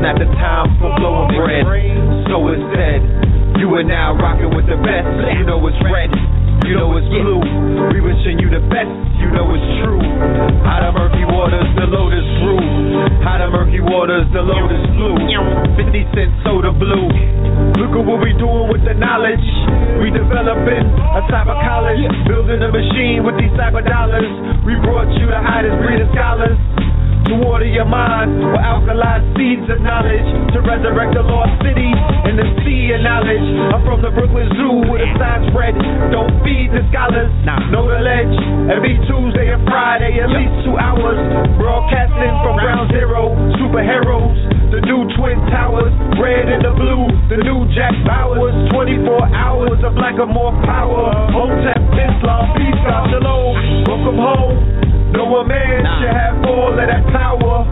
[0.00, 1.64] Not the time for blowing bread.
[2.32, 3.04] So it said,
[3.60, 5.04] you are now rocking with the best.
[5.36, 6.08] You know it's red.
[6.64, 7.44] You know it's blue.
[7.92, 8.88] We wishing you the best.
[9.20, 10.00] You know it's true.
[10.64, 12.64] Out of murky waters, the lotus grew.
[13.28, 15.20] Out of murky waters, the lotus flew.
[15.76, 17.12] 50 cent soda blue.
[17.76, 19.44] Look at what we doing with the knowledge.
[20.00, 24.28] We developing a cyber college, building a machine with these cyber dollars.
[24.64, 26.56] We brought you the hottest breed of scholars.
[27.28, 30.24] To water your mind with alkaline seeds of knowledge
[30.56, 33.44] to resurrect the lost cities in the sea of knowledge.
[33.70, 35.76] I'm from the Brooklyn Zoo with a sign spread.
[36.10, 37.30] Don't feed the scholars,
[37.70, 38.34] know the ledge.
[38.72, 41.18] Every Tuesday and Friday, at least two hours.
[41.54, 43.30] Broadcasting from ground zero,
[43.62, 44.38] superheroes.
[44.74, 47.04] The new Twin Towers, red and the blue.
[47.30, 51.14] The new Jack Bauers, 24 hours of black or more power.
[51.30, 53.54] Hotep, Islam, peace, God, shalom.
[53.86, 54.79] Welcome home.
[55.12, 57.66] No one man should have all of that power.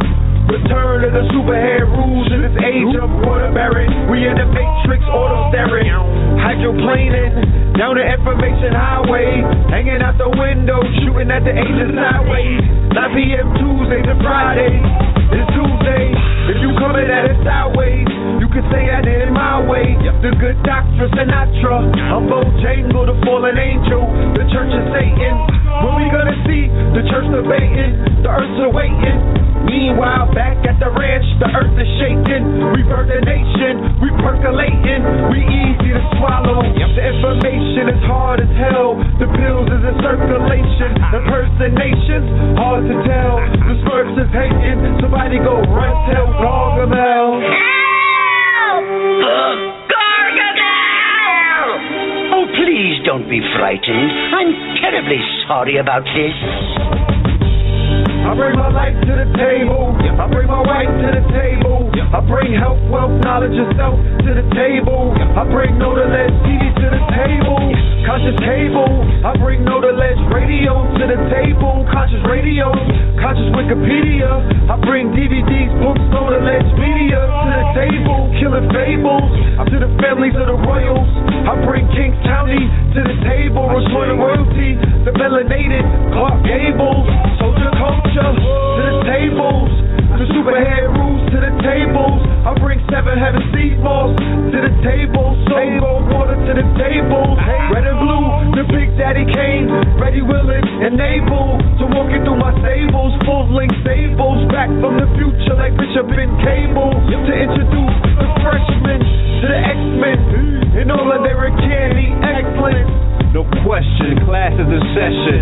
[0.48, 4.10] Return to the superhead rules in this age of waterbearing.
[4.10, 5.92] We in the matrix, auto staring.
[6.40, 9.44] Hydroplaning down the information highway.
[9.70, 12.64] Hanging out the window, shooting at the angels sideways.
[12.90, 13.48] 9 p.m.
[13.60, 14.82] Tuesday to Friday.
[15.30, 16.04] It's Tuesday.
[16.50, 19.98] If you coming at it sideways, you can say I did it my way.
[20.22, 21.90] The good doctor Sinatra.
[21.94, 24.06] I'm Bojangle, the fallen angel.
[24.34, 25.34] The church of Satan.
[25.82, 29.18] When we gonna see the church debating, the earth's awaiting.
[29.66, 32.72] Meanwhile, back at the ranch, the earth is shaking.
[32.72, 36.62] We birth the nation, we percolating, we easy to swallow.
[36.98, 38.98] The information is hard as hell.
[39.22, 40.98] The pills is in circulation.
[40.98, 41.14] Ah.
[41.14, 42.28] The impersonations,
[42.58, 43.38] hard to tell.
[43.38, 44.98] The Smurfs is hating.
[44.98, 46.26] Somebody go run tell
[49.92, 51.68] Gargamel.
[52.32, 54.10] Oh, please don't be frightened.
[54.34, 54.50] I'm
[54.80, 57.17] terribly sorry about this.
[58.28, 59.96] I bring my life to the table.
[59.96, 61.88] I bring my wife to the table.
[62.12, 65.16] I bring health, wealth, knowledge, and self to the table.
[65.16, 67.72] I bring no to less TV to the table.
[68.04, 68.84] Conscious table.
[69.24, 71.88] I bring no to less radio to the table.
[71.88, 72.68] Conscious radio.
[73.16, 74.28] Conscious Wikipedia.
[74.68, 78.28] I bring DVDs, books, no to less media to the table.
[78.36, 81.08] Killing fables to the families of the royals.
[81.48, 82.60] I bring Kings County
[82.92, 83.68] to the table.
[83.68, 84.80] The royalty.
[85.04, 87.04] The melanated Clark Gables.
[87.36, 89.70] Soldier culture to the tables.
[90.18, 92.18] The superhead rules to the tables.
[92.42, 95.38] I bring seven heaven sea balls to the table.
[95.46, 97.38] Soul water to the table.
[97.70, 98.26] Red and blue,
[98.58, 99.70] the big daddy came.
[100.02, 103.14] Ready, willing, and able to walk through my stables.
[103.22, 104.50] Full length stables.
[104.50, 106.90] Back from the future like Bishop and Cable.
[106.98, 110.18] To introduce the freshmen to the X-Men.
[110.82, 113.17] And all of their candy excellence.
[113.36, 115.40] No question, class is in session.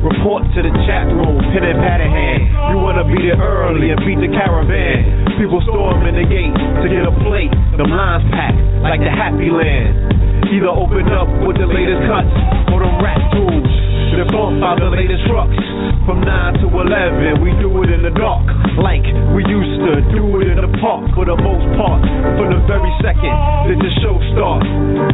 [0.00, 2.40] Report to the chat room, pen and pad in hand.
[2.72, 5.36] You wanna be there early and beat the caravan.
[5.36, 7.52] People storming the gate to get a plate.
[7.76, 10.48] Them lines packed like the happy land.
[10.48, 12.32] Either open up with the latest cuts
[12.72, 13.77] or them rat tools.
[14.18, 15.54] They bump out the latest trucks.
[16.02, 18.50] From 9 to 11, we do it in the dark.
[18.74, 22.02] Like we used to do it in the park for the most part.
[22.34, 24.66] From the very second that the show starts,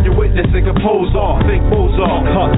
[0.09, 1.45] you're witnessing a pose off.
[1.45, 2.57] Think Mozart, huh?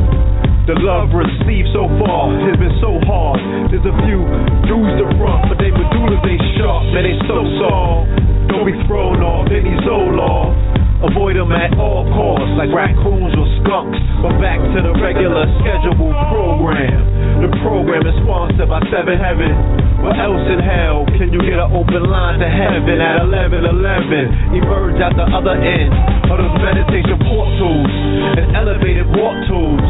[0.70, 3.42] The love received so far has been so hard.
[3.74, 4.22] There's a few
[4.70, 8.06] dudes to front, but they medullas they sharp, man they so soft.
[8.54, 10.85] Don't be thrown off any Zoloft.
[10.96, 14.00] Avoid them at all costs, like raccoons or skunks.
[14.24, 17.04] But back to the regular scheduled program.
[17.44, 19.52] The program is sponsored by Seven Heaven.
[20.00, 24.56] What else in hell can you get an open line to heaven at 11:11?
[24.56, 25.92] Emerge at the other end
[26.32, 27.92] of those meditation portals
[28.40, 29.84] and elevated walk tools,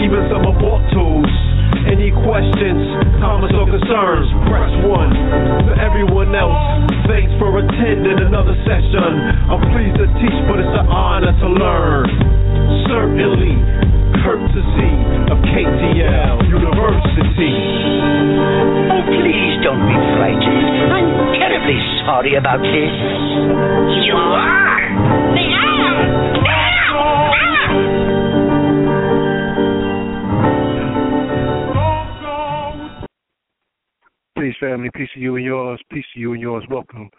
[0.00, 1.28] even some abort tools.
[1.88, 2.84] Any questions,
[3.16, 5.08] comments, or concerns, press one.
[5.64, 6.60] For everyone else,
[7.08, 9.08] thanks for attending another session.
[9.48, 12.06] I'm pleased to teach, but it's an honor to learn.
[12.92, 13.56] Certainly,
[14.20, 14.92] courtesy
[15.32, 17.56] of KTL University.
[18.92, 20.92] Oh, please don't be frightened.
[20.92, 21.08] I'm
[21.40, 22.94] terribly sorry about this.
[24.04, 24.77] You are!
[34.38, 34.88] Peace, family.
[34.94, 35.80] Peace to you and yours.
[35.90, 36.62] Peace to you and yours.
[36.70, 37.10] Welcome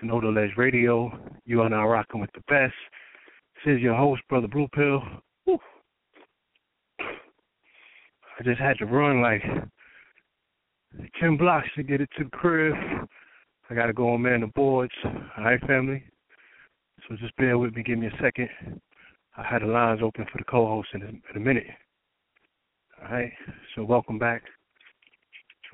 [0.00, 1.08] to the Radio.
[1.44, 2.74] You are now rocking with the best.
[3.64, 5.00] This is your host, Brother Blue Pill.
[6.98, 9.44] I just had to run like
[11.20, 12.74] 10 blocks to get it to the crib.
[13.70, 14.94] I got to go on man the boards.
[15.04, 16.02] All right, family?
[17.08, 17.84] So just bear with me.
[17.84, 18.48] Give me a second.
[19.36, 21.68] I had the lines open for the co-host in in a minute.
[23.00, 23.30] All right?
[23.76, 24.42] So welcome back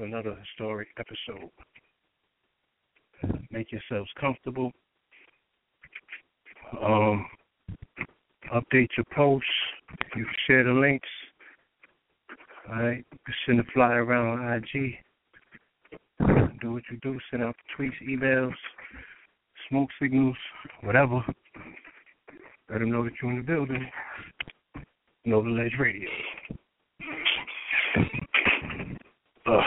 [0.01, 1.51] to another historic episode.
[3.51, 4.73] Make yourselves comfortable.
[6.83, 7.27] Um,
[8.55, 9.47] update your posts.
[10.17, 11.09] You can share the links.
[12.71, 14.95] All right, you can send a flyer around on IG.
[16.61, 17.19] Do what you do.
[17.31, 18.55] Send out tweets, emails,
[19.69, 20.37] smoke signals,
[20.83, 21.23] whatever.
[22.71, 23.91] Let them know that you're in the building.
[25.27, 26.09] The Ledge Radio.
[29.47, 29.61] Oh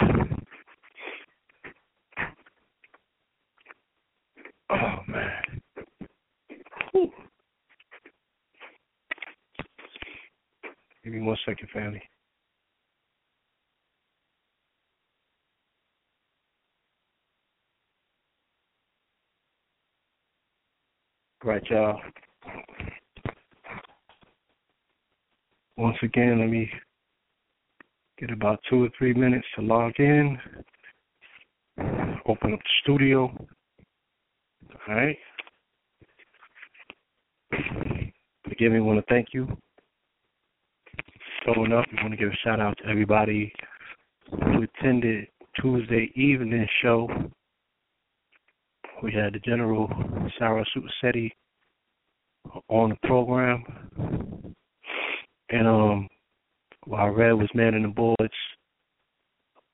[5.07, 5.61] man.
[6.91, 7.11] Whew.
[11.03, 12.01] Give me one second, family.
[21.43, 21.99] Right, y'all.
[25.75, 26.69] Once again, let me
[28.25, 30.37] get about two or three minutes to log in.
[32.25, 33.23] Open up the studio.
[34.87, 35.17] All right.
[38.49, 39.45] Again, we want to thank you
[41.43, 41.85] showing up.
[41.91, 43.51] We want to give a shout out to everybody
[44.29, 45.27] who attended
[45.59, 47.09] Tuesday evening show.
[49.01, 49.89] We had the General
[50.39, 51.29] Sarah Supasetti
[52.69, 53.65] on the program.
[55.49, 56.07] And um
[56.85, 58.33] while Red was manning the boards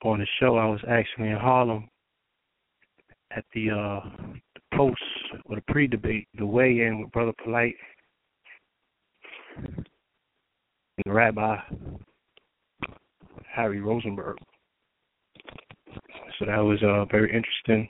[0.04, 1.88] on the show, I was actually in Harlem
[3.36, 4.00] at the uh
[4.54, 5.00] the post
[5.46, 7.74] or the pre debate, the weigh in with Brother Polite
[9.56, 9.84] and
[11.04, 11.56] the Rabbi
[13.54, 14.36] Harry Rosenberg.
[16.38, 17.88] So that was uh very interesting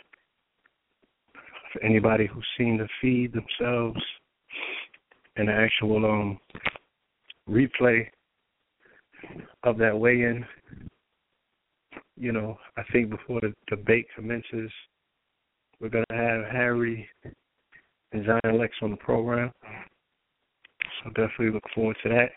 [1.72, 4.00] for anybody who's seen the feed themselves
[5.36, 6.38] and the actual um
[7.48, 8.06] replay
[9.62, 10.44] of that weigh in.
[12.16, 14.70] You know, I think before the debate commences,
[15.80, 17.08] we're going to have Harry
[18.12, 19.50] and Zion Lex on the program.
[21.02, 22.30] So definitely look forward to that.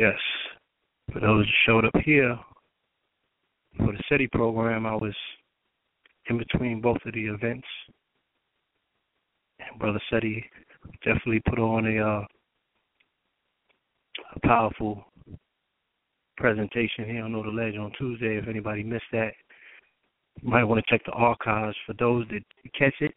[0.00, 0.18] Yes,
[1.12, 2.38] for those who showed up here
[3.76, 5.14] for the SETI program, I was
[6.30, 7.66] in between both of the events.
[9.58, 10.44] And Brother SETI
[11.04, 12.24] definitely put on a, uh,
[14.34, 15.04] a powerful
[16.36, 18.36] presentation here on Know the Ledge on Tuesday.
[18.36, 19.32] If anybody missed that,
[20.40, 21.76] you might want to check the archives.
[21.86, 22.42] For those that
[22.78, 23.14] catch it,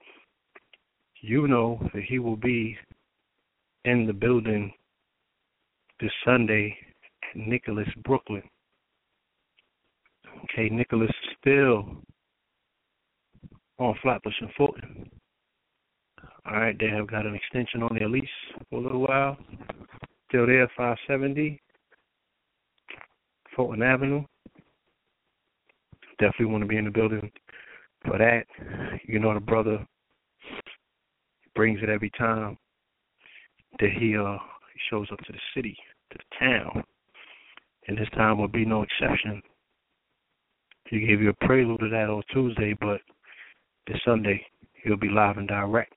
[1.21, 2.77] you know that he will be
[3.85, 4.71] in the building
[5.99, 6.75] this Sunday
[7.31, 8.43] at Nicholas, Brooklyn.
[10.43, 11.97] Okay, Nicholas is still
[13.79, 15.09] on Flatbush and Fulton.
[16.47, 18.25] All right, they have got an extension on their lease
[18.69, 19.35] for a little while.
[20.29, 21.59] Still there, 570
[23.55, 24.23] Fulton Avenue.
[26.19, 27.31] Definitely want to be in the building
[28.05, 28.45] for that.
[29.07, 29.85] You know, the brother
[31.55, 32.57] brings it every time
[33.79, 34.37] that he uh
[34.89, 35.75] shows up to the city,
[36.11, 36.83] to the town.
[37.87, 39.41] And this time will be no exception.
[40.89, 43.01] He gave you a prelude to that on Tuesday, but
[43.87, 44.45] this Sunday
[44.83, 45.93] he'll be live and direct.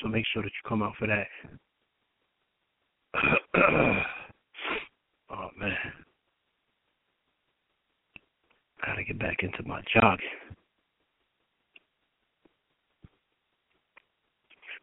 [0.00, 1.26] So make sure that you come out for that.
[5.30, 5.76] oh man.
[8.84, 10.26] Gotta get back into my jogging.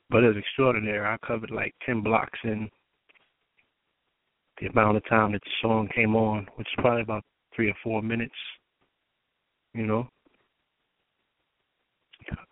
[0.09, 1.05] But it was extraordinary.
[1.05, 2.69] I covered like 10 blocks in
[4.61, 7.23] the amount of time that the song came on, which is probably about
[7.55, 8.35] three or four minutes.
[9.73, 10.07] You know,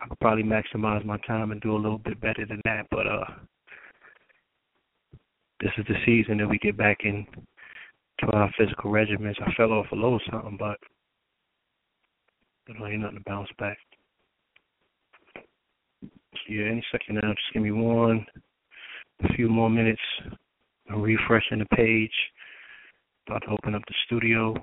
[0.02, 3.08] I could probably maximize my time and do a little bit better than that, but
[3.08, 3.26] uh,
[5.62, 7.26] this is the season that we get back in
[8.24, 9.42] 12 physical regimens.
[9.42, 10.78] I fell off a little something, but
[12.68, 13.78] there ain't nothing to bounce back.
[16.50, 17.32] Yeah, any second now.
[17.34, 18.26] Just give me one,
[19.24, 20.02] a few more minutes.
[20.90, 22.12] I'm refreshing the page.
[23.28, 24.54] About to open up the studio.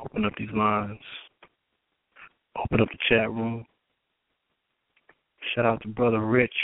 [0.00, 0.98] Open up these lines.
[2.56, 3.64] Open up the chat room.
[5.54, 6.54] Shout out to brother Rich.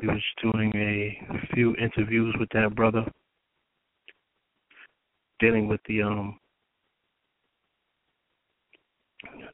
[0.00, 3.04] We was doing a few interviews with that brother,
[5.40, 6.38] dealing with the um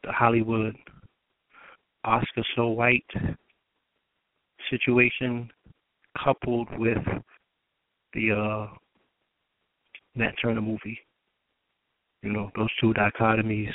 [0.03, 0.75] the Hollywood
[2.05, 3.05] Oscar So White
[4.71, 5.51] situation,
[6.23, 6.99] coupled with
[8.15, 8.67] the uh
[10.17, 10.99] Nat Turner movie.
[12.23, 13.73] You know, those two dichotomies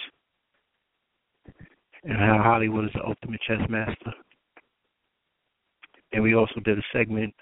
[2.05, 4.13] and how Hollywood is the ultimate chess master.
[6.11, 7.33] And we also did a segment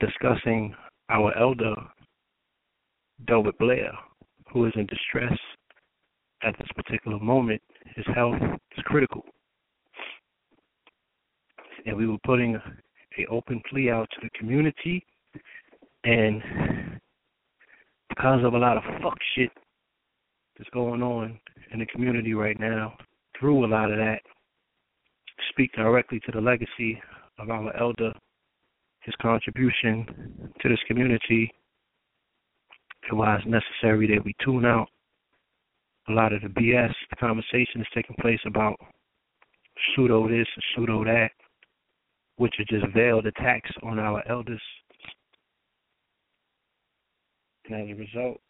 [0.00, 0.74] discussing
[1.08, 1.74] our elder,
[3.26, 3.92] Delbert Blair,
[4.52, 5.38] who is in distress
[6.42, 7.62] at this particular moment.
[7.94, 8.40] His health
[8.76, 9.22] is critical.
[11.86, 15.04] And we were putting a open plea out to the community
[16.04, 16.42] and
[18.08, 19.50] because of a lot of fuck shit
[20.58, 21.38] that's going on
[21.72, 22.94] in the community right now,
[23.42, 24.20] through a lot of that,
[25.50, 27.02] speak directly to the legacy
[27.40, 28.12] of our elder,
[29.00, 31.52] his contribution to this community,
[33.10, 34.86] and why it's necessary that we tune out
[36.08, 38.76] a lot of the BS, the conversation is taking place about
[39.96, 41.32] pseudo this pseudo that,
[42.36, 44.62] which are just veiled attacks on our elders.
[47.66, 48.40] And as a result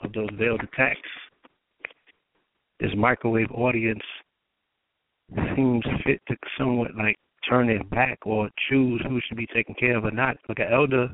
[0.00, 0.98] of those veiled attacks,
[2.82, 4.02] this microwave audience
[5.54, 7.14] seems fit to somewhat like
[7.48, 10.36] turn their back or choose who should be taken care of or not.
[10.48, 11.08] Like an elder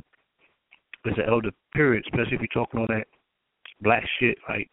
[1.05, 3.07] is an elder, period, especially if you're talking all that
[3.83, 4.39] black shit.
[4.49, 4.71] Like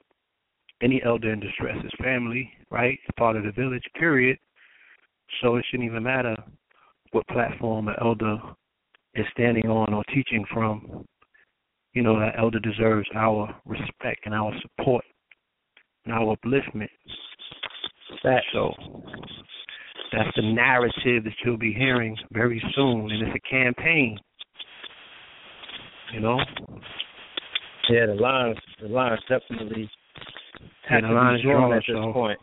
[0.82, 2.98] any elder in distress is family, right?
[3.18, 4.38] Part of the village, period.
[5.42, 6.36] So it shouldn't even matter
[7.12, 8.38] what platform an elder
[9.16, 11.06] is standing on or teaching from.
[11.94, 15.04] You know, that elder deserves our respect and our support
[16.05, 16.89] and our upliftment.
[18.24, 18.74] That so
[20.12, 24.17] that's the narrative that you'll be hearing very soon, and it's a campaign.
[26.13, 26.39] You know.
[27.89, 29.89] Yeah, the lines, the lines definitely
[30.89, 32.39] Yeah, the line is drawn at this so point.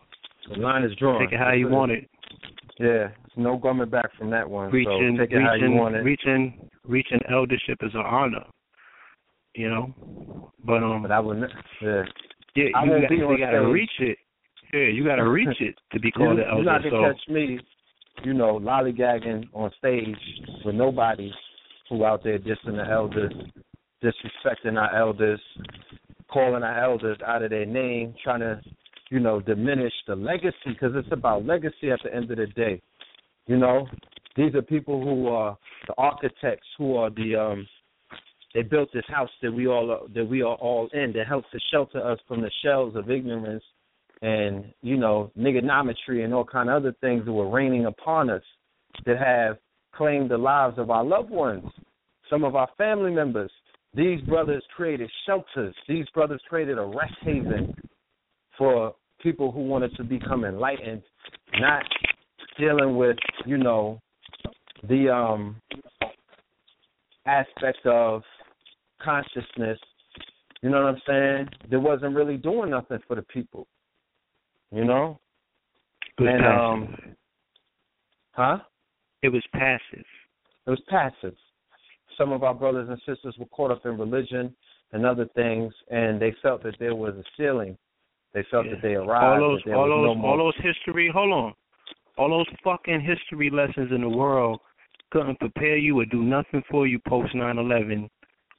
[0.54, 1.21] The line is drawn.
[1.21, 2.09] Take it how you want it.
[2.78, 4.71] Yeah, no coming back from that one.
[4.71, 6.00] Reaching, so take it how you reaching, want it.
[6.00, 8.45] reaching, reaching eldership is an honor.
[9.54, 11.42] You know, but um, But I would,
[11.83, 12.02] yeah.
[12.55, 14.19] Yeah, I you, got, you gotta reach it.
[14.73, 16.63] Yeah, you gotta reach it to be called you, an elder.
[16.63, 17.59] You're not gonna catch me,
[18.25, 20.17] you know, lollygagging on stage
[20.65, 21.31] with nobody
[21.89, 23.33] who out there dissing the elders,
[24.03, 25.41] disrespecting our elders,
[26.31, 28.61] calling our elders out of their name, trying to,
[29.11, 32.81] you know, diminish the legacy because it's about legacy at the end of the day.
[33.47, 33.87] You know,
[34.37, 37.67] these are people who are the architects, who are the um,
[38.55, 41.51] they built this house that we all are, that we are all in that helps
[41.53, 43.65] to shelter us from the shells of ignorance
[44.21, 48.43] and you know niggonometry and all kind of other things that were raining upon us
[49.07, 49.57] that have
[49.95, 51.65] claimed the lives of our loved ones,
[52.31, 53.51] some of our family members.
[53.95, 55.75] These brothers created shelters.
[55.87, 57.75] These brothers created a rest haven
[58.57, 61.03] for people who wanted to become enlightened,
[61.59, 61.83] not
[62.59, 64.01] dealing with you know
[64.89, 65.57] the um
[67.27, 68.23] aspect of
[69.03, 69.79] consciousness.
[70.63, 71.49] You know what I'm saying?
[71.71, 73.67] That wasn't really doing nothing for the people.
[74.71, 75.19] You know?
[76.19, 76.61] it was and passive.
[76.61, 77.17] um
[78.33, 78.59] huh?
[79.23, 80.05] it was passive.
[80.67, 81.35] It was passive.
[82.19, 84.55] Some of our brothers and sisters were caught up in religion
[84.93, 87.77] and other things, and they felt that there was a ceiling.
[88.35, 88.73] They felt Yeah.
[88.75, 89.43] that they arrived.
[89.43, 91.11] all those, all those, no all those history.
[91.13, 91.55] Hold on,
[92.19, 94.61] all those fucking history lessons in the world
[95.11, 98.09] couldn't prepare you or do nothing for you post nine eleven.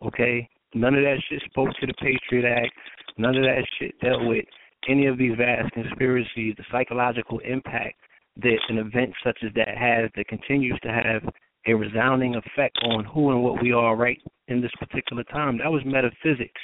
[0.06, 2.72] Okay, none of that shit spoke to the Patriot Act.
[3.18, 4.46] None of that shit dealt with
[4.90, 6.56] any of these vast conspiracies.
[6.58, 7.96] The psychological impact
[8.42, 11.22] that an event such as that has, that continues to have
[11.68, 15.58] a resounding effect on who and what we are right in this particular time.
[15.60, 16.60] That was metaphysics.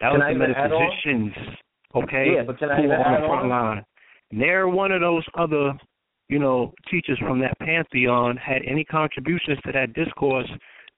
[0.00, 0.80] That Can was I the even add on?
[0.80, 1.56] metaphysicians.
[1.94, 3.48] Okay, Yeah, but can I who even were on the front on?
[3.48, 3.84] line.
[4.30, 5.72] Ne'er one of those other,
[6.28, 10.48] you know, teachers from that pantheon had any contributions to that discourse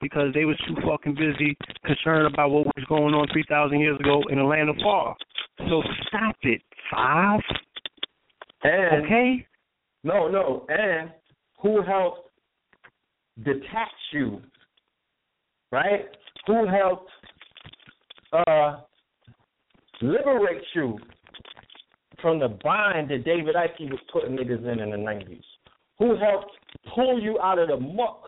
[0.00, 3.98] because they was too fucking busy concerned about what was going on three thousand years
[4.00, 5.16] ago in the land of far.
[5.58, 7.40] So stop it, five.
[8.62, 9.46] And Okay?
[10.04, 11.10] no, no, and
[11.60, 12.28] who helped
[13.42, 14.42] detach you
[15.72, 16.06] right?
[16.46, 17.10] Who helped
[18.32, 18.80] uh,
[20.02, 20.98] liberate you
[22.20, 25.42] from the bind that David Icke was putting niggas in in the 90s?
[25.98, 26.52] Who helped
[26.94, 28.22] pull you out of the muck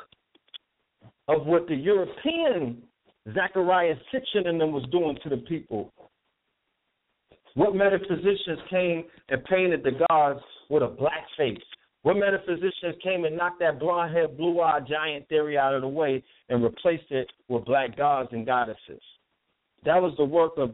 [1.29, 2.83] of what the European
[3.29, 5.93] Zecharia Sitchin and them was doing to the people?
[7.55, 11.59] What metaphysicians came and painted the gods with a black face?
[12.02, 15.88] What metaphysicians came and knocked that blonde haired, blue eyed giant theory out of the
[15.88, 19.02] way and replaced it with black gods and goddesses?
[19.85, 20.73] That was the work of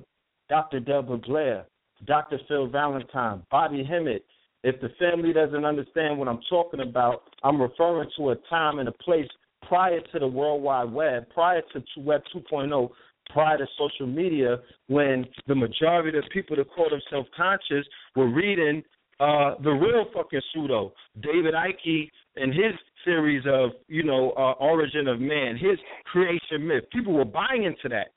[0.48, 0.80] Dr.
[0.80, 1.66] Delbert Blair,
[2.06, 2.38] Dr.
[2.48, 4.24] Phil Valentine, Bobby Hemmitt.
[4.64, 8.88] If the family doesn't understand what I'm talking about, I'm referring to a time and
[8.88, 9.28] a place
[9.68, 12.90] prior to the World Wide Web, prior to Web 2.0,
[13.30, 18.28] prior to social media, when the majority of the people that call themselves conscious were
[18.28, 18.82] reading
[19.20, 22.72] uh, the real fucking pseudo, David Icke and his
[23.04, 26.84] series of, you know, uh, Origin of Man, his creation myth.
[26.92, 28.08] People were buying into that.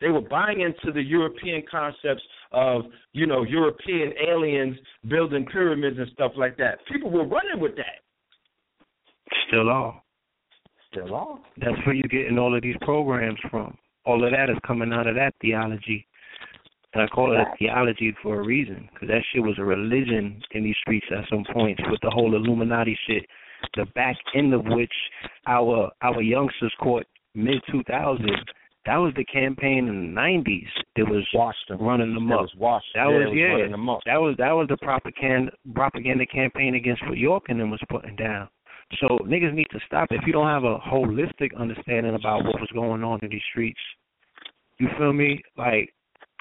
[0.00, 2.22] They were buying into the European concepts
[2.52, 2.82] of,
[3.12, 4.76] you know, European aliens
[5.08, 6.78] building pyramids and stuff like that.
[6.90, 8.02] People were running with that.
[9.48, 10.02] Still are.
[10.90, 11.38] Still are.
[11.58, 13.76] That's where you're getting all of these programs from.
[14.04, 16.06] All of that is coming out of that theology.
[16.94, 20.40] And I call it a theology for a reason, because that shit was a religion
[20.52, 23.26] in these streets at some points with the whole Illuminati shit.
[23.74, 24.92] The back end of which
[25.46, 28.24] our our youngsters caught mid 2000s
[28.86, 30.68] that was the campaign in the nineties.
[30.94, 31.84] It was Washington.
[31.84, 32.46] running them That up.
[32.56, 32.82] was.
[32.94, 33.44] That Yeah, was yeah.
[33.46, 34.00] running them up.
[34.06, 38.14] That was that was the propaganda propaganda campaign against what York and them was putting
[38.14, 38.48] down.
[39.00, 40.08] So niggas need to stop.
[40.10, 43.80] If you don't have a holistic understanding about what was going on in these streets,
[44.78, 45.42] you feel me?
[45.56, 45.92] Like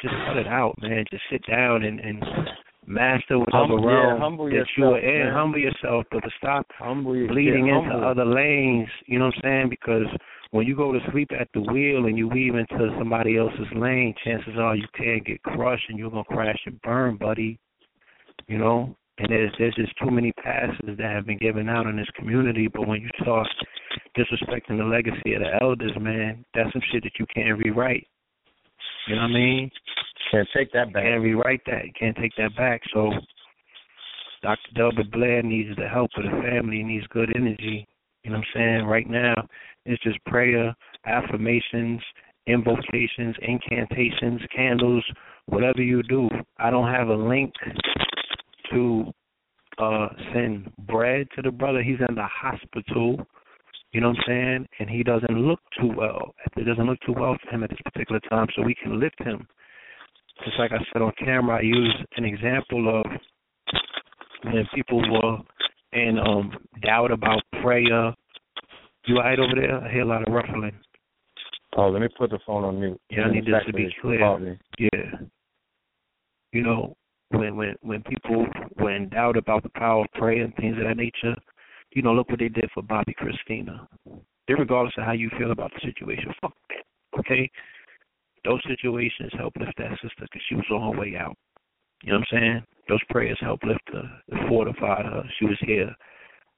[0.02, 1.06] just cut it out, man.
[1.10, 2.24] Just sit down and and
[2.86, 5.20] master whatever Humble- yeah, realm humble that you are yourself, in.
[5.26, 5.34] man.
[5.34, 8.08] Humble yourself, but to stop Humble bleeding yeah, into humble.
[8.08, 8.88] other lanes.
[9.08, 9.70] You know what I'm saying?
[9.70, 10.06] Because
[10.52, 14.14] when you go to sleep at the wheel and you weave into somebody else's lane,
[14.24, 17.58] chances are you can get crushed and you're gonna crash and burn, buddy.
[18.48, 21.96] You know, and there's there's just too many passes that have been given out in
[21.96, 22.68] this community.
[22.68, 23.48] But when you start
[24.18, 28.08] disrespecting the legacy of the elders, man, that's some shit that you can't rewrite.
[29.08, 29.72] You know what I mean?
[30.32, 31.04] Can't take that back.
[31.04, 31.86] Can't rewrite that.
[31.86, 32.82] You can't take that back.
[32.94, 33.12] So
[34.42, 34.72] Dr.
[34.76, 37.88] Delbert Blair needs the help of the family, He needs good energy.
[38.24, 38.86] You know what I'm saying?
[38.86, 39.36] Right now,
[39.86, 40.76] it's just prayer,
[41.06, 42.02] affirmations,
[42.48, 45.04] invocations, incantations, candles,
[45.46, 46.30] whatever you do.
[46.58, 47.54] I don't have a link
[48.72, 49.12] to
[49.78, 51.82] uh send bread to the brother.
[51.84, 53.26] He's in the hospital.
[53.92, 54.68] You know what I'm saying?
[54.80, 56.36] And he doesn't look too well.
[56.58, 59.22] It doesn't look too well for him at this particular time, so we can lift
[59.22, 59.48] him.
[60.44, 63.06] Just like I said on camera, I use an example of
[64.44, 65.38] when people were
[65.94, 66.52] in um
[66.82, 68.14] doubt about prayer.
[69.08, 69.80] You all right over there?
[69.82, 70.78] I hear a lot of ruffling.
[71.78, 73.00] Oh, let me put the phone on mute.
[73.10, 74.58] Yeah, I need this to be clear.
[74.80, 74.90] Yeah.
[76.52, 76.96] You know,
[77.30, 78.46] when when when people
[78.78, 81.36] were in doubt about the power of prayer and things of that nature,
[81.92, 83.88] you know, look what they did for Bobbi Kristina.
[84.48, 87.20] Regardless of how you feel about the situation, fuck that.
[87.20, 87.50] Okay,
[88.44, 91.36] those situations helped lift that sister because she was on her way out.
[92.04, 92.64] You know what I'm saying?
[92.88, 95.24] Those prayers helped lift her, and fortified her.
[95.40, 95.96] She was here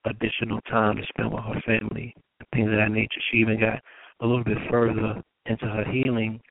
[0.05, 2.13] additional time to spend with her family,
[2.53, 3.21] things of that nature.
[3.31, 3.79] She even got
[4.21, 6.41] a little bit further into her healing,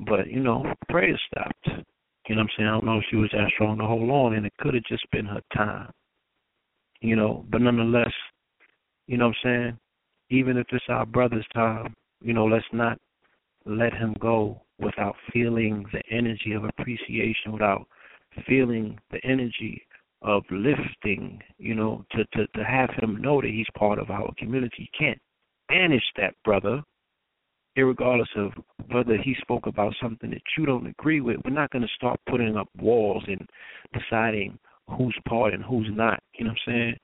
[0.00, 1.84] but you know, prayer stopped.
[2.28, 2.68] You know what I'm saying?
[2.68, 4.84] I don't know if she was that strong to hold on, and it could have
[4.84, 5.90] just been her time.
[7.00, 8.12] You know, but nonetheless,
[9.06, 9.78] you know what I'm saying?
[10.30, 12.98] Even if it's our brother's time, you know, let's not
[13.64, 17.86] let him go without feeling the energy of appreciation, without
[18.46, 19.82] feeling the energy
[20.20, 24.30] of lifting, you know, to, to, to have him know that he's part of our
[24.36, 24.76] community.
[24.78, 25.18] You can't
[25.68, 26.82] banish that brother,
[27.78, 28.52] irregardless of
[28.90, 31.36] whether he spoke about something that you don't agree with.
[31.44, 33.48] We're not going to start putting up walls and
[33.92, 36.20] deciding who's part and who's not.
[36.34, 36.96] You know what I'm saying?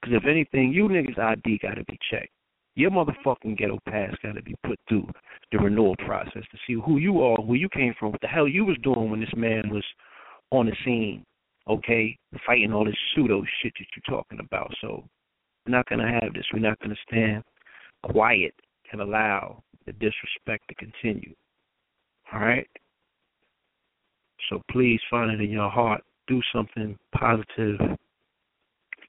[0.00, 2.30] Because if anything, you niggas' ID got to be checked.
[2.74, 5.08] Your motherfucking ghetto pass got to be put through
[5.50, 8.46] the renewal process to see who you are, where you came from, what the hell
[8.46, 9.84] you was doing when this man was
[10.50, 11.24] on the scene,
[11.68, 14.72] okay, fighting all this pseudo shit that you're talking about.
[14.80, 15.04] So
[15.66, 16.44] we're not going to have this.
[16.52, 17.42] We're not going to stand
[18.12, 18.54] quiet
[18.92, 21.34] and allow the disrespect to continue.
[22.32, 22.68] All right?
[24.50, 26.02] So please find it in your heart.
[26.28, 27.80] Do something positive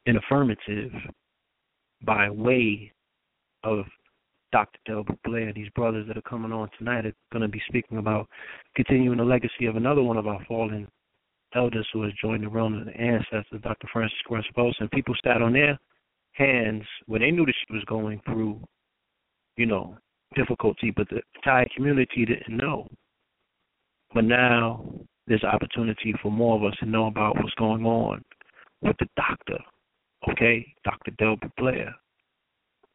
[0.05, 0.91] and affirmative
[2.03, 2.91] by way
[3.63, 3.85] of
[4.51, 4.79] Dr.
[4.85, 5.51] Delbert Blair.
[5.53, 8.27] These brothers that are coming on tonight are going to be speaking about
[8.75, 10.87] continuing the legacy of another one of our fallen
[11.55, 13.87] elders who has joined the realm of the ancestors, Dr.
[13.91, 14.73] Francis Squaresposa.
[14.79, 15.77] And people sat on their
[16.33, 18.61] hands when they knew that she was going through,
[19.55, 19.97] you know,
[20.35, 22.87] difficulty, but the entire community didn't know.
[24.13, 24.85] But now
[25.27, 28.23] there's opportunity for more of us to know about what's going on
[28.81, 29.59] with the doctor,
[30.29, 31.11] okay, Dr.
[31.17, 31.93] Delbert Blair.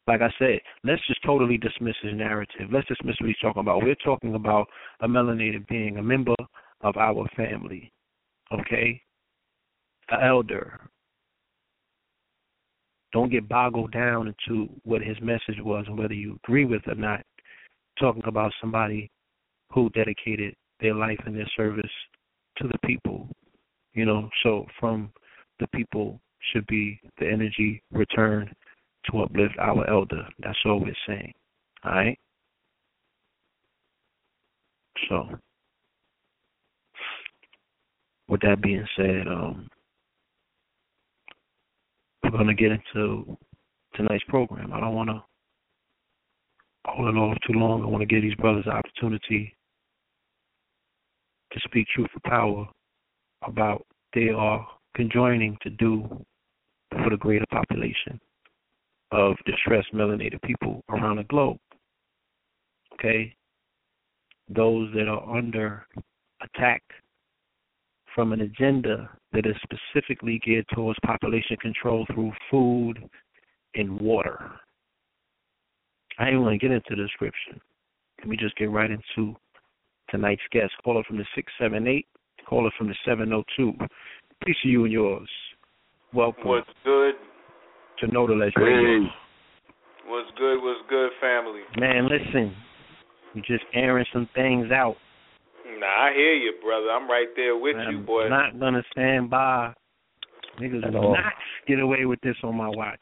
[0.07, 2.69] Like I said, let's just totally dismiss his narrative.
[2.73, 3.83] Let's dismiss what he's talking about.
[3.83, 4.67] We're talking about
[5.01, 6.35] a melanated being, a member
[6.81, 7.93] of our family,
[8.53, 9.01] okay,
[10.11, 10.81] an elder.
[13.13, 16.93] Don't get boggled down into what his message was and whether you agree with it
[16.93, 17.23] or not.
[17.99, 19.11] Talking about somebody
[19.71, 21.91] who dedicated their life and their service
[22.59, 23.29] to the people.
[23.93, 25.11] You know, so from
[25.61, 26.21] the people
[26.53, 28.51] should be the energy returned
[29.11, 30.27] to uplift our elder.
[30.39, 31.33] That's all we're saying.
[31.85, 32.19] All right?
[35.09, 35.29] So,
[38.29, 39.69] with that being said, um,
[42.33, 43.37] going to get into
[43.95, 44.73] tonight's program.
[44.73, 45.23] I don't want to
[46.87, 47.83] hold it off too long.
[47.83, 49.55] I want to give these brothers the opportunity
[51.53, 52.67] to speak truth to power
[53.47, 56.07] about they are conjoining to do
[56.91, 58.21] for the greater population
[59.11, 61.59] of distressed melanated people around the globe.
[62.95, 63.35] Okay?
[64.49, 65.87] Those that are under
[66.43, 66.83] attack
[68.15, 72.95] from an agenda that is specifically geared towards population control through food
[73.75, 74.51] and water.
[76.19, 77.61] I ain't want to get into the description.
[78.19, 79.35] Let me just get right into
[80.11, 80.73] tonight's guest.
[80.85, 82.07] Caller from the 678,
[82.47, 83.73] caller from the 702.
[84.45, 85.29] Peace to you and yours.
[86.13, 86.47] Welcome.
[86.47, 87.15] What's good?
[88.01, 89.09] To Know the Ledge Radio.
[90.07, 90.59] What's good?
[90.63, 91.61] What's good, family?
[91.79, 92.55] Man, listen.
[93.35, 94.97] We just airing some things out.
[95.79, 96.91] Nah, I hear you, brother.
[96.91, 98.29] I'm right there with I'm you, boy.
[98.29, 99.73] not gonna stand by.
[100.61, 101.13] Niggas At will all.
[101.15, 101.33] not
[101.67, 103.01] get away with this on my watch.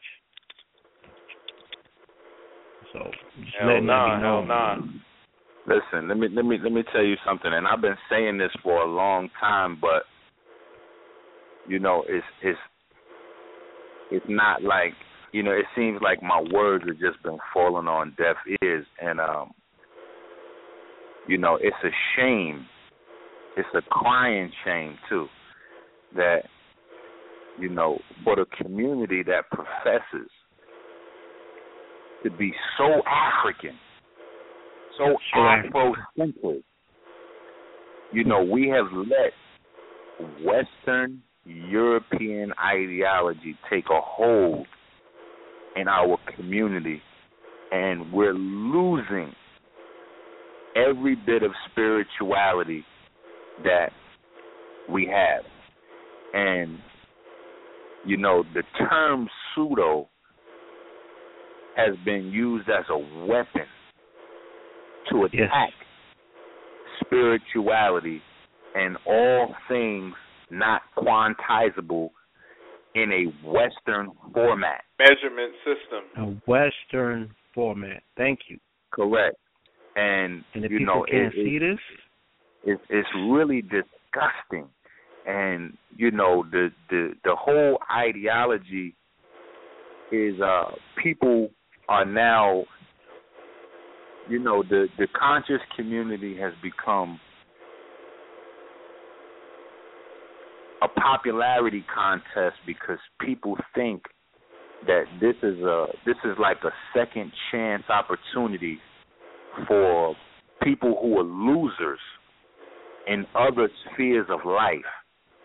[2.93, 2.99] So
[3.43, 4.75] just Hell letting nah, that be hell nah.
[5.67, 8.51] Listen, let me let me let me tell you something, and I've been saying this
[8.63, 10.03] for a long time, but
[11.67, 12.59] you know, it's it's
[14.11, 14.93] it's not like
[15.31, 19.19] you know, it seems like my words have just been falling on deaf ears, and
[19.19, 19.51] um,
[21.27, 22.65] you know, it's a shame.
[23.57, 25.27] It's a crying shame too
[26.15, 26.43] that
[27.59, 30.29] you know for the community that professes
[32.23, 33.77] to be so African,
[34.97, 35.15] so.
[35.35, 36.63] Afrocentric.
[38.13, 39.31] You know, we have let
[40.43, 44.67] Western European ideology take a hold
[45.75, 47.01] in our community,
[47.71, 49.33] and we're losing
[50.75, 52.83] every bit of spirituality
[53.63, 53.89] that
[54.89, 55.43] we have.
[56.33, 56.79] And,
[58.05, 60.07] you know, the term pseudo
[61.75, 63.67] has been used as a weapon
[65.09, 65.71] to attack
[67.03, 68.21] spirituality
[68.75, 70.13] and all things
[70.49, 72.09] not quantizable
[72.95, 74.83] in a Western format.
[74.99, 76.03] Measurement system.
[76.17, 78.03] A Western format.
[78.17, 78.59] Thank you.
[78.91, 79.37] Correct.
[79.95, 81.79] And, And you know, can't it, it- see this,
[82.63, 84.67] it's it's really disgusting.
[85.25, 88.95] And you know the the the whole ideology
[90.11, 91.51] is uh people
[91.89, 92.63] are now
[94.29, 97.19] you know the the conscious community has become
[100.81, 104.03] a popularity contest because people think
[104.87, 108.79] that this is a this is like a second chance opportunity
[109.67, 110.15] for
[110.63, 111.99] people who are losers
[113.07, 114.79] in other spheres of life,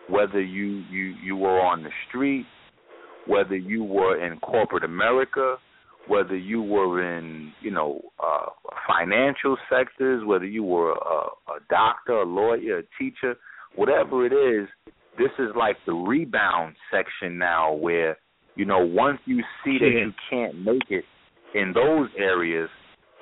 [0.09, 2.45] whether you you you were on the street,
[3.25, 5.57] whether you were in corporate America,
[6.07, 8.45] whether you were in you know uh,
[8.87, 13.35] financial sectors, whether you were a, a doctor, a lawyer, a teacher,
[13.75, 14.67] whatever it is,
[15.17, 18.17] this is like the rebound section now, where
[18.55, 21.03] you know once you see that you can't make it
[21.53, 22.69] in those areas,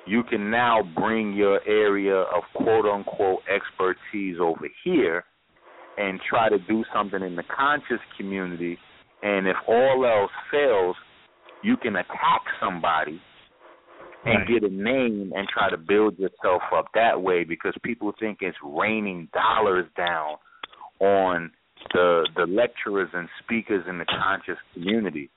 [0.06, 5.24] you can now bring your area of quote unquote expertise over here
[5.98, 8.78] and try to do something in the conscious community.
[9.22, 10.96] And if all else fails,
[11.64, 13.20] you can attack somebody
[14.24, 14.46] and Right.
[14.48, 18.58] get a name and try to build yourself up that way because people think it's
[18.62, 20.36] raining dollars down
[21.00, 21.50] on
[21.92, 25.30] the the lecturers and speakers in the conscious community.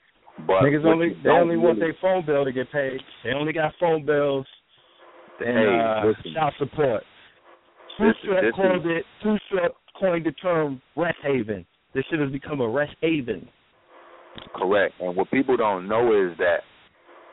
[0.47, 3.01] But Niggas only they only want their phone bill to get paid.
[3.23, 4.47] They only got phone bills
[5.45, 6.33] and Hey, uh, listen.
[6.33, 7.03] child support.
[7.97, 9.05] Bootstrap this called is- it.
[9.23, 11.65] Bootstrap coined the term rest haven.
[11.93, 13.47] This should have become a rest haven.
[14.55, 14.93] Correct.
[15.01, 16.59] And what people don't know is that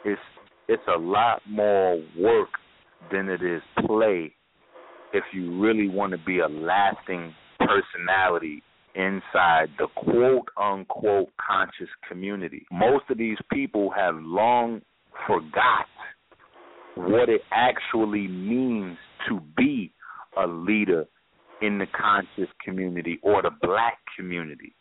[0.05, 0.21] it's
[0.69, 2.49] it's a lot more work
[3.13, 4.33] than it is play
[5.13, 8.63] if you really want to be a lasting personality
[8.97, 12.67] inside the quote unquote conscious community.
[12.73, 14.81] Most of these people have long
[15.27, 15.87] forgot
[16.97, 18.97] what it actually means
[19.29, 19.93] to be
[20.37, 21.07] a leader
[21.63, 24.75] in the conscious community or the black community.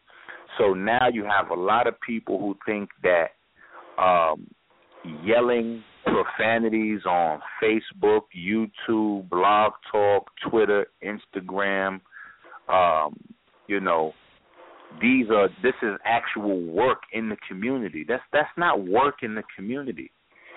[0.58, 3.32] So now you have a lot of people who think that
[4.02, 4.48] um,
[5.24, 12.00] yelling profanities on Facebook, YouTube, Blog Talk, Twitter, Instagram,
[12.70, 13.16] um,
[13.68, 14.14] you know,
[15.02, 18.06] these are this is actual work in the community.
[18.08, 20.12] That's that's not work in the community.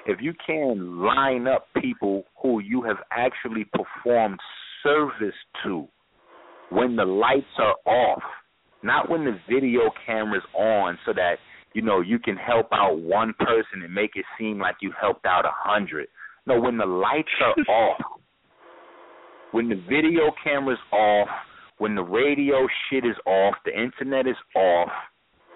[0.08, 4.40] If you can line up people who you have actually performed
[4.82, 5.86] service to
[6.70, 8.22] when the lights are off,
[8.82, 11.34] not when the video camera's on so that
[11.74, 15.26] you know you can help out one person and make it seem like you helped
[15.26, 16.08] out a hundred.
[16.46, 18.00] No, when the lights are off,
[19.50, 21.28] when the video camera's off,
[21.76, 24.88] when the radio shit is off, the internet is off,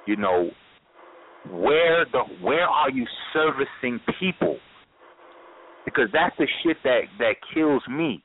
[0.07, 0.51] you know,
[1.51, 4.59] where the where are you servicing people?
[5.85, 8.23] Because that's the shit that that kills me.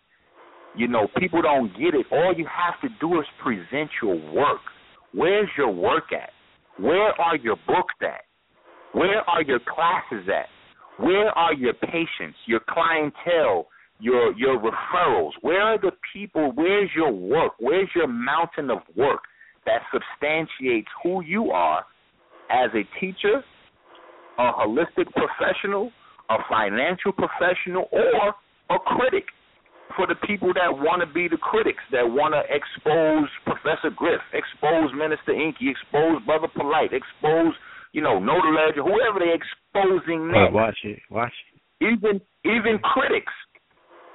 [0.75, 2.05] You know, people don't get it.
[2.11, 4.59] All you have to do is present your work.
[5.13, 6.29] Where's your work at?
[6.79, 8.21] Where are your books at?
[8.93, 10.47] Where are your classes at?
[11.03, 13.67] Where are your patients, your clientele,
[13.99, 15.31] your your referrals?
[15.41, 16.51] Where are the people?
[16.53, 17.53] Where's your work?
[17.59, 19.21] Where's your mountain of work
[19.65, 21.83] that substantiates who you are
[22.49, 23.43] as a teacher,
[24.39, 25.91] a holistic professional,
[26.29, 28.35] a financial professional, or
[28.69, 29.25] a critic?
[29.95, 34.19] For the people that want to be the critics, that want to expose Professor Griff,
[34.35, 37.55] expose Minister Enqi, expose Brother Polite, expose,
[37.93, 40.53] you know, Know the Ledger, whoever they're exposing next.
[40.53, 40.99] watch it.
[41.09, 41.33] Watch
[41.81, 43.31] Even even critics,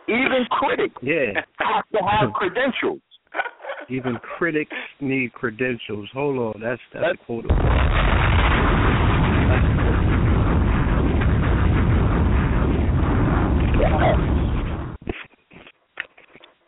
[0.08, 0.94] even critics.
[1.02, 1.40] Yeah.
[1.58, 3.00] have to have credentials.
[3.88, 6.08] Even critics need credentials.
[6.12, 7.46] Hold on, that's that's, a quote.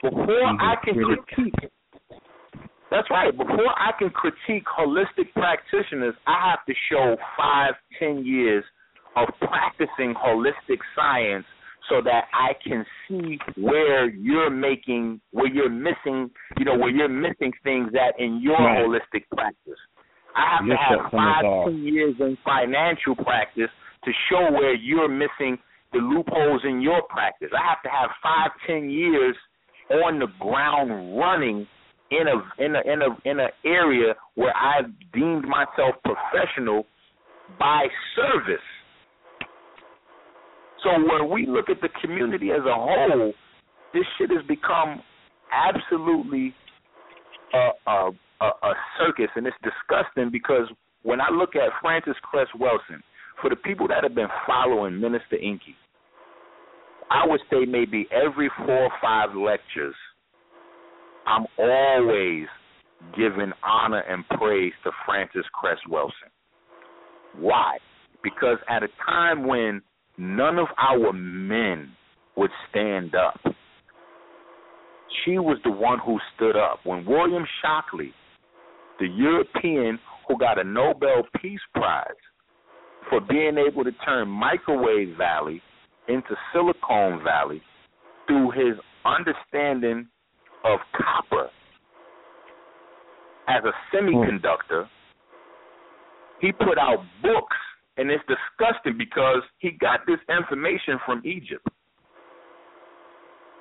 [0.02, 1.70] Before I can critique,
[2.90, 3.36] that's right.
[3.36, 8.64] Before I can critique holistic practitioners, I have to show five, ten years
[9.16, 11.46] of practicing holistic science
[11.88, 17.08] so that I can see where you're making, where you're missing, you know, where you're
[17.08, 18.78] missing things that in your Right.
[18.84, 19.78] holistic practice.
[20.34, 23.70] I have Yes, to have sir, from the five, ten years in financial practice
[24.04, 25.58] to show where you're missing
[25.94, 27.48] the loopholes in your practice.
[27.56, 29.36] I have to have five, ten years
[29.90, 31.66] on the ground running
[32.10, 36.84] in a in a in a in an area where I've deemed myself professional
[37.58, 38.64] by service.
[40.82, 43.32] So when we look at the community as a whole,
[43.94, 45.02] this shit has become
[45.52, 46.54] absolutely
[47.54, 50.68] a a, a, a circus, and it's disgusting because
[51.02, 53.02] when I look at Francis Cress Welsing,
[53.40, 55.74] for the people that have been following Minister Enqi,
[57.14, 59.94] I would say maybe every four or five lectures,
[61.26, 62.46] I'm always
[63.16, 66.32] giving honor and praise to Francis Cress Welsing.
[67.38, 67.78] Why?
[68.24, 69.80] Because at a time when
[70.18, 71.92] none of our men
[72.36, 73.38] would stand up,
[75.24, 76.80] she was the one who stood up.
[76.82, 78.12] When William Shockley,
[78.98, 82.08] the European who got a Nobel Peace Prize
[83.08, 85.62] for being able to turn Microwave Valley
[86.08, 87.62] into Silicon Valley
[88.26, 90.06] through his understanding
[90.64, 91.50] of copper
[93.48, 94.86] as a semiconductor,
[96.40, 97.56] he put out books,
[97.96, 101.66] and it's disgusting because he got this information from Egypt.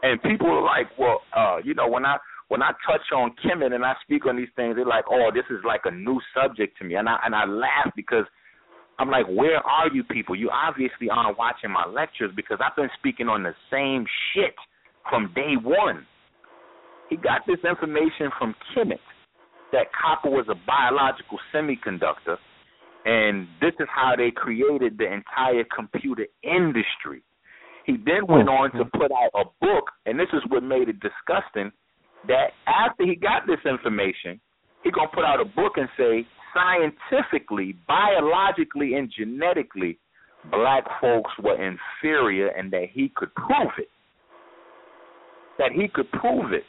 [0.01, 2.17] And people are like, well, uh, you know, when I
[2.49, 5.45] when I touch on Kemet and I speak on these things, they're like, oh, this
[5.49, 8.25] is like a new subject to me, and I and I laugh because
[8.99, 10.35] I'm like, where are you people?
[10.35, 14.55] You obviously aren't watching my lectures because I've been speaking on the same shit
[15.09, 16.05] from day one.
[17.09, 18.99] He got this information from Kemet
[19.73, 22.37] that copper was a biological semiconductor,
[23.05, 27.23] and this is how they created the entire computer industry.
[27.85, 28.97] He then went on to mm-hmm.
[28.97, 31.71] put out a book, and this is what made it disgusting.
[32.27, 34.39] That after he got this information,
[34.83, 39.97] he gonna put out a book and say scientifically, biologically, and genetically,
[40.51, 43.89] black folks were inferior, and that he could prove it.
[45.57, 46.63] That he could prove it,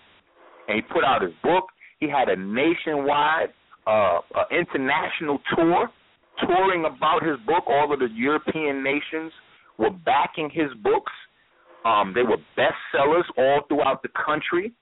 [0.69, 1.65] and he put out his book.
[2.01, 3.49] He had a nationwide,
[3.87, 5.91] uh, uh, international tour,
[6.47, 7.65] touring about his book.
[7.67, 9.33] All of the European nations
[9.79, 11.13] were backing his books.
[11.85, 14.73] Um, they were bestsellers all throughout the country.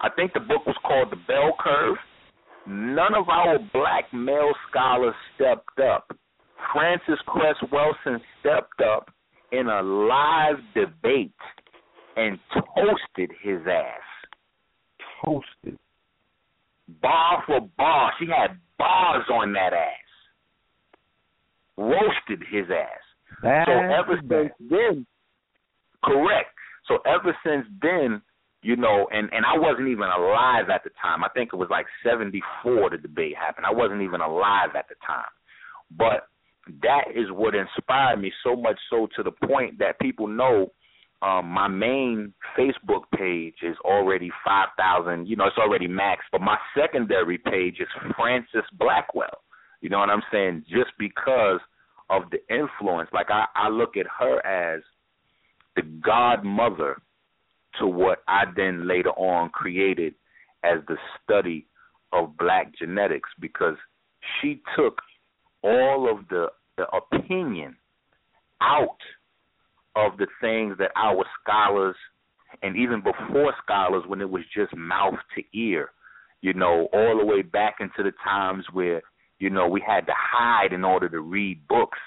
[0.00, 1.96] I think the book was called The Bell Curve.
[2.66, 6.16] None of our black male scholars stepped up.
[6.72, 9.10] Francis Cress Welsing stepped up
[9.50, 11.32] in a live debate
[12.16, 14.00] and toasted his ass.
[15.24, 15.78] Toasted.
[17.00, 18.12] Bar for bar.
[18.18, 19.90] She had bars on that ass.
[21.76, 23.66] Roasted his ass.
[23.66, 24.52] So ever bad.
[24.58, 25.06] since then,
[26.04, 26.54] correct.
[26.86, 28.22] So ever since then,
[28.62, 31.24] you know, and and I wasn't even alive at the time.
[31.24, 33.66] I think it was like '74 the debate happened.
[33.66, 35.30] I wasn't even alive at the time,
[35.90, 36.28] but
[36.82, 40.72] that is what inspired me so much so to the point that people know
[41.22, 45.26] um my main Facebook page is already five thousand.
[45.26, 49.42] You know, it's already maxed, but my secondary page is Francis Blackwell.
[49.80, 50.64] You know what I'm saying?
[50.68, 51.58] Just because
[52.10, 54.82] of the influence, like I, I look at her as
[55.74, 57.00] the godmother
[57.78, 60.14] to what I then later on created
[60.64, 61.66] as the study
[62.12, 63.76] of black genetics because
[64.40, 64.98] she took
[65.62, 67.76] all of the, the opinion
[68.60, 68.98] out
[69.96, 71.96] of the things that our scholars
[72.62, 75.90] and even before scholars when it was just mouth to ear,
[76.42, 79.02] you know, all the way back into the times where,
[79.38, 81.98] you know, we had to hide in order to read books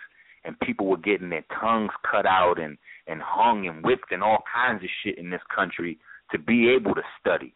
[0.46, 2.78] and people were getting their tongues cut out and
[3.08, 5.98] and hung and whipped and all kinds of shit in this country
[6.32, 7.54] to be able to study,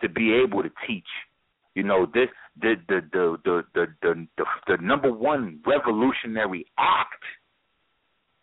[0.00, 1.06] to be able to teach.
[1.74, 2.28] You know, this
[2.60, 7.22] the the the the the the, the, the number one revolutionary act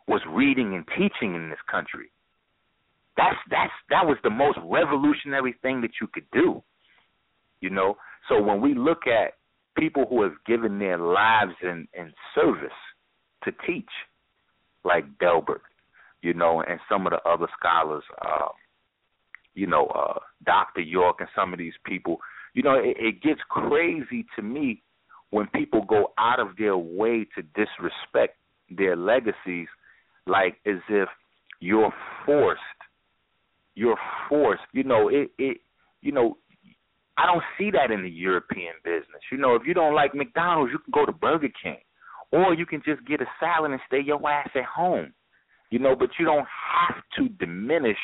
[0.08, 2.12] was reading and teaching in this country.
[3.18, 6.64] That's that's that was the most revolutionary thing that you could do.
[7.62, 7.98] You know,
[8.28, 9.34] so when we look at
[9.78, 12.72] people who have given their lives in, in service
[13.44, 13.90] to teach,
[14.84, 15.62] like Delbert,
[16.22, 18.50] you know, and some of the other scholars, uh,
[19.54, 20.82] you know, uh, Dr.
[20.82, 22.18] York and some of these people,
[22.54, 24.82] you know, it, it gets crazy to me
[25.32, 28.38] when people go out of their way to disrespect
[28.70, 29.68] their legacies,
[30.26, 31.10] like as if
[31.60, 31.94] you're
[32.26, 32.62] forced.
[33.76, 34.64] You're forced.
[34.74, 35.58] You know, it, it,
[36.02, 36.38] you know,
[37.18, 39.22] I don't see that in the European business.
[39.32, 41.80] You know, if you don't like McDonald's, you can go to Burger King,
[42.32, 45.14] or you can just get a salad and stay your ass at home
[45.70, 47.98] you know, but you don't have to diminish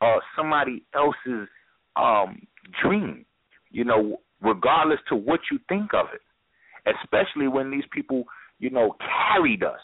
[0.00, 1.48] uh somebody else's
[1.96, 2.46] um
[2.82, 3.24] dream,
[3.70, 6.20] you know, regardless to what you think of it.
[7.02, 8.24] Especially when these people,
[8.58, 8.96] you know,
[9.32, 9.80] carried us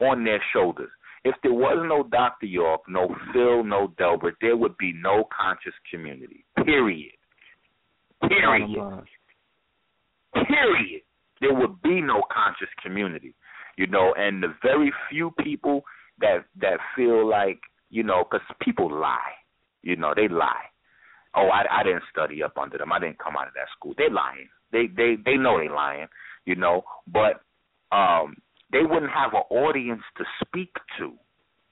[0.00, 0.90] on their shoulders.
[1.24, 2.46] If there was no Dr.
[2.46, 6.44] York, no Phil, no Delbert, there would be no conscious community.
[6.64, 7.12] Period.
[8.28, 8.68] Period.
[10.34, 11.02] Period.
[11.40, 13.34] There would be no conscious community.
[13.76, 15.82] You know, and the very few people
[16.20, 17.58] that that feel like
[17.90, 19.32] you know because people lie,
[19.82, 20.64] you know they lie.
[21.34, 22.92] Oh, I I didn't study up under them.
[22.92, 23.94] I didn't come out of that school.
[23.98, 24.48] They lying.
[24.70, 26.06] They they they know they lying.
[26.46, 27.42] You know, but
[27.90, 28.36] um
[28.70, 31.14] they wouldn't have an audience to speak to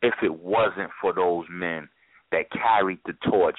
[0.03, 1.89] if it wasn't for those men
[2.33, 3.59] that carried the torch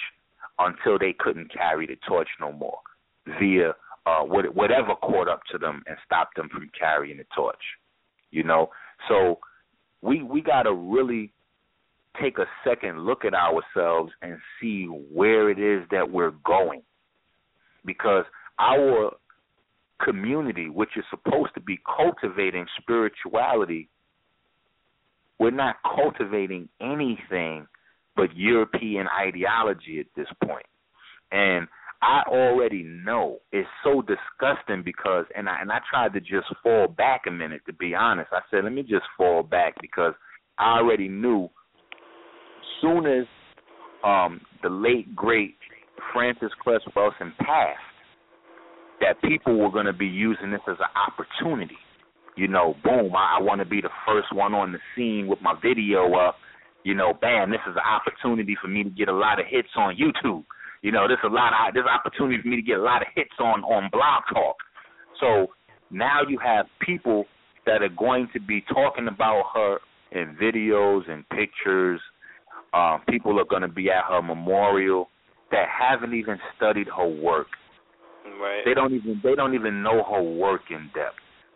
[0.59, 2.79] until they couldn't carry the torch no more
[3.39, 3.73] via
[4.05, 7.61] uh whatever caught up to them and stopped them from carrying the torch
[8.31, 8.69] you know
[9.07, 9.39] so
[10.01, 11.31] we we got to really
[12.21, 16.81] take a second look at ourselves and see where it is that we're going
[17.85, 18.25] because
[18.59, 19.11] our
[20.03, 23.89] community which is supposed to be cultivating spirituality
[25.39, 27.67] we're not cultivating anything
[28.15, 30.65] but European ideology at this point.
[31.31, 31.67] And
[32.03, 36.89] I already know it's so disgusting because and I and I tried to just fall
[36.89, 38.29] back a minute to be honest.
[38.33, 40.13] I said, let me just fall back because
[40.57, 41.49] I already knew
[42.81, 43.25] soon as
[44.03, 45.55] um the late great
[46.11, 47.79] Francis Cress Welsing passed
[48.99, 51.78] that people were going to be using this as an opportunity.
[52.36, 55.39] You know, boom, I, I want to be the first one on the scene with
[55.41, 56.36] my video up.
[56.84, 59.69] You know, bam, this is an opportunity for me to get a lot of hits
[59.78, 60.43] on YouTube.
[60.84, 63.07] You know, there's a lot of there's opportunity for me to get a lot of
[63.15, 64.57] hits on on Blog Talk.
[65.19, 65.47] So
[65.89, 67.25] now you have people
[67.65, 69.77] that are going to be talking about her
[70.11, 72.01] in videos and pictures.
[72.73, 75.07] Um, people are going to be at her memorial
[75.51, 77.47] that haven't even studied her work.
[78.41, 78.63] Right.
[78.65, 81.15] They don't even they don't even know her work in depth.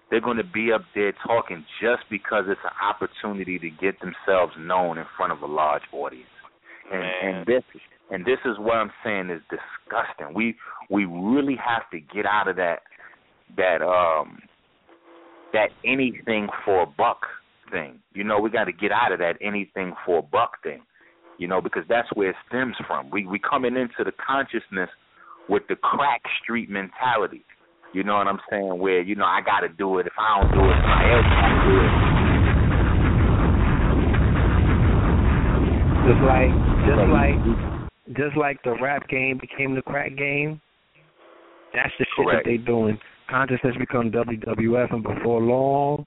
[0.10, 4.54] They're going to be up there talking just because it's an opportunity to get themselves
[4.58, 6.30] known in front of a large audience.
[6.90, 7.36] And Man.
[7.36, 7.64] and this
[8.10, 10.34] and this is what I'm saying is disgusting.
[10.34, 10.56] We
[10.90, 12.80] we really have to get out of that
[13.58, 14.40] that um
[15.54, 17.22] that anything for a buck
[17.72, 18.00] thing.
[18.14, 20.82] You know, we got to get out of that anything for a buck thing.
[21.38, 23.10] You know, because that's where it stems from.
[23.12, 24.90] We we coming into the consciousness
[25.50, 27.44] with the crack street mentality.
[27.94, 28.80] You know what I'm saying?
[28.80, 30.08] Where you know I got to do it.
[30.08, 31.92] If I don't do it, somebody else got to do it.
[36.08, 36.52] Just like,
[36.88, 37.77] just like,
[38.16, 40.62] just like the rap game became the crack game.
[41.74, 42.46] That's the shit Correct.
[42.46, 42.98] that they're doing.
[43.30, 46.06] Consciousness become WWF, and before long,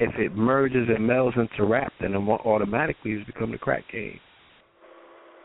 [0.00, 4.18] if it merges and melds into rap, then it automatically it's become the crack game.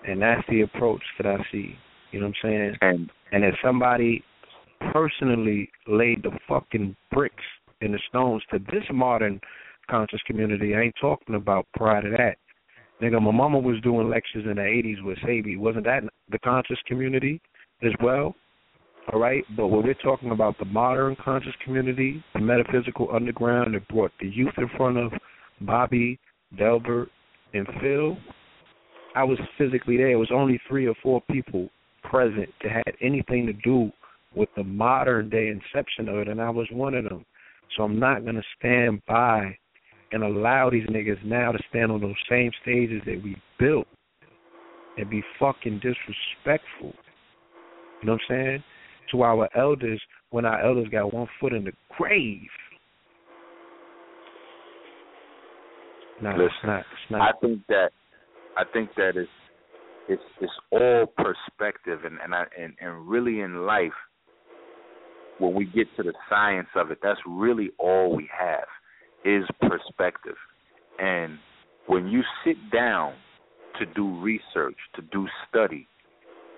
[0.08, 1.76] And that's the approach that I see.
[2.12, 2.76] You know what I'm saying?
[2.82, 4.24] And And if somebody
[4.92, 7.44] personally laid the fucking bricks
[7.82, 9.40] and the stones to this modern
[9.90, 12.38] conscious community, I ain't talking about prior to that.
[13.02, 15.58] Nigga, my mama was doing lectures in the 80s with Sebi.
[15.58, 17.42] Wasn't that the conscious community
[17.84, 18.36] as well?
[19.12, 19.44] All right?
[19.58, 24.28] But when we're talking about the modern conscious community, the metaphysical underground that brought the
[24.28, 25.12] youth in front of
[25.62, 26.20] Bobby,
[26.58, 27.10] Delbert,
[27.54, 28.18] and Phil,
[29.16, 30.12] I was physically there.
[30.12, 31.70] It was only three or four people
[32.04, 33.92] present that had anything to do
[34.36, 37.26] with the modern day inception of it, and I was one of them.
[37.76, 39.58] So I'm not gonna stand by
[40.12, 43.88] and allow these niggas now to stand on those same stages that we built
[44.98, 46.94] and be fucking disrespectful.
[48.02, 48.64] You know what I'm saying?
[49.12, 50.02] To our elders
[50.32, 52.40] when our elders got one foot in the grave.
[56.22, 56.80] No, it's Listen, not.
[56.80, 57.90] It's I think that
[58.58, 59.30] I think that it's
[60.08, 63.92] it's it's all perspective and and I, and and really in life
[65.40, 68.68] when we get to the science of it that's really all we have
[69.26, 70.36] is perspective
[71.00, 71.38] and
[71.88, 73.14] when you sit down
[73.80, 75.88] to do research to do study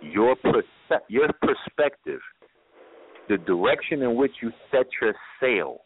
[0.01, 2.19] your perce- your perspective
[3.29, 5.77] the direction in which you set your sail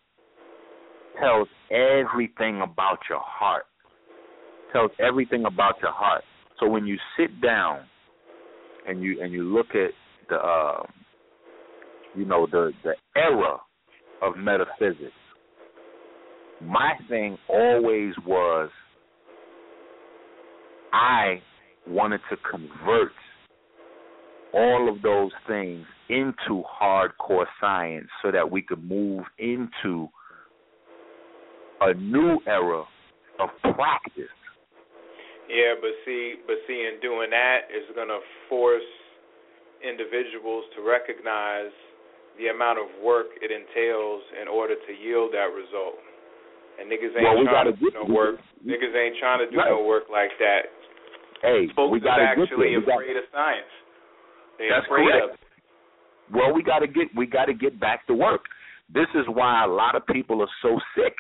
[1.19, 3.65] tells everything about your heart
[4.71, 6.23] tells everything about your heart.
[6.59, 7.81] So when you sit down
[8.87, 9.91] and you and you look at
[10.29, 10.83] the uh,
[12.15, 13.57] you know the the era
[14.21, 15.13] of metaphysics,
[16.61, 18.69] my thing always was
[20.93, 21.41] I
[21.87, 23.11] wanted to convert
[24.53, 30.07] all of those things into hardcore science so that we could move into
[31.81, 32.83] a new era
[33.39, 34.33] of practice.
[35.47, 38.81] Yeah, but see, but see, in doing that is going to force
[39.83, 41.71] individuals to recognize
[42.39, 46.01] the amount of work it entails in order to yield that result.
[46.79, 48.37] And niggas ain't Well, we trying gotta do no work.
[48.63, 48.77] this.
[48.77, 49.69] Niggas ain't trying to do Right.
[49.69, 50.69] no work like that.
[51.41, 53.71] Hey, Folks we gotta get actually got- afraid of science.
[54.57, 55.23] They That's afraid correct.
[55.25, 55.39] of it.
[56.31, 58.45] Well, we got to get we got to get back to work.
[58.89, 61.15] This is why a lot of people are so sick.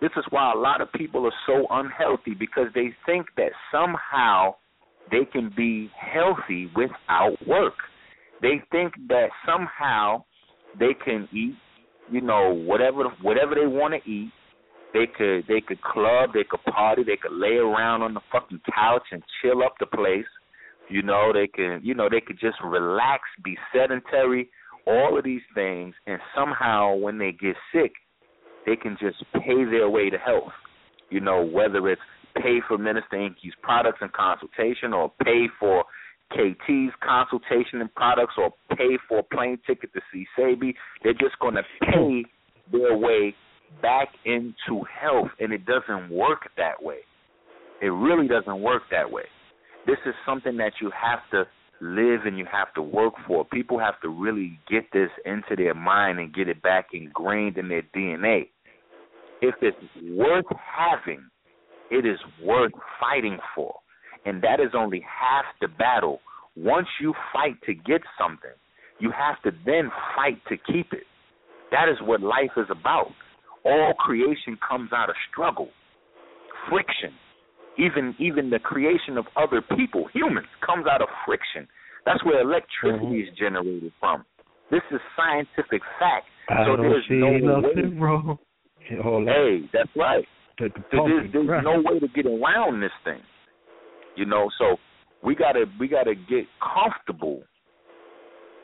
[0.00, 4.54] This is why a lot of people are so unhealthy because they think that somehow
[5.10, 7.74] they can be healthy without work.
[8.40, 10.24] They think that somehow
[10.78, 11.56] they can eat,
[12.10, 14.30] you know, whatever whatever they want to eat.
[14.92, 18.60] They could they could club, they could party, they could lay around on the fucking
[18.74, 20.26] couch and chill up the place.
[20.88, 24.50] You know, they can you know, they could just relax, be sedentary,
[24.86, 27.92] all of these things and somehow when they get sick,
[28.66, 30.52] they can just pay their way to health.
[31.10, 32.02] You know, whether it's
[32.36, 35.84] pay for Minister Enqi's products and consultation or pay for
[36.32, 41.38] KT's consultation and products or pay for a plane ticket to see Sebi, they're just
[41.40, 42.24] going to pay
[42.70, 43.34] their way
[43.82, 46.98] back into health and it doesn't work that way.
[47.80, 49.24] It really doesn't work that way.
[49.86, 51.44] This is something that you have to
[51.80, 53.44] live and you have to work for.
[53.46, 57.68] People have to really get this into their mind and get it back ingrained in
[57.68, 58.48] their DNA.
[59.40, 61.24] If it's worth having,
[61.90, 63.74] it is worth fighting for.
[64.26, 66.20] And that is only half the battle.
[66.54, 68.50] Once you fight to get something,
[68.98, 71.04] you have to then fight to keep it.
[71.70, 73.12] That is what life is about.
[73.64, 75.68] All creation comes out of struggle,
[76.68, 77.12] friction.
[77.78, 81.68] Even even the creation of other people, humans, comes out of friction.
[82.04, 83.32] That's where electricity mm-hmm.
[83.32, 84.24] is generated from.
[84.70, 86.26] This is scientific fact.
[86.48, 88.00] I so there's see no nothing way.
[88.00, 88.38] wrong.
[88.88, 90.24] Hey, that's right.
[90.58, 91.62] the, the there's, there's right.
[91.62, 93.20] no way to get around this thing.
[94.16, 94.76] You know, so
[95.22, 97.42] we gotta we gotta get comfortable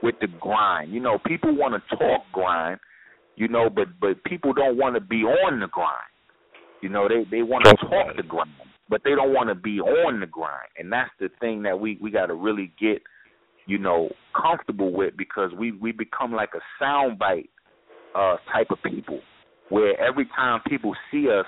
[0.02, 0.92] with the grind.
[0.92, 2.78] You know, people want to talk grind,
[3.36, 5.90] you know, but but people don't want to be on the grind.
[6.82, 8.50] You know, they they want to Talk the grind,
[8.88, 11.98] but they don't want to be on the grind, and that's the thing that we
[12.00, 13.02] we got to really get,
[13.66, 14.10] you know,
[14.40, 17.48] comfortable with because we we become like a soundbite
[18.14, 19.20] uh type of people
[19.68, 21.46] where every time people see us,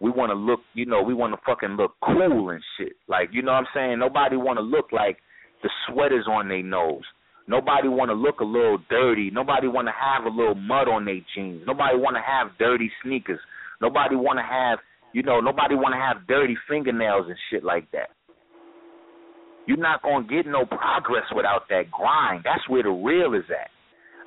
[0.00, 2.94] we want to look, you know, we want to fucking look cool and shit.
[3.06, 3.98] Like, you know what I'm saying?
[3.98, 5.18] Nobody want to look like
[5.62, 7.04] the sweaters on their nose.
[7.50, 9.28] Nobody want to look a little dirty.
[9.28, 11.62] Nobody want to have a little mud on their jeans.
[11.66, 13.40] Nobody want to have dirty sneakers.
[13.80, 14.78] Nobody want to have,
[15.12, 18.10] you know, nobody want to have dirty fingernails and shit like that.
[19.66, 22.42] You're not going to get no progress without that grind.
[22.44, 23.70] That's where the real is at.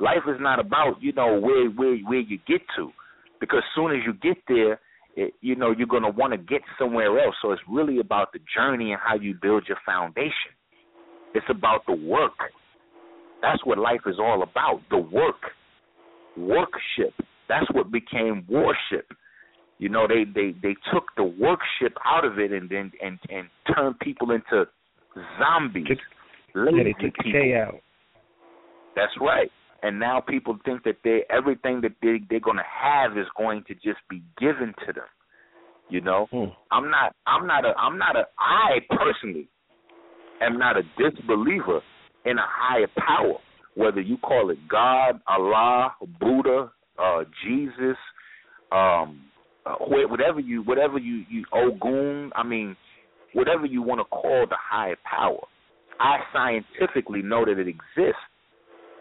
[0.04, 2.92] Life is not about, you know, where where where you get to.
[3.40, 4.82] Because soon as you get there,
[5.16, 7.36] it, you know, you're going to want to get somewhere else.
[7.42, 10.52] So it's really about the journey and how you build your foundation.
[11.34, 12.34] It's about the work.
[13.44, 14.80] That's what life is all about.
[14.90, 15.52] The work.
[16.38, 17.14] Workship.
[17.50, 19.12] That's what became worship.
[19.78, 23.48] You know, they they they took the workship out of it and then and and
[23.68, 24.66] and turned people into
[25.38, 25.86] zombies.
[26.56, 27.76] yeah, they took the K out.
[28.96, 29.52] That's right.
[29.84, 33.74] And now people think that they everything that they they're gonna have is going to
[33.74, 35.10] just be given to them.
[35.90, 36.46] You know, hmm.
[36.72, 39.50] I'm not I'm not a I'm not a I personally
[40.42, 41.82] am not a disbeliever
[42.26, 43.38] in a higher power,
[43.76, 47.98] whether you call it God, Allah, Buddha, uh, Jesus,
[48.72, 49.22] um,
[49.66, 52.32] uh, whatever you whatever you you Ogun.
[52.36, 52.76] I mean,
[53.34, 55.46] whatever you want to call the higher power.
[56.00, 58.20] I scientifically know that it exists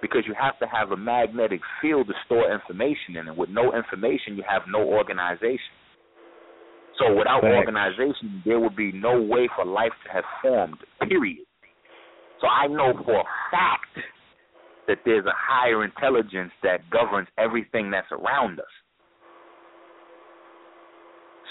[0.01, 3.75] because you have to have a magnetic field to store information in, and with no
[3.75, 5.59] information, you have no organization.
[6.99, 7.57] So without Thanks.
[7.57, 10.77] organization, there would be no way for life to have formed.
[11.09, 11.47] Period.
[12.43, 13.97] So I know for a fact
[14.89, 18.67] that there's a higher intelligence that governs everything that's around us.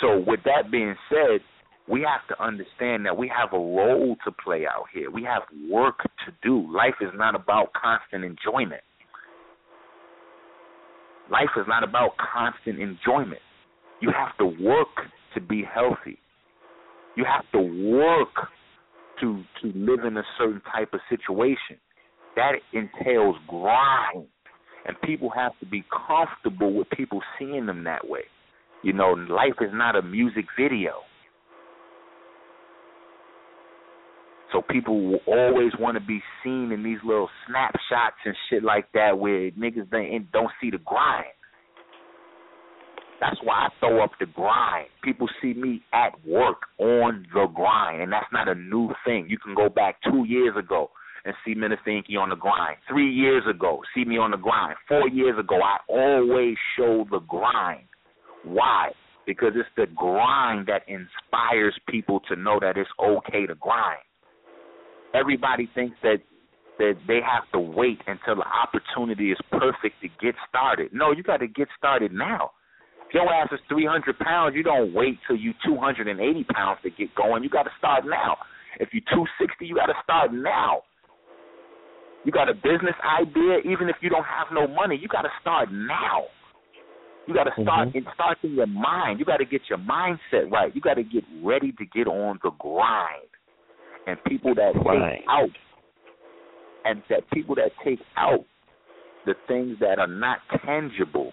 [0.01, 1.39] So with that being said,
[1.87, 5.09] we have to understand that we have a role to play out here.
[5.09, 6.69] We have work to do.
[6.75, 8.81] Life is not about constant enjoyment.
[11.31, 13.41] Life is not about constant enjoyment.
[14.01, 14.89] You have to work
[15.35, 16.19] to be healthy.
[17.15, 18.49] You have to work
[19.22, 21.78] to to live in a certain type of situation.
[22.36, 24.28] That entails grind.
[24.84, 28.22] And people have to be comfortable with people seeing them that way.
[28.84, 30.93] You know, life is not a music video.
[34.51, 38.91] So people will always want to be seen in these little snapshots and shit like
[38.93, 41.26] that where niggas don't, don't see the grind.
[43.22, 44.88] That's why I throw up the grind.
[45.03, 49.28] People see me at work on the grind, and that's not a new thing.
[49.30, 50.89] You can go back two years ago
[51.24, 52.78] and see Minister Enqi on the grind.
[52.89, 54.76] Three years ago, see me on the grind.
[54.88, 57.86] Four years ago, I always show the grind.
[58.43, 58.89] Why?
[59.28, 64.01] Because it's the grind that inspires people to know that it's okay to grind
[65.13, 66.17] everybody thinks that
[66.80, 70.89] that they have to wait until the opportunity is perfect to get started.
[70.91, 72.51] No, you got to get started now.
[73.14, 77.43] Your ass is 300 pounds, you don't wait till you 280 pounds to get going.
[77.43, 78.38] You got to start now.
[78.80, 80.84] If you're 260, you got to start now.
[82.24, 85.34] You got a business idea, even if you don't have no money, you got to
[85.41, 86.26] start now.
[87.28, 87.95] You got to start Mhm.
[87.95, 89.20] it starts in your mind.
[89.20, 90.74] You got to get your mindset right.
[90.76, 93.28] You got to get ready to get on the grind.
[94.07, 95.20] And people that Right.
[95.20, 95.49] take out
[96.86, 98.43] and that people that take out
[99.26, 101.32] the things that are not tangible,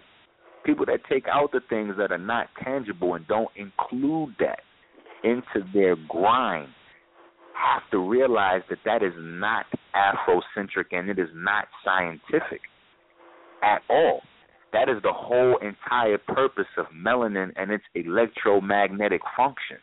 [0.68, 4.60] people that take out the things that are not tangible and don't include that
[5.24, 6.68] into their grind
[7.54, 9.64] have to realize that that is not
[9.96, 12.60] Afrocentric and it is not scientific
[13.62, 14.20] at all.
[14.74, 19.78] That is the whole entire purpose of melanin and its electromagnetic function.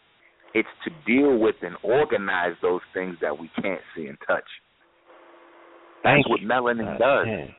[0.53, 4.45] It's to deal with and organize those things that we can't see and touch.
[6.03, 6.47] That's Thank what you.
[6.47, 7.25] melanin uh, does.
[7.25, 7.55] damn.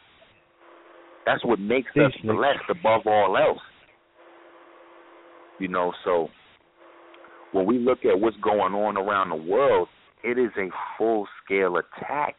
[1.27, 3.63] That's what makes us blessed above all else.
[5.59, 6.29] You know, so
[7.53, 9.89] when we look at what's going on around the world,
[10.23, 12.37] it is a full scale attack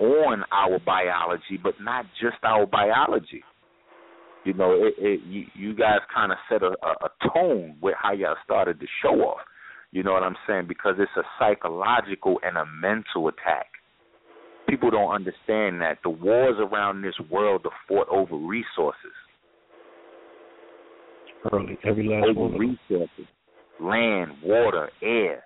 [0.00, 3.42] on our biology, but not just our biology.
[4.44, 7.94] You know, it, it you, you guys kind of set a, a, a tone with
[8.00, 9.40] how y'all started the show off.
[9.90, 10.66] You know what I'm saying?
[10.68, 13.66] Because it's a psychological and a mental attack.
[14.68, 19.12] People don't understand that the wars around this world are fought over resources,
[21.52, 22.58] Early, every last over one.
[22.58, 23.26] resources,
[23.80, 25.44] land, water, air.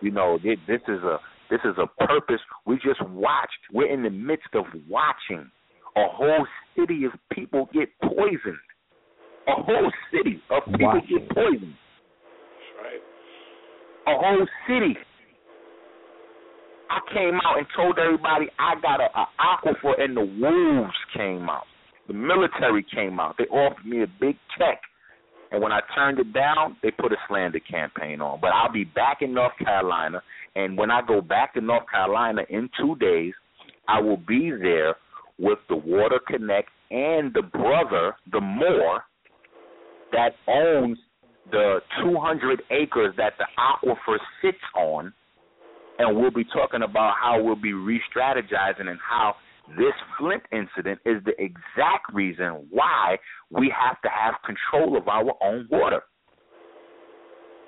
[0.00, 1.18] You know, thi- this is a
[1.50, 2.40] this is a purpose.
[2.66, 3.58] We just watched.
[3.72, 5.50] We're in the midst of watching
[5.96, 6.46] a whole
[6.76, 8.58] city of people get poisoned.
[9.48, 11.18] A whole city of people Watching.
[11.18, 11.74] get poisoned.
[12.52, 14.14] That's right.
[14.14, 14.94] A whole city.
[16.90, 21.48] I came out and told everybody I got a, a aquifer, and the wolves came
[21.48, 21.64] out.
[22.06, 23.36] The military came out.
[23.38, 24.80] They offered me a big check
[25.52, 28.40] And when I turned it down, they put a slander campaign on.
[28.40, 30.22] But I'll be back in North Carolina,
[30.56, 33.34] and when I go back to North Carolina in two days,
[33.88, 34.96] I will be there
[35.38, 39.04] with the Water Connect and the brother, the Moore,
[40.12, 40.98] that owns
[41.50, 45.12] the 200 acres that the aquifer sits on,
[45.98, 49.34] and we'll be talking about how we'll be re-strategizing and how
[49.76, 53.18] this Flint incident is the exact reason why
[53.50, 56.02] we have to have control of our own water.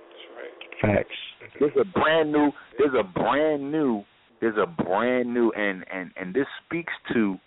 [0.08, 0.96] That's right.
[0.96, 1.10] Facts.
[1.58, 2.52] There's a brand new.
[2.78, 4.04] There's a brand new.
[4.40, 7.38] There's a brand new, and and and this speaks to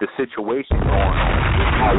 [0.00, 1.94] the situation going on with our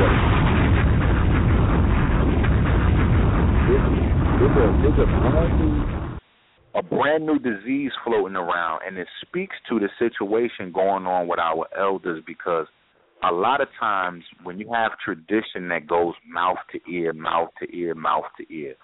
[4.40, 6.01] there's a there's a brand new
[6.74, 11.40] a brand new disease floating around and it speaks to the situation going on with
[11.40, 12.66] our elders because
[13.30, 17.76] a lot of times when you have tradition that goes mouth to ear, mouth to
[17.76, 18.76] ear, mouth to ear,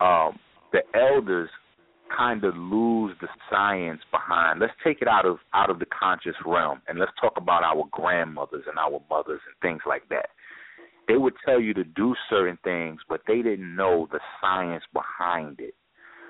[0.00, 0.38] um,
[0.72, 1.48] the elders
[2.16, 4.60] kind of lose the science behind.
[4.60, 7.84] Let's take it out of out of the conscious realm and let's talk about our
[7.90, 10.30] grandmothers and our mothers and things like that
[11.08, 15.58] they would tell you to do certain things, but they didn't know the science behind
[15.58, 15.74] it.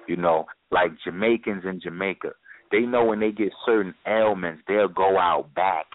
[0.08, 2.30] You know, like Jamaicans in Jamaica,
[2.72, 5.86] they know when they get certain ailments, they'll go out back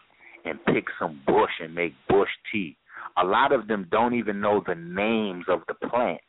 [0.46, 2.78] and pick some bush and make bush tea.
[3.18, 6.24] A lot of them don't even know the names of the plants.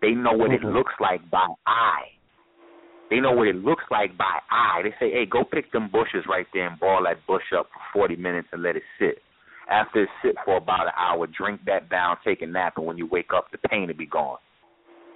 [0.00, 0.76] They know what it mm-hmm.
[0.76, 2.08] looks like by eye.
[3.10, 4.80] They know what it looks like by eye.
[4.82, 8.06] They say, hey, go pick them bushes right there and boil that bush up for
[8.08, 9.18] 40 minutes and let it sit.
[9.70, 12.98] After it sit for about an hour, drink that down, take a nap, and when
[12.98, 14.38] you wake up, the pain will be gone.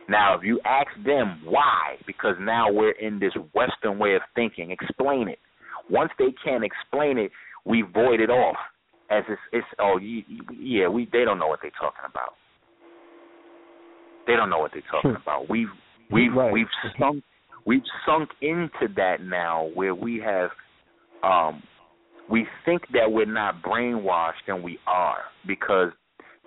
[0.09, 4.71] Now, if you ask them why, because now we're in this Western way of thinking,
[4.71, 5.39] explain it.
[5.91, 7.31] Once they can't explain it,
[7.65, 8.57] we void it off
[9.11, 12.35] as it's, it's oh yeah, we they don't know what they're talking about.
[14.27, 15.49] They don't know what they're talking about.
[15.49, 15.69] We've
[16.11, 16.53] we've Right.
[16.53, 16.67] we've
[16.99, 17.23] sunk
[17.67, 20.51] we've sunk into that now where we have
[21.23, 21.63] um
[22.29, 25.93] we think that we're not brainwashed and we are because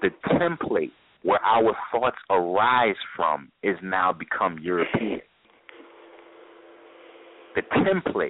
[0.01, 0.91] the template
[1.23, 5.21] where our thoughts arise from is now become European.
[7.55, 8.29] The template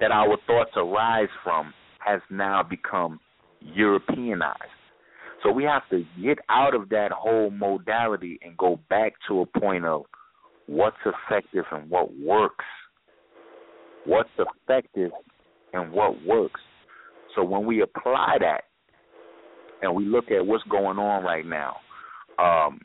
[0.00, 3.18] that our thoughts arise from has now become
[3.60, 4.62] Europeanized.
[5.42, 9.60] So we have to get out of that whole modality and go back to a
[9.60, 10.02] point of
[10.66, 12.64] what's effective and what works.
[14.04, 15.10] What's effective
[15.72, 16.60] and what works.
[17.34, 18.62] So when we apply that
[19.82, 21.76] and we look at what's going on right now,
[22.38, 22.80] um,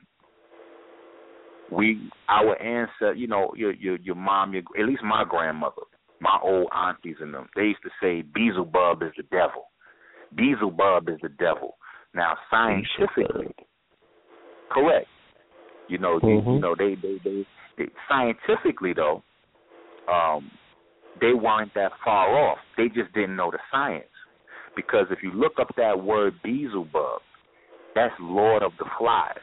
[1.71, 5.83] we our ancestor, you know, your your your mom, your at least my grandmother,
[6.19, 9.69] my old aunties and them, they used to say Beelzebub is the devil.
[10.35, 11.77] Beelzebub is the devil.
[12.13, 13.55] Now scientifically,
[14.69, 15.07] correct.
[15.87, 17.45] You know, they, you know, they, they they
[17.77, 19.23] they scientifically though,
[20.11, 20.51] um,
[21.19, 22.57] they weren't that far off.
[22.77, 24.05] They just didn't know the science.
[24.75, 27.21] Because if you look up that word Beelzebub,
[27.95, 29.35] that's Lord of the Flies.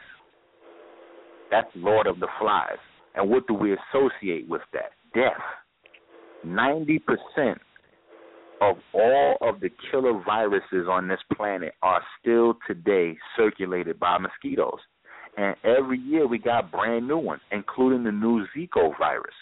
[1.51, 2.79] That's Lord of the Flies.
[3.15, 4.93] And what do we associate with that?
[5.15, 5.43] Death.
[6.47, 7.01] 90%
[8.61, 14.79] of all of the killer viruses on this planet are still today circulated by mosquitoes.
[15.37, 19.35] And every year we got brand new ones, including the new Zika virus.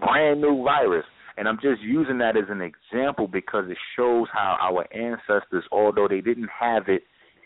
[0.00, 1.04] Brand new virus.
[1.36, 6.06] And I'm just using that as an example because it shows how our ancestors, although
[6.08, 7.02] they didn't have it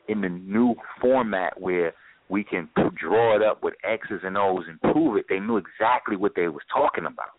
[0.08, 1.94] in the new format where
[2.28, 2.68] we can
[3.00, 6.48] draw it up with X's and O's and prove it, they knew exactly what they
[6.48, 7.30] was talking about.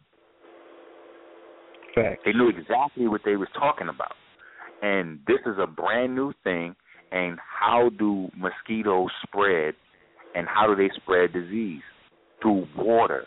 [1.94, 2.22] Facts.
[2.26, 4.14] They knew exactly what they was talking about.
[4.82, 6.76] And this is a brand new thing.
[7.12, 9.74] And how do mosquitoes spread?
[10.36, 11.82] And how do they spread disease?
[12.42, 13.26] Through water.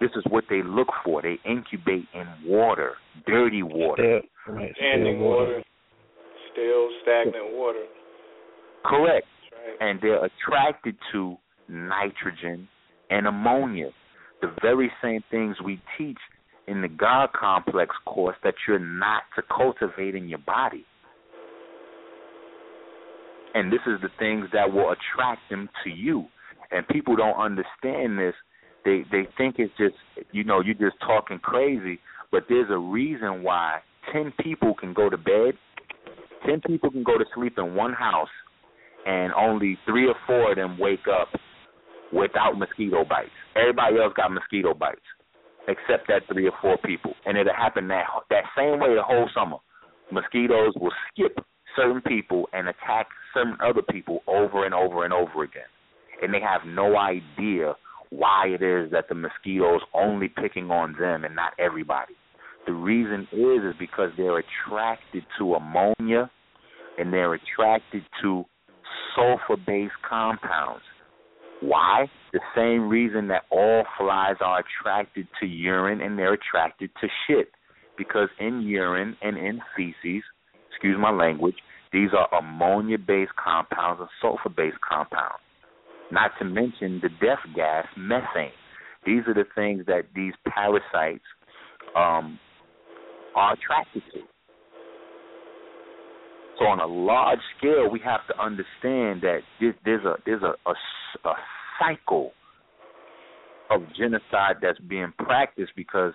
[0.00, 1.22] This is what they look for.
[1.22, 2.94] They incubate in water,
[3.26, 4.20] dirty water.
[4.44, 5.62] Still, right, Standing still water,
[6.52, 7.84] still stagnant water.
[8.84, 9.26] Correct.
[9.52, 9.88] Right.
[9.88, 11.36] And they're attracted to
[11.68, 12.68] nitrogen
[13.10, 13.90] and ammonia.
[14.42, 16.18] The very same things we teach
[16.68, 20.84] in the God complex course that you're not to cultivate in your body.
[23.54, 26.26] And this is the things that will attract them to you.
[26.70, 28.34] And people don't understand this.
[28.86, 29.96] They they think it's just
[30.30, 31.98] you know, you're just talking crazy,
[32.30, 33.80] but there's a reason why
[34.12, 35.54] ten people can go to bed,
[36.46, 38.28] ten people can go to sleep in one house
[39.04, 41.28] and only three or four of them wake up
[42.12, 43.30] without mosquito bites.
[43.56, 45.00] Everybody else got mosquito bites,
[45.66, 49.28] except that three or four people, and it'll happen that that same way the whole
[49.34, 49.56] summer.
[50.12, 55.42] Mosquitoes will skip certain people and attack certain other people over and over and over
[55.42, 55.66] again.
[56.22, 57.74] And they have no idea
[58.10, 62.14] why it is that the mosquitoes only picking on them and not everybody.
[62.66, 66.30] The reason is is because they're attracted to ammonia
[66.98, 68.44] and they're attracted to
[69.14, 70.82] sulfur based compounds.
[71.60, 72.06] Why?
[72.32, 77.48] The same reason that all flies are attracted to urine and they're attracted to shit.
[77.96, 80.22] Because in urine and in feces,
[80.70, 81.54] excuse my language,
[81.92, 85.40] these are ammonia based compounds and sulfur based compounds.
[86.10, 88.52] Not to mention the death gas, methane.
[89.04, 91.24] These are the things that these parasites
[91.96, 92.38] um,
[93.34, 94.20] are attracted to.
[96.58, 99.40] So on a large scale, we have to understand that
[99.84, 101.34] there's a there's a, a, a
[101.78, 102.32] cycle
[103.70, 106.12] of genocide that's being practiced because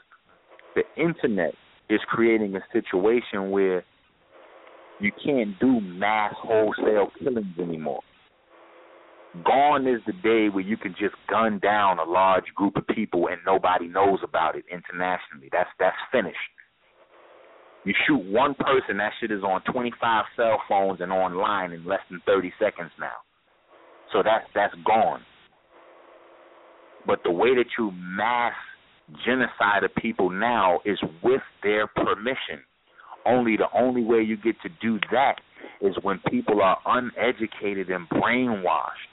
[0.76, 1.54] the internet
[1.89, 3.84] is creating a situation where
[5.00, 8.02] you can't do mass wholesale killings anymore.
[9.46, 13.28] Gone is the day where you can just gun down a large group of people
[13.28, 15.48] and nobody knows about it internationally.
[15.52, 16.38] That's that's finished.
[17.86, 22.02] You shoot one person, that shit is on 25 cell phones and online in less
[22.12, 23.24] than 30 seconds now.
[24.12, 25.22] So that's that's gone.
[27.08, 28.54] But the way that you mass
[29.26, 32.64] genocide of people now is with their permission.
[33.26, 35.36] Only the only way you get to do that
[35.80, 39.11] is when people are uneducated and brainwashed.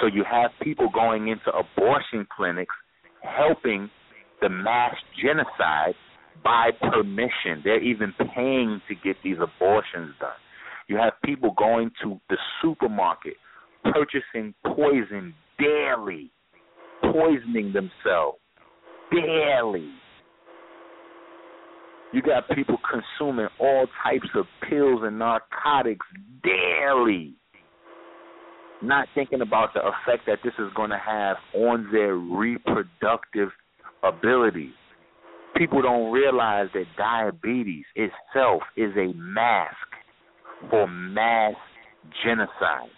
[0.00, 2.74] So you have people going into abortion clinics
[3.22, 3.90] helping
[4.40, 5.94] the mass genocide
[6.42, 7.62] by permission.
[7.62, 10.32] They're even paying to get these abortions done.
[10.88, 13.34] You have people going to the supermarket
[13.84, 16.30] purchasing poison daily,
[17.02, 18.38] poisoning themselves
[19.10, 19.90] daily.
[22.12, 26.06] You got people consuming all types of pills and narcotics
[26.42, 27.34] daily,
[28.86, 33.50] not thinking about the effect that this is going to have on their reproductive
[34.02, 34.72] ability
[35.56, 39.76] people don't realize that diabetes itself is a mask
[40.70, 41.54] for mass
[42.24, 42.90] genocide.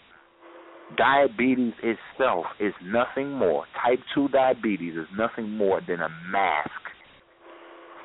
[0.97, 6.71] Diabetes itself is nothing more, type 2 diabetes is nothing more than a mask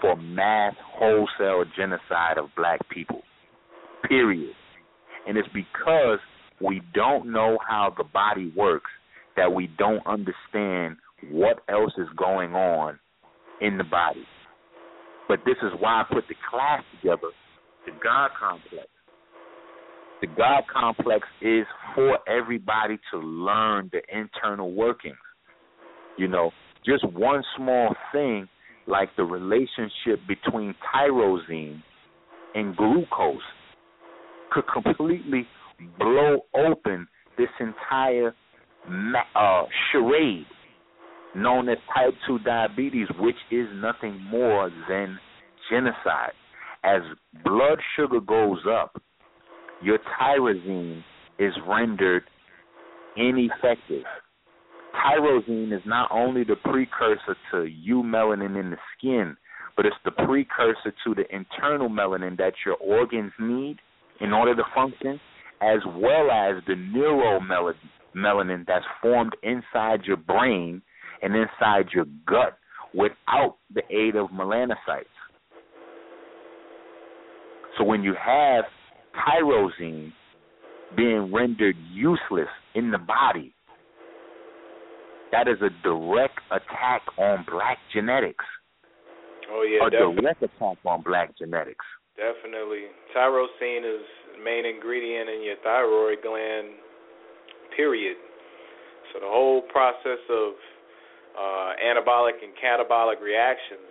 [0.02, 3.22] for mass wholesale genocide of black people.
[4.08, 4.56] Period.
[5.28, 6.18] And it's because
[6.64, 8.90] we don't know how the body works
[9.38, 10.98] that we don't understand
[11.30, 13.00] what else is going on
[13.62, 14.26] in the body.
[15.28, 17.30] But this is why I put the class together,
[17.86, 18.88] the God complex.
[20.22, 25.16] The God complex is for everybody to learn the internal workings.
[26.18, 26.52] You know,
[26.86, 28.48] just one small thing
[28.88, 31.82] like the relationship between tyrosine
[32.54, 33.40] and glucose
[34.52, 35.48] could completely
[35.98, 37.08] blow open
[37.38, 38.34] this entire
[39.36, 40.46] uh, charade
[41.36, 45.18] known as type 2 diabetes, which is nothing more than
[45.70, 46.34] genocide.
[46.84, 47.02] As
[47.44, 49.02] blood sugar goes up,
[49.82, 51.04] your tyrosine
[51.40, 52.24] is rendered
[53.16, 54.04] ineffective.
[54.96, 59.38] Tyrosine is not only the precursor to eumelanin in the skin,
[59.78, 63.78] but it's the precursor to the internal melanin that your organs need
[64.20, 65.20] in order to function,
[65.62, 70.82] as well as the neuromelanin that's formed inside your brain
[71.22, 72.58] and inside your gut
[72.94, 75.06] without the aid of melanocytes.
[77.78, 78.66] So when you have
[79.16, 80.12] tyrosine
[80.98, 83.54] being rendered useless in the body,
[85.32, 88.44] that is a direct attack on black genetics.
[89.50, 90.22] Oh yeah, a definitely.
[90.22, 91.86] direct attack on black genetics.
[92.22, 94.06] Definitely, tyrosine is
[94.38, 96.78] the main ingredient in your thyroid gland.
[97.76, 98.16] Period.
[99.12, 100.54] So the whole process of
[101.34, 103.90] uh, anabolic and catabolic reactions,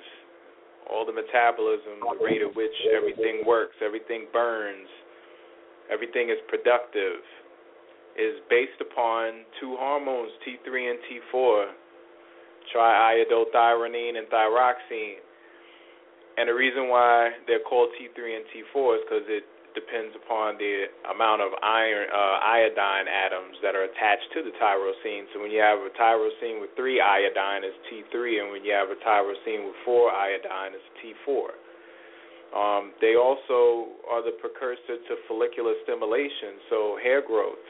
[0.86, 4.86] all the metabolism, the rate at which everything works, everything burns,
[5.90, 7.18] everything is productive,
[8.14, 11.66] is based upon two hormones, T3 and T4,
[12.70, 15.18] triiodothyronine and thyroxine.
[16.38, 20.90] And the reason why they're called T3 and T4 is because it depends upon the
[21.10, 25.30] amount of iron uh, iodine atoms that are attached to the tyrosine.
[25.32, 28.90] So when you have a tyrosine with three iodine, it's T3, and when you have
[28.90, 31.54] a tyrosine with four iodine, it's T4.
[32.50, 37.62] Um, they also are the precursor to follicular stimulation, so hair growth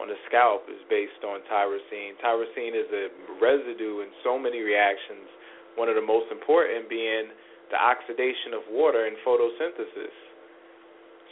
[0.00, 2.18] on the scalp is based on tyrosine.
[2.18, 3.04] Tyrosine is a
[3.38, 5.30] residue in so many reactions,
[5.78, 7.30] one of the most important being
[7.72, 10.14] the oxidation of water in photosynthesis.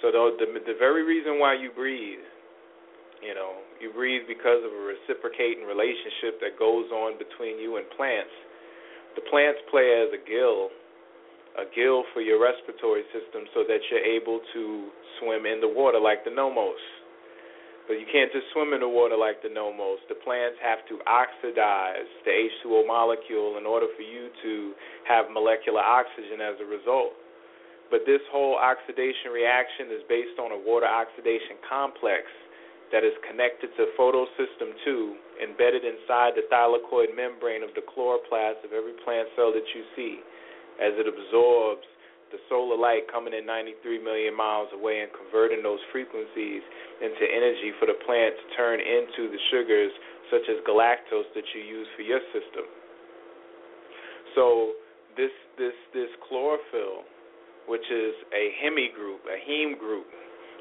[0.01, 2.25] So the, the the very reason why you breathe,
[3.21, 7.85] you know, you breathe because of a reciprocating relationship that goes on between you and
[7.93, 8.33] plants.
[9.15, 10.73] The plants play as a gill,
[11.61, 14.89] a gill for your respiratory system, so that you're able to
[15.21, 16.81] swim in the water like the Nommos.
[17.91, 19.99] But you can't just swim in the water like the Nommos.
[20.07, 24.79] The plants have to oxidize the H2O molecule in order for you to
[25.11, 27.19] have molecular oxygen as a result.
[27.91, 32.31] But this whole oxidation reaction is based on a water oxidation complex
[32.95, 38.71] that is connected to photosystem 2 embedded inside the thylakoid membrane of the chloroplast of
[38.71, 40.23] every plant cell that you see
[40.79, 41.91] as it absorbs
[42.31, 46.63] the solar light coming in 93 million miles away and converting those frequencies
[47.03, 49.93] into energy for the plant to turn into the sugars
[50.31, 52.67] such as galactose that you use for your system.
[54.35, 54.79] So
[55.17, 57.03] this this this chlorophyll,
[57.67, 60.07] which is a hemi group, a heme group,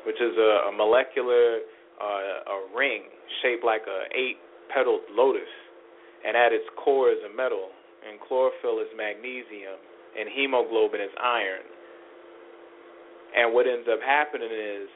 [0.05, 1.61] which is a, a molecular
[2.01, 3.03] uh, a ring
[3.41, 4.41] shaped like a eight
[4.74, 5.49] petaled lotus,
[6.26, 7.70] and at its core is a metal,
[8.07, 9.78] and chlorophyll is magnesium,
[10.18, 11.66] and hemoglobin is iron.
[13.36, 14.89] And what ends up happening is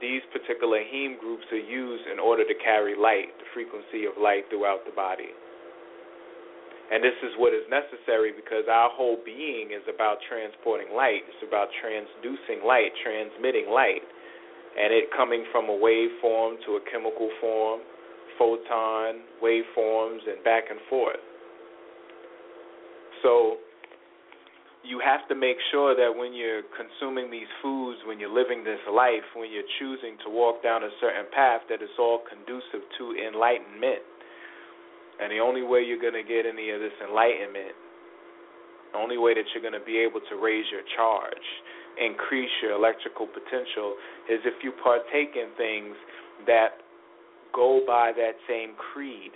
[0.00, 4.46] these particular heme groups are used in order to carry light, the frequency of light
[4.50, 5.30] throughout the body.
[6.92, 11.24] And this is what is necessary because our whole being is about transporting light.
[11.24, 14.04] It's about transducing light, transmitting light,
[14.76, 17.80] and it coming from a wave form to a chemical form,
[18.36, 21.22] photon, waveforms, and back and forth.
[23.22, 23.56] So
[24.82, 28.82] you have to make sure that when you're consuming these foods, when you're living this
[28.90, 33.14] life, when you're choosing to walk down a certain path, that it's all conducive to
[33.14, 34.02] enlightenment.
[35.22, 37.78] And the only way you're going to get any of this enlightenment,
[38.90, 41.46] the only way that you're going to be able to raise your charge,
[42.02, 43.94] increase your electrical potential,
[44.26, 45.94] is if you partake in things
[46.50, 46.82] that
[47.54, 49.30] go by that same creed.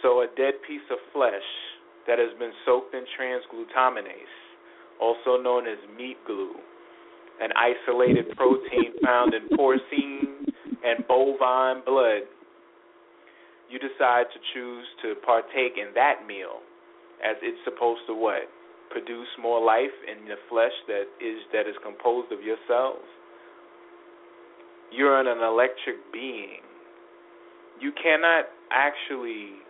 [0.00, 1.44] So a dead piece of flesh
[2.06, 4.36] that has been soaked in transglutaminase,
[5.00, 6.54] also known as meat glue,
[7.40, 10.46] an isolated protein found in porcine
[10.84, 12.22] and bovine blood,
[13.70, 16.60] you decide to choose to partake in that meal
[17.24, 18.46] as it's supposed to what?
[18.90, 23.02] Produce more life in the flesh that is that is composed of your cells.
[24.92, 26.62] You're an electric being.
[27.80, 29.63] You cannot actually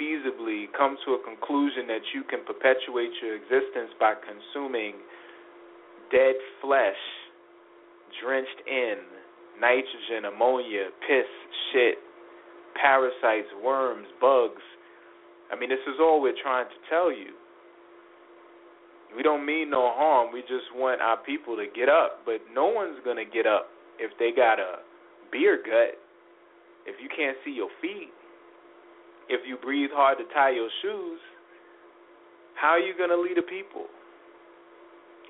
[0.00, 4.94] feasibly come to a conclusion that you can perpetuate your existence by consuming
[6.12, 7.00] dead flesh
[8.22, 8.96] drenched in
[9.60, 11.28] nitrogen, ammonia, piss,
[11.72, 11.98] shit,
[12.80, 14.62] parasites, worms, bugs.
[15.52, 17.32] I mean, this is all we're trying to tell you.
[19.16, 20.32] We don't mean no harm.
[20.32, 22.20] We just want our people to get up.
[22.24, 23.68] But no one's going to get up
[23.98, 24.82] if they got a
[25.32, 25.96] beer gut,
[26.84, 28.12] if you can't see your feet
[29.28, 31.20] if you breathe hard to tie your shoes,
[32.60, 33.86] how are you going to lead a people?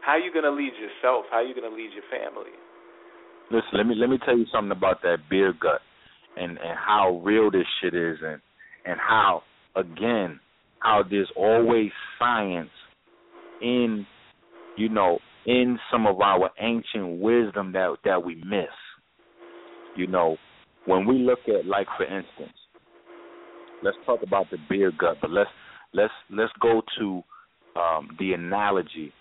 [0.05, 1.27] How are you going to lead yourself?
[1.31, 2.53] How are you going to lead your family?
[3.51, 5.81] Listen, let me let me tell you something about that beer gut
[6.37, 8.41] and and how real this shit is and
[8.85, 9.43] and how
[9.77, 10.41] again
[10.81, 12.71] how there's always science
[13.63, 14.05] in
[14.77, 18.75] you know in some of our ancient wisdom that that we miss.
[19.97, 20.37] You know,
[20.85, 22.57] when we look at like for instance,
[23.87, 25.51] let's talk about the beer gut, but let's
[25.95, 27.23] let's let's go to
[27.81, 29.13] um, the analogy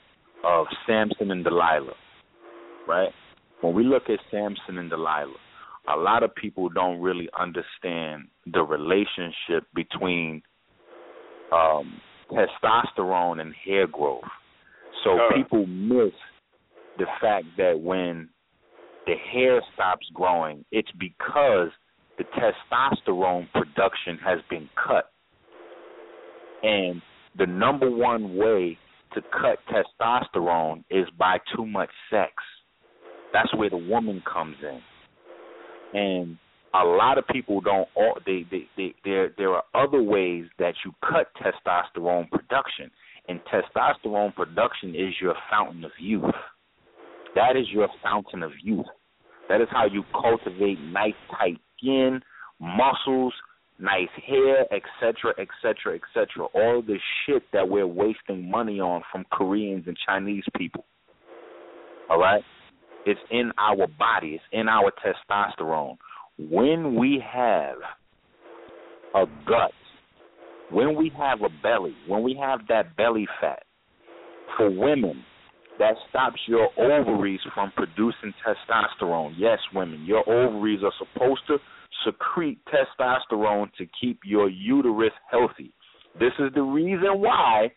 [0.43, 1.93] of Samson and Delilah,
[2.87, 3.11] right?
[3.61, 5.41] When we look at Samson and Delilah,
[5.87, 10.41] a lot of people don't really understand the relationship between
[11.53, 12.01] um,
[12.31, 14.23] testosterone and hair growth.
[15.03, 15.33] So Uh.
[15.35, 16.13] people miss
[16.97, 18.29] the fact that when
[19.05, 21.69] the hair stops growing, it's because
[22.17, 25.11] the testosterone production has been cut.
[26.63, 27.01] And
[27.37, 28.77] the number one way
[29.13, 32.31] to cut testosterone is by too much sex.
[33.33, 34.81] That's where the woman comes in.
[35.99, 36.37] And
[36.73, 37.87] a lot of people don't
[38.25, 42.91] they, they, they there there are other ways that you cut testosterone production.
[43.27, 46.23] And testosterone production is your fountain of youth.
[47.35, 48.85] That is your fountain of youth.
[49.49, 52.21] That is how you cultivate nice tight skin,
[52.59, 53.33] muscles,
[53.79, 56.45] nice hair, etc., etc., etc.
[56.53, 60.85] All the shit that we're wasting money on from Koreans and Chinese people.
[62.09, 62.43] All right?
[63.05, 65.97] It's in our body, it's in our testosterone.
[66.37, 67.77] When we have
[69.13, 69.71] a gut,
[70.71, 73.63] when we have a belly, when we have that belly fat,
[74.57, 75.23] for women,
[75.79, 79.33] that stops your ovaries from producing testosterone.
[79.37, 81.57] Yes, women, your ovaries are supposed to
[82.05, 85.73] secrete testosterone to keep your uterus healthy.
[86.19, 87.71] This is the reason why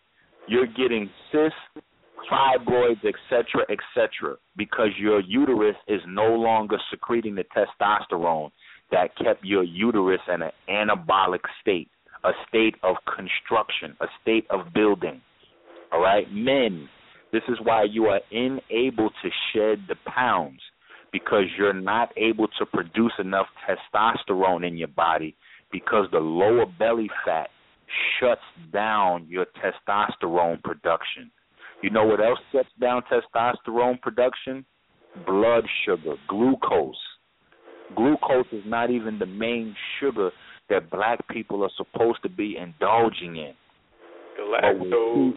[0.46, 1.84] you're getting cysts,
[2.30, 8.50] fibroids, etc., etc., because your uterus is no longer secreting the testosterone
[8.90, 11.90] that kept your uterus in an anabolic state,
[12.24, 15.20] a state of construction, a state of building.
[15.92, 16.88] All right, men,
[17.32, 20.60] this is why you are unable to shed the pounds
[21.12, 25.36] because you're not able to produce enough testosterone in your body
[25.70, 27.48] because the lower belly fat
[28.18, 28.40] shuts
[28.72, 31.30] down your testosterone production.
[31.82, 34.64] You know what else shuts down testosterone production?
[35.26, 36.96] Blood sugar, glucose.
[37.96, 40.30] Glucose is not even the main sugar
[40.68, 43.54] that black people are supposed to be indulging in.
[44.38, 45.34] Galactose.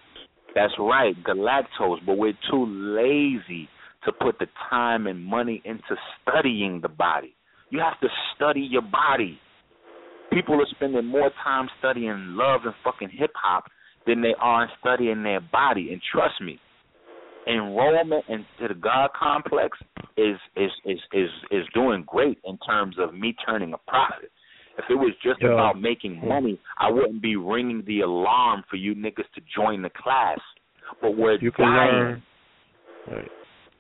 [0.56, 3.70] That's right, galactose, but we're too lazy
[4.06, 7.34] to put the time and money into studying the body.
[7.70, 9.40] You have to study your body.
[10.32, 13.66] People are spending more time studying love and fucking hip hop
[14.06, 15.92] than they are studying their body.
[15.92, 16.60] And trust me,
[17.48, 19.78] enrollment into the God complex
[20.18, 24.32] is is is is is doing great in terms of me turning a profit.
[24.84, 25.54] If it was just Yo.
[25.54, 29.90] about making money, I wouldn't be ringing the alarm for you niggas to join the
[29.90, 30.40] class.
[31.02, 31.94] But we're You can dying.
[31.94, 32.24] learn.
[33.12, 33.32] Right.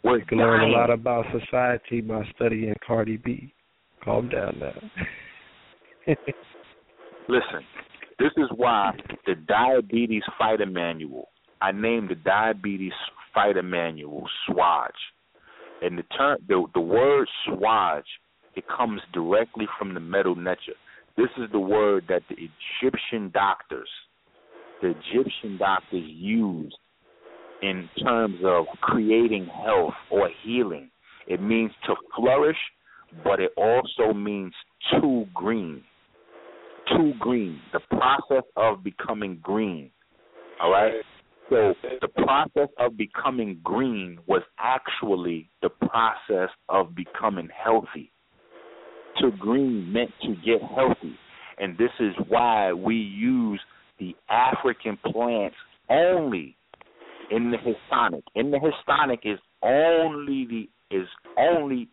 [0.03, 3.53] We're You can learn a lot about society by studying Cardi B.
[4.03, 4.73] Calm down now.
[7.27, 7.63] Listen,
[8.17, 8.91] this is why
[9.25, 11.29] the Diabetes Fighter Manual,
[11.61, 12.93] I named the Diabetes
[13.33, 14.89] Fighter Manual SWAJ.
[15.83, 18.03] And the term the the word SWAJ,
[18.55, 20.75] it comes directly from the Medu Neter.
[21.17, 23.89] This is the word that the Egyptian doctors,
[24.81, 26.77] the Egyptian doctors used
[27.61, 30.89] in terms of creating health or healing.
[31.27, 32.57] It means to flourish,
[33.23, 34.53] but it also means
[34.91, 35.83] to green
[36.97, 39.91] to green, the process of becoming green.
[40.61, 40.93] All right?
[41.49, 48.11] So the process of becoming green was actually the process of becoming healthy.
[49.19, 51.15] To green meant to get healthy.
[51.59, 53.59] And this is why we use
[53.99, 55.55] the African plants
[55.89, 56.55] only
[57.29, 58.23] in the Hispanic.
[58.35, 61.07] In the Hispanic is only the is
[61.37, 61.87] only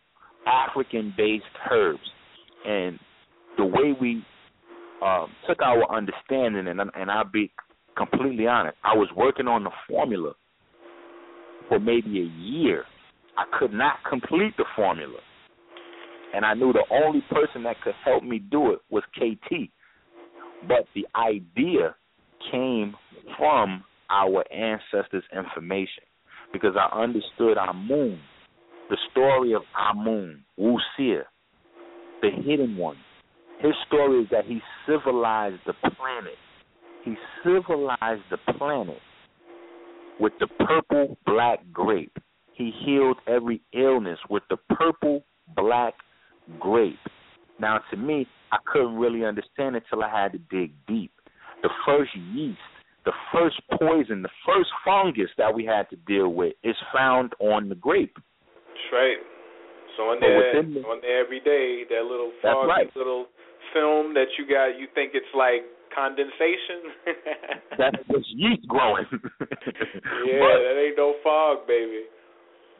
[0.46, 2.00] African based herbs.
[2.64, 2.98] And
[3.56, 4.24] the way we
[5.02, 7.50] um, took our understanding, and and I'll be
[7.96, 8.76] completely honest.
[8.84, 10.32] I was working on the formula
[11.68, 12.84] for maybe a year.
[13.36, 15.18] I could not complete the formula,
[16.34, 19.70] and I knew the only person that could help me do it was KT.
[20.66, 21.94] But the idea
[22.50, 22.94] came
[23.38, 26.04] from our ancestors' information
[26.52, 28.18] because I understood Amun,
[28.90, 31.22] the story of Amun, Wusir,
[32.22, 32.96] the hidden one.
[33.60, 36.38] His story is that he civilized the planet.
[37.04, 37.14] He
[37.44, 38.98] civilized the planet
[40.20, 42.16] with the purple black grape.
[42.54, 45.22] He healed every illness with the purple
[45.56, 45.94] black
[46.58, 46.98] grape.
[47.60, 51.12] Now, to me, I couldn't really understand it till I had to dig deep.
[51.62, 52.58] The first yeast,
[53.04, 57.68] the first poison, the first fungus that we had to deal with is found on
[57.68, 58.16] the grape.
[58.16, 59.16] That's right.
[59.96, 62.96] So on there, the- on there every day, that little foggy right.
[62.96, 63.26] little
[63.74, 65.62] film that you got, you think it's like
[65.94, 66.94] condensation.
[67.78, 69.06] That's just yeast growing.
[69.10, 72.04] yeah, But- that ain't no fog, baby.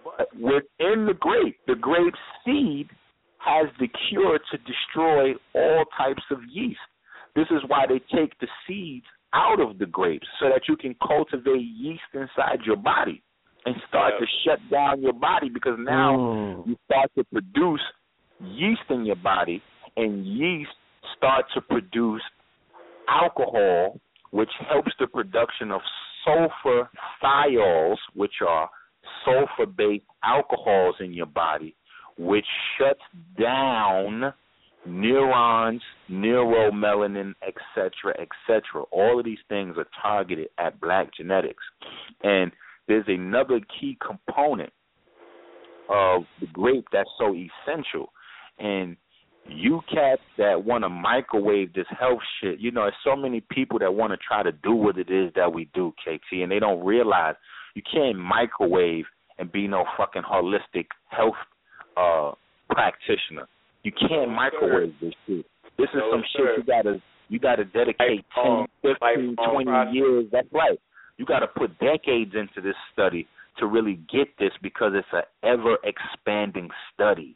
[0.04, 2.14] But within the grape, the grape
[2.44, 2.88] seed
[3.48, 6.78] has the cure to destroy all types of yeast.
[7.34, 10.94] This is why they take the seeds out of the grapes so that you can
[11.06, 13.22] cultivate yeast inside your body
[13.66, 14.20] and start Yeah.
[14.20, 16.66] to shut down your body because now mm.
[16.66, 17.82] you start to produce
[18.40, 19.62] yeast in your body
[19.96, 20.70] and yeast
[21.16, 22.22] start to produce
[23.08, 25.80] alcohol which helps the production of
[26.24, 26.88] sulfur
[27.22, 28.70] thiols which are
[29.24, 31.74] sulfur based alcohols in your body
[32.18, 32.46] which
[32.76, 33.00] shuts
[33.40, 34.32] down
[34.86, 38.82] neurons, neuromelanin, etc., etc.
[38.90, 41.62] All of these things are targeted at black genetics.
[42.22, 42.52] And
[42.86, 44.72] there's another key component
[45.88, 48.12] of the grape that's so essential.
[48.58, 48.96] And
[49.46, 53.78] you cats that want to microwave this health shit, you know, there's so many people
[53.78, 56.58] that want to try to do what it is that we do, KT, and they
[56.58, 57.34] don't realize
[57.74, 59.04] you can't microwave
[59.38, 61.36] and be no fucking holistic health
[61.98, 62.32] uh
[62.70, 63.46] practitioner.
[63.82, 65.46] You can't microwave this shit.
[65.78, 66.54] This is No, some sir.
[66.56, 69.94] shit you gotta you gotta dedicate Lifelong- 10, 15, 20 process.
[69.94, 70.24] years.
[70.32, 70.78] That's right.
[71.18, 73.26] You gotta put decades into this study
[73.58, 77.34] to really get this because it's an ever expanding study.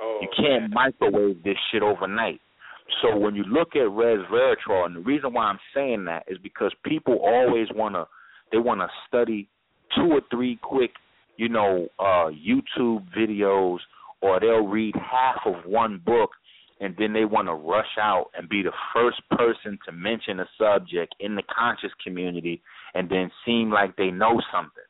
[0.00, 2.40] Oh, you can't microwave this shit overnight.
[3.02, 6.72] So when you look at resveratrol, and the reason why I'm saying that is because
[6.84, 8.06] people always wanna
[8.52, 9.48] they wanna study
[9.96, 10.92] two or three quick,
[11.36, 13.78] you know, uh YouTube videos
[14.24, 16.30] or they'll read half of one book
[16.80, 20.46] and then they want to rush out and be the first person to mention a
[20.58, 22.62] subject in the conscious community
[22.94, 24.82] and then seem like they know something.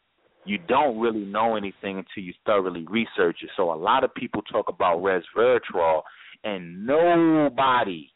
[0.44, 3.50] You don't really know anything until you thoroughly research it.
[3.56, 6.02] So a lot of people talk about resveratrol
[6.44, 8.10] and nobody,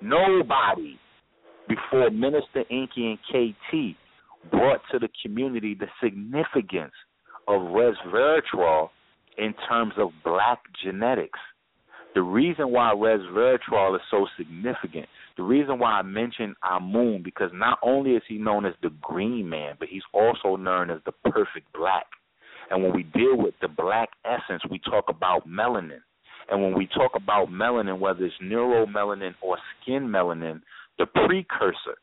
[0.00, 0.98] nobody
[1.68, 6.94] before Minister Enqi and KT brought to the community the significance
[7.48, 8.88] of resveratrol
[9.38, 11.38] in terms of black genetics.
[12.14, 15.06] The reason why resveratrol is so significant,
[15.38, 19.48] the reason why I mention Amun, because not only is he known as the green
[19.48, 22.04] man, but he's also known as the perfect black.
[22.70, 26.00] And when we deal with the black essence, we talk about melanin.
[26.50, 30.60] And when we talk about melanin, whether it's neuromelanin or skin melanin,
[30.98, 31.96] the precursor,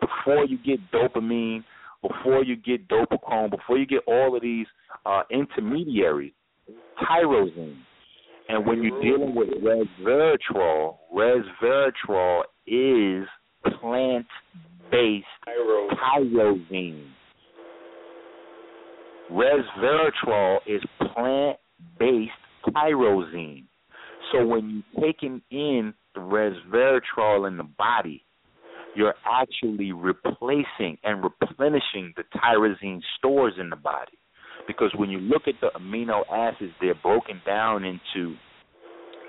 [0.00, 1.62] before you get dopamine,
[2.02, 4.66] before you get dopachrome, before you get all of these
[5.04, 6.32] uh, intermediaries,
[7.02, 7.76] tyrosine.
[8.48, 9.02] And when you're mm-hmm.
[9.02, 13.26] dealing with resveratrol, resveratrol is
[13.80, 15.26] plant-based
[16.00, 17.06] tyrosine.
[19.30, 20.82] Resveratrol is
[21.14, 22.30] plant-based
[22.68, 23.64] tyrosine.
[24.32, 28.24] So when you're taking in the resveratrol in the body,
[28.94, 34.18] you're actually replacing and replenishing the tyrosine stores in the body.
[34.66, 38.36] Because when you look at the amino acids, they're broken down into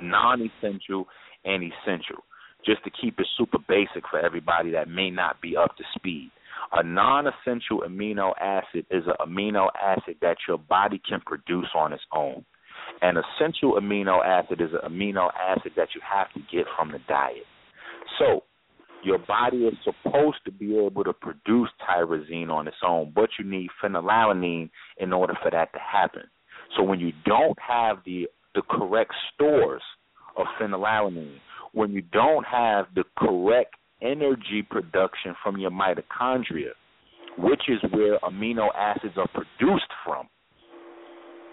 [0.02, 1.06] non essential
[1.46, 2.24] and essential.
[2.66, 6.32] Just to keep it super basic for everybody that may not be up to speed.
[6.74, 11.94] A non essential amino acid is an amino acid that your body can produce on
[11.94, 12.44] its own.
[13.02, 17.00] An essential amino acid is an amino acid that you have to get from the
[17.08, 17.46] diet.
[18.20, 18.44] So,
[19.08, 23.45] your body is supposed to be able to produce tyrosine on its own, but you
[23.49, 26.24] need phenylalanine in order for that to happen.
[26.76, 29.84] So when you don't have the the correct stores
[30.36, 31.38] of phenylalanine,
[31.74, 36.72] when you don't have the correct energy production from your mitochondria,
[37.38, 40.28] which is where amino acids are produced from.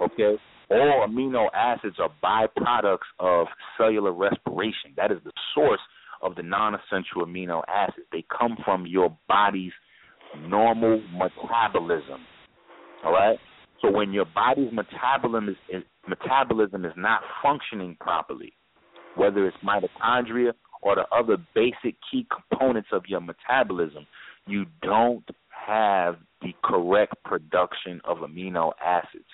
[0.01, 0.37] Okay?
[0.71, 3.47] All amino acids are byproducts of
[3.77, 4.93] cellular respiration.
[4.97, 5.81] That is the source
[6.25, 8.07] of the non essential amino acids.
[8.11, 9.73] They come from your body's
[10.41, 12.21] normal metabolism.
[13.05, 13.39] All right?
[13.81, 18.55] So when your body's metabolism is, is metabolism is not functioning properly,
[19.15, 20.53] whether it's mitochondria
[20.83, 24.07] or the other basic key components of your metabolism,
[24.47, 25.29] you don't
[25.67, 29.25] have the correct production of amino acids.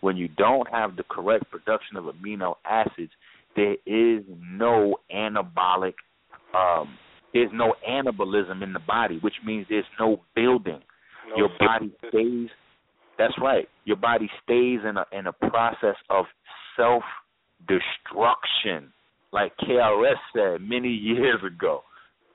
[0.00, 3.12] When you don't have the correct production of amino acids,
[3.56, 5.94] there is no anabolic
[6.54, 6.96] um,
[7.32, 10.80] there's no anabolism in the body, which means there's no building.
[11.28, 12.48] No Your body stays.
[13.18, 13.68] That's right.
[13.84, 16.24] Your body stays in a in a process of
[16.76, 17.02] self
[17.68, 18.92] destruction,
[19.32, 21.82] like KRS said many years ago.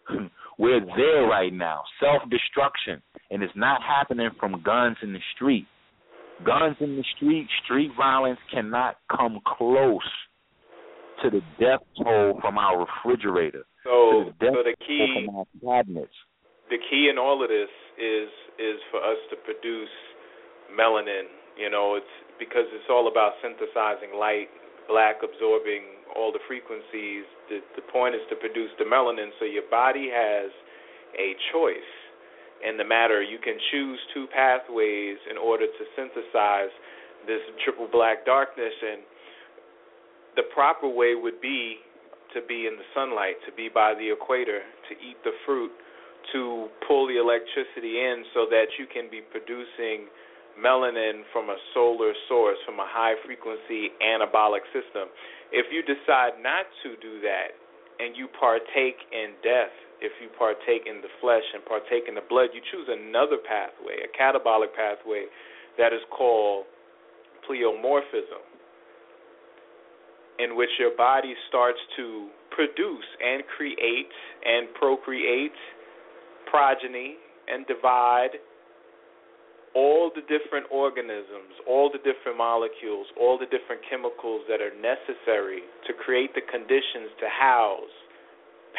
[0.57, 3.01] We're there right now, self destruction,
[3.31, 5.67] and it's not happening from guns in the street.
[6.45, 10.01] Guns in the street, street violence cannot come close
[11.23, 13.65] to the death toll from our refrigerator.
[13.83, 16.15] So, to the death so the key, from our cabinets.
[16.69, 18.29] the key in all of this is
[18.59, 19.93] is for us to produce
[20.71, 21.27] melanin.
[21.57, 24.51] You know, it's because it's all about synthesizing light,
[24.87, 27.23] black absorbing all the frequencies.
[27.47, 30.51] The the point is to produce the melanin, so your body has
[31.15, 31.91] a choice
[32.63, 33.21] in the matter.
[33.21, 36.73] You can choose two pathways in order to synthesize
[37.27, 39.01] this triple black darkness and
[40.35, 41.79] the proper way would be
[42.35, 44.59] to be in the sunlight, to be by the equator,
[44.91, 45.71] to eat the fruit,
[46.33, 50.11] to pull the electricity in so that you can be producing
[50.59, 55.07] melanin from a solar source, from a high frequency anabolic system.
[55.51, 57.55] If you decide not to do that
[58.03, 59.71] and you partake in death,
[60.03, 64.03] if you partake in the flesh and partake in the blood, you choose another pathway,
[64.03, 65.31] a catabolic pathway
[65.79, 66.67] that is called
[67.47, 68.43] pleomorphism
[70.39, 74.11] in which your body starts to produce and create
[74.45, 75.55] and procreate
[76.49, 77.15] progeny
[77.47, 78.39] and divide
[79.75, 85.67] all the different organisms, all the different molecules, all the different chemicals that are necessary
[85.85, 87.95] to create the conditions to house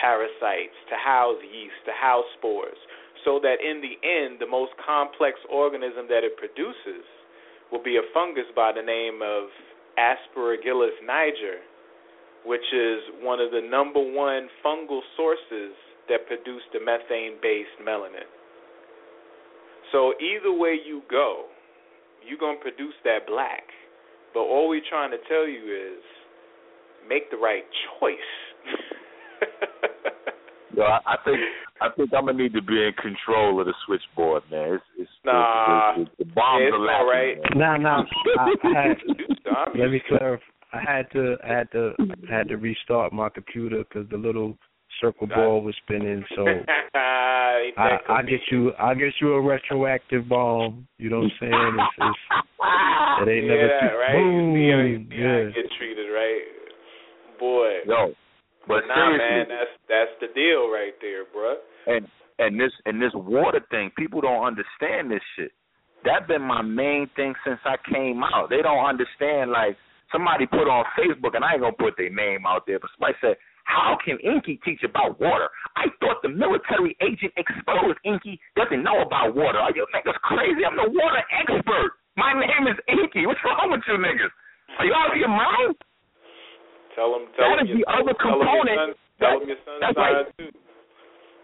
[0.00, 2.80] parasites, to house yeast, to house spores,
[3.24, 7.04] so that in the end, the most complex organism that it produces
[7.70, 9.52] will be a fungus by the name of
[9.98, 11.60] Aspergillus niger,
[12.44, 15.74] which is one of the number one fungal sources
[16.08, 18.28] that produce the methane-based melanin.
[19.92, 21.46] So either way you go,
[22.26, 23.64] you're gonna produce that black.
[24.34, 26.02] But all we're trying to tell you is
[27.08, 27.64] make the right
[27.98, 28.30] choice.
[30.76, 31.38] Yo, I, I think
[31.80, 34.74] I think I'm gonna need to be in control of the switchboard, man.
[34.74, 37.00] It's it's Nah, the, the, the bombs it's are lacking.
[37.00, 37.38] all right.
[37.56, 38.04] Nah, nah.
[38.38, 38.96] I, I had,
[39.78, 40.44] let me clarify.
[40.72, 41.92] I had to, I had to,
[42.30, 44.58] I had to restart my computer because the little
[45.00, 46.24] circle ball was spinning.
[46.36, 50.86] So Ain't I, that I get you, I get you a retroactive bomb.
[50.98, 51.76] You know what I'm saying?
[51.78, 52.18] It's, it's,
[53.22, 54.18] it ain't yeah, never that, too, right?
[54.18, 55.08] You see how, you boom.
[55.08, 55.62] see how I Yeah.
[55.62, 56.42] get treated, right?
[57.38, 57.70] Boy.
[57.86, 58.12] Yo,
[58.66, 61.62] but nah, seriously, man, that's that's the deal right there, bruh.
[61.86, 62.06] and
[62.38, 65.52] and this and this water thing, people don't understand this shit.
[66.04, 68.50] That been my main thing since I came out.
[68.50, 69.50] They don't understand.
[69.50, 69.76] Like
[70.12, 73.16] somebody put on Facebook, and I ain't gonna put their name out there, but somebody
[73.20, 78.82] said, "How can Enqi teach about water?" I thought the military agent exposed Enqi doesn't
[78.82, 79.58] know about water.
[79.58, 80.66] Are you niggas crazy?
[80.66, 81.92] I'm the water expert.
[82.16, 83.26] My name is Enqi.
[83.26, 84.32] What's wrong with you niggas?
[84.78, 85.74] Are you out of your mind?
[86.96, 88.78] Tell them, tell That them is your the other tell them your component.
[88.80, 88.90] son,
[89.20, 90.16] tell That- them your son's that's right.
[90.26, 90.50] side too.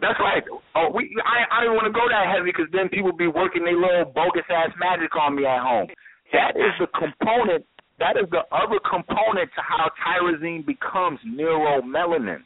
[0.00, 0.42] That's right.
[0.74, 1.14] Oh, we.
[1.22, 1.46] I.
[1.46, 4.42] I didn't want to go that heavy because then people be working their little bogus
[4.50, 5.86] ass magic on me at home.
[6.34, 7.62] That is the component.
[8.02, 12.42] That is the other component to how tyrosine becomes neuromelanin.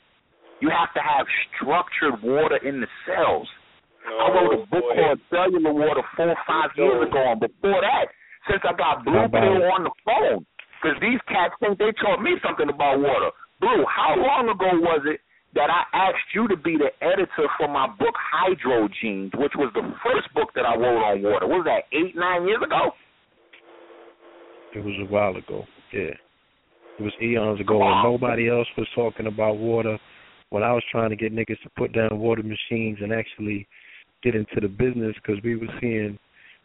[0.60, 1.24] You have to have
[1.56, 3.48] structured water in the cells.
[4.04, 4.94] I oh, wrote a book boy.
[4.94, 8.06] called Cellular Water four or five years ago, and before that,
[8.50, 10.44] since I got Blue Pill on the phone,
[10.80, 13.30] because these cats think they taught me something about water.
[13.60, 15.20] Blue, how long ago was it
[15.54, 19.82] that I asked you to be the editor for my book Hydrogenes, which was the
[20.04, 21.46] first book that I wrote on water?
[21.46, 22.92] What was that eight, nine years ago?
[24.74, 25.64] It was a while ago.
[25.92, 26.12] Yeah.
[26.98, 29.98] It was eons ago and nobody else was talking about water.
[30.50, 33.66] When I was trying to get niggas to put down water machines and actually
[34.22, 36.18] get into the business because we were seeing,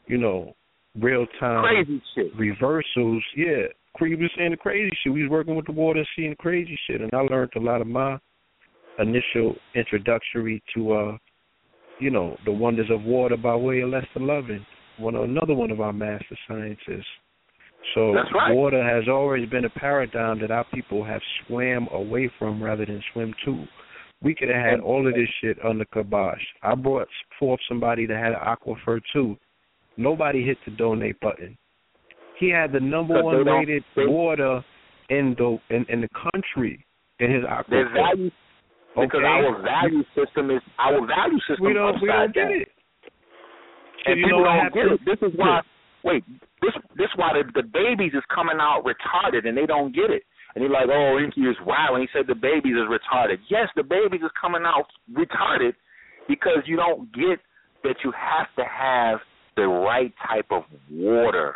[0.08, 0.54] you know,
[1.00, 2.36] real time Crazy shit.
[2.38, 3.24] reversals.
[3.36, 3.68] Yeah.
[4.00, 5.14] We was seeing the crazy shit.
[5.14, 7.02] We was working with the water and seeing the crazy shit.
[7.02, 8.18] And I learned a lot of my
[9.00, 11.18] initial introductory to uh
[12.02, 14.66] you know, the wonders of water by way of Lester Loving,
[14.98, 17.06] one another one of our master scientists.
[17.94, 18.54] So right.
[18.54, 23.02] water has always been a paradigm that our people have swam away from rather than
[23.14, 23.66] swim to.
[24.24, 26.42] We could have had all of this shit under kibosh.
[26.62, 27.08] I brought
[27.40, 29.38] forth somebody that had an aquifer too.
[29.98, 31.58] Nobody hit the donate button.
[32.42, 34.66] He had the number one rated water
[35.12, 36.84] in the in, in the country
[37.20, 37.94] in his aquifer.
[37.94, 38.32] value
[38.96, 42.68] because our value system is our value system we don't we don't get it.
[44.08, 45.00] and you people don't get it.
[45.06, 45.62] This is why.
[46.04, 46.24] Wait,
[46.64, 50.24] this this why the, the babies is coming out retarded and they don't get it.
[50.56, 51.96] And they're like, oh, Enqi is wild.
[51.96, 53.38] And he said the babies is retarded.
[53.52, 55.74] Yes, the babies is coming out retarded
[56.28, 57.38] because you don't get
[57.84, 59.20] that you have to have
[59.56, 61.56] the right type of water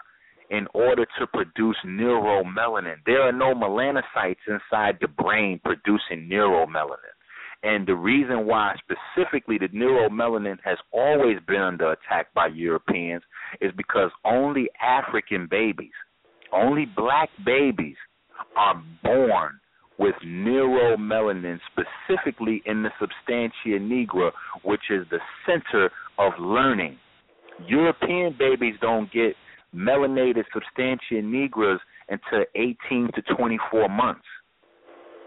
[0.49, 2.97] in order to produce neuromelanin.
[3.05, 7.15] There are no melanocytes inside the brain producing neuromelanin.
[7.63, 13.23] And the reason why specifically the neuromelanin has always been under attack by Europeans
[13.59, 15.93] is because only African babies,
[16.53, 17.95] only black babies
[18.55, 19.59] are born
[19.97, 24.31] with neuromelanin specifically in the substantia nigra,
[24.63, 25.89] which is the center
[26.19, 26.97] of learning.
[27.67, 29.35] European babies don't get
[29.76, 31.80] melanated substantia nigras
[32.10, 34.26] until 18 to 24 months.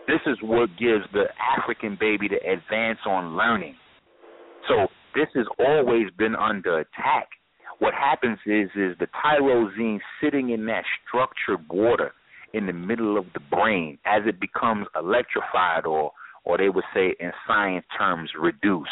[0.06, 1.24] This is what gives the
[1.58, 3.74] African baby the advance on learning.
[4.66, 7.28] So this has always been under attack.
[7.78, 12.12] What happens is is the tyrosine sitting in that structured water
[12.54, 16.12] in the middle of the brain as it becomes electrified or
[16.44, 18.88] or they would say in science terms reduced.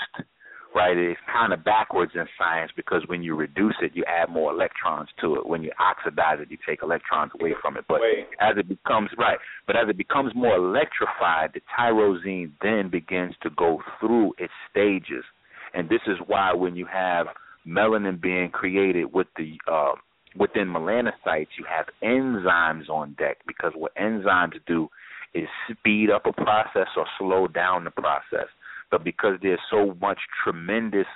[0.77, 0.95] Right?
[0.95, 5.09] It's kind of backwards in science because when you reduce it you add more electrons
[5.23, 5.47] to it.
[5.47, 7.87] When you oxidize it you take electrons away from it.
[7.89, 8.27] But Wait.
[8.41, 13.49] as it becomes right, but as it becomes more electrified, the tyrosine then begins to
[13.57, 15.25] go through its stages,
[15.73, 17.29] and this is why when you have
[17.67, 19.93] melanin being created with the uh,
[20.39, 24.89] within melanocytes, you have enzymes on deck because what enzymes do
[25.35, 28.49] is speed up a process or slow down the process.
[28.91, 31.07] But because there's so much tremendous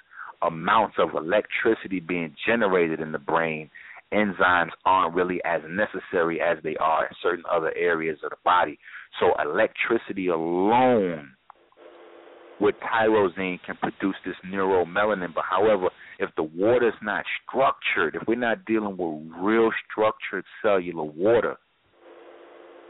[0.43, 3.71] amounts of electricity being generated in the brain,
[4.13, 8.79] enzymes aren't really as necessary as they are in certain other areas of the body.
[9.21, 11.31] So electricity alone
[12.61, 15.35] with tyrosine can produce this neuromelanin.
[15.35, 15.89] But however,
[16.19, 21.57] if the water is not structured, if we're not dealing with real structured cellular water,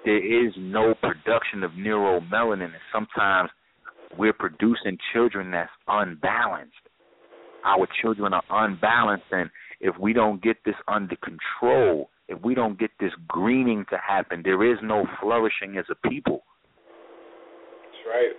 [0.04, 3.50] there is no production of neuromelanin, and sometimes
[4.18, 6.74] we're producing children that's unbalanced.
[7.64, 9.50] Our children are unbalanced, and
[9.80, 14.42] if we don't get this under control, if we don't get this greening to happen,
[14.44, 16.42] there is no flourishing as a people.
[17.82, 18.36] That's right.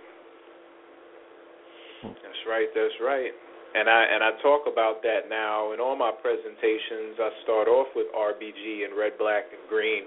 [2.02, 2.68] That's right.
[2.74, 3.30] That's right.
[3.74, 7.16] And I and I talk about that now in all my presentations.
[7.16, 10.04] I start off with RBG and red, black, and green.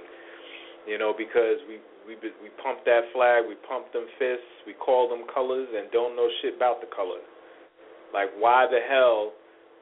[0.86, 5.10] You know, because we we we pump that flag, we pump them fists, we call
[5.10, 7.22] them colors, and don't know shit about the color.
[8.14, 9.34] Like, why the hell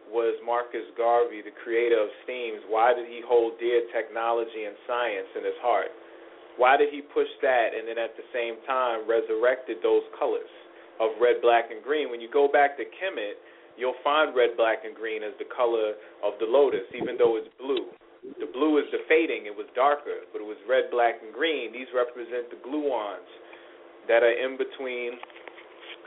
[0.09, 5.29] was Marcus Garvey, the creator of Steams, why did he hold dear technology and science
[5.37, 5.91] in his heart?
[6.57, 10.49] Why did he push that and then at the same time resurrected those colors
[11.01, 12.11] of red, black, and green?
[12.11, 13.41] When you go back to Kemet,
[13.77, 17.49] you'll find red, black, and green as the color of the lotus, even though it's
[17.57, 17.89] blue.
[18.23, 21.75] The blue is the fading, it was darker, but it was red, black, and green.
[21.75, 23.27] These represent the gluons
[24.07, 25.19] that are in between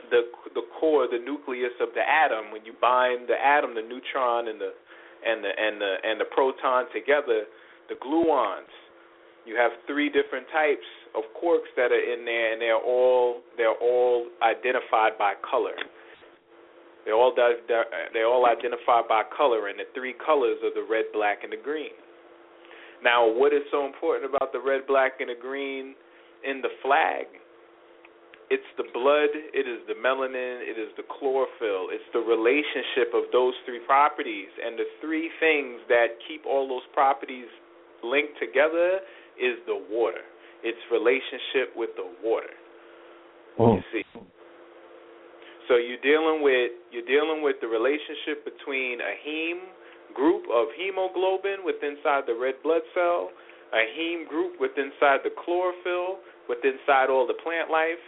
[0.09, 0.25] the
[0.55, 2.49] the core, the nucleus of the atom.
[2.49, 4.73] When you bind the atom, the neutron and the
[5.21, 7.45] and the and the and the proton together,
[7.89, 8.73] the gluons
[9.47, 10.83] you have three different types
[11.15, 15.77] of quarks that are in there, and they're all they're all identified by color.
[17.05, 21.43] They're all they're all identified by color, and the three colors are the red, black,
[21.43, 21.95] and the green.
[23.03, 25.93] Now, what is so important about the red, black, and the green
[26.43, 27.25] in the flag?
[28.49, 33.27] It's the blood, it is the melanin, it is the chlorophyll, it's the relationship of
[33.35, 34.47] those three properties.
[34.63, 37.51] And the three things that keep all those properties
[38.03, 39.03] linked together
[39.35, 40.23] is the water.
[40.63, 42.55] Its relationship with the water.
[43.59, 43.75] Oh.
[43.75, 44.03] You see.
[45.67, 49.67] So you're dealing with you're dealing with the relationship between a heme
[50.13, 53.29] group of hemoglobin with inside the red blood cell,
[53.73, 58.01] a heme group with inside the chlorophyll, with inside all the plant life,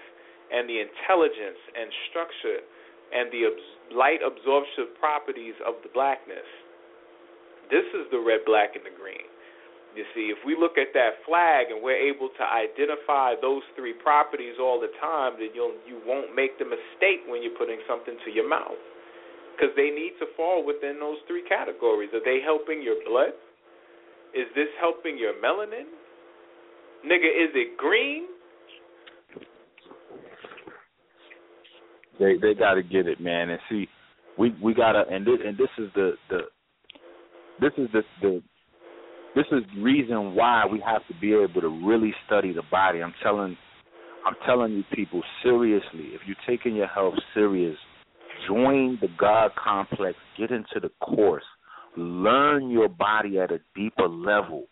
[0.51, 2.61] and the intelligence and structure
[3.09, 3.49] and the
[3.93, 6.45] light absorptive properties of the blackness.
[7.69, 9.25] This is the red, black, and the green.
[9.97, 13.93] You see, if we look at that flag and we're able to identify those three
[13.97, 18.13] properties all the time, then you'll you won't make the mistake when you're putting something
[18.25, 18.77] to your mouth,
[19.59, 22.09] because they need to fall within those three categories.
[22.13, 23.35] Are they helping your blood?
[24.33, 25.89] Is this helping your melanin?
[27.05, 28.27] Nigga, is it green?
[32.19, 33.49] They they got to get it, man.
[33.49, 33.87] And see,
[34.37, 36.39] we we gotta and this and this is the the
[37.59, 38.41] this is the the
[39.35, 43.01] this is the reason why we have to be able to really study the body.
[43.01, 43.57] I'm telling
[44.25, 47.77] I'm telling you people seriously, if you're taking your health serious,
[48.49, 51.43] join the God complex, get into the course,
[51.95, 54.65] learn your body at a deeper level.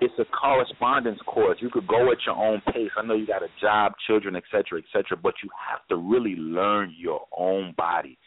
[0.00, 1.58] It's a correspondence course.
[1.60, 2.90] You could go at your own pace.
[2.96, 6.94] I know you got a job, children, etc., etc., but you have to really learn
[6.96, 8.18] your own body.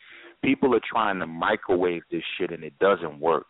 [0.44, 3.48] People are trying to microwave this shit and it doesn't work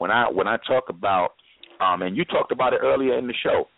[0.00, 1.34] when I when I talk about
[1.80, 3.68] um and you talked about it earlier in the show,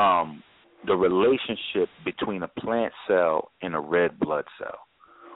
[0.00, 0.42] um,
[0.86, 4.78] the relationship between a plant cell and a red blood cell.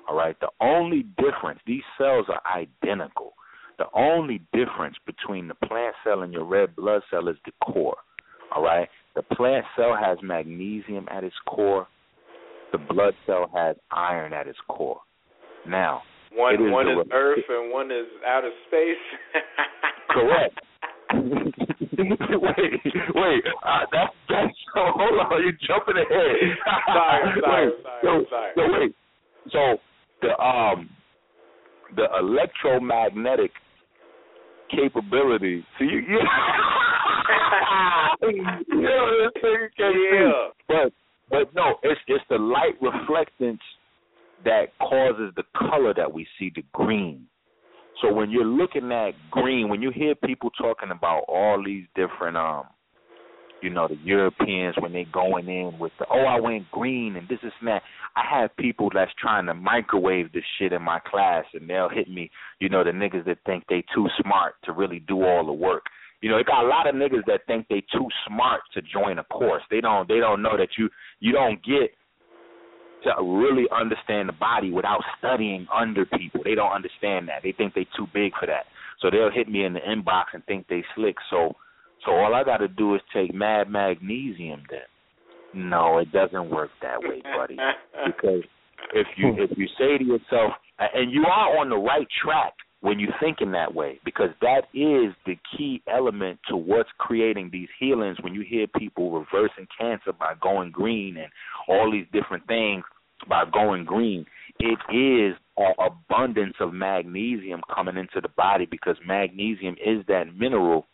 [0.08, 0.36] All right.
[0.40, 3.34] The only difference, these cells are identical.
[3.78, 7.96] The only difference between the plant cell and your red blood cell is the core.
[8.54, 8.88] All right.
[9.14, 11.86] The plant cell has magnesium at its core.
[12.72, 15.00] The blood cell has iron at its core.
[15.66, 16.02] Now,
[16.32, 18.96] one is one is Earth and one is outer space.
[20.08, 20.58] Correct.
[21.12, 22.80] wait,
[23.14, 23.44] wait.
[23.62, 24.54] Uh, that's that's.
[24.74, 26.56] Hold on, you're jumping ahead.
[26.86, 28.52] Sorry, sorry, wait, sorry, so, sorry.
[28.56, 28.94] So wait.
[29.52, 29.76] So
[30.23, 30.89] the um
[31.97, 33.51] the electromagnetic
[34.70, 35.65] capability.
[35.78, 36.01] See you.
[38.23, 38.28] you
[38.69, 40.11] you know, this thing can't see.
[40.15, 40.49] Yeah.
[40.69, 40.93] But
[41.31, 43.61] but no, it's it's the light reflectance
[44.44, 47.27] that causes the color that we see, the green.
[48.01, 52.36] So when you're looking at green, when you hear people talking about all these different
[52.36, 52.65] um
[53.62, 57.28] you know, the Europeans when they going in with the oh I went green and
[57.28, 57.82] this is that.
[58.14, 62.10] I have people that's trying to microwave this shit in my class and they'll hit
[62.10, 62.30] me,
[62.60, 65.84] you know, the niggas that think they too smart to really do all the work.
[66.20, 69.18] You know, it got a lot of niggas that think they too smart to join
[69.18, 69.62] a course.
[69.70, 70.89] They don't they don't know that you
[71.20, 71.90] you don't get
[73.05, 76.40] to really understand the body without studying under people.
[76.44, 77.43] They don't understand that.
[77.43, 78.66] They think they too big for that.
[79.01, 81.16] So they'll hit me in the inbox and think they slick.
[81.30, 81.56] So
[82.04, 84.80] so all I got to do is take mad magnesium then.
[85.54, 87.56] No, it doesn't work that way, buddy.
[88.06, 88.42] because
[88.94, 92.98] if you if you say to yourself, and you are on the right track when
[92.98, 97.68] you think in that way, because that is the key element to what's creating these
[97.78, 98.16] healings.
[98.22, 101.30] When you hear people reversing cancer by going green and
[101.68, 102.82] all these different things
[103.28, 104.24] by going green,
[104.58, 110.86] it is an abundance of magnesium coming into the body because magnesium is that mineral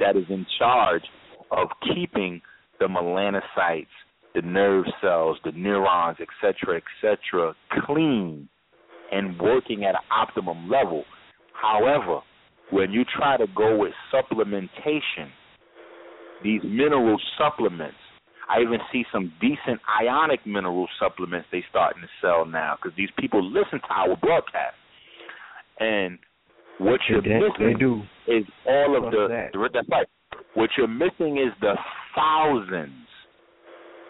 [0.00, 1.02] that is in charge
[1.50, 2.40] of keeping
[2.80, 3.86] the melanocytes,
[4.34, 7.54] the nerve cells, the neurons, etc., etc.,
[7.86, 8.48] clean
[9.12, 11.04] and working at an optimum level.
[11.52, 12.20] However,
[12.70, 15.28] when you try to go with supplementation,
[16.42, 17.96] these mineral supplements,
[18.48, 23.10] I even see some decent ionic mineral supplements they starting to sell now because these
[23.18, 24.74] people listen to our broadcast.
[25.78, 26.18] And
[26.78, 28.02] what you're They- missing they do.
[28.26, 29.52] is all of the, that?
[29.52, 30.06] the that's right.
[30.54, 31.74] What you're missing is the
[32.14, 33.06] thousands,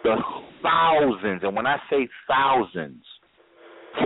[0.04, 0.16] the
[0.62, 3.04] thousands, and when I say thousands,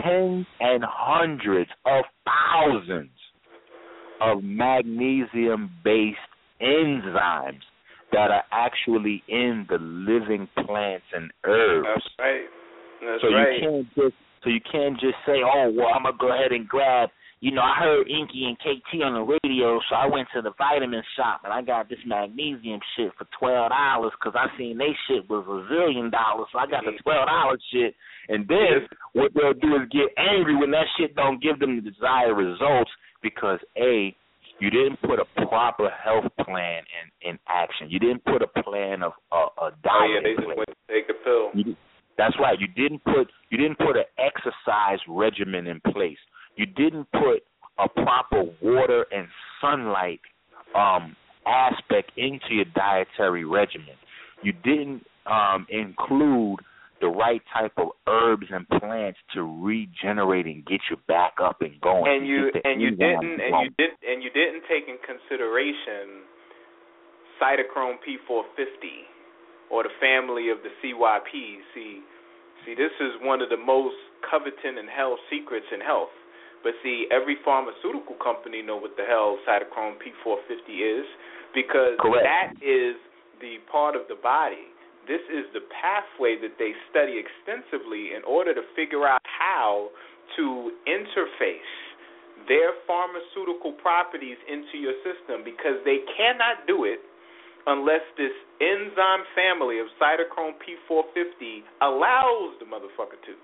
[0.02, 3.10] tens and hundreds of thousands
[4.20, 6.18] of magnesium-based
[6.60, 7.60] enzymes
[8.12, 11.86] that are actually in the living plants and herbs.
[11.94, 12.46] That's right.
[13.02, 13.52] That's so right.
[13.60, 16.66] you can't just so you can't just say, "Oh, well, I'm gonna go ahead and
[16.68, 17.10] grab."
[17.40, 20.52] You know, I heard Enqi and KT on the radio, so I went to the
[20.56, 24.96] vitamin shop and I got this magnesium shit for twelve dollars because I seen they
[25.06, 27.94] shit was a zillion dollars, so I got the twelve dollars shit.
[28.28, 31.90] And then what they'll do is get angry when that shit don't give them the
[31.90, 32.90] desired results
[33.22, 34.16] because a
[34.58, 37.90] you didn't put a proper health plan in in action.
[37.90, 40.10] You didn't put a plan of uh, a Oh diet.
[40.10, 40.56] yeah, they just place.
[40.56, 41.50] went to take the pill.
[41.52, 41.76] You,
[42.16, 42.58] that's right.
[42.58, 46.16] You didn't put you didn't put an exercise regimen in place.
[46.56, 47.42] You didn't put
[47.78, 49.26] a proper water and
[49.60, 50.20] sunlight
[50.74, 51.14] um,
[51.46, 53.94] aspect into your dietary regimen.
[54.42, 56.60] You didn't um, include
[57.00, 61.78] the right type of herbs and plants to regenerate and get you back up and
[61.80, 62.08] going.
[62.08, 66.24] and you and you didn't and you did and you didn't take in consideration
[67.36, 69.04] cytochrome P450
[69.70, 71.60] or the family of the CYP.
[71.74, 72.00] See,
[72.64, 73.96] see, this is one of the most
[74.30, 76.12] coveted and held secrets in health.
[76.66, 81.06] But see, every pharmaceutical company know what the hell cytochrome P450 is
[81.54, 82.26] because Correct.
[82.26, 82.98] that is
[83.38, 84.74] the part of the body.
[85.06, 89.94] This is the pathway that they study extensively in order to figure out how
[90.34, 91.70] to interface
[92.50, 96.98] their pharmaceutical properties into your system because they cannot do it
[97.70, 103.38] unless this enzyme family of cytochrome P450 allows the motherfucker to.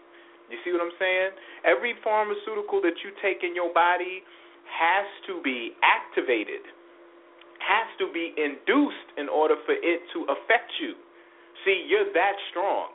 [0.52, 1.32] You see what I'm saying?
[1.64, 4.20] Every pharmaceutical that you take in your body
[4.68, 6.60] has to be activated,
[7.64, 10.92] has to be induced in order for it to affect you.
[11.64, 12.92] See, you're that strong.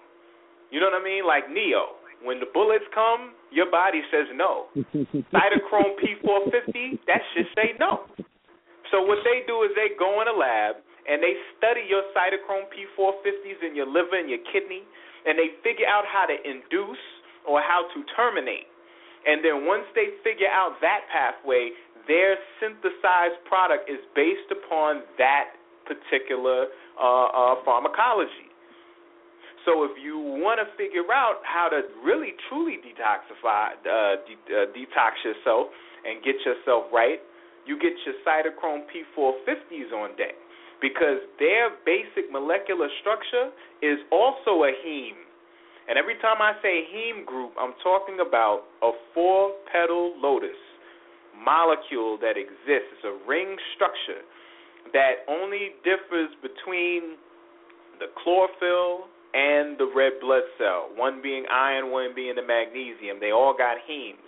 [0.69, 1.25] You know what I mean?
[1.25, 1.97] Like Neo.
[2.21, 4.69] When the bullets come, your body says no.
[5.33, 8.09] Cytochrome P450, that should say no.
[8.89, 12.67] So what they do is they go in a lab and they study your cytochrome
[12.73, 14.83] P450s in your liver and your kidney,
[15.25, 16.99] and they figure out how to induce
[17.47, 18.67] or how to terminate.
[19.25, 21.71] And then once they figure out that pathway,
[22.07, 26.67] their synthesized product is based upon that particular
[26.99, 28.51] uh, uh, pharmacology.
[29.67, 34.71] So if you want to figure out how to really truly detoxify, uh, de- uh,
[34.71, 35.67] detox yourself
[36.07, 37.19] and get yourself right,
[37.67, 40.39] you get your cytochrome P450s on deck
[40.79, 43.51] because their basic molecular structure
[43.83, 45.19] is also a heme.
[45.87, 50.59] And every time I say heme group, I'm talking about a four petal lotus
[51.31, 52.91] molecule that exists.
[52.99, 54.21] It's a ring structure
[54.93, 57.15] that only differs between
[57.99, 63.19] the chlorophyll and the red blood cell, one being iron, one being the magnesium.
[63.19, 64.27] They all got hemes.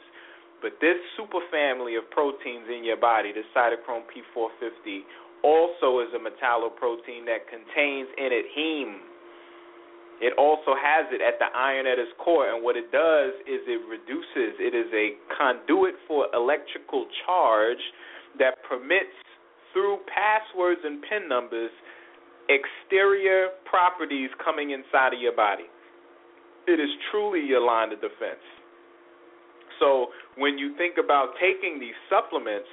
[0.62, 5.08] But this superfamily of proteins in your body, the cytochrome P450,
[5.44, 9.09] also is a metalloprotein that contains in it heme.
[10.20, 13.64] It also has it at the iron at its core, and what it does is
[13.68, 17.80] it reduces, it is a conduit for electrical charge
[18.38, 19.16] that permits,
[19.72, 21.72] through passwords and PIN numbers,
[22.50, 25.70] exterior properties coming inside of your body.
[26.68, 28.44] It is truly your line of defense.
[29.80, 32.68] So when you think about taking these supplements,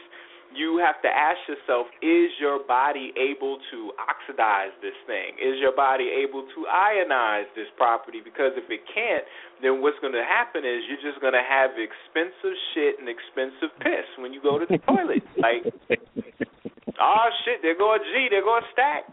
[0.55, 5.35] you have to ask yourself is your body able to oxidize this thing?
[5.41, 8.21] Is your body able to ionize this property?
[8.23, 9.25] Because if it can't,
[9.63, 13.73] then what's going to happen is you're just going to have expensive shit and expensive
[13.81, 15.23] piss when you go to the toilet.
[15.37, 15.69] Like,
[16.99, 19.05] oh shit, there go a G, there go a stack.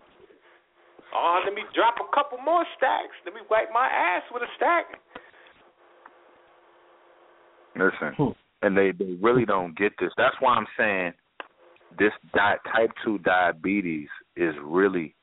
[1.14, 3.14] Oh, let me drop a couple more stacks.
[3.26, 4.86] Let me wipe my ass with a stack.
[7.76, 8.34] Listen, hmm.
[8.62, 10.10] and they they really don't get this.
[10.18, 11.14] That's why I'm saying
[11.98, 15.16] this di- type two diabetes is really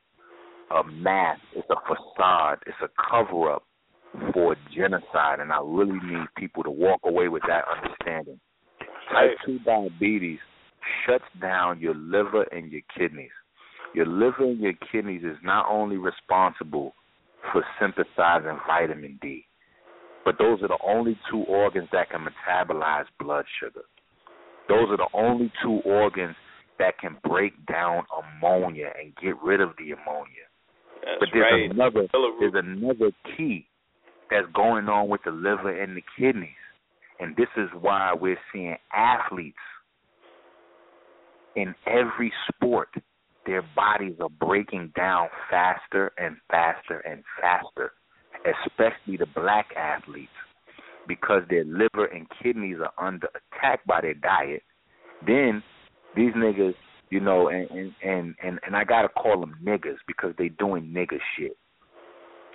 [0.71, 1.41] a mask.
[1.55, 2.59] It's a facade.
[2.67, 3.65] It's a cover up
[4.33, 8.41] for genocide, and I really need people to walk away with that understanding.
[9.13, 10.39] Type two diabetes
[11.07, 13.31] shuts down your liver and your kidneys.
[13.95, 16.95] Your liver and your kidneys is not only responsible
[17.53, 19.45] for synthesizing vitamin D,
[20.25, 23.83] but those are the only two organs that can metabolize blood sugar.
[24.69, 26.37] Those are the only two organs
[26.81, 30.49] that can break down ammonia and get rid of the ammonia.
[31.05, 31.71] That's but there's right.
[31.71, 32.09] another
[32.41, 33.67] there's another key
[34.31, 36.51] that's going on with the liver and the kidneys.
[37.21, 39.59] And this is why we're seeing athletes
[41.57, 42.89] in every sport,
[43.47, 47.93] their bodies are breaking down faster and faster and faster,
[48.67, 50.31] especially the black athletes,
[51.09, 54.63] because their liver and kidneys are under attack by their diet.
[55.27, 55.63] Then
[56.17, 56.75] these niggas,
[57.11, 60.93] you know, and and and and, and I gotta call them niggas because they doing
[60.95, 61.57] nigga shit.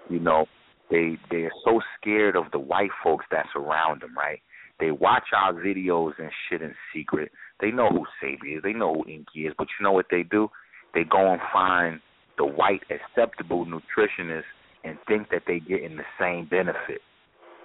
[0.10, 0.46] You know,
[0.90, 4.40] they they're so scared of the white folks that surround them, right?
[4.80, 7.32] They watch our videos and shit in secret.
[7.62, 8.64] They know who Sebi is.
[8.64, 9.54] They know who Enqi is.
[9.58, 10.50] But you know what they do?
[10.94, 12.02] They go and find
[12.38, 14.44] the white acceptable nutritionists
[14.84, 17.02] and think that they getting the same benefit.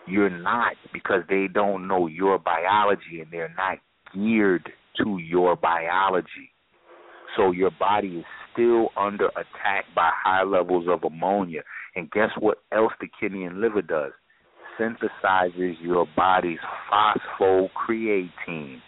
[0.07, 3.79] You're not because they don't know your biology and they're not
[4.15, 4.73] geared
[5.03, 6.55] to your biology.
[7.37, 11.63] So your body is still under attack by high levels of ammonia.
[11.97, 14.13] And guess what else the kidney and liver does?
[14.79, 16.59] Synthesizes your body's
[16.91, 18.81] phosphocreatine,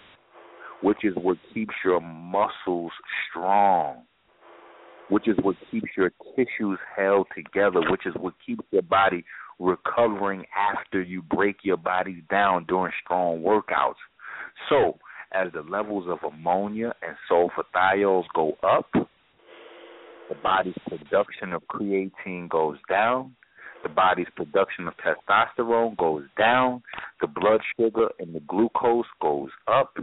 [0.83, 2.93] which is what keeps your muscles
[3.29, 4.03] strong,
[5.09, 9.25] which is what keeps your tissues held together, which is what keeps your body
[9.59, 14.01] recovering after you break your body down during strong workouts.
[14.69, 14.99] So,
[15.35, 22.79] as the levels of ammonia and sulfathiol go up, the body's production of creatine goes
[22.89, 23.35] down,
[23.83, 26.83] the body's production of testosterone goes down,
[27.21, 29.97] the blood sugar and the glucose goes up,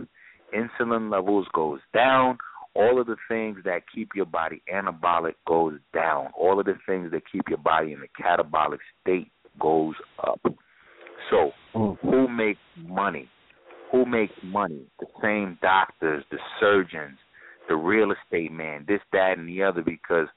[0.54, 2.38] insulin levels goes down,
[2.76, 6.28] all of the things that keep your body anabolic goes down.
[6.38, 9.96] All of the things that keep your body in a catabolic state goes
[10.26, 10.40] up.
[11.30, 11.98] So, mm.
[12.02, 13.30] who makes money?
[13.92, 14.86] Who makes money?
[15.00, 17.18] The same doctors, the surgeons,
[17.68, 19.82] the real estate man, this, that, and the other.
[19.82, 20.28] Because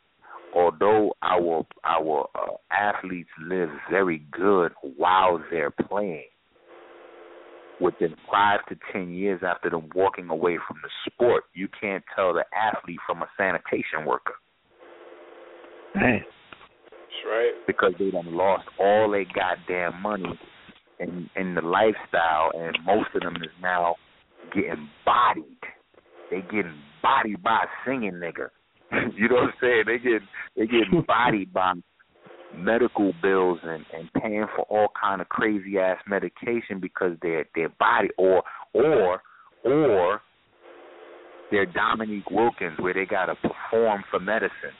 [0.54, 6.24] although our our uh, athletes live very good while they're playing,
[7.80, 12.32] within five to ten years after them walking away from the sport, you can't tell
[12.32, 14.34] the athlete from a sanitation worker.
[15.94, 16.20] Man.
[16.90, 17.52] That's right.
[17.66, 20.38] Because they done lost all their goddamn money
[21.02, 23.96] in in the lifestyle and most of them is now
[24.54, 25.58] getting bodied.
[26.30, 28.48] They getting bodied by singing nigga.
[29.16, 29.84] you know what I'm saying?
[29.86, 30.22] They get
[30.56, 31.74] they getting bodied by
[32.54, 37.70] medical bills and and paying for all kind of crazy ass medication because their their
[37.78, 38.42] body or
[38.74, 39.22] or
[39.64, 40.20] or
[41.50, 44.76] they're Dominique Wilkins where they gotta perform for medicine.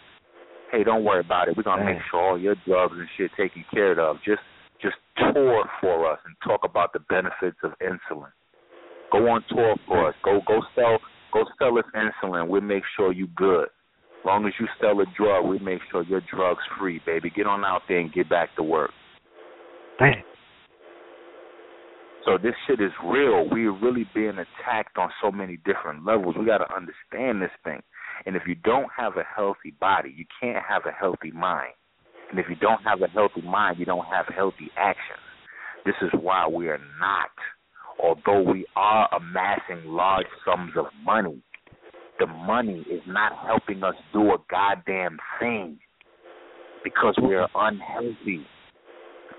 [0.70, 1.56] Hey, don't worry about it.
[1.56, 4.16] We're gonna make sure all your drugs and shit taken care of.
[4.24, 4.40] Just
[4.82, 8.30] just tour for us and talk about the benefits of insulin.
[9.12, 10.14] Go on tour for us.
[10.24, 10.98] Go go sell
[11.32, 12.48] go sell us insulin.
[12.48, 13.64] We'll make sure you good.
[13.64, 17.30] As long as you sell a drug, we make sure your drug's free, baby.
[17.34, 18.90] Get on out there and get back to work.
[19.98, 20.22] Damn.
[22.24, 23.48] So this shit is real.
[23.50, 26.36] We're really being attacked on so many different levels.
[26.38, 27.82] We got to understand this thing.
[28.26, 31.72] And if you don't have a healthy body, you can't have a healthy mind.
[32.32, 35.20] And if you don't have a healthy mind, you don't have healthy actions.
[35.84, 37.30] This is why we are not,
[38.02, 41.42] although we are amassing large sums of money,
[42.18, 45.78] the money is not helping us do a goddamn thing
[46.82, 48.46] because we're unhealthy.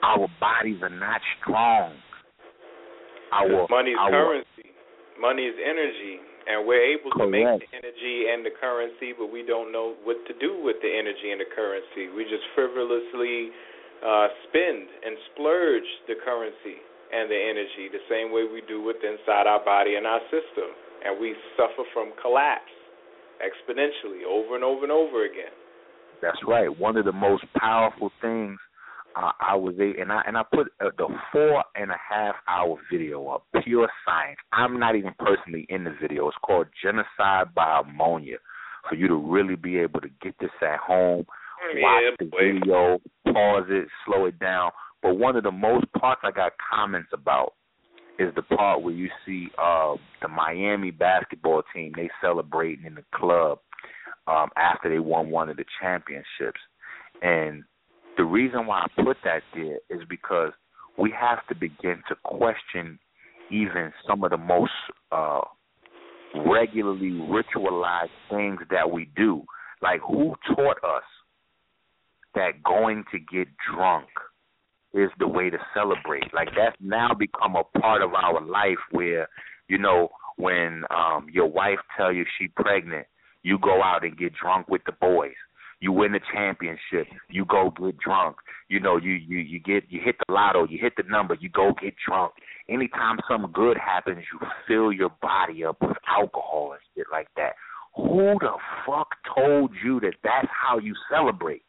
[0.04, 1.94] Our bodies are not strong.
[3.32, 4.70] Our money is our, currency.
[5.20, 9.44] Money is energy, and we're able to make the energy and the currency, but we
[9.46, 12.12] don't know what to do with the energy and the currency.
[12.12, 13.52] We just frivolously
[14.04, 16.84] uh, spend and splurge the currency
[17.14, 20.74] and the energy the same way we do with inside our body and our system,
[21.06, 22.74] and we suffer from collapse
[23.40, 25.54] exponentially over and over and over again.
[26.22, 26.72] That's right.
[26.72, 28.58] One of the most powerful things
[29.16, 32.36] uh, I was a and I and I put uh, the four and a half
[32.48, 34.38] hour video up, pure science.
[34.52, 36.28] I'm not even personally in the video.
[36.28, 38.38] It's called Genocide by Ammonia.
[38.90, 41.26] For you to really be able to get this at home,
[41.76, 42.38] watch Yeah, the boy.
[42.38, 43.00] video,
[43.32, 44.72] pause it, slow it down.
[45.02, 47.54] But one of the most parts I got comments about
[48.20, 53.06] is the part where you see uh, the Miami basketball team they celebrating in the
[53.16, 53.60] club
[54.28, 56.60] um, after they won one of the championships,
[57.22, 57.64] and
[58.18, 60.52] the reason why I put that there is because
[60.98, 63.00] we have to begin to question
[63.52, 64.72] even some of the most
[65.12, 65.42] uh,
[66.46, 69.44] regularly ritualized things that we do.
[69.82, 71.04] Like, who taught us
[72.36, 74.08] that going to get drunk
[74.94, 76.34] is the way to celebrate?
[76.34, 79.28] Like, that's now become a part of our life where,
[79.68, 83.06] you know, when um your wife tell you she pregnant,
[83.44, 85.36] you go out and get drunk with the boys.
[85.84, 88.38] You win the championship, you go get drunk.
[88.70, 91.50] You know, you you you get you hit the lotto, you hit the number, you
[91.50, 92.32] go get drunk.
[92.70, 97.56] Anytime something good happens, you fill your body up with alcohol and shit like that.
[97.98, 98.54] Who the
[98.86, 101.64] fuck told you that that's how you celebrate?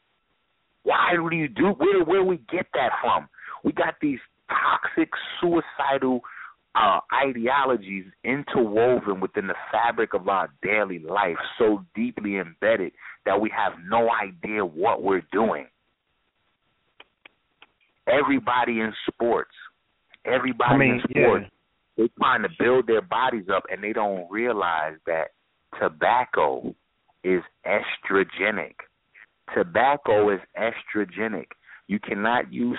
[0.85, 1.71] Why do you do?
[1.71, 3.29] Where where we get that from?
[3.65, 5.11] We got these toxic,
[5.41, 6.21] suicidal
[6.75, 12.93] uh, ideologies interwoven within the fabric of our daily life, so deeply embedded
[13.27, 15.67] that we have no idea what we're doing.
[18.07, 19.53] Everybody in sports,
[20.25, 21.49] everybody I mean, in sports, yeah.
[21.97, 25.29] they're trying to build their bodies up, and they don't realize that
[25.81, 26.75] tobacco
[27.23, 28.75] is estrogenic.
[29.55, 31.47] Tobacco is estrogenic.
[31.87, 32.79] You cannot use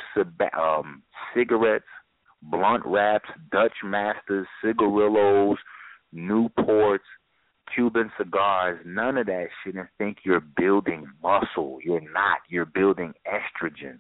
[0.60, 1.02] um,
[1.36, 1.86] cigarettes,
[2.42, 5.58] blunt wraps, Dutch Masters, cigarillos,
[6.14, 7.00] Newports,
[7.74, 11.80] Cuban cigars, none of that shit, and think you're building muscle.
[11.84, 12.40] You're not.
[12.48, 14.00] You're building estrogen,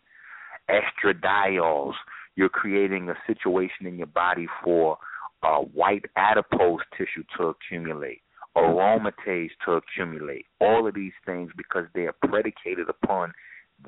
[0.69, 1.93] estradiols.
[2.35, 4.97] You're creating a situation in your body for
[5.43, 8.21] uh, white adipose tissue to accumulate,
[8.55, 10.45] aromatase to accumulate.
[10.61, 13.33] All of these things because they are predicated upon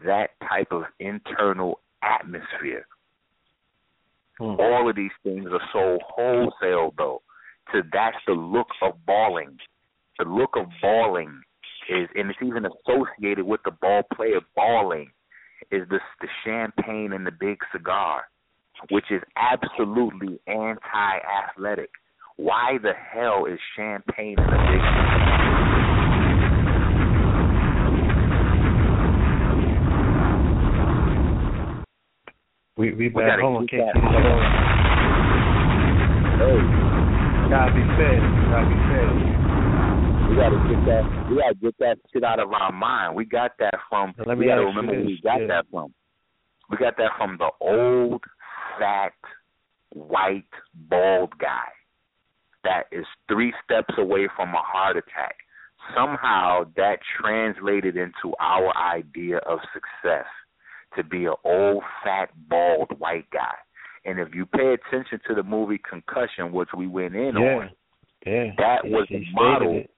[0.03, 2.85] that type of internal atmosphere.
[4.39, 4.59] Hmm.
[4.59, 7.21] All of these things are sold wholesale though.
[7.71, 9.57] So that's the look of balling.
[10.19, 11.41] The look of balling
[11.89, 15.11] is, and it's even associated with the ball player balling,
[15.71, 18.23] is the the champagne and the big cigar,
[18.89, 21.89] which is absolutely anti-athletic.
[22.37, 25.76] Why the hell is champagne and a big
[32.77, 33.67] We we We home.
[33.67, 34.01] keep Can't that.
[34.01, 34.41] keep that on.
[36.37, 36.59] Hey,
[37.49, 38.19] Gotta be fed.
[38.51, 39.09] Gotta be fed.
[40.29, 41.03] we gotta get that.
[41.29, 43.15] We gotta get that shit out of our mind.
[43.15, 44.13] We got that from.
[44.17, 45.47] Now, let we me gotta remember where we got yeah.
[45.47, 45.93] that from.
[46.69, 48.23] We got that from the old,
[48.77, 49.13] fat,
[49.93, 50.43] white,
[50.89, 51.69] bald guy
[52.63, 55.37] that is three steps away from a heart attack.
[55.95, 60.25] Somehow that translated into our idea of success
[60.95, 63.55] to be an old, fat, bald white guy.
[64.05, 67.57] And if you pay attention to the movie Concussion, which we went in Yeah.
[67.57, 67.71] on,
[68.25, 68.51] Yeah.
[68.57, 69.91] that He- was he the model it.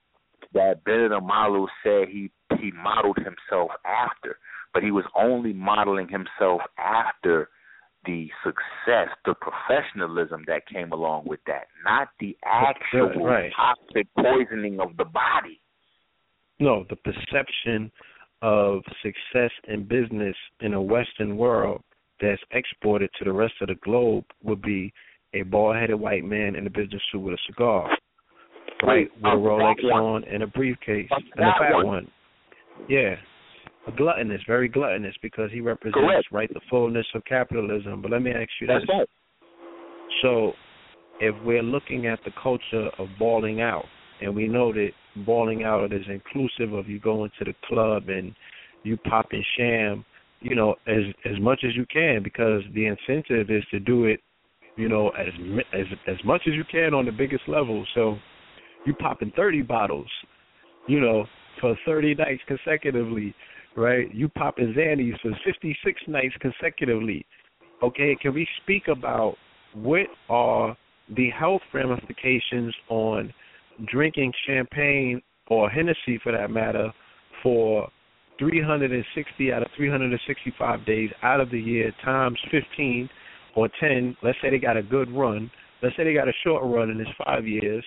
[0.53, 4.39] that Bennet Omalu said he he modeled himself after,
[4.73, 7.49] but he was only modeling himself after
[8.05, 13.51] the success, the professionalism that came along with that, not the actual right.
[13.53, 15.61] toxic poisoning of the body.
[16.59, 17.91] No, the perception
[18.41, 21.81] of success in business in a Western world
[22.21, 24.93] that's exported to the rest of the globe would be
[25.33, 27.89] a bald-headed white man in a business suit with a cigar,
[28.83, 31.85] right, with a uh, Rolex on and a briefcase and a fat one.
[31.85, 32.07] one.
[32.87, 33.15] Yeah,
[33.87, 36.27] a gluttonous, very gluttonous, because he represents Correct.
[36.31, 38.01] right the fullness of capitalism.
[38.01, 39.07] But let me ask you That's this: right.
[40.21, 40.53] So,
[41.19, 43.85] if we're looking at the culture of balling out,
[44.21, 44.89] and we know that
[45.25, 48.33] balling out is inclusive of you going to the club and
[48.83, 50.05] you popping sham,
[50.41, 54.21] you know, as as much as you can, because the incentive is to do it,
[54.75, 55.27] you know, as
[55.73, 57.85] as as much as you can on the biggest level.
[57.93, 58.17] So,
[58.85, 60.09] you popping thirty bottles,
[60.87, 61.25] you know,
[61.59, 63.35] for thirty nights consecutively,
[63.75, 64.13] right?
[64.13, 67.25] You popping Xannies for fifty six nights consecutively.
[67.83, 69.35] Okay, can we speak about
[69.73, 70.75] what are
[71.15, 73.33] the health ramifications on
[73.87, 76.91] drinking champagne or Hennessy for that matter
[77.41, 77.89] for
[78.39, 83.09] 360 out of 365 days out of the year times 15
[83.55, 84.15] or 10.
[84.23, 85.51] Let's say they got a good run.
[85.83, 87.83] Let's say they got a short run in this five years.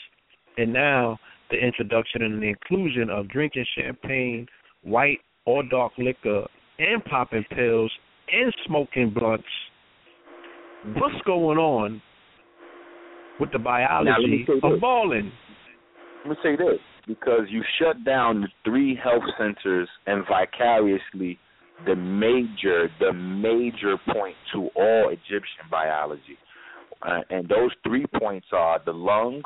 [0.58, 1.18] And now
[1.50, 4.46] the introduction and the inclusion of drinking champagne,
[4.82, 6.46] white or dark liquor,
[6.78, 7.92] and popping pills
[8.32, 9.44] and smoking blunts.
[10.96, 12.02] What's going on
[13.38, 15.32] with the Now, let me biology of balling?
[16.24, 21.38] Let me say this because you shut down the three health centers and vicariously
[21.84, 26.38] the major, the major point to all Egyptian biology.
[27.02, 29.42] Uh, and those three points are the lungs,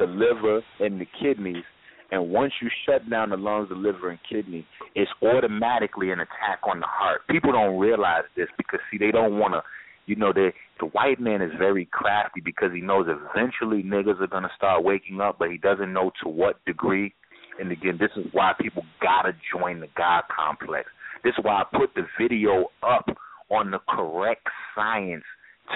[0.00, 1.62] the liver, and the kidneys.
[2.10, 6.60] And once you shut down the lungs, the liver, and kidney, it's automatically an attack
[6.64, 7.20] on the heart.
[7.30, 9.62] People don't realize this because see, they don't want to.
[10.06, 14.26] You know, they, the white man is very crafty because he knows eventually niggas are
[14.26, 17.14] gonna start waking up, but he doesn't know to what degree.
[17.60, 20.88] And again, this is why people gotta join the God complex.
[21.22, 23.06] This is why I put the video up
[23.50, 25.24] on the correct science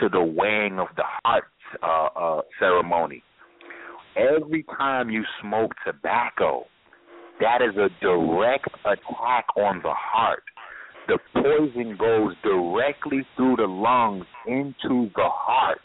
[0.00, 1.44] to the weighing of the heart
[1.82, 3.22] uh, uh, ceremony.
[4.16, 6.64] Every time you smoke tobacco,
[7.40, 10.42] that is a direct attack on the heart.
[11.08, 15.78] The poison goes directly through the lungs into the heart.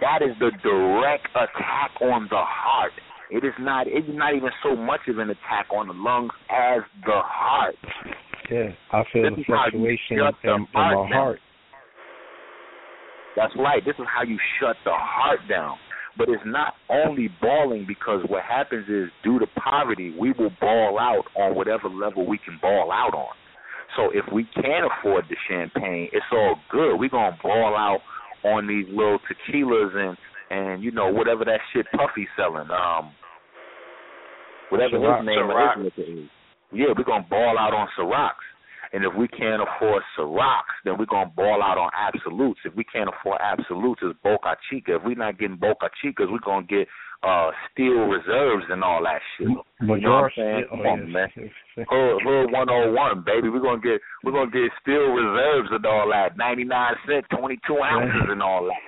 [0.00, 2.92] That is the direct attack on the heart.
[3.30, 3.86] It is not.
[3.88, 7.74] It's not even so much of an attack on the lungs as the heart.
[8.50, 11.18] Yeah, I feel This the fluctuation in, the in my heart down.
[11.18, 11.40] heart.
[13.34, 13.84] That's right.
[13.84, 15.76] This is how you shut the heart down.
[16.18, 20.98] But it's not only balling because what happens is due to poverty, we will ball
[20.98, 23.34] out on whatever level we can ball out on.
[23.96, 26.96] So if we can't afford the champagne, it's all good.
[26.96, 28.00] We're gonna ball out
[28.44, 30.16] on these little tequilas and
[30.50, 32.68] and you know whatever that shit Puffy selling.
[32.70, 33.12] Um,
[34.70, 35.18] whatever Ciroc.
[35.18, 35.78] his name Ciroc.
[35.78, 35.84] is.
[35.84, 36.28] with it is.
[36.72, 38.46] Yeah, we're gonna ball out on Cirocs.
[38.92, 42.60] And if we can't afford Cirocs, then we're gonna ball out on Absoluts.
[42.64, 44.96] If we can't afford Absoluts, it's Boca Chica.
[44.96, 46.86] If we're not getting Boca Chicas, we're gonna get
[47.22, 49.48] uh Steel Reserves and all that shit.
[49.98, 50.64] You know what I'm saying?
[50.70, 51.28] oh, Come on, man.
[51.88, 53.48] Hood, Hood 101, baby.
[53.48, 56.36] We're gonna get we're gonna get Steel Reserves and all that.
[56.36, 58.80] 99 cent, 22 ounces and all that.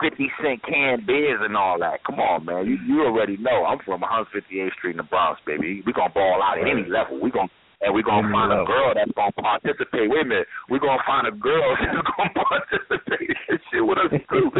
[0.00, 2.04] 50 cent canned beers and all that.
[2.04, 2.66] Come on, man.
[2.66, 3.64] You you already know.
[3.64, 5.82] I'm from 158th Street in the Bronx, baby.
[5.86, 7.20] We gonna ball out at any level.
[7.20, 7.48] We gonna
[7.80, 10.08] and we're gonna find a girl that's gonna participate.
[10.08, 10.46] Wait a minute.
[10.70, 14.50] We're gonna find a girl that's gonna participate in this shit with us too.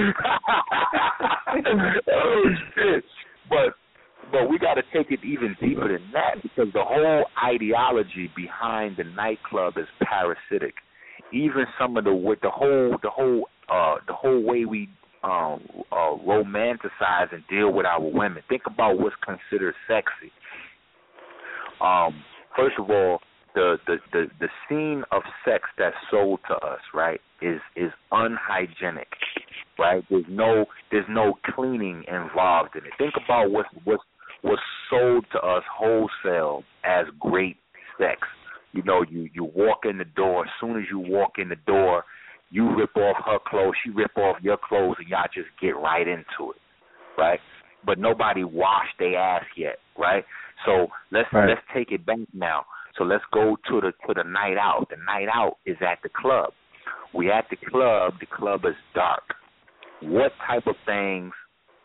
[2.12, 2.44] oh
[2.74, 3.04] shit.
[3.48, 3.76] But
[4.30, 9.04] but we gotta take it even deeper than that because the whole ideology behind the
[9.04, 10.74] nightclub is parasitic.
[11.32, 14.90] Even some of the with the whole the whole uh the whole way we
[15.24, 18.42] um uh romanticize and deal with our women.
[18.48, 20.30] Think about what's considered sexy.
[21.80, 22.22] Um
[22.56, 23.20] first of all,
[23.54, 29.08] the, the, the, the scene of sex that's sold to us, right, is is unhygienic.
[29.78, 30.04] Right?
[30.08, 32.92] There's no there's no cleaning involved in it.
[32.98, 34.02] Think about what's what's
[34.42, 37.56] what's sold to us wholesale as great
[37.98, 38.20] sex.
[38.72, 41.56] You know, you you walk in the door, as soon as you walk in the
[41.66, 42.04] door,
[42.50, 46.06] you rip off her clothes, she rip off your clothes and y'all just get right
[46.06, 46.60] into it.
[47.18, 47.40] Right?
[47.84, 50.24] But nobody washed their ass yet, right?
[50.66, 51.48] So let's Right.
[51.48, 52.66] let's take it back now.
[52.98, 54.88] So let's go to the to the night out.
[54.90, 56.52] The night out is at the club.
[57.14, 58.14] We at the club.
[58.20, 59.34] The club is dark.
[60.00, 61.32] What type of things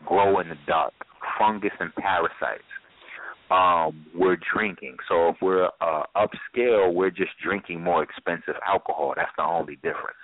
[0.04, 0.92] grow in the dark?
[1.38, 2.64] Fungus and parasites.
[3.50, 4.96] Um, we're drinking.
[5.08, 9.12] So if we're uh, upscale, we're just drinking more expensive alcohol.
[9.16, 10.16] That's the only difference.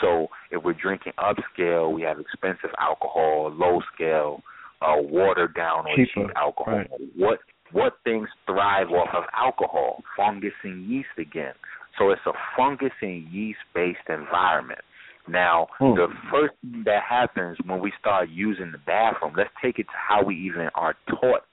[0.00, 3.50] So if we're drinking upscale, we have expensive alcohol.
[3.52, 4.42] Low scale,
[4.82, 6.74] uh, watered down or Cheaper, cheap alcohol.
[6.74, 6.90] right.
[7.16, 7.40] What
[7.72, 10.02] what things thrive off of alcohol?
[10.16, 11.54] Fungus and yeast again.
[11.98, 14.80] So it's a fungus and yeast based environment.
[15.28, 15.94] Now, Hmm.
[15.94, 19.96] the first thing that happens when we start using the bathroom, let's take it to
[19.96, 21.44] how we even are taught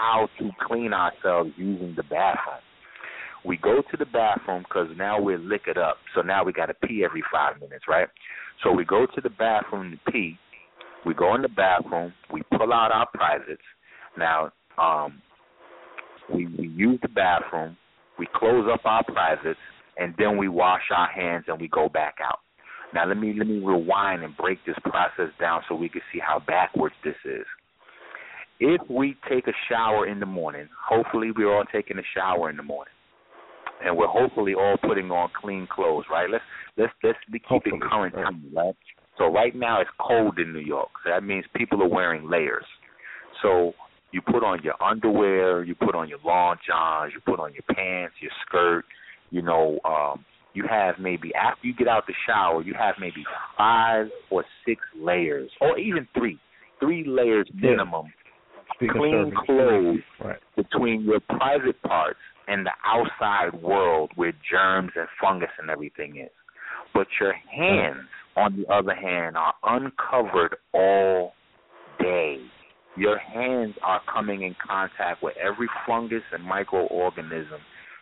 [0.00, 2.62] how to clean ourselves using the bathroom.
[3.44, 5.98] We go to the bathroom because now we're liquored up.
[6.14, 8.08] So now we got to pee every five minutes, right?
[8.62, 10.38] So we go to the bathroom to pee.
[11.04, 12.12] We go in the bathroom.
[12.32, 13.62] We pull out our privates.
[14.16, 15.22] Now, um,
[16.32, 17.76] we, we use the bathroom.
[18.18, 19.58] We close up our privates,
[19.96, 22.40] and then we wash our hands and we go back out.
[22.92, 26.18] Now let me let me rewind and break this process down so we can see
[26.18, 27.46] how backwards this is.
[28.58, 32.56] If we take a shower in the morning, hopefully we're all taking a shower in
[32.56, 32.92] the morning,
[33.84, 36.28] and we're hopefully all putting on clean clothes, right?
[36.28, 36.44] Let's
[36.76, 38.24] let's let's be keep it Hopefully, current right.
[38.24, 38.74] time, right?
[39.18, 42.64] So right now it's cold in New York, so that means people are wearing layers.
[43.42, 43.72] So
[44.12, 47.62] you put on your underwear, you put on your long johns, you put on your
[47.74, 48.84] pants, your skirt,
[49.30, 53.24] you know, um, you have maybe after you get out the shower, you have maybe
[53.56, 56.38] five or six layers, or even three,
[56.80, 58.12] three layers minimum,
[58.74, 60.38] Speaking clean clothes Right.
[60.56, 62.18] between your private parts
[62.48, 66.30] and the outside world where germs and fungus and everything is.
[66.92, 71.34] But your hands, on the other hand, are uncovered all
[72.00, 72.40] day.
[72.96, 77.60] Your hands are coming in contact with every fungus and microorganism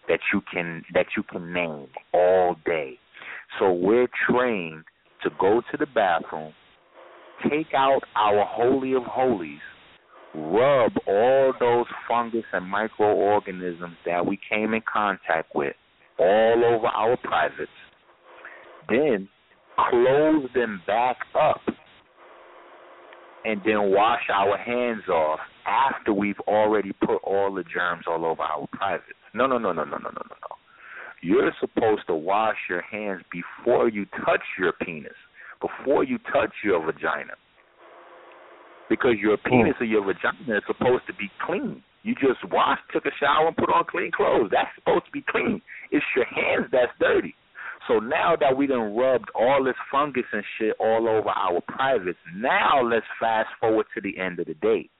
[0.09, 2.98] that you can that you can name all day.
[3.59, 4.85] So we're trained
[5.23, 6.52] to go to the bathroom,
[7.51, 9.60] take out our holy of holies,
[10.35, 15.74] rub all those fungus and microorganisms that we came in contact with
[16.19, 17.70] all over our privates,
[18.89, 19.28] then
[19.90, 21.60] close them back up
[23.49, 28.43] and then wash our hands off after we've already put all the germs all over
[28.43, 29.16] our privates.
[29.33, 30.57] No, no, no, no, no, no, no, no, no.
[31.23, 35.16] You're supposed to wash your hands before you touch your penis,
[35.62, 37.33] before you touch your vagina.
[38.91, 39.49] Because your hmm.
[39.49, 41.83] penis or your vagina is supposed to be clean.
[42.03, 44.51] You just washed, took a shower, and put on clean clothes.
[44.53, 45.62] That's supposed to be clean.
[45.91, 47.35] It's your hands that's dirty.
[47.89, 52.19] So now that we done rubbed all this fungus and shit all over our privates,
[52.36, 54.90] now let's fast forward to the end of the day.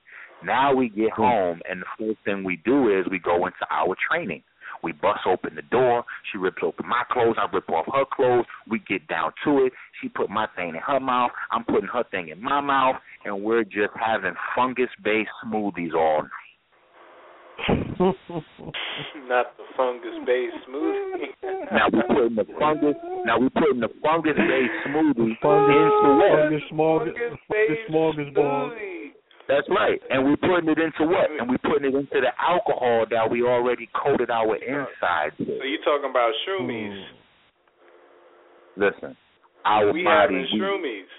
[0.43, 3.95] Now we get home, and the first thing we do is we go into our
[4.09, 4.41] training.
[4.81, 6.03] We bust open the door.
[6.31, 7.35] She rips open my clothes.
[7.37, 8.45] I rip off her clothes.
[8.69, 9.73] We get down to it.
[10.01, 11.31] She put my thing in her mouth.
[11.51, 12.95] I'm putting her thing in my mouth,
[13.25, 16.23] and we're just having fungus-based smoothies all
[17.67, 17.87] night.
[17.99, 21.35] Not the fungus-based smoothie.
[21.71, 22.95] now we putting the fungus.
[23.25, 26.31] Now we putting the fungus-based smoothie Fungus, into what?
[26.39, 27.13] fungus, smorgas,
[27.47, 28.69] fungus smorgasbord.
[29.49, 29.99] That's right.
[30.11, 31.27] And we're putting it into what?
[31.39, 35.47] And we're putting it into the alcohol that we already coated our insides with.
[35.59, 37.03] So you're talking about shroomies?
[38.77, 38.81] Hmm.
[38.81, 39.17] Listen,
[39.65, 41.09] our we having bodies, we, shroomies.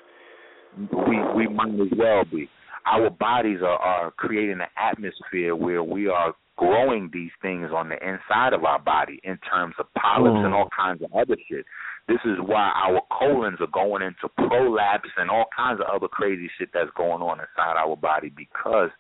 [1.36, 2.48] we we might as well be.
[2.86, 7.97] Our bodies are, are creating an atmosphere where we are growing these things on the
[7.97, 10.44] inside of our body in terms of polyps Mm.
[10.47, 11.65] and all kinds of other shit.
[12.09, 16.51] This is why our colons are going into prolapse and all kinds of other crazy
[16.59, 18.90] shit that's going on inside our body because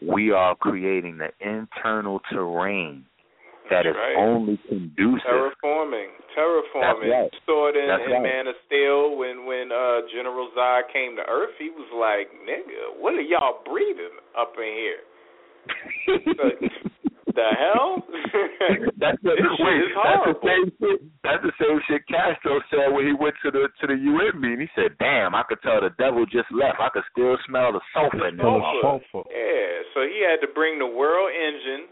[0.00, 3.04] we are creating the internal terrain
[3.70, 4.16] that is right.
[4.16, 5.26] only conducive.
[5.28, 7.08] Terraforming, terraforming.
[7.08, 7.32] That's right.
[7.46, 8.22] Saw it in, That's in right.
[8.22, 11.54] Man of Steel when when uh General Zod came to Earth.
[11.58, 15.02] He was like, "Nigga, what are y'all breathing up in here?
[17.38, 18.02] the hell?
[18.98, 20.98] that's the, This shit wait, is that's the same shit.
[21.22, 24.66] That's the same shit Castro said when he went to the to the UN meeting.
[24.66, 26.82] He said, "Damn, I could tell the devil just left.
[26.82, 28.42] I could still smell the sulfur in the
[28.82, 29.22] Sulfur.
[29.30, 31.86] Yeah, so he had to bring the world engine.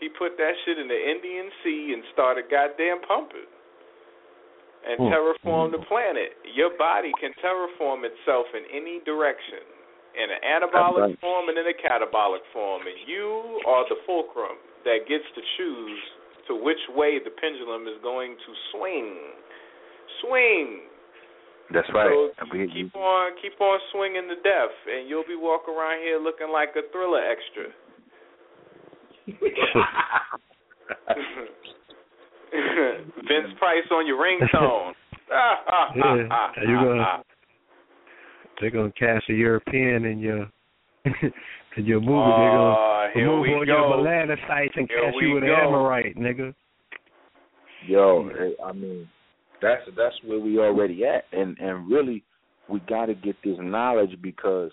[0.00, 3.46] He put that shit in the Indian Sea and started goddamn pumping.
[4.80, 5.12] And Hmm.
[5.12, 6.36] terraform the planet.
[6.56, 9.60] Your body can terraform itself in any direction.
[10.14, 11.20] In an anabolic right.
[11.20, 12.86] form and in a catabolic form.
[12.86, 16.00] And you are the fulcrum that gets to choose
[16.48, 19.16] to which way the pendulum is going to swing.
[20.20, 20.80] Swing.
[21.70, 22.10] That's right.
[22.10, 26.50] So keep on keep on swinging to death, and you'll be walking around here looking
[26.50, 27.70] like a thriller extra.
[33.28, 34.92] Vince Price on your ringtone.
[35.96, 37.22] yeah, and you're gonna
[38.60, 40.50] they're gonna cast a European in your
[41.76, 42.12] in your movie.
[42.12, 43.72] Oh, they're here gonna we move on go.
[43.72, 45.54] your melanocytes and Here cast you with go.
[45.54, 46.54] an Amorite, nigga.
[47.86, 48.28] Yo,
[48.64, 49.08] I mean,
[49.62, 52.22] that's that's where we already at, and and really,
[52.68, 54.70] we got to get this knowledge because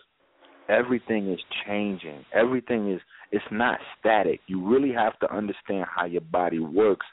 [0.69, 2.25] everything is changing.
[2.33, 2.99] Everything is
[3.31, 4.39] it's not static.
[4.47, 7.05] You really have to understand how your body works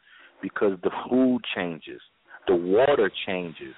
[0.43, 2.01] because the food changes,
[2.47, 3.75] the water changes.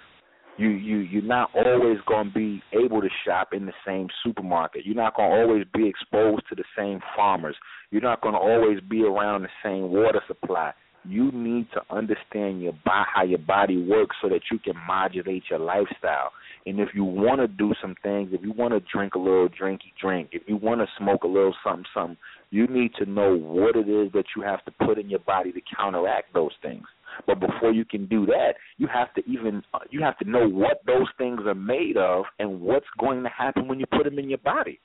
[0.59, 4.87] You you you're not always going to be able to shop in the same supermarket.
[4.87, 7.57] You're not going to always be exposed to the same farmers.
[7.91, 10.73] You're not going to always be around the same water supply.
[11.09, 15.45] You need to understand your bo- how your body works so that you can modulate
[15.51, 16.33] your lifestyle.
[16.67, 19.49] And if you want to do some things, if you want to drink a little
[19.49, 22.17] drinky drink, if you want to smoke a little something something,
[22.51, 25.53] you need to know what it is that you have to put in your body
[25.53, 26.85] to counteract those things.
[27.27, 30.47] But before you can do that, you have to even uh, you have to know
[30.49, 34.19] what those things are made of and what's going to happen when you put them
[34.19, 34.79] in your body.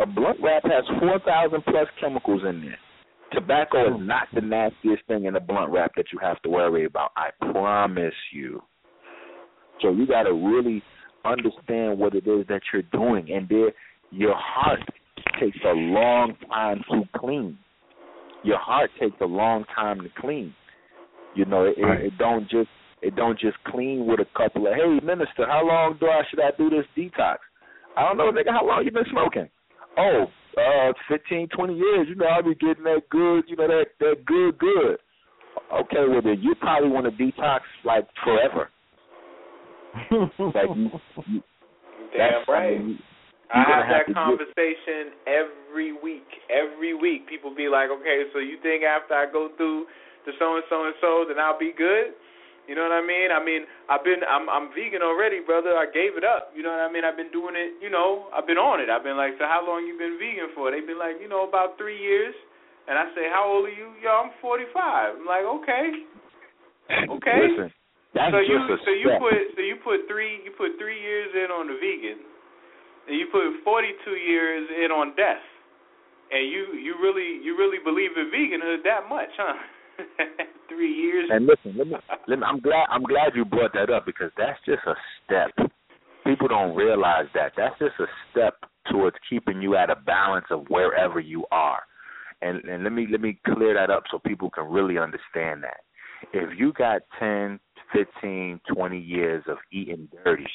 [0.00, 2.78] A blunt wrap has four thousand plus chemicals in there.
[3.32, 6.84] Tobacco is not the nastiest thing in a blunt wrap that you have to worry
[6.84, 7.10] about.
[7.16, 8.62] I promise you.
[9.82, 10.82] So you got to really
[11.24, 13.72] understand what it is that you're doing, and there,
[14.10, 14.80] your heart
[15.40, 17.58] takes a long time to clean.
[18.44, 20.54] Your heart takes a long time to clean.
[21.34, 22.00] You know, it, Right.
[22.00, 22.68] it, it don't just
[23.02, 26.40] it don't just clean with a couple of hey minister, how long do I should
[26.40, 27.36] I do this detox?
[27.96, 29.48] I don't know, nigga, how long you been smoking?
[29.98, 30.26] Oh,
[30.58, 32.06] uh, fifteen, twenty years.
[32.08, 34.98] You know, I'll be getting that good, you know, that that good, good.
[35.72, 38.68] Okay, well then you probably want to detox like forever.
[40.10, 40.90] like you,
[41.26, 41.42] you
[42.16, 42.78] Damn right.
[42.78, 42.98] I, you-
[43.52, 46.26] I you're have that to get- conversation every week.
[46.50, 49.86] Every week, people be like, "Okay, so you think after I go through
[50.26, 52.14] the so and so and so, then I'll be good?"
[52.64, 53.28] You know what I mean?
[53.28, 55.76] I mean, I've been I'm I'm vegan already, brother.
[55.76, 56.48] I gave it up.
[56.56, 57.04] You know what I mean?
[57.04, 57.76] I've been doing it.
[57.84, 58.88] You know, I've been on it.
[58.88, 60.72] I've been like, so how long you been vegan for?
[60.72, 62.32] They've been like, you know, about three years.
[62.88, 63.96] And I say, how old are you?
[64.00, 64.76] Yo, I'm 45.
[64.76, 65.84] I'm like, okay,
[67.16, 67.40] okay.
[67.48, 67.72] Listen,
[68.16, 69.20] that's so you so you step.
[69.20, 72.24] put so you put three you put three years in on the vegan,
[73.08, 75.42] and you put 42 years in on death,
[76.32, 79.56] and you you really you really believe in veganhood that much, huh?
[80.68, 81.30] three years.
[81.32, 81.96] And listen, let me,
[82.28, 85.70] let me, I'm glad I'm glad you brought that up because that's just a step.
[86.24, 87.52] People don't realize that.
[87.56, 88.54] That's just a step
[88.90, 91.82] towards keeping you at a balance of wherever you are.
[92.42, 95.80] And and let me let me clear that up so people can really understand that.
[96.32, 97.60] If you got 10,
[97.92, 100.46] 15, 20 years of eating dirty,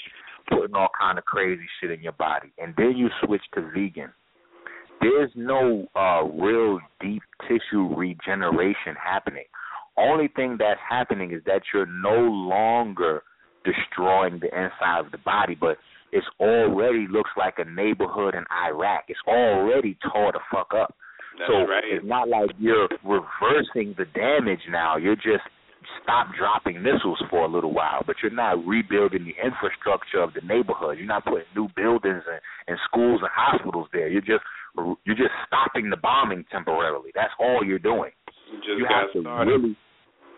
[0.50, 4.12] putting all kind of crazy shit in your body, and then you switch to vegan,
[5.02, 9.46] there's no uh real deep tissue regeneration happening.
[9.98, 13.24] Only thing that's happening is that you're no longer
[13.66, 15.78] destroying the inside of the body, but
[16.12, 19.06] it's already looks like a neighborhood in Iraq.
[19.08, 20.96] It's already tore the fuck up.
[21.38, 21.84] That's so right.
[21.86, 24.98] it's not like you're reversing the damage now.
[24.98, 25.46] You're just
[26.04, 30.42] stop dropping missiles for a little while, but you're not rebuilding the infrastructure of the
[30.42, 30.98] neighborhood.
[30.98, 34.08] You're not putting new buildings and, and schools and hospitals there.
[34.08, 34.44] You're just
[35.06, 37.12] you're just stopping the bombing temporarily.
[37.16, 38.12] That's all you're doing.
[38.52, 39.52] You just you got have to started.
[39.52, 39.78] really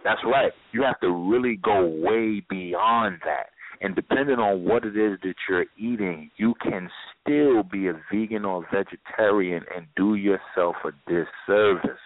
[0.03, 0.51] that's right.
[0.71, 3.47] You have to really go way beyond that.
[3.81, 6.89] And depending on what it is that you're eating, you can
[7.21, 11.99] still be a vegan or vegetarian and do yourself a disservice.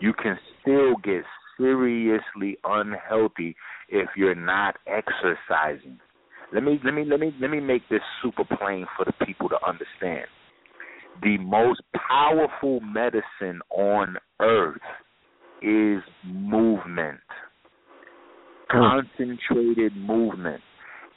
[0.00, 1.24] You can still get
[1.58, 3.56] seriously unhealthy
[3.88, 5.98] if you're not exercising.
[6.52, 9.48] Let me let me let me let me make this super plain for the people
[9.48, 10.26] to understand.
[11.22, 14.80] The most powerful medicine on earth
[15.62, 17.20] is movement.
[18.70, 20.60] Concentrated movement.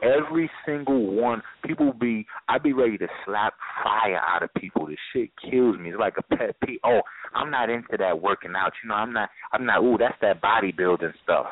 [0.04, 4.86] Every single one, people be, I be ready to slap fire out of people.
[4.88, 5.90] This shit kills me.
[5.90, 6.80] It's like a pet peeve.
[6.84, 7.00] Oh,
[7.34, 8.74] I'm not into that working out.
[8.84, 9.30] You know, I'm not.
[9.54, 9.82] I'm not.
[9.82, 11.48] Ooh, that's that bodybuilding stuff.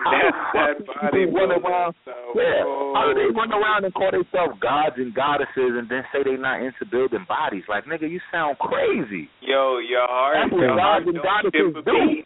[0.00, 0.10] How
[0.54, 1.94] That's that fuck do run around?
[2.02, 2.16] stuff.
[2.34, 2.92] Yeah, Oh.
[2.96, 6.36] how do they run around and call themselves gods and goddesses and then say they
[6.40, 7.64] not into building bodies?
[7.68, 9.28] Like, nigga, you sound crazy.
[9.40, 11.82] Yo, your heart, That's what your heart gods and don't goddesses do.
[11.86, 12.24] beat.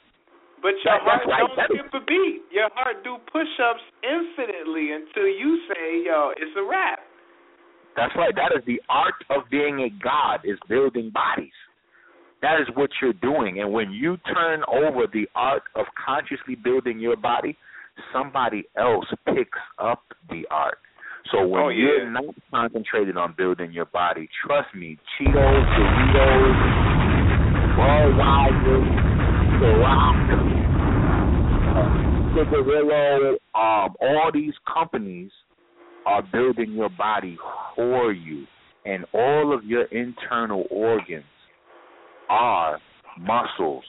[0.62, 1.44] But your That- heart right.
[1.46, 2.42] don't skip a beat.
[2.50, 7.00] Your heart do push-ups infinitely until you say, "Yo, it's a wrap."
[7.94, 8.34] That's right.
[8.34, 11.52] That is the art of being a god is building bodies.
[12.42, 13.60] That is what you're doing.
[13.60, 17.56] And when you turn over the art of consciously building your body,
[18.12, 20.78] somebody else picks up the art.
[21.32, 21.76] So when Oh, yeah.
[21.78, 25.34] you're not concentrated on building your body, trust me, Cheetos,
[26.14, 26.56] Doritos,
[27.76, 28.80] Budweiser,
[29.58, 30.16] Ciroc,
[31.76, 35.30] uh, Cigarillo, um, all these companies
[36.04, 37.36] are building your body
[37.74, 38.46] for you,
[38.84, 41.24] and all of your internal organs
[42.28, 42.78] are
[43.18, 43.84] muscles.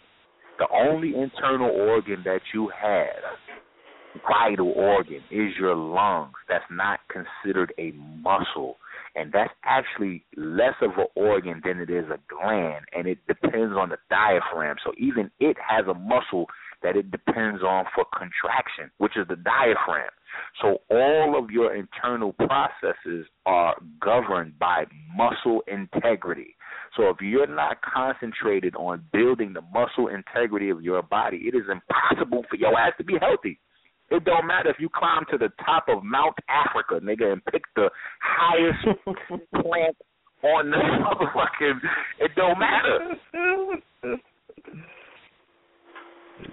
[0.59, 6.33] The only internal organ that you have, vital organ, is your lungs.
[6.49, 8.77] That's not considered a muscle.
[9.15, 13.75] And that's actually less of an organ than it is a gland, and it depends
[13.75, 14.75] on the diaphragm.
[14.83, 16.45] So even it has a muscle
[16.83, 20.11] that it depends on for contraction, which is the diaphragm.
[20.61, 24.85] So all of your internal processes are governed by
[25.15, 26.55] muscle integrity.
[26.97, 31.63] So if you're not concentrated on building the muscle integrity of your body, it is
[31.71, 33.59] impossible for your ass to be healthy.
[34.09, 37.63] It don't matter if you climb to the top of Mount Africa, nigga, and pick
[37.75, 38.81] the highest
[39.61, 39.95] plant
[40.43, 41.79] on the motherfucking.
[42.19, 43.15] It don't matter.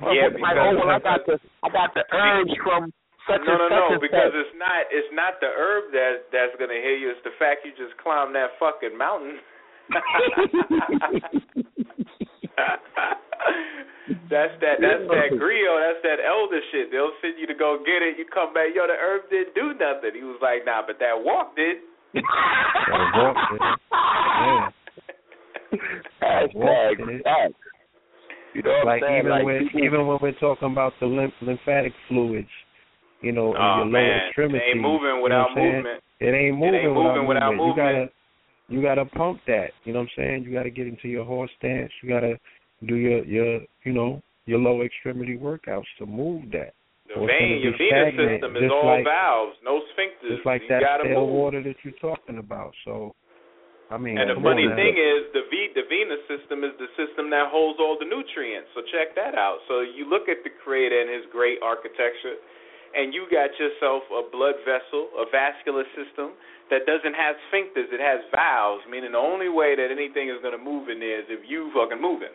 [0.02, 2.92] Yeah, Motherfucker like, because- oh well, I got the I got the urge from
[3.28, 4.40] such no, and no, such no, and because such.
[4.44, 7.10] it's not it's not the herb that that's gonna heal you.
[7.12, 9.38] It's the fact you just climbed that fucking mountain.
[14.30, 16.90] that's that that's that griot, that's that elder shit.
[16.90, 18.18] They'll send you to go get it.
[18.18, 20.12] You come back, yo, the herb didn't do nothing.
[20.14, 21.78] He was like, nah, but that walk did.
[22.14, 23.60] walk did.
[24.40, 24.68] Yeah.
[26.22, 27.22] Hashtag Walk did.
[27.22, 27.54] facts.
[28.54, 29.18] You know what like I'm saying?
[29.18, 32.48] even like when people, even when we're talking about the lymph, lymphatic fluids,
[33.20, 34.20] you know, in Oh, your lower man.
[34.28, 36.00] extremities, It ain't moving you know without what movement.
[36.20, 37.66] It ain't moving, ain't moving without You gotta movement.
[37.66, 38.10] you gotta
[39.14, 39.70] pump that.
[39.84, 40.44] You know what I'm saying?
[40.44, 41.92] You gotta get into your horse stance.
[42.02, 42.38] You gotta
[42.86, 46.74] do your your you know your lower extremity workouts to move that.
[47.08, 50.36] The Or it's vein, your venous system is all like- valves, no sphincters.
[50.36, 51.34] Just like you that gotta stale move.
[51.36, 52.72] water that you're talking about.
[52.84, 53.14] So
[53.90, 57.28] I mean, and the funny thing is, the V, the venous system is the system
[57.30, 58.72] that holds all the nutrients.
[58.74, 59.60] So check that out.
[59.68, 62.40] So you look at the Creator and His great architecture,
[62.94, 66.38] and you got yourself a blood vessel, a vascular system
[66.70, 67.90] that doesn't have sphincters.
[67.92, 71.20] It has valves, meaning the only way that anything is going to move in there
[71.20, 72.32] is if you fucking moving.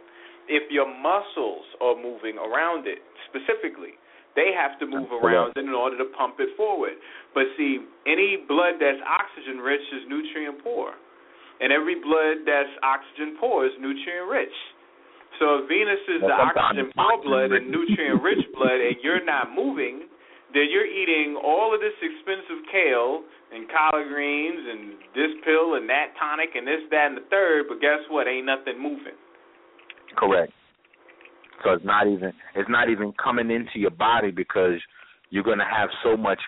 [0.50, 3.00] If your muscles are moving around it
[3.30, 3.96] specifically,
[4.36, 6.98] they have to move around it in order to pump it forward.
[7.34, 10.98] But see, any blood that's oxygen rich is nutrient poor
[11.60, 14.58] and every blood that's oxygen poor is nutrient rich.
[15.38, 19.52] So if venous is the oxygen poor blood and nutrient rich blood, and you're not
[19.52, 20.08] moving,
[20.54, 23.24] then you're eating all of this expensive kale
[23.54, 24.82] and collard greens and
[25.16, 27.66] this pill and that tonic and this, that, and the third.
[27.70, 28.28] But guess what?
[28.28, 29.18] Ain't nothing moving.
[30.18, 30.52] Correct.
[31.64, 34.80] So it's not even it's not even coming into your body because
[35.30, 36.40] you're gonna have so much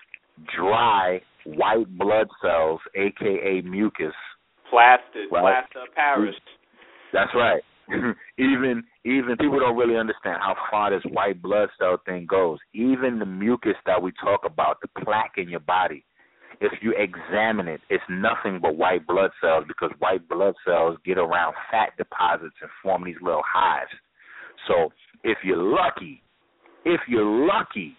[0.56, 4.14] dry white blood cells, aka mucus.
[4.70, 5.42] Plastered, Right.
[5.68, 6.34] plaster Paris.
[7.12, 7.62] That's right.
[8.38, 12.58] even even people don't really understand how far this white blood cell thing goes.
[12.72, 16.04] Even the mucus that we talk about, the plaque in your body,
[16.60, 21.18] if you examine it, it's nothing but white blood cells because white blood cells get
[21.18, 23.90] around fat deposits and form these little hives.
[24.68, 24.92] So
[25.24, 26.22] if you're lucky,
[26.84, 27.96] if you're lucky,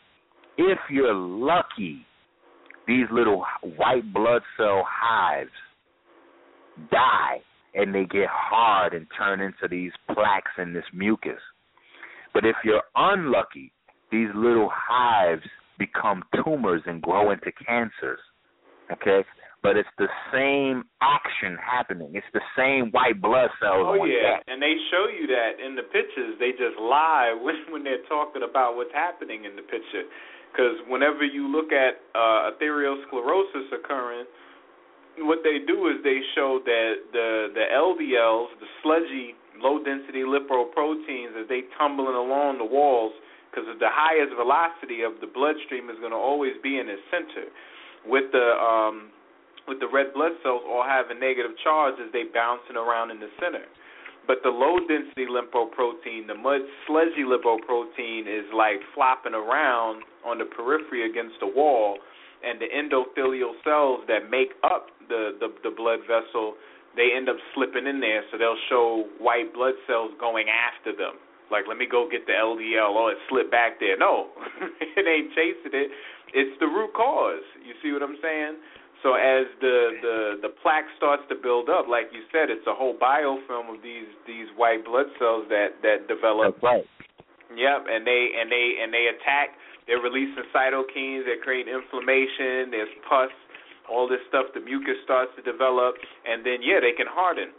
[0.57, 2.05] if you're lucky,
[2.87, 3.43] these little
[3.75, 5.51] white blood cell hives
[6.89, 7.41] die
[7.75, 11.41] and they get hard and turn into these plaques and this mucus.
[12.33, 13.71] But if you're unlucky,
[14.11, 15.43] these little hives
[15.79, 18.19] become tumors and grow into cancers.
[18.91, 19.21] Okay?
[19.63, 22.11] But it's the same action happening.
[22.13, 24.51] It's the same white blood cells Oh yeah, that.
[24.51, 26.35] and they show you that in the pictures.
[26.37, 30.03] They just lie when when they're talking about what's happening in the picture.
[30.51, 34.25] Because whenever you look at uh, arteriosclerosis occurring,
[35.19, 41.37] what they do is they show that the the LDLs, the sludgy low density lipoproteins,
[41.39, 43.13] as they tumbling along the walls,
[43.49, 47.47] because the highest velocity of the bloodstream is going to always be in its center.
[48.05, 49.13] With the um,
[49.67, 53.31] with the red blood cells all having negative charge as they bouncing around in the
[53.39, 53.63] center.
[54.25, 60.45] But the low density lipoprotein, the mud sludgy lipoprotein, is like flopping around on the
[60.45, 61.97] periphery against the wall,
[62.43, 66.55] and the endothelial cells that make up the, the the blood vessel,
[66.95, 71.17] they end up slipping in there, so they'll show white blood cells going after them.
[71.51, 72.97] Like, let me go get the LDL.
[72.97, 73.97] Oh, it slipped back there.
[73.97, 74.33] No,
[74.81, 75.89] it ain't chasing it.
[76.33, 77.45] It's the root cause.
[77.61, 78.57] You see what I'm saying?
[79.03, 80.17] So as the the
[80.47, 84.07] the plaque starts to build up, like you said, it's a whole biofilm of these
[84.25, 86.55] these white blood cells that that develop.
[86.55, 86.87] That's right.
[87.51, 89.59] Yep, and they and they and they attack.
[89.87, 92.71] They're releasing cytokines that create inflammation.
[92.71, 93.31] There's pus,
[93.89, 94.47] all this stuff.
[94.55, 95.95] The mucus starts to develop,
[96.25, 97.51] and then yeah, they can harden.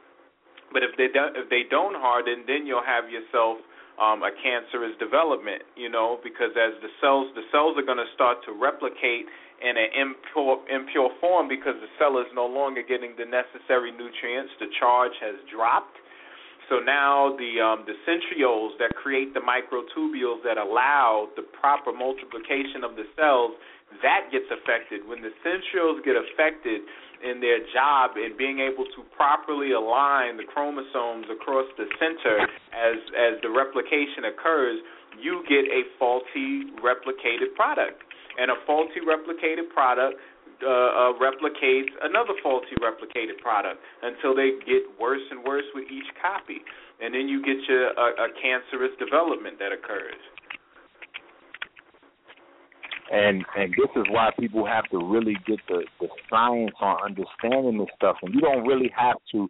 [0.73, 3.61] But if they don't if they don't harden, then you'll have yourself
[4.01, 5.63] um, a cancerous development.
[5.77, 9.29] You know, because as the cells the cells are going to start to replicate
[9.63, 14.51] in an impure impure form because the cell is no longer getting the necessary nutrients.
[14.59, 16.01] The charge has dropped.
[16.69, 22.85] So now the um, the centrioles that create the microtubules that allow the proper multiplication
[22.85, 23.53] of the cells
[24.03, 25.07] that gets affected.
[25.07, 26.83] When the centrioles get affected
[27.23, 32.43] in their job in being able to properly align the chromosomes across the center
[32.73, 34.81] as as the replication occurs,
[35.21, 38.03] you get a faulty replicated product.
[38.35, 40.19] And a faulty replicated product
[40.63, 46.07] uh, uh, replicates another faulty replicated product until they get worse and worse with each
[46.21, 46.61] copy,
[47.01, 50.21] and then you get your a, a cancerous development that occurs.
[53.11, 57.79] and and this is why people have to really get the the science on understanding
[57.79, 58.17] this stuff.
[58.23, 59.49] And you don't really have to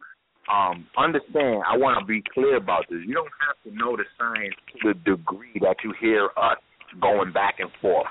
[0.52, 1.62] um understand.
[1.66, 3.00] I want to be clear about this.
[3.06, 6.58] You don't have to know the science to the degree that you hear us
[7.00, 8.06] going back and forth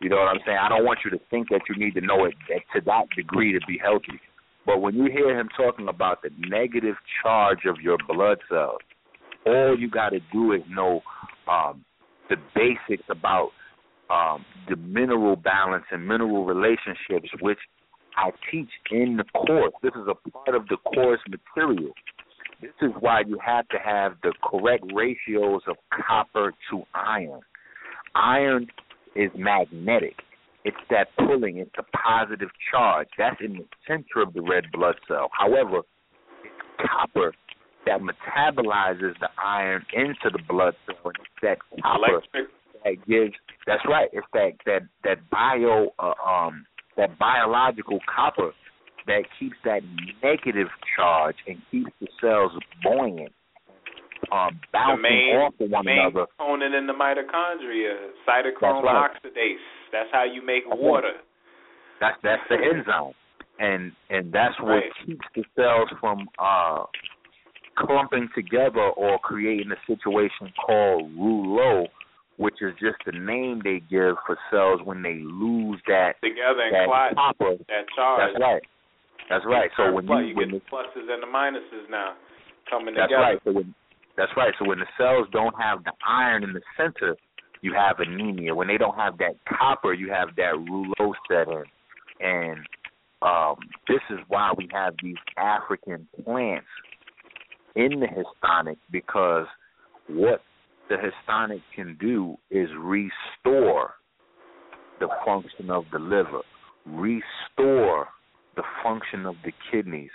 [0.00, 2.00] you know what i'm saying i don't want you to think that you need to
[2.00, 2.34] know it
[2.74, 4.20] to that degree to be healthy
[4.66, 8.80] but when you hear him talking about the negative charge of your blood cells
[9.46, 11.00] all you got to do is know
[11.48, 11.84] um
[12.28, 13.50] the basics about
[14.10, 17.58] um, the mineral balance and mineral relationships, which
[18.16, 19.72] I teach in the course.
[19.82, 21.92] This is a part of the course material.
[22.60, 25.76] This is why you have to have the correct ratios of
[26.06, 27.40] copper to iron.
[28.14, 28.66] Iron
[29.14, 30.16] is magnetic.
[30.64, 33.08] It's that pulling, it's the positive charge.
[33.16, 35.30] That's in the center of the red blood cell.
[35.32, 35.78] However,
[36.44, 37.32] it's copper
[37.86, 40.96] that metabolizes the iron into the blood cell.
[41.04, 42.48] And it's that copper Electric.
[42.84, 43.34] that gives
[43.66, 46.66] that's right it's that that that bio uh, um
[46.96, 48.52] that biological copper
[49.08, 49.80] that keeps that
[50.22, 52.52] negative charge and keeps the cells
[52.82, 53.32] buoyant,
[54.32, 56.26] um, The main, off of one main another.
[56.36, 59.10] component in the mitochondria, cytochrome That's right.
[59.24, 59.64] oxidase.
[59.92, 61.12] That's how you make That's water.
[62.00, 63.12] That's that's the enzyme,
[63.58, 64.92] and and that's what Right.
[65.04, 66.84] keeps the cells from uh
[67.76, 71.86] clumping together or creating a situation called rouleau,
[72.36, 76.74] which is just the name they give for cells when they lose that Together and
[76.74, 77.56] that clot copper.
[77.68, 78.32] that charge.
[78.34, 78.62] That's right.
[79.30, 79.70] That's right.
[79.76, 82.14] So when you you when get the pluses and the minuses now
[82.70, 83.22] coming That's together.
[83.22, 83.38] right.
[83.44, 83.74] So when
[84.18, 84.52] that's right.
[84.58, 87.16] So when the cells don't have the iron in the center,
[87.62, 88.52] you have anemia.
[88.52, 91.62] When they don't have that copper, you have that rouleau set in.
[92.20, 92.66] And
[93.22, 93.54] um,
[93.86, 96.66] this is why we have these African plants
[97.76, 99.46] in the histonic because
[100.08, 100.42] what
[100.88, 103.94] the histonic can do is restore
[104.98, 106.40] the function of the liver,
[106.86, 108.08] restore
[108.56, 110.10] the function of the kidneys,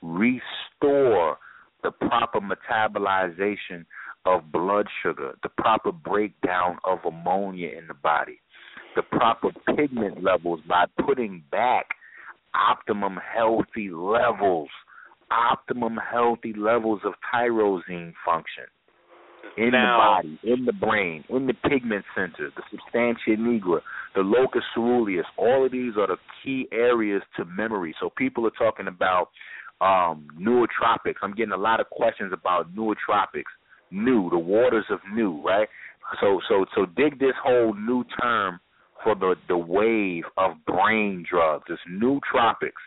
[0.00, 1.38] restore
[1.82, 3.84] the proper metabolization
[4.26, 8.40] of blood sugar, the proper breakdown of ammonia in the body,
[8.96, 11.86] the proper pigment levels by putting back
[12.54, 14.68] optimum healthy levels,
[15.30, 18.64] optimum healthy levels of tyrosine function
[19.56, 23.80] in Now- the body, in the brain, in the pigment center, the substantia nigra,
[24.14, 25.26] the locus ceruleus.
[25.36, 27.94] All of these are the key areas to memory.
[27.98, 29.30] So people are talking about
[29.80, 31.16] um, nootropics.
[31.22, 33.52] I'm getting a lot of questions about nootropics.
[33.90, 35.68] New, the waters of new, right?
[36.20, 38.60] So so so dig this whole new term
[39.02, 41.64] for the the wave of brain drugs.
[41.68, 42.82] It's nootropics.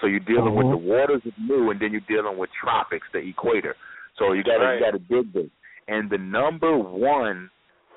[0.00, 3.18] So you're dealing with the waters of new, and then you're dealing with tropics, the
[3.18, 3.74] equator.
[4.18, 4.74] So you got to Right.
[4.74, 5.50] you got to dig this.
[5.88, 7.50] And the number one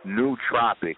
[0.05, 0.95] nootropic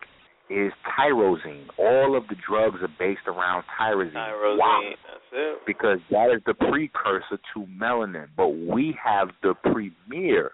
[0.50, 1.68] is tyrosine.
[1.78, 4.14] All of the drugs are based around tyrosine.
[4.14, 4.58] Tyrosine.
[4.58, 4.92] Why?
[5.08, 5.60] That's it.
[5.66, 8.28] Because that is the precursor to melanin.
[8.38, 10.52] But we have the premier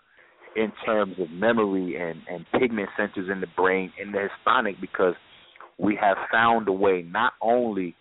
[0.56, 5.14] in terms of memory and, and pigment centers in the brain in the histonic because
[5.78, 7.96] we have found a way not only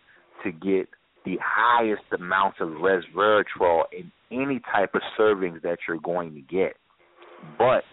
[0.45, 0.89] to get
[1.25, 6.77] the highest amounts of resveratrol in any type of servings that you're going to get,
[7.59, 7.85] but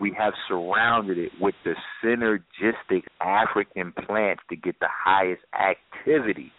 [0.00, 6.52] we have surrounded it with the synergistic African plants to get the highest activity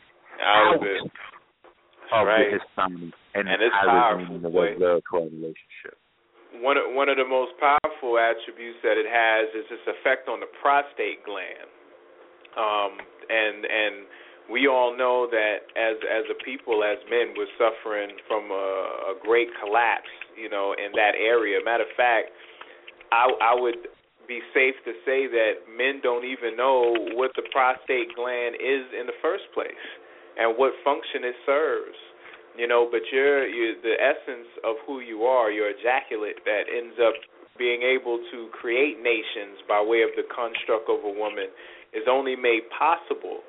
[0.43, 1.01] Out of it.
[2.13, 2.51] of Right.
[2.51, 5.97] the histonic and, And it's powerful, the resveratrol relationship.
[6.61, 10.39] One of, one of the most powerful attributes that it has is its effect on
[10.39, 11.67] the prostate gland.
[12.55, 12.95] Um,
[13.27, 13.95] and and
[14.47, 19.13] we all know that as as a people, as men, we're suffering from a, a
[19.19, 20.07] great collapse,
[20.39, 21.59] you know, in that area.
[21.65, 22.31] Matter of fact,
[23.11, 23.89] I I would
[24.27, 29.05] be safe to say that men don't even know what the prostate gland is in
[29.05, 29.85] the first place
[30.37, 31.97] and what function it serves.
[32.57, 36.95] You know, but you're you the essence of who you are, your ejaculate that ends
[37.03, 37.13] up
[37.57, 41.47] being able to create nations by way of the construct of a woman
[41.95, 43.39] is only made possible,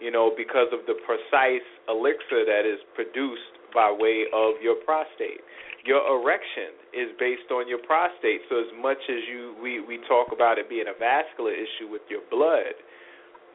[0.00, 5.40] you know, because of the precise elixir that is produced by way of your prostate.
[5.84, 8.44] Your erection is based on your prostate.
[8.48, 12.02] So as much as you we, we talk about it being a vascular issue with
[12.08, 12.76] your blood,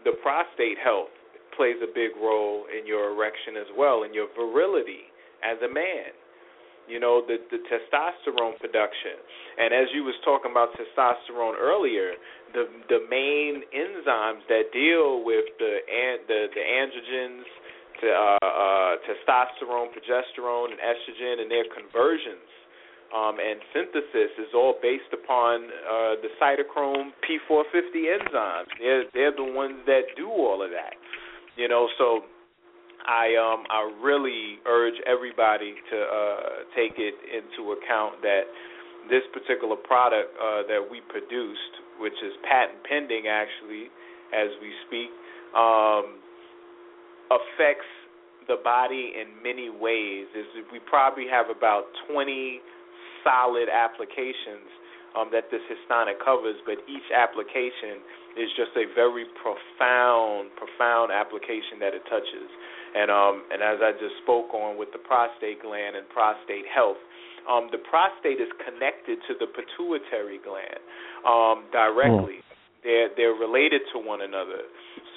[0.03, 1.13] the prostate health
[1.55, 5.07] plays a big role in your erection as well and your virility
[5.43, 6.11] as a man
[6.87, 9.17] you know the the testosterone production
[9.57, 12.13] and as you was talking about testosterone earlier
[12.53, 15.79] the the main enzymes that deal with the
[16.27, 17.47] the the androgens
[18.01, 22.49] to uh, uh testosterone progesterone and estrogen and their conversions
[23.13, 28.67] um, and synthesis is all based upon uh, the cytochrome P450 enzymes.
[28.79, 30.95] They're they're the ones that do all of that.
[31.55, 32.21] You know, so
[33.05, 38.49] I um I really urge everybody to uh take it into account that
[39.09, 43.87] this particular product uh that we produced, which is patent pending actually
[44.33, 45.09] as we speak,
[45.55, 46.19] um
[47.31, 47.89] affects
[48.47, 50.27] the body in many ways.
[50.35, 52.61] Is we probably have about 20
[53.23, 54.69] solid applications
[55.17, 58.03] um, that this histonic covers, but each application
[58.35, 62.49] is just a very profound, profound application that it touches.
[62.95, 66.99] And um, and as I just spoke on with the prostate gland and prostate health,
[67.49, 70.79] um, the prostate is connected to the pituitary gland
[71.27, 72.43] um, directly.
[72.85, 74.61] They're they're related to one another.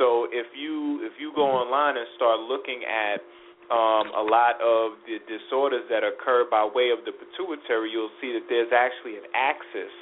[0.01, 3.21] So if you if you go online and start looking at
[3.69, 8.33] um, a lot of the disorders that occur by way of the pituitary, you'll see
[8.33, 9.93] that there's actually an axis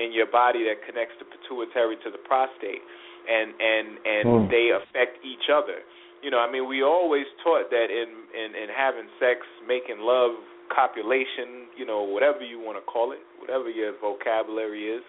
[0.00, 2.80] in your body that connects the pituitary to the prostate,
[3.28, 4.48] and and and Hmm.
[4.48, 5.84] they affect each other.
[6.22, 10.36] you know, I mean, we always taught that in in in having sex, making love,
[10.68, 15.02] copulation, you know, whatever you want to call it, whatever your vocabulary is,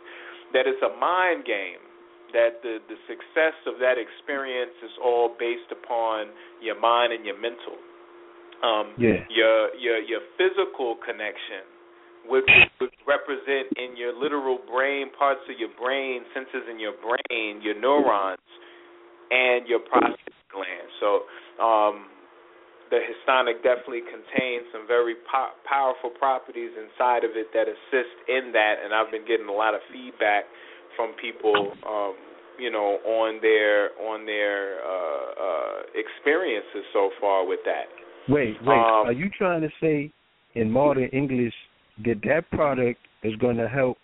[0.53, 1.79] that it's a mind game.
[2.33, 6.31] That the the success of that experience is all based upon
[6.61, 7.77] your mind and your mental.
[8.63, 9.25] Um, Yeah.
[9.29, 11.67] Your your your physical connection
[12.27, 12.45] which
[12.79, 17.73] would represent in your literal brain parts of your brain, senses in your brain, your
[17.79, 18.37] neurons,
[19.31, 20.87] and your prostate gland.
[20.99, 21.25] So
[21.57, 22.05] um,
[22.91, 28.51] the histonic definitely contains some very po- powerful properties inside of it that assist in
[28.53, 30.45] that, and I've been getting a lot of feedback
[30.95, 32.15] from people, um,
[32.59, 37.85] you know, on their on their uh, uh, experiences so far with that.
[38.29, 38.75] Wait, wait.
[38.75, 40.13] Um, Are you trying to say
[40.55, 41.53] in modern English
[42.05, 43.97] that that product is going to help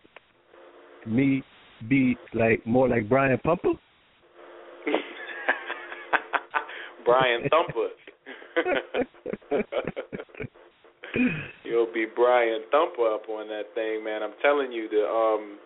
[1.05, 1.43] me
[1.88, 3.73] be like more like Brian Pumper?
[7.05, 7.89] Brian Thumper.
[11.64, 14.23] You'll be Brian Thumper up on that thing, man.
[14.23, 15.59] I'm telling you the um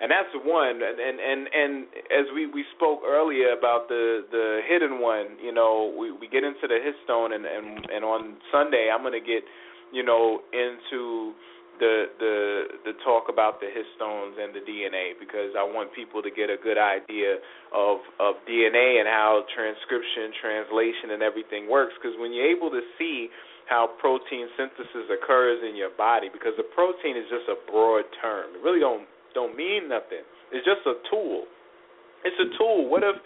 [0.00, 1.72] and that's the one and and and,
[2.12, 6.44] as we we spoke earlier about the the hidden one, you know, we we get
[6.44, 9.42] into the histone and and and on Sunday I'm going to get,
[9.92, 11.32] you know, into
[11.80, 12.36] the the
[12.84, 16.60] the talk about the histones and the DNA because I want people to get a
[16.60, 17.40] good idea
[17.72, 21.96] of of DNA and how transcription, translation, and everything works.
[21.96, 23.28] Because when you're able to see
[23.68, 28.54] how protein synthesis occurs in your body, because the protein is just a broad term,
[28.54, 30.24] it really don't don't mean nothing.
[30.56, 31.44] It's just a tool.
[32.24, 32.88] It's a tool.
[32.88, 33.16] What if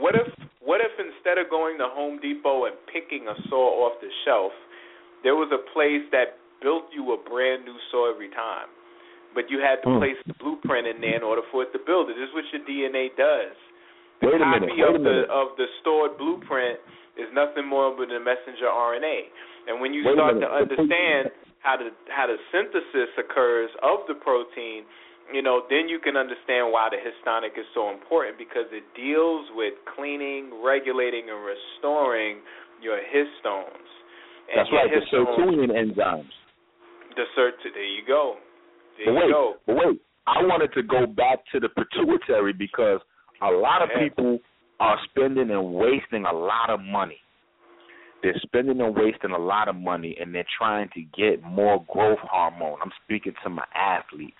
[0.00, 0.26] what if
[0.64, 4.50] what if instead of going to Home Depot and picking a saw off the shelf,
[5.22, 8.66] there was a place that built you a brand new saw every time.
[9.36, 10.00] But you had to Hmm.
[10.02, 12.16] place the blueprint in there in order for it to build it.
[12.16, 13.54] This is what your DNA does.
[14.24, 15.30] The Wait a copy minute, wait of a the minute.
[15.30, 16.80] of the stored blueprint
[17.14, 19.30] is nothing more but a messenger RNA.
[19.68, 21.30] And when you Wait start to understand
[21.60, 24.82] how the how the synthesis occurs of the protein,
[25.32, 29.46] you know, then you can understand why the histonic is so important because it deals
[29.54, 32.38] with cleaning, regulating, and restoring
[32.80, 33.84] your histones.
[34.48, 36.32] And That's right, the histones- sirtuinian enzymes.
[37.16, 37.52] the cert.
[37.62, 38.36] There you go.
[38.96, 39.54] There But you go.
[39.66, 40.00] but wait.
[40.26, 43.00] I wanted to go back to the pituitary because
[43.40, 44.08] a lot of Yeah.
[44.08, 44.38] people
[44.78, 47.20] are spending and wasting a lot of money.
[48.22, 52.18] They're spending and wasting a lot of money, and they're trying to get more growth
[52.20, 52.78] hormone.
[52.82, 54.36] I'm speaking to my athletes.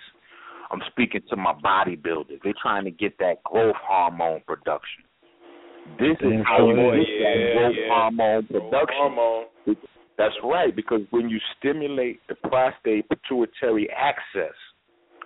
[0.70, 2.40] I'm speaking to my bodybuilders.
[2.42, 5.04] They're trying to get that growth hormone production.
[5.98, 7.88] This is how you get Yeah, that growth yeah.
[7.88, 8.96] hormone production.
[8.96, 9.44] hormone.
[10.18, 14.56] That's right, because when you stimulate the prostate pituitary axis,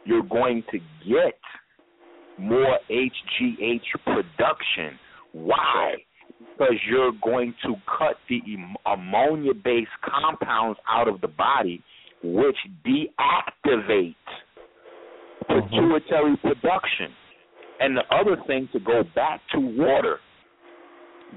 [0.05, 0.79] you're going to
[1.09, 1.39] get
[2.39, 4.99] more HGH production.
[5.33, 5.95] Why?
[6.39, 8.41] Because you're going to cut the
[8.85, 11.83] ammonia based compounds out of the body,
[12.23, 12.57] which
[12.87, 14.15] deactivate
[15.53, 15.75] Mm-hmm.
[15.75, 17.09] pituitary production.
[17.81, 20.19] And the other thing to go back to water.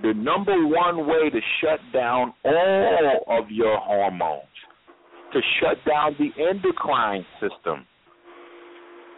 [0.02, 4.44] The number one way to shut down all of your hormones,
[5.32, 7.86] to shut down the endocrine system,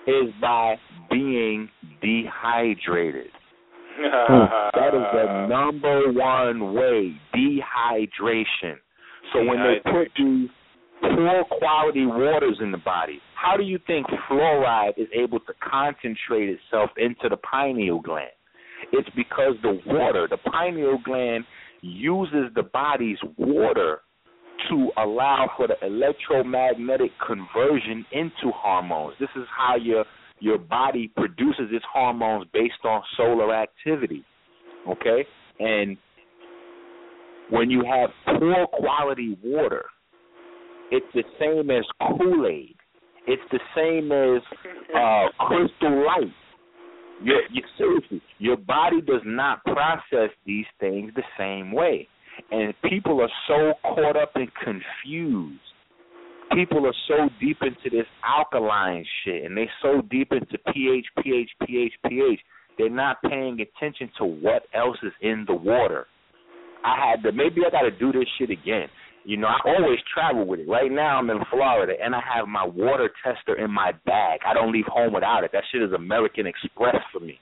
[0.05, 0.75] is by
[1.09, 1.67] being
[2.01, 3.31] dehydrated.
[3.97, 8.77] that is the number one way, dehydration.
[9.33, 10.49] So when they put these
[11.01, 16.49] poor quality waters in the body, how do you think fluoride is able to concentrate
[16.49, 18.31] itself into the pineal gland?
[18.91, 21.45] It's because the water, the pineal gland
[21.81, 23.99] uses the body's water
[24.69, 29.15] to allow for the electromagnetic conversion into hormones.
[29.19, 30.03] This is how your
[30.39, 34.23] your body produces its hormones based on solar activity.
[34.87, 35.25] Okay?
[35.59, 35.97] And
[37.49, 38.09] when you have
[38.39, 39.85] poor quality water,
[40.91, 42.76] it's the same as Kool-Aid.
[43.27, 44.41] It's the same as
[44.95, 46.33] uh crystal light.
[47.21, 52.07] Your, you seriously, your body does not process these things the same way,
[52.51, 55.59] and people are so caught up and confused.
[56.53, 61.49] People are so deep into this alkaline shit, and they're so deep into pH, pH,
[61.65, 62.39] pH, pH.
[62.77, 66.05] They're not paying attention to what else is in the water.
[66.85, 68.87] I had to maybe I got to do this shit again.
[69.27, 70.69] You know, I always travel with it.
[70.69, 74.39] Right now, I'm in Florida, and I have my water tester in my bag.
[74.47, 75.51] I don't leave home without it.
[75.51, 77.37] That shit is American Express for me.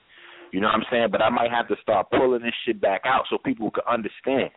[0.52, 1.10] You know what I'm saying?
[1.12, 4.50] But I might have to start pulling this shit back out so people can understand.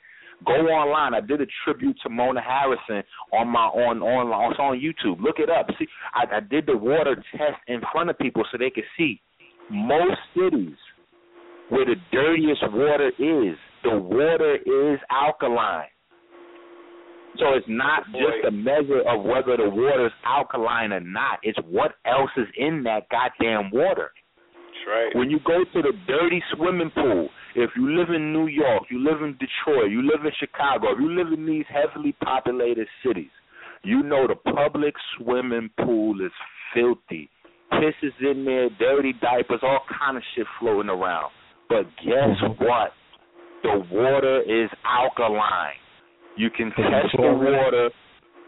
[0.46, 1.12] Go online.
[1.12, 5.20] I did a tribute to Mona Harrison on my on on it's on YouTube.
[5.20, 5.66] Look it up.
[5.78, 9.20] See, I, I did the water test in front of people so they could see.
[9.70, 10.78] Most cities
[11.68, 15.88] where the dirtiest water is the water is alkaline.
[17.36, 21.38] So it's not just a measure of whether the water's alkaline or not.
[21.42, 24.10] It's what else is in that goddamn water.
[24.54, 25.14] That's right.
[25.14, 28.98] When you go to the dirty swimming pool, if you live in New York, you
[29.04, 33.30] live in Detroit, you live in Chicago, if you live in these heavily populated cities,
[33.84, 36.32] you know the public swimming pool is
[36.74, 37.30] filthy.
[37.72, 41.30] Piss is in there, dirty diapers, all kind of shit floating around.
[41.68, 42.64] But guess mm-hmm.
[42.64, 42.92] what?
[43.62, 45.76] The water is alkaline.
[46.38, 47.90] You can test the water.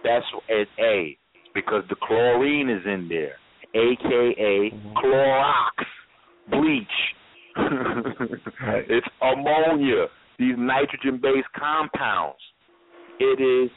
[0.05, 1.19] That's at A
[1.55, 3.35] because the chlorine is in there,
[3.75, 5.85] aka Clorox,
[6.49, 6.87] bleach.
[8.89, 10.07] it's ammonia.
[10.39, 12.39] These nitrogen-based compounds.
[13.19, 13.71] It is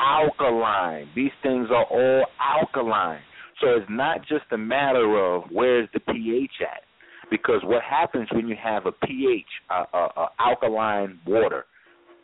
[0.00, 1.08] alkaline.
[1.14, 3.20] These things are all alkaline.
[3.60, 6.82] So it's not just a matter of where's the pH at,
[7.30, 11.66] because what happens when you have a pH, uh, uh, uh, alkaline water,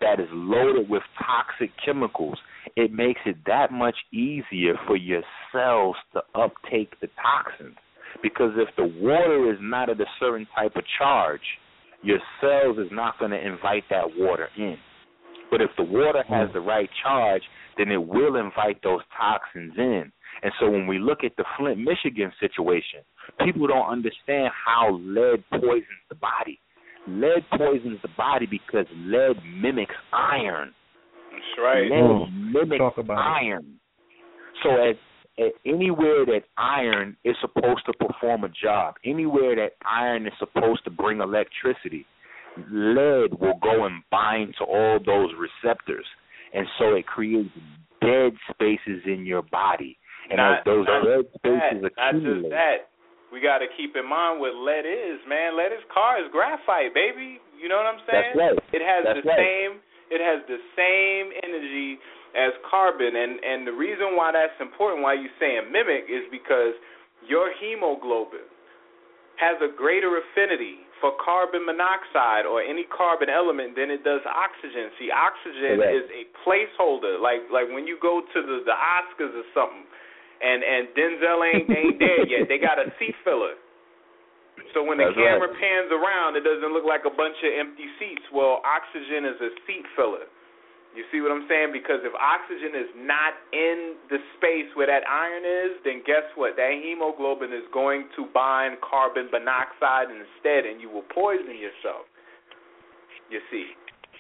[0.03, 2.39] that is loaded with toxic chemicals,
[2.77, 5.23] it makes it that much easier for your
[5.53, 7.77] cells to uptake the toxins.
[8.23, 11.41] Because if the water is not at a certain type of charge,
[12.03, 14.77] your cells is not going to invite that water in.
[15.51, 17.43] But if the water has the right charge,
[17.79, 20.13] then it will invite those toxins in.
[20.43, 23.01] And so when we look at the Flint, Michigan situation,
[23.45, 26.59] people don't understand how lead poisons the body.
[27.09, 30.73] Lead poisons the body because lead mimics iron.
[31.33, 31.91] That's right.
[31.91, 33.81] Lead mimics iron.
[34.63, 34.97] So at,
[35.45, 40.85] at anywhere that iron is supposed to perform a job, anywhere that iron is supposed
[40.85, 42.07] to bring electricity,
[42.71, 46.07] lead will go and bind to all those receptors.
[46.55, 47.49] And so it creates
[48.01, 49.99] dead spaces in your body.
[50.31, 52.77] And Not- as those not dead spaces that, not just accumulate, that.
[53.33, 55.57] We got to keep in mind what lead is, man.
[55.57, 57.41] Lead is car is graphite, baby.
[57.57, 58.37] You know what I'm saying?
[58.37, 58.77] That's right.
[58.77, 59.41] It has That's the right.
[59.41, 59.73] same.
[60.13, 61.97] It has the same energy
[62.37, 66.77] as carbon, and and the reason why that's important, why you saying mimic, is because
[67.25, 68.45] your hemoglobin
[69.41, 74.93] has a greater affinity for carbon monoxide or any carbon element than it does oxygen.
[75.01, 75.97] See, oxygen Correct.
[75.97, 77.17] is a placeholder.
[77.17, 79.89] Like like when you go to the the Oscars or something,
[80.43, 82.51] and and Denzel ain't ain't there yet.
[82.51, 83.55] They got a seat filler.
[84.75, 85.39] So when the That's right.
[85.39, 88.25] camera pans around, it doesn't look like a bunch of empty seats.
[88.33, 90.29] Well, oxygen is a seat filler.
[90.93, 91.73] You see what I'm saying?
[91.73, 96.53] Because if oxygen is not in the space where that iron is, then guess what?
[96.61, 102.05] That hemoglobin is going to bind carbon monoxide instead, and you will poison yourself.
[103.33, 103.73] You see.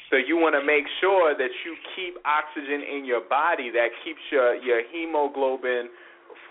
[0.08, 4.20] So you want to make sure that you keep oxygen in your body that keeps
[4.32, 5.92] your your hemoglobin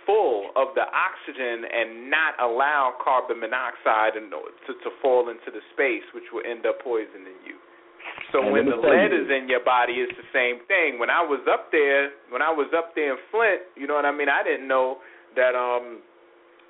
[0.06, 5.62] full of the oxygen and not allow carbon monoxide and to to fall into the
[5.74, 7.56] space which will end up poisoning you.
[8.34, 10.98] So And when the lead you- is in your body, it's the same thing.
[10.98, 14.06] When I was up there, when I was up there in Flint, you know what
[14.06, 14.30] I mean.
[14.30, 15.00] I didn't know
[15.36, 16.02] that um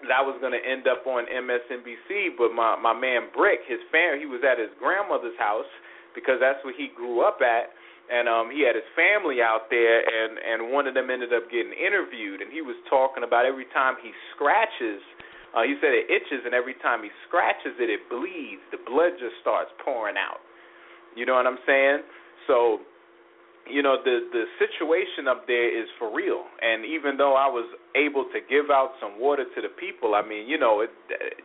[0.01, 3.79] that I was going to end up on MSNBC, but my my man Brick, his
[3.91, 5.69] family, he was at his grandmother's house
[6.13, 7.71] because that's where he grew up at,
[8.11, 11.47] and um he had his family out there, and and one of them ended up
[11.47, 14.99] getting interviewed, and he was talking about every time he scratches.
[15.51, 18.63] Uh, he said it itches, and every time he scratches it, it bleeds.
[18.71, 20.39] The blood just starts pouring out.
[21.15, 22.07] You know what I'm saying?
[22.47, 22.79] So,
[23.67, 26.47] you know, the the situation up there is for real.
[26.61, 30.23] And even though I was able to give out some water to the people, I
[30.23, 30.91] mean, you know, it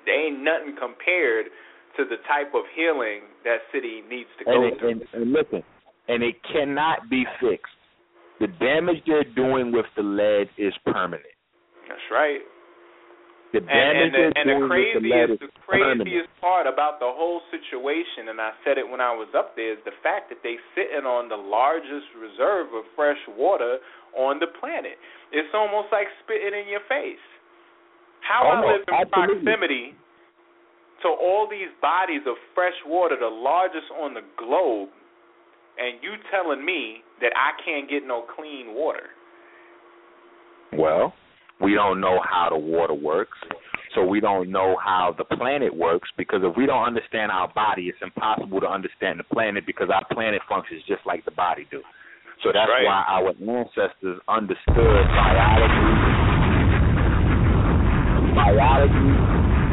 [0.07, 1.51] there ain't nothing compared
[1.99, 4.91] to the type of healing that city needs to go and, through.
[4.91, 5.65] and, and listen,
[6.09, 7.73] and it cannot be fixed.
[8.41, 11.25] The damage they're doing with the lead is permanent.
[11.89, 12.41] That's right.
[13.55, 16.03] The And, damage and the, they're and the with the lead craziest, the permanent.
[16.05, 19.73] craziest part about the whole situation, and I said it when I was up there,
[19.73, 23.79] is the fact that they're sitting on the largest reserve of fresh water
[24.19, 24.99] on the planet.
[25.33, 27.23] It's almost like spitting in your face.
[28.21, 29.45] How I Almost, live in absolutely.
[29.47, 29.87] proximity
[31.07, 34.91] to all these bodies of fresh water, the largest on the globe,
[35.79, 39.11] and you telling me that I can't get no clean water.
[40.73, 41.15] Well,
[41.61, 43.39] we don't know how the water works,
[43.95, 47.89] so we don't know how the planet works because if we don't understand our body,
[47.89, 51.81] it's impossible to understand the planet because our planet functions just like the body do.
[52.43, 52.85] So that's Right.
[52.85, 55.89] why our ancestors understood biology,
[58.35, 59.13] biology,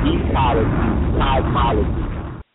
[0.07, 2.03] ecology, cosmology,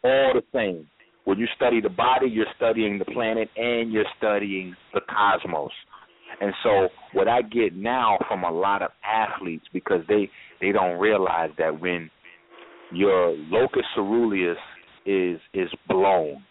[0.04, 0.88] all the same.
[1.28, 5.72] When you study the body, you're studying the planet and you're studying the cosmos.
[6.40, 10.30] And so what I get now from a lot of athletes because they
[10.62, 12.10] they don't realize that when
[12.94, 14.56] your locus ceruleus
[15.04, 16.42] is is blown,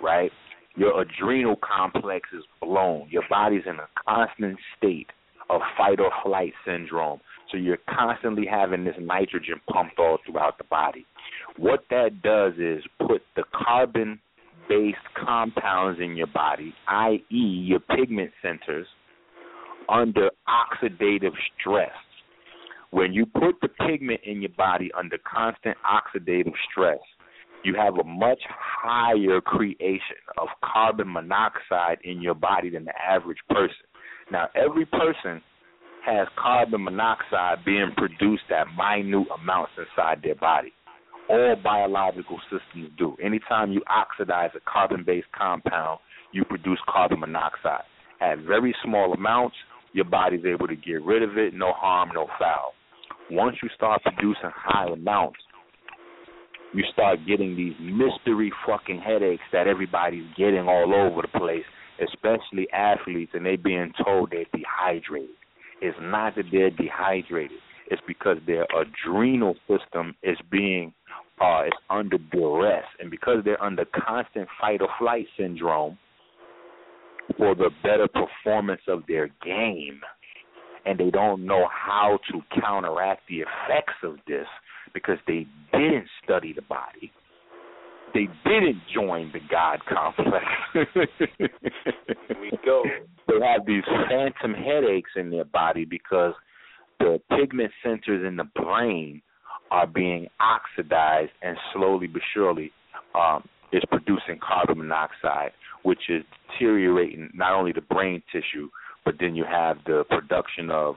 [0.00, 0.30] right?
[0.76, 3.08] Your adrenal complex is blown.
[3.10, 5.08] Your body's in a constant state
[5.48, 7.18] of fight or flight syndrome.
[7.50, 11.04] So you're constantly having this nitrogen pumped all throughout the body.
[11.60, 14.18] What that does is put the carbon
[14.66, 18.86] based compounds in your body, i.e., your pigment centers,
[19.86, 21.90] under oxidative stress.
[22.92, 26.98] When you put the pigment in your body under constant oxidative stress,
[27.62, 33.40] you have a much higher creation of carbon monoxide in your body than the average
[33.50, 33.84] person.
[34.32, 35.42] Now, every person
[36.06, 40.72] has carbon monoxide being produced at minute amounts inside their body.
[41.30, 43.16] All biological systems do.
[43.22, 46.00] Anytime you oxidize a carbon based compound,
[46.32, 47.84] you produce carbon monoxide.
[48.20, 49.54] At very small amounts,
[49.92, 52.72] your body's able to get rid of it, no harm, no foul.
[53.30, 55.38] Once you start producing high amounts,
[56.74, 61.64] you start getting these mystery fucking headaches that everybody's getting all over the place,
[62.02, 65.30] especially athletes, and they're being told they're dehydrated.
[65.80, 67.58] It's not that they're dehydrated.
[67.88, 70.92] It's because their adrenal system is being
[71.40, 75.98] uh is under duress and because they're under constant fight or flight syndrome
[77.36, 80.00] for the better performance of their game
[80.86, 84.46] and they don't know how to counteract the effects of this
[84.94, 87.12] because they didn't study the body.
[88.12, 90.44] They didn't join the God complex.
[92.40, 92.82] we go.
[93.28, 96.32] They have these phantom headaches in their body because
[96.98, 99.22] the pigment centers in the brain
[99.70, 102.72] are being oxidized and slowly but surely
[103.14, 105.52] um, is producing carbon monoxide,
[105.82, 106.22] which is
[106.52, 108.68] deteriorating not only the brain tissue,
[109.04, 110.96] but then you have the production of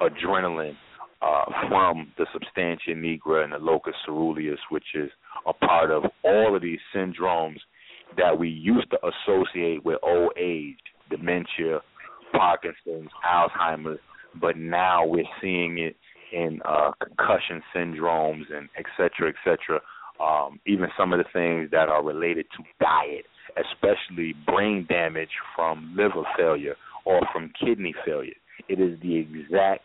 [0.00, 0.76] adrenaline
[1.20, 5.10] uh, from the substantia nigra and the locus ceruleus, which is
[5.46, 7.58] a part of all of these syndromes
[8.16, 10.78] that we used to associate with old age,
[11.10, 11.80] dementia,
[12.32, 14.00] Parkinson's, Alzheimer's,
[14.40, 15.96] but now we're seeing it
[16.32, 19.80] in uh, concussion syndromes and et cetera, et cetera.
[20.20, 23.26] Um, even some of the things that are related to diet,
[23.56, 28.34] especially brain damage from liver failure or from kidney failure.
[28.68, 29.82] It is the exact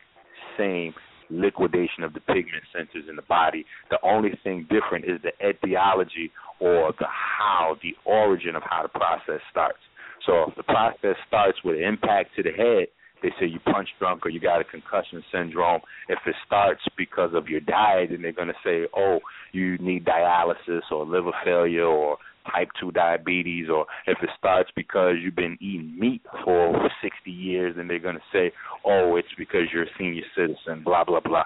[0.57, 0.94] same
[1.30, 3.65] liquidation of the pigment centers in the body.
[3.90, 8.90] The only thing different is the etiology or the how, the origin of how the
[8.90, 9.80] process starts.
[10.26, 12.88] So if the process starts with an impact to the head,
[13.22, 15.81] they say you punch drunk or you got a concussion syndrome.
[16.07, 19.19] If it starts because of your diet, then they're going to say, oh,
[19.52, 22.18] you need dialysis or liver failure or
[22.53, 27.30] type 2 diabetes, or if it starts because you've been eating meat for over 60
[27.30, 28.52] years, then they're going to say,
[28.85, 31.44] oh, it's because you're a senior citizen, blah, blah, blah.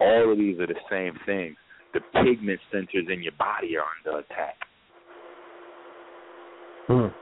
[0.00, 1.56] All of these are the same things.
[1.94, 4.56] The pigment centers in your body are under attack.
[6.86, 7.14] Hmm.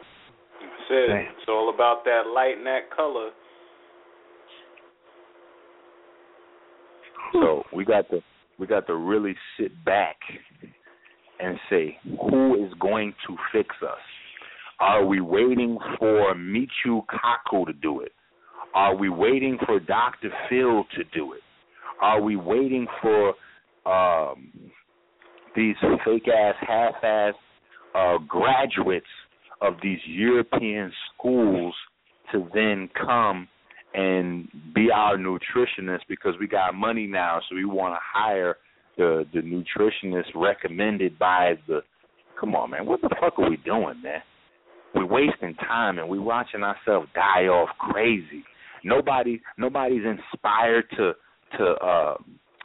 [0.61, 1.29] That's it.
[1.37, 3.31] It's all about that light and that color.
[7.33, 8.21] So we got to
[8.59, 10.17] we got to really sit back
[11.39, 11.99] and say,
[12.31, 13.99] who is going to fix us?
[14.81, 18.13] Are we waiting for Michio Kaku to do it?
[18.75, 20.31] Are we waiting for Dr.
[20.49, 21.41] Phil to do it?
[22.01, 23.35] Are we waiting for
[23.87, 24.53] um,
[25.55, 27.35] these fake ass, half ass
[27.95, 29.07] uh, graduates
[29.63, 31.75] of these European schools
[32.33, 33.49] to then come
[33.97, 38.57] and be our nutritionist because we got money now, so we want to hire
[38.97, 41.81] the the nutritionist recommended by the.
[42.39, 44.21] Come on, man, what the fuck are we doing, man?
[44.95, 48.45] We're wasting time and we're watching ourselves die off crazy.
[48.85, 51.13] Nobody, nobody's inspired to
[51.57, 52.17] to uh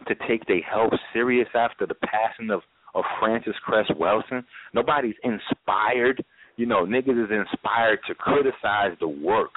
[0.08, 2.62] to take their health serious after the passing of
[2.94, 4.44] of Francis Cress Welsing.
[4.74, 6.22] Nobody's inspired.
[6.58, 9.53] You know, niggas is inspired to criticize the work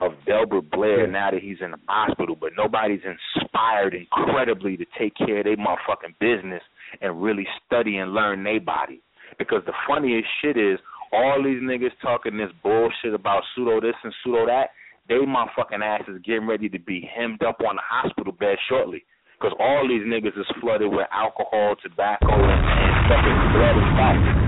[0.00, 5.14] of Delbert Blair now that he's in the hospital, but nobody's inspired incredibly to take
[5.16, 6.62] care of their motherfucking business
[7.00, 9.00] and really study and learn their body.
[9.38, 10.78] Because the funniest shit is
[11.12, 14.70] all these niggas talking this bullshit about pseudo this and pseudo that,
[15.08, 19.04] they motherfucking asses getting ready to be hemmed up on the hospital bed shortly.
[19.40, 24.47] Because all these niggas is flooded with alcohol, tobacco, and, and fucking blood and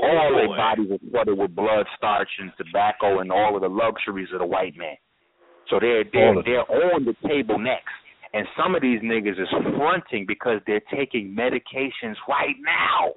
[0.00, 0.16] fat.
[0.16, 4.28] all their bodies are flooded with blood, starch, and tobacco, and all of the luxuries
[4.32, 4.96] of the white man.
[5.70, 7.94] So they're they're they're on the table next,
[8.32, 13.14] and some of these niggas is fronting because they're taking medications right now.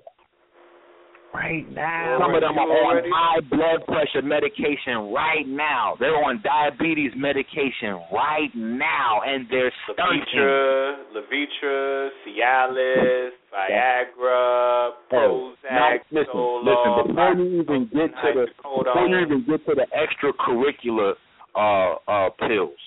[1.33, 2.17] Right now.
[2.21, 5.95] Some of them are on high blood pressure medication right now.
[5.99, 10.21] They're on diabetes medication right now, and they're stunting.
[10.33, 17.07] Levitra, Levitra, Cialis, Viagra, Oh, Prozac, not- listen, Zoloft, listen.
[17.15, 21.13] Before you even get to the before you even get to the extracurricular
[21.55, 22.77] uh, uh, pills,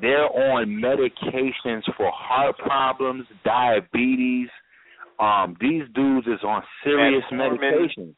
[0.00, 4.48] they're on medications for heart problems, diabetes.
[5.22, 8.16] Um, these dudes is on serious Metformin, medication.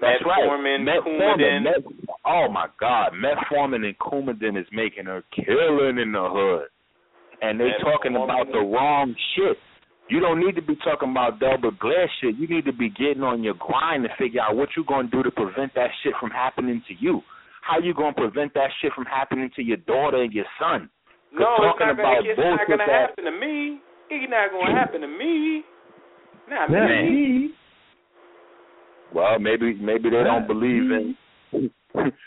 [0.00, 1.02] That's Metformin, right.
[1.02, 1.64] Coumadin.
[1.64, 1.82] Met,
[2.24, 6.68] oh my God, metformin and Coumadin is making her killing in the hood,
[7.42, 9.58] and they talking about the wrong shit.
[10.08, 12.36] You don't need to be talking about Delbert Blair shit.
[12.36, 15.16] You need to be getting on your grind to figure out what you're going to
[15.16, 17.20] do to prevent that shit from happening to you.
[17.60, 20.88] How you going to prevent that shit from happening to your daughter and your son?
[21.34, 23.80] No, it's not gonna, it's not gonna happen to me.
[24.08, 25.62] It's not gonna happen to me.
[26.48, 27.10] Not Not me.
[27.10, 27.50] me.
[29.14, 31.16] Well, maybe maybe they don't believe in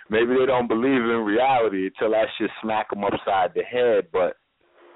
[0.10, 4.08] maybe they don't believe in reality until I should smack them upside the head.
[4.12, 4.38] But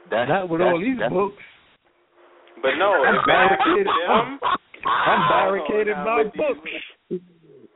[0.09, 1.43] that's Not with that's, all these books.
[2.61, 3.87] But no, I'm if I barricaded.
[3.87, 4.39] them,
[4.85, 7.21] I'm barricaded by with these- books.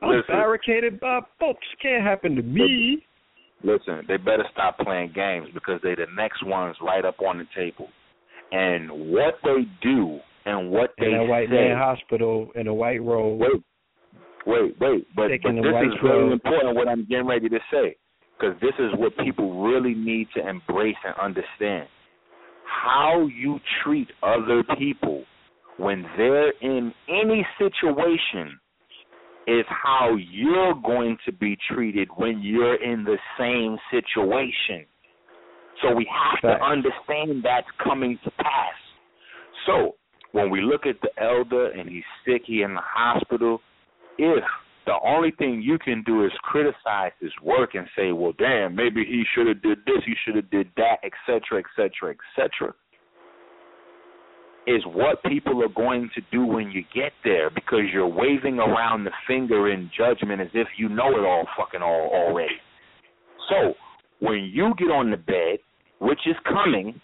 [0.02, 0.24] I'm Listen.
[0.28, 1.66] barricaded by books.
[1.82, 3.04] Can't happen to me.
[3.62, 7.44] listen, they better stop playing games because they're the next ones right up on the
[7.54, 7.88] table.
[8.50, 11.54] And what they do and what In they that white say.
[11.54, 13.40] man hospital in a white robe.
[13.40, 13.50] Wait,
[14.46, 15.06] wait, wait.
[15.14, 16.32] But, but this is robe.
[16.32, 16.76] important.
[16.76, 17.96] What I'm getting ready to say,
[18.38, 21.88] because this is what people really need to embrace and understand.
[22.64, 25.24] How you treat other people
[25.76, 28.58] when they're in any situation
[29.46, 34.86] is how you're going to be treated when you're in the same situation.
[35.82, 36.60] So we have Facts.
[36.60, 38.74] to understand that's coming to pass.
[39.66, 39.96] So
[40.32, 43.60] when we look at the elder and he's sick, he in the hospital,
[44.18, 44.44] if
[44.86, 49.04] the only thing you can do is criticize his work and say, well, damn, maybe
[49.04, 52.16] he should have did this, he should have did that, et cetera, et cetera, et
[52.34, 52.74] cetera,
[54.66, 59.04] is what people are going to do when you get there because you're waving around
[59.04, 62.56] the finger in judgment as if you know it all fucking all already.
[63.48, 63.74] So
[64.20, 65.58] when you get on the bed,
[66.00, 67.00] which is coming,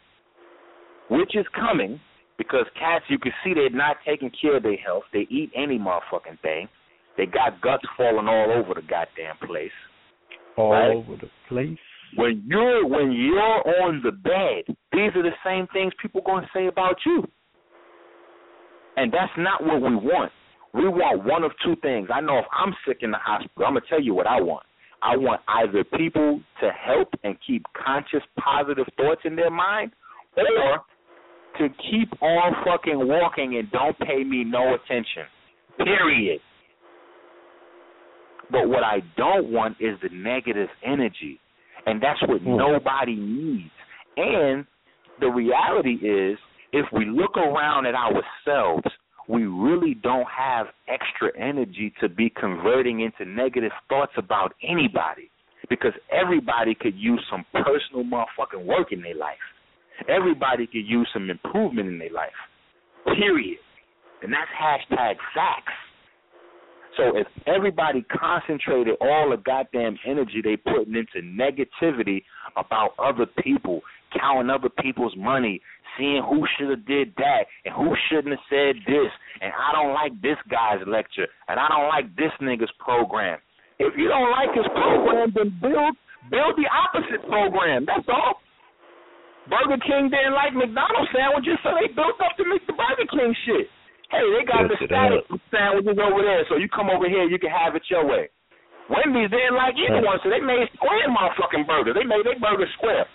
[1.10, 2.00] which is coming,
[2.38, 5.04] because cats you can see they're not taking care of their health.
[5.12, 6.68] They eat any motherfucking thing.
[7.16, 9.72] They got guts falling all over the goddamn place.
[10.56, 10.96] All Right.
[10.96, 11.78] over the place.
[12.14, 16.66] When you're when you're on the bed, these are the same things people gonna say
[16.66, 17.26] about you.
[18.96, 20.32] And that's not what we want.
[20.72, 22.08] We want one of two things.
[22.10, 24.64] I know if I'm sick in the hospital, I'm gonna tell you what I want.
[25.02, 29.92] I want either people to help and keep conscious positive thoughts in their mind
[30.36, 30.82] or
[31.58, 35.24] to keep on fucking walking and don't pay me no attention.
[35.78, 36.40] Period.
[38.50, 41.40] But what I don't want is the negative energy.
[41.86, 42.56] And that's what Hmm.
[42.56, 43.70] nobody needs.
[44.16, 44.66] And
[45.20, 46.38] the reality is,
[46.72, 48.86] if we look around at ourselves,
[49.28, 55.30] we really don't have extra energy to be converting into negative thoughts about anybody.
[55.68, 59.38] Because everybody could use some personal motherfucking work in their life.
[60.08, 62.30] Everybody could use some improvement in their life.
[63.06, 63.58] Period.
[64.22, 65.72] And that's hashtag facts.
[66.96, 72.22] So if everybody concentrated all the goddamn energy they putting into negativity
[72.56, 73.82] about other people,
[74.18, 75.60] counting other people's money,
[75.98, 79.92] seeing who should have did that and who shouldn't have said this, and I don't
[79.92, 83.38] like this guy's lecture, and I don't like this nigga's program.
[83.78, 85.96] If you don't like his program, then build
[86.30, 87.84] build the opposite program.
[87.84, 88.40] That's all.
[89.46, 93.30] Burger King didn't like McDonald's sandwiches, so they built up to make the Burger King
[93.46, 93.70] shit.
[94.10, 97.38] Hey, they got Yes, the static sandwiches over there, so you come over here, you
[97.38, 98.30] can have it your way.
[98.86, 101.90] Wendy's didn't like either one, so they made square motherfucking burger.
[101.90, 103.06] They made their burger square.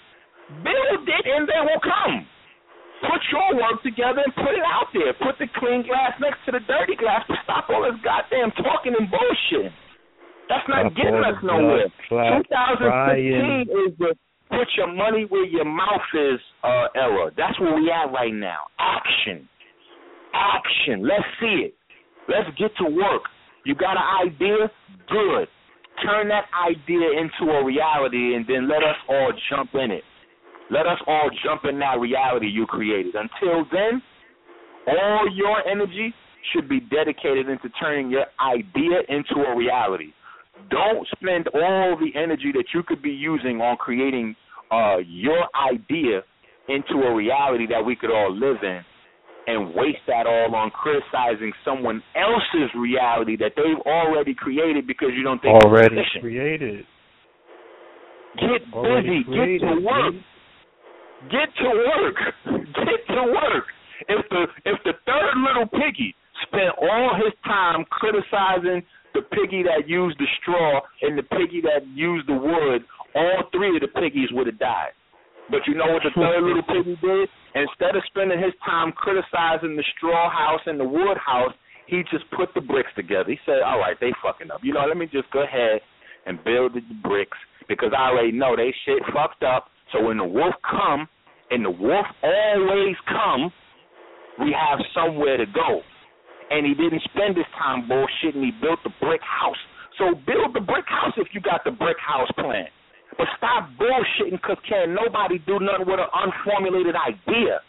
[0.63, 2.27] Build it, and they will come.
[3.07, 5.15] Put your work together and put it out there.
[5.15, 8.93] Put the clean glass next to the dirty glass, but stop all this goddamn talking
[8.99, 9.71] and bullshit.
[10.51, 11.87] That's not getting us nowhere.
[12.11, 14.11] blood 2015 is the
[14.51, 17.31] put your money where your mouth is uh, era.
[17.35, 18.67] That's where we at right now.
[18.79, 19.47] Action.
[20.33, 21.03] Action.
[21.03, 21.75] Let's see it.
[22.27, 23.23] Let's get to work.
[23.65, 24.71] You got an idea?
[25.09, 25.47] Good.
[26.03, 30.03] Turn that idea into a reality and then let us all jump in it.
[30.71, 33.13] Let us all jump in that reality you created.
[33.15, 34.01] Until then,
[34.87, 36.13] all your energy
[36.53, 40.13] should be dedicated into turning your idea into a reality.
[40.69, 44.35] Don't spend all the energy that you could be using on creating
[44.71, 46.21] uh, your idea
[46.69, 48.81] into a reality that we could all live in
[49.47, 55.23] and waste that all on criticizing someone else's reality that they've already created because you
[55.23, 56.85] don't think Already created.
[58.35, 59.59] Get Already busy.
[59.59, 60.13] Get to work.
[61.29, 62.17] Get to work.
[62.73, 63.65] Get to work.
[64.07, 66.15] If the if the third little piggy
[66.47, 68.81] spent all his time criticizing
[69.13, 72.83] the piggy that used the straw and the piggy that used the wood,
[73.15, 74.91] all three of the piggies would have died.
[75.49, 77.29] But you know what the third little piggy did?
[77.55, 81.53] Instead of spending his time criticizing the straw house and the wood house,
[81.87, 83.29] he just put the bricks together.
[83.29, 84.61] He said, "All right, they fucking up.
[84.63, 85.81] You know, let me just go ahead
[86.25, 89.67] and build the bricks because I already know they shit fucked up.
[89.91, 91.09] So when the wolf come,
[91.51, 93.51] and the wolf always come,
[94.39, 95.81] we have somewhere to go.
[96.51, 98.43] And he didn't spend his time bullshitting.
[98.43, 99.59] He built the brick house.
[99.97, 102.67] So build the brick house if you got the brick house plan.
[103.17, 107.63] But stop bullshitting because can't nobody do nothing with an unformulated idea.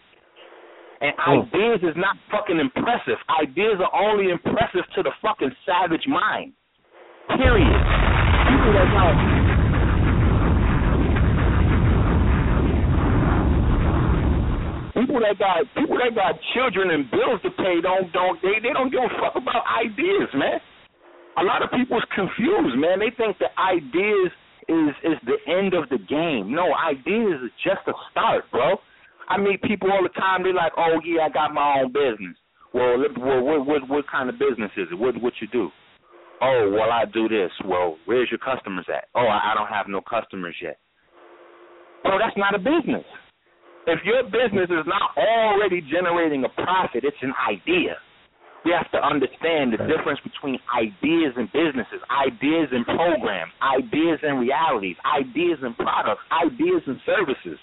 [1.02, 1.46] And hmm.
[1.46, 3.18] ideas is not fucking impressive.
[3.30, 6.54] Ideas are only impressive to the fucking savage mind.
[7.38, 7.78] Period.
[8.50, 9.41] People that got
[15.02, 18.70] people that got people that got children and bills to pay don't don't they they
[18.70, 20.62] don't give a fuck about ideas, man.
[21.40, 23.02] A lot of people's confused, man.
[23.02, 24.30] They think that ideas
[24.70, 26.54] is is the end of the game.
[26.54, 28.78] No, ideas is just a start, bro.
[29.28, 30.42] I meet people all the time.
[30.42, 32.38] They're like, "Oh yeah, I got my own business."
[32.72, 34.98] Well, well what what what kind of business is it?
[34.98, 35.70] What what you do?
[36.42, 37.52] Oh, well, I do this.
[37.64, 39.06] Well, where's your customers at?
[39.14, 40.78] Oh, I I don't have no customers yet.
[42.02, 43.04] Bro, that's not a business.
[43.86, 47.96] If your business is not already generating a profit, it's an idea.
[48.64, 54.38] We have to understand the difference between ideas and businesses, ideas and programs, ideas and
[54.38, 57.58] realities, ideas and products, ideas and services.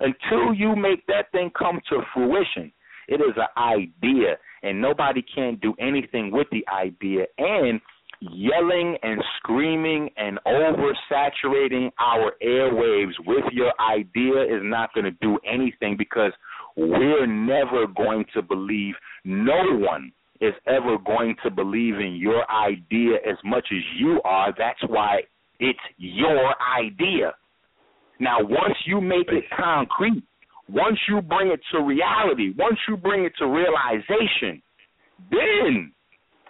[0.00, 2.72] Until you make that thing come to fruition,
[3.08, 7.26] it is an idea, and nobody can do anything with the idea.
[7.36, 7.78] And
[8.20, 15.38] yelling and screaming and oversaturating our airwaves with your idea is not going to do
[15.50, 16.32] anything because
[16.76, 23.16] we're never going to believe, no one is ever going to believe in your idea
[23.28, 24.54] as much as you are.
[24.56, 25.22] That's why
[25.58, 27.34] it's your idea.
[28.20, 30.22] Now, once you make it concrete,
[30.68, 34.62] once you bring it to reality, once you bring it to realization,
[35.30, 35.92] then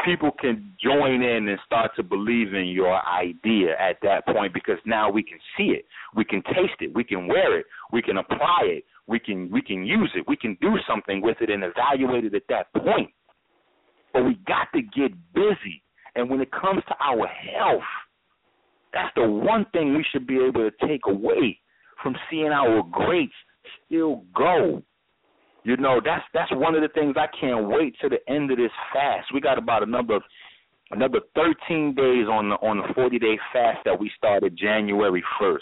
[0.04, 4.78] people can join in and start to believe in your idea at that point because
[4.84, 8.18] now we can see it, we can taste it, we can wear it, we can
[8.18, 11.64] apply it, we can we can use it, we can do something with it and
[11.64, 13.10] evaluate it at that point.
[14.12, 15.82] But we got to get busy.
[16.14, 17.82] And when it comes to our health,
[18.92, 21.60] that's the one thing we should be able to take away
[22.02, 23.32] from seeing our greats
[23.86, 24.82] still go.
[25.64, 28.58] You know, that's that's one of the things I can't wait to the end of
[28.58, 29.26] this fast.
[29.34, 30.20] We got about another
[30.90, 35.58] another 13 days on the on the 40 day fast that we started January 1st.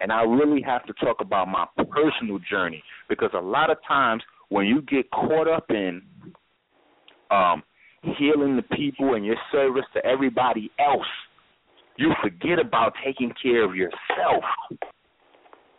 [0.00, 4.22] And I really have to talk about my personal journey because a lot of times
[4.48, 6.02] when you get caught up in
[7.30, 7.62] um
[8.18, 11.06] healing the people and your service to everybody else,
[11.98, 14.44] you forget about taking care of yourself.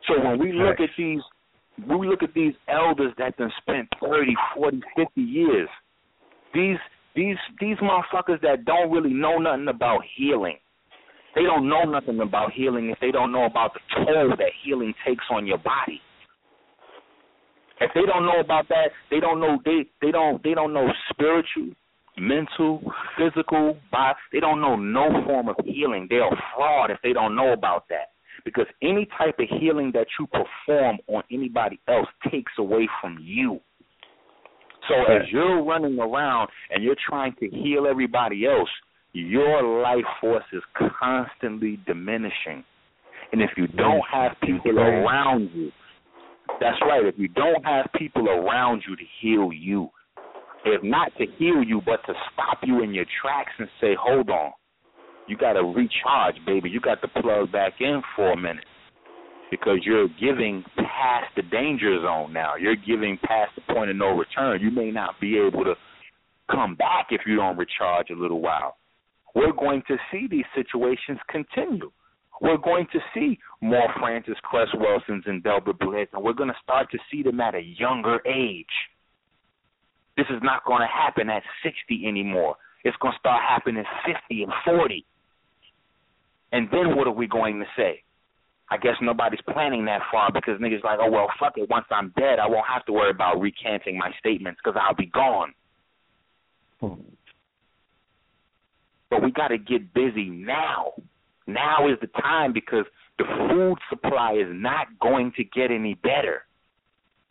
[0.07, 1.21] So when we look at these
[1.85, 5.69] when we look at these elders that done spent 30, 40, 50 years,
[6.53, 6.77] these
[7.15, 10.57] these these motherfuckers that don't really know nothing about healing.
[11.35, 14.93] They don't know nothing about healing if they don't know about the toll that healing
[15.05, 16.01] takes on your body.
[17.79, 20.87] If they don't know about that, they don't know they they don't they don't know
[21.11, 21.69] spiritual,
[22.17, 22.81] mental,
[23.17, 26.07] physical, bi they don't know no form of healing.
[26.09, 28.16] They're a fraud if they don't know about that
[28.47, 33.59] because any type of healing that you perform on anybody else takes away from you.
[34.87, 38.69] So as you're running around and you're trying to heal everybody else,
[39.11, 40.63] your life force is
[40.97, 42.63] constantly diminishing.
[43.33, 45.69] And if you don't have people around you,
[46.61, 49.89] that's right, if you don't have people around you to heal you,
[50.63, 54.29] if not to heal you, but to stop you in your tracks and say, hold
[54.29, 54.53] on,
[55.27, 56.69] you got to recharge, baby.
[56.69, 58.65] You got to plug back in for a minute
[59.51, 62.55] because you're giving past the danger zone now.
[62.55, 64.61] You're giving past the point of no return.
[64.61, 65.75] You may not be able to
[66.51, 68.77] come back if you don't recharge a little while.
[69.35, 71.91] We're going to see these situations continue.
[72.41, 76.55] We're going to see more Francis Cress Welsings and Delbert Blitz, and we're going to
[76.63, 78.65] start to see them at a younger age.
[80.15, 82.55] This is not going to happen at 60 anymore.
[82.83, 85.05] It's going to start happening at 50 and 40.
[86.51, 88.03] And then what are we going to say?
[88.69, 91.69] I guess nobody's planning that far because niggas like, oh well, fuck it.
[91.69, 95.05] Once I'm dead, I won't have to worry about recanting my statements because I'll be
[95.05, 95.53] gone.
[99.09, 100.93] But we got to get busy now.
[101.47, 102.85] Now is the time because
[103.17, 106.43] the food supply is not going to get any better.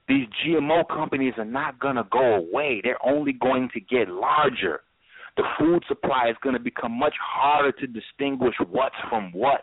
[0.08, 2.80] These GMO companies are not going to go away.
[2.82, 4.80] They're only going to get larger.
[5.36, 9.62] The food supply is going to become much harder to distinguish what's from what.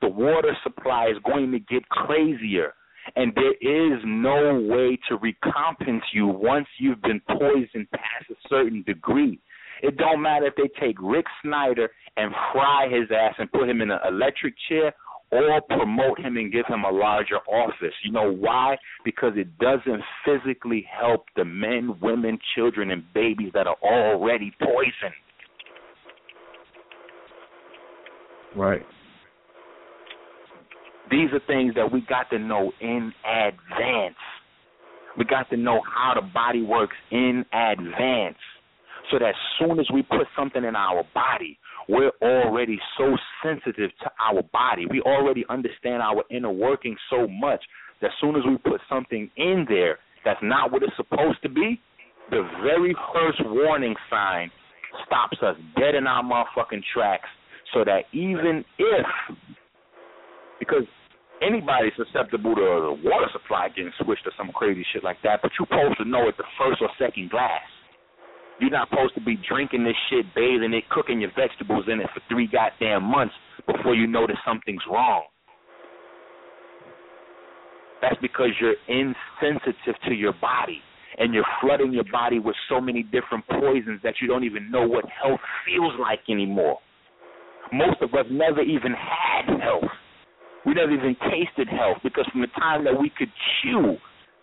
[0.00, 2.74] The water supply is going to get crazier.
[3.16, 8.82] And there is no way to recompense you once you've been poisoned past a certain
[8.82, 9.40] degree.
[9.82, 13.80] It don't matter if they take Rick Snyder and fry his ass and put him
[13.80, 14.92] in an electric chair
[15.30, 17.94] or promote him and give him a larger office.
[18.04, 18.76] You know why?
[19.04, 25.14] Because it doesn't physically help the men, women, children, and babies that are already poisoned.
[28.56, 28.86] Right.
[31.10, 34.16] These are things that we got to know in advance.
[35.16, 38.36] We got to know how the body works in advance
[39.10, 43.90] so that as soon as we put something in our body, we're already so sensitive
[44.02, 44.86] to our body.
[44.90, 47.62] We already understand our inner working so much
[48.00, 51.48] that as soon as we put something in there that's not what it's supposed to
[51.48, 51.80] be,
[52.30, 54.50] the very first warning sign
[55.06, 57.28] stops us dead in our motherfucking tracks
[57.72, 59.06] so that even if
[60.58, 60.84] because
[61.40, 65.50] anybody's susceptible to the water supply getting switched or some crazy shit like that, but
[65.58, 67.62] you're supposed to know at the first or second glass.
[68.60, 72.08] You're not supposed to be drinking this shit, bathing it, cooking your vegetables in it
[72.12, 73.34] for three goddamn months
[73.66, 75.24] before you notice something's wrong.
[78.02, 80.80] That's because you're insensitive to your body
[81.18, 84.86] and you're flooding your body with so many different poisons that you don't even know
[84.86, 86.78] what health feels like anymore.
[87.72, 89.90] Most of us never even had health.
[90.64, 93.30] We never even tasted health because from the time that we could
[93.62, 93.96] chew,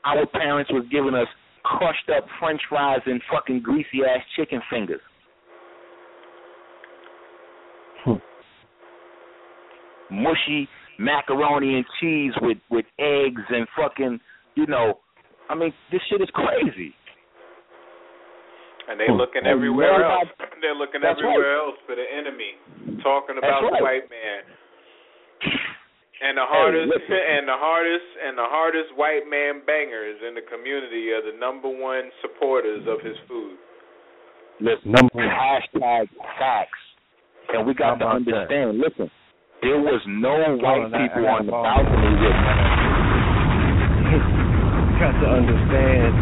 [0.03, 1.27] our parents was giving us
[1.65, 5.01] crushed up French fries and fucking greasy ass chicken fingers.
[8.05, 8.21] Hmm.
[10.11, 10.69] Mushy
[10.99, 14.19] macaroni and cheese with with eggs and fucking,
[14.55, 14.99] you know,
[15.49, 16.93] I mean, this shit is crazy.
[18.87, 20.29] And they looking And everywhere else.
[20.61, 22.53] They're looking That's everywhere else for the enemy,
[23.01, 24.05] talking about That's the right.
[24.05, 24.45] white man.
[26.21, 27.11] And the hardest listen.
[27.35, 31.67] and the hardest and the hardest white man bangers in the community are the number
[31.67, 33.57] one supporters of his food.
[34.61, 35.27] Listen, Number- one.
[35.27, 36.07] hashtag
[36.39, 36.79] facts.
[37.53, 38.47] And we got to How about that?
[38.49, 39.11] understand, listen,
[39.61, 42.37] there was no white people on the balcony with
[44.09, 44.19] You
[45.03, 46.15] got to understand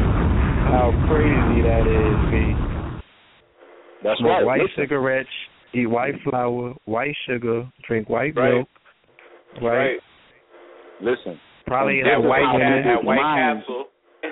[0.68, 2.34] how crazy that is, B.
[4.04, 4.46] That's Smoke right.
[4.46, 5.30] white listen, cigarettes,
[5.74, 8.56] eat white flour, white sugar, drink white Right.
[8.56, 8.68] milk,
[9.62, 9.98] right?
[11.02, 11.40] listen.
[11.66, 13.86] Probably This At have is white how White, people Ca- women, at White mind- Castle.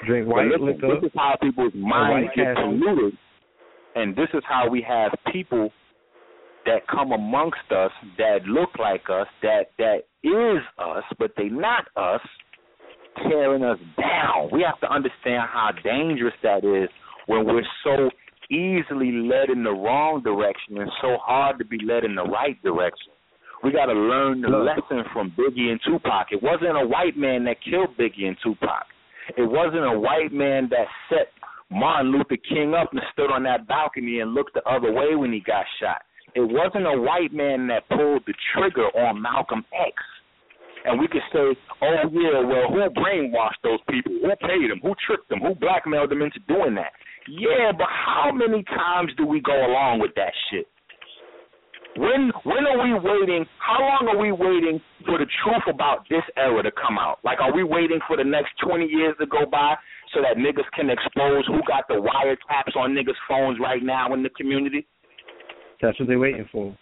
[0.05, 0.95] drink white listen, liquor.
[0.99, 3.17] This is how people's minds get polluted,
[3.95, 5.71] and this is how we have people
[6.65, 11.87] that come amongst us that look like us, that that is us, but they not
[11.95, 12.21] us,
[13.27, 14.49] tearing us down.
[14.51, 16.89] We have to understand how dangerous that is
[17.25, 18.09] when we're so
[18.49, 22.61] easily led in the wrong direction and so hard to be led in the right
[22.61, 23.10] direction.
[23.63, 26.27] We got to learn the lesson from Biggie and Tupac.
[26.31, 28.85] It wasn't a white man that killed Biggie and Tupac.
[29.37, 31.29] It wasn't a white man that set
[31.69, 35.31] Martin Luther King up and stood on that balcony and looked the other way when
[35.31, 36.01] he got shot.
[36.33, 39.93] It wasn't a white man that pulled the trigger on Malcolm X.
[40.83, 44.13] And we could say, oh, yeah, well, who brainwashed those people?
[44.23, 44.79] Who paid them?
[44.81, 45.39] Who tricked them?
[45.39, 46.91] Who blackmailed them into doing that?
[47.27, 50.65] Yeah, but how many times do we go along with that shit?
[51.97, 53.45] When when are we waiting?
[53.59, 57.19] How long are we waiting for the truth about this era to come out?
[57.23, 59.75] Like, are we waiting for the next twenty years to go by
[60.13, 64.23] so that niggas can expose who got the wiretaps on niggas' phones right now in
[64.23, 64.87] the community?
[65.81, 66.75] That's what they're waiting for.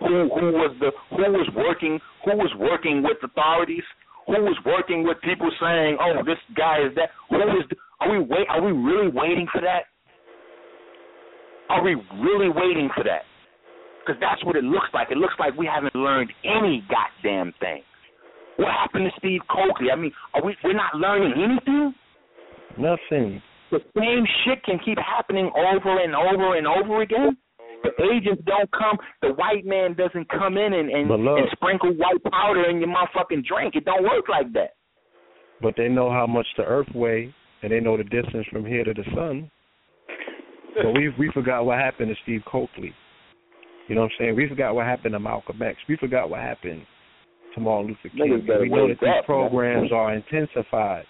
[0.00, 3.84] Who who was the who was working who was working with authorities?
[4.26, 7.10] Who was working with people saying, "Oh, this guy is that"?
[7.28, 7.66] Who is?
[8.00, 8.48] Are we wait?
[8.48, 9.92] Are we really waiting for that?
[11.68, 13.28] Are we really waiting for that?
[14.00, 15.10] Because that's what it looks like.
[15.10, 17.82] It looks like we haven't learned any goddamn thing.
[18.56, 19.90] What happened to Steve Cokely?
[19.92, 20.56] I mean, are we?
[20.64, 21.94] We're not learning anything.
[22.76, 23.42] Nothing.
[23.70, 27.36] The same shit can keep happening over and over and over again.
[27.82, 28.98] The agents don't come.
[29.22, 31.38] The white man doesn't come in and and, look.
[31.38, 33.76] and sprinkle white powder in your motherfucking drink.
[33.76, 34.74] It don't work like that.
[35.62, 38.84] But they know how much the earth weighs, and they know the distance from here
[38.84, 39.50] to the sun.
[40.74, 42.92] But we we forgot what happened to Steve Cokely.
[43.90, 44.36] You know what I'm saying?
[44.36, 45.76] We forgot what happened to Malcolm X.
[45.88, 46.86] We forgot what happened
[47.56, 48.46] to Martin Luther King.
[48.60, 51.06] We know that these programs are intensified.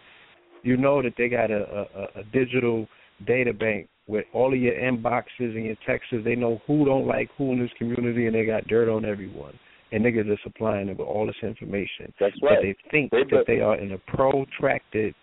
[0.63, 2.89] You know that they got a, a, a digital
[3.27, 6.15] data bank with all of your inboxes and your texts.
[6.25, 9.53] They know who don't like who in this community, and they got dirt on everyone.
[9.93, 12.15] And niggas are supplying them with all this information.
[12.19, 15.15] That's But they think They that they are in a protracted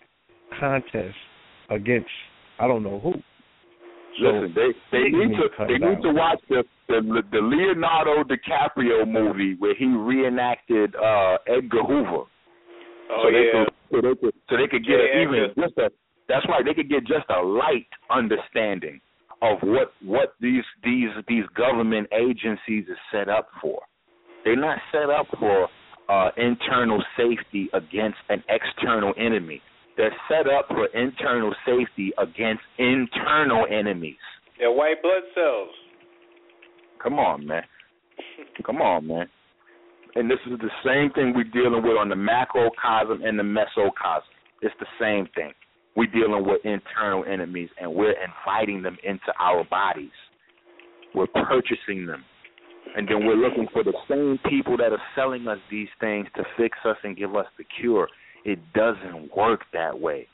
[0.60, 1.16] contest
[1.72, 2.08] against
[2.60, 3.14] I don't know who.
[4.20, 6.02] So Listen, they they need to they need out.
[6.04, 12.24] to watch the the the Leonardo DiCaprio movie where he reenacted uh Edgar Hoover.
[13.10, 13.66] Oh so they yeah.
[13.66, 15.68] could so they could so they could get Yeah, even Edgar.
[15.68, 15.90] just a
[16.28, 19.00] that's right they could get just a light understanding
[19.42, 23.82] of what what these these these government agencies is set up for.
[24.44, 25.68] They're not set up for
[26.10, 29.62] uh internal safety against an external enemy.
[29.98, 34.16] They're set up for internal safety against internal enemies.
[34.60, 35.70] They're white blood cells.
[37.02, 37.64] Come on, man.
[38.66, 39.28] Come on, man.
[40.16, 44.22] And this is the same thing we're dealing with on the macrocosm and the mesocosm.
[44.62, 45.54] It's the same thing.
[45.96, 50.12] We're dealing with internal enemies and we're inviting them into our bodies.
[51.14, 52.24] We're purchasing them.
[52.96, 56.44] And then we're looking for the same people that are selling us these things to
[56.58, 58.08] fix us and give us the cure.
[58.46, 60.28] It doesn't work that way.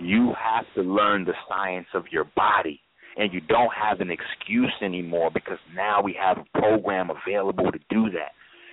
[0.00, 2.80] You have to learn the science of your body.
[3.20, 7.78] And you don't have an excuse anymore because now we have a program available to
[7.90, 8.32] do that.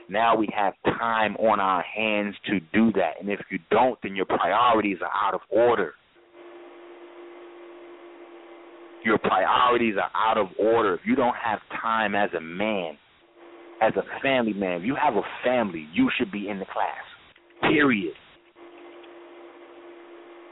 [0.09, 3.19] Now we have time on our hands to do that.
[3.19, 5.95] And if you don't, then your priorities are out of order.
[9.03, 10.93] Your priorities are out of order.
[10.93, 12.97] If you don't have time as a man,
[13.81, 17.69] as a family man, if you have a family, you should be in the class.
[17.69, 18.13] Period.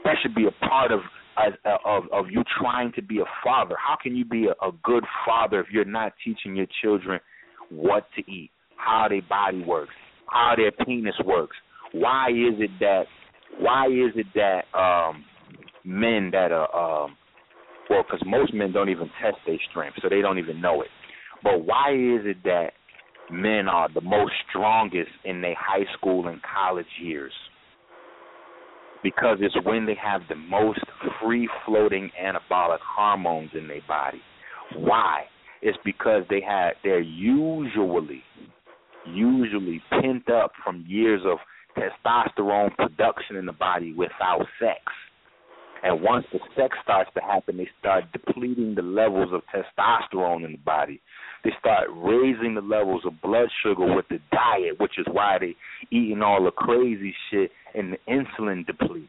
[0.04, 1.00] That should be a part of
[1.36, 1.52] as,
[1.84, 3.76] of of you trying to be a father.
[3.78, 7.20] How can you be a, a good father if you're not teaching your children
[7.70, 9.94] what to eat, how their body works,
[10.28, 11.56] how their penis works?
[11.92, 13.04] Why is it that
[13.58, 15.24] why is it that um
[15.84, 17.16] men that are um
[17.88, 20.88] well, because most men don't even test their strength, so they don't even know it.
[21.42, 22.70] But why is it that
[23.30, 27.32] men are the most strongest in their high school and college years?
[29.06, 30.80] Because it's when they have the most
[31.22, 34.20] free floating anabolic hormones in their body.
[34.76, 35.26] Why?
[35.62, 38.24] It's because they had they're usually
[39.06, 41.38] usually pent up from years of
[41.78, 44.80] testosterone production in the body without sex.
[45.84, 50.52] And once the sex starts to happen, they start depleting the levels of testosterone in
[50.52, 51.00] the body.
[51.44, 55.54] They start raising the levels of blood sugar with the diet, which is why they
[55.92, 59.08] eating all the crazy shit and the insulin depletes.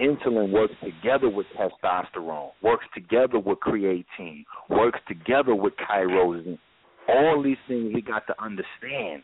[0.00, 6.58] Insulin works together with testosterone, works together with creatine, works together with tyrosine.
[7.08, 9.22] All these things we got to understand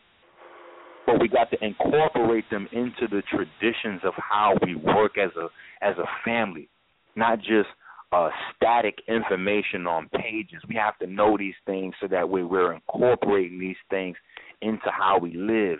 [1.07, 5.47] but we got to incorporate them into the traditions of how we work as a
[5.81, 6.67] as a family,
[7.15, 7.69] not just
[8.11, 10.61] uh, static information on pages.
[10.67, 14.17] We have to know these things so that way we're incorporating these things
[14.61, 15.79] into how we live.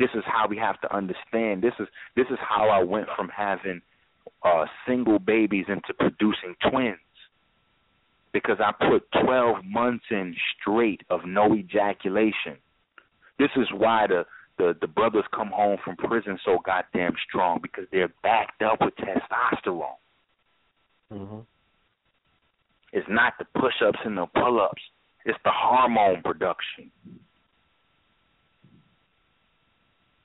[0.00, 1.62] This is how we have to understand.
[1.62, 3.82] This is this is how I went from having
[4.42, 6.98] uh, single babies into producing twins
[8.32, 12.56] because I put 12 months in straight of no ejaculation.
[13.38, 14.24] This is why the,
[14.56, 18.94] the the brothers come home from prison so goddamn strong because they're backed up with
[18.96, 20.00] testosterone.
[21.12, 21.40] Mm-hmm.
[22.94, 24.82] It's not the push-ups and the pull-ups.
[25.26, 26.90] It's the hormone production.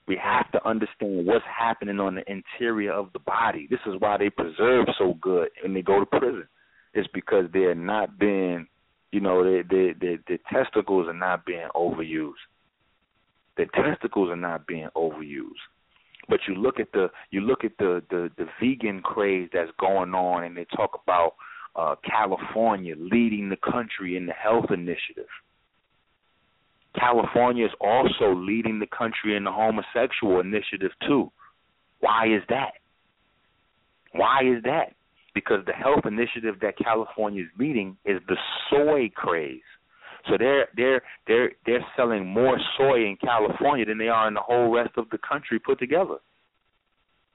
[0.07, 3.67] We have to understand what's happening on the interior of the body.
[3.69, 6.47] This is why they preserve so good when they go to prison.
[6.93, 8.67] It's because they're not being,
[9.11, 12.33] you know, they they their testicles are not being overused.
[13.57, 15.65] The testicles are not being overused.
[16.29, 20.13] But you look at the you look at the the, the vegan craze that's going
[20.13, 21.33] on, and they talk about
[21.75, 25.29] uh, California leading the country in the health initiative.
[26.97, 31.31] California is also leading the country in the homosexual initiative too.
[31.99, 32.73] Why is that?
[34.13, 34.95] Why is that?
[35.33, 38.37] Because the health initiative that California is leading is the
[38.69, 39.61] soy craze.
[40.29, 44.39] So they're they're they're they're selling more soy in California than they are in the
[44.39, 46.15] whole rest of the country put together.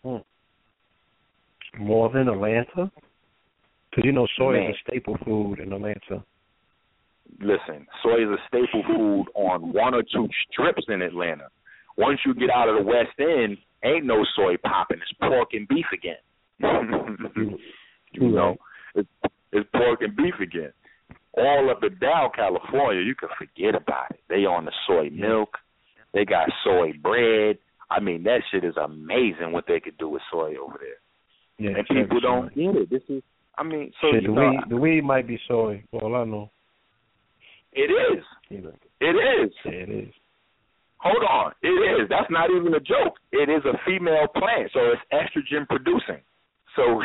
[0.03, 0.17] Hmm.
[1.79, 2.91] More than Atlanta?
[3.91, 4.71] Because you know soy Man.
[4.71, 6.25] is a staple food in Atlanta.
[7.41, 11.49] Listen, soy is a staple food on one or two strips in Atlanta.
[11.97, 14.99] Once you get out of the West End, ain't no soy popping.
[14.99, 16.17] It's pork and beef again.
[18.12, 18.57] you know,
[18.94, 19.09] it's,
[19.52, 20.73] it's pork and beef again.
[21.36, 24.20] All up and down California, you can forget about it.
[24.28, 25.57] They on the soy milk.
[26.12, 27.59] They got soy bread.
[27.91, 30.99] I mean, that shit is amazing what they could do with soy over there.
[31.59, 32.91] Yeah, and people don't get it.
[32.91, 33.23] This is,
[33.59, 35.84] I mean, so Shit, the know, weed, the weed might be soy.
[35.91, 36.50] For all I know.
[37.73, 38.25] It is.
[39.01, 39.53] It is.
[39.65, 40.15] It is.
[40.99, 42.09] Hold on, it is.
[42.11, 43.17] That's not even a joke.
[43.33, 46.21] It is a female plant, so it's estrogen producing.
[46.77, 47.01] So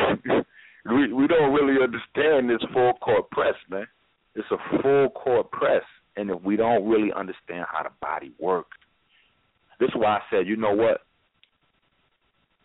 [0.94, 3.88] we we don't really understand this full court press, man.
[4.36, 5.84] It's a full court press,
[6.18, 8.78] and if we don't really understand how the body works,
[9.80, 11.02] this is why I said, you know what?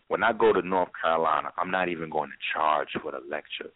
[0.09, 3.70] When I go to North Carolina, I'm not even going to charge for the lecture.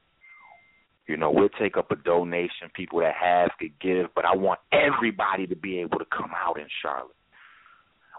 [1.06, 2.70] You know, we'll take up a donation.
[2.74, 6.58] People that have could give, but I want everybody to be able to come out
[6.58, 7.14] in Charlotte.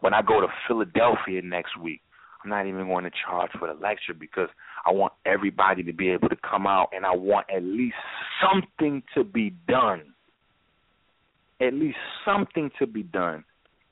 [0.02, 2.02] When I go to Philadelphia next week,
[2.44, 4.50] I'm not even going to charge for the lecture because
[4.86, 7.96] I want everybody to be able to come out and I want at least
[8.40, 10.14] something to be done.
[11.60, 13.44] At least something to be done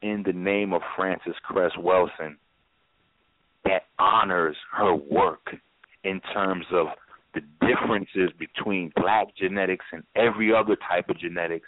[0.04, 2.36] in the name of Francis Cress Welsing
[3.64, 5.56] that honors her work
[6.04, 6.88] in terms of
[7.34, 11.68] the differences between black genetics and every other type of genetics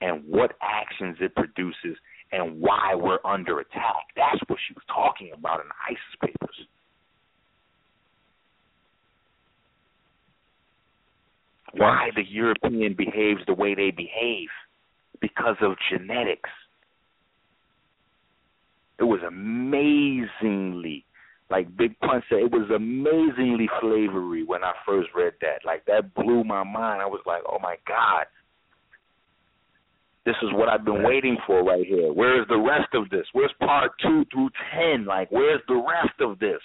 [0.00, 1.96] and what actions it produces
[2.32, 4.06] and why we're under attack.
[4.16, 6.66] That's what she was talking about in the ISIS papers.
[11.72, 14.48] Why the European behaves the way they behave
[15.20, 16.50] because of genetics.
[18.98, 21.04] It was amazingly,
[21.50, 25.64] like Big Pun said, it was amazingly flavory when I first read that.
[25.64, 27.02] Like that blew my mind.
[27.02, 28.26] I was like, oh my God,
[30.24, 32.12] this is what I've been waiting for right here.
[32.12, 33.26] Where's the rest of this?
[33.32, 35.04] Where's part two through ten?
[35.04, 36.60] Like, where's the rest of this?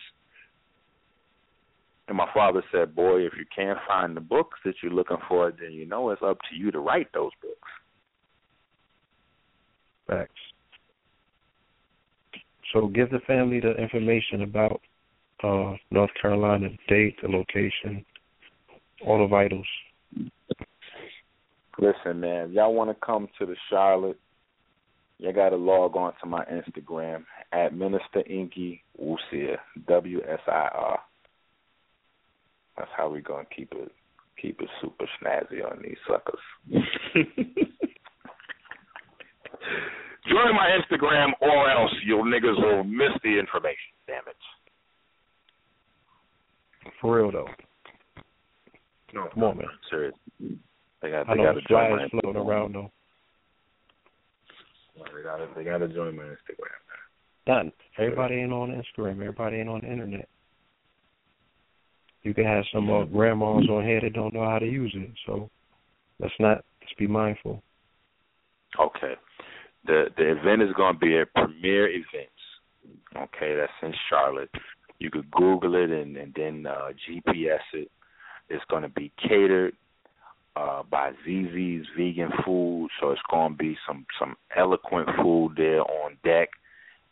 [2.08, 5.52] And my father said, Boy, if you can't find the books that you're looking for,
[5.52, 7.70] then you know it's up to you to write those books.
[10.08, 10.32] Facts.
[12.74, 14.82] So give the family the information about
[15.44, 18.06] uh North Carolina, date, the location,
[19.06, 19.68] all the vitals.
[21.78, 24.20] Listen, man, y'all want to come to the Charlotte,
[25.18, 27.24] you got to log on to my Instagram
[27.54, 29.56] at Minister Enqi Wusir,
[29.88, 31.00] W S I R.
[32.78, 33.92] That's how we gonna keep it
[34.42, 36.40] keep it super snazzy on these suckers.
[40.28, 43.94] Join my Instagram or else you niggas will miss the information.
[44.08, 44.36] Damn it.
[47.02, 47.48] For real though.
[49.14, 49.68] No, Come on, man.
[49.90, 50.14] Serious.
[51.02, 52.92] They got I they know got to join my floating around though.
[54.96, 56.80] They got they got to join my Instagram.
[57.48, 57.66] Not
[57.98, 59.14] everybody ain't on Instagram.
[59.14, 60.28] Everybody ain't on the internet.
[62.24, 65.10] You can have some uh, grandmas on here that don't know how to use it.
[65.26, 65.50] So
[66.20, 67.64] let's not let's be mindful.
[68.80, 69.14] Okay.
[69.86, 72.32] The the event is going to be at Premier Events.
[73.16, 74.50] Okay, that's in Charlotte.
[75.00, 77.92] You could Google it and and then uh, GPS it.
[78.50, 79.74] It's going to be catered
[80.56, 85.82] uh, by ZZ's Vegan Food, so it's going to be some some eloquent food there
[85.82, 86.50] on deck.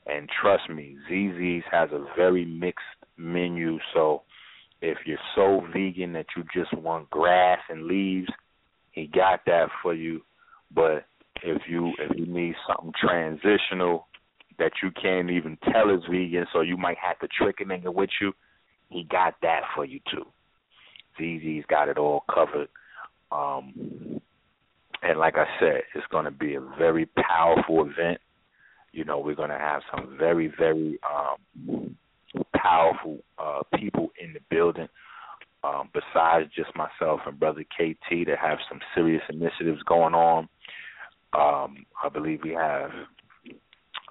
[0.05, 2.85] And trust me, ZZ's has a very mixed
[3.17, 3.77] menu.
[3.93, 4.23] So
[4.81, 8.29] if you're so vegan that you just want grass and leaves,
[8.91, 10.21] he got that for you.
[10.73, 11.05] But
[11.43, 14.07] if you if you need something transitional
[14.59, 17.93] that you can't even tell is vegan, so you might have to trick a nigga
[17.93, 18.33] with you,
[18.89, 20.25] he got that for you too.
[21.17, 22.69] ZZ's got it all covered.
[23.31, 24.21] Um,
[25.03, 28.19] and like I said, it's going to be a very powerful event.
[28.93, 31.95] You know, we're going to have some very, very um,
[32.55, 34.87] powerful uh, people in the building.
[35.63, 40.47] Um, besides just myself and brother KT, that have some serious initiatives going on.
[41.37, 42.89] Um, I believe we have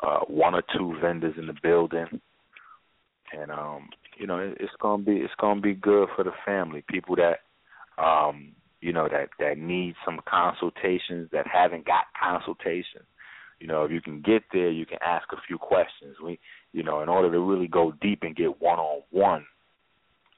[0.03, 2.21] uh, one or two vendors in the building,
[3.33, 3.89] and um,
[4.19, 6.85] you know it, it's gonna be it's gonna be good for the family.
[6.89, 7.41] People that
[8.03, 13.05] um, you know that that need some consultations that haven't got consultations.
[13.59, 16.17] You know, if you can get there, you can ask a few questions.
[16.23, 16.39] We,
[16.73, 19.47] you know, in order to really go deep and get one on one,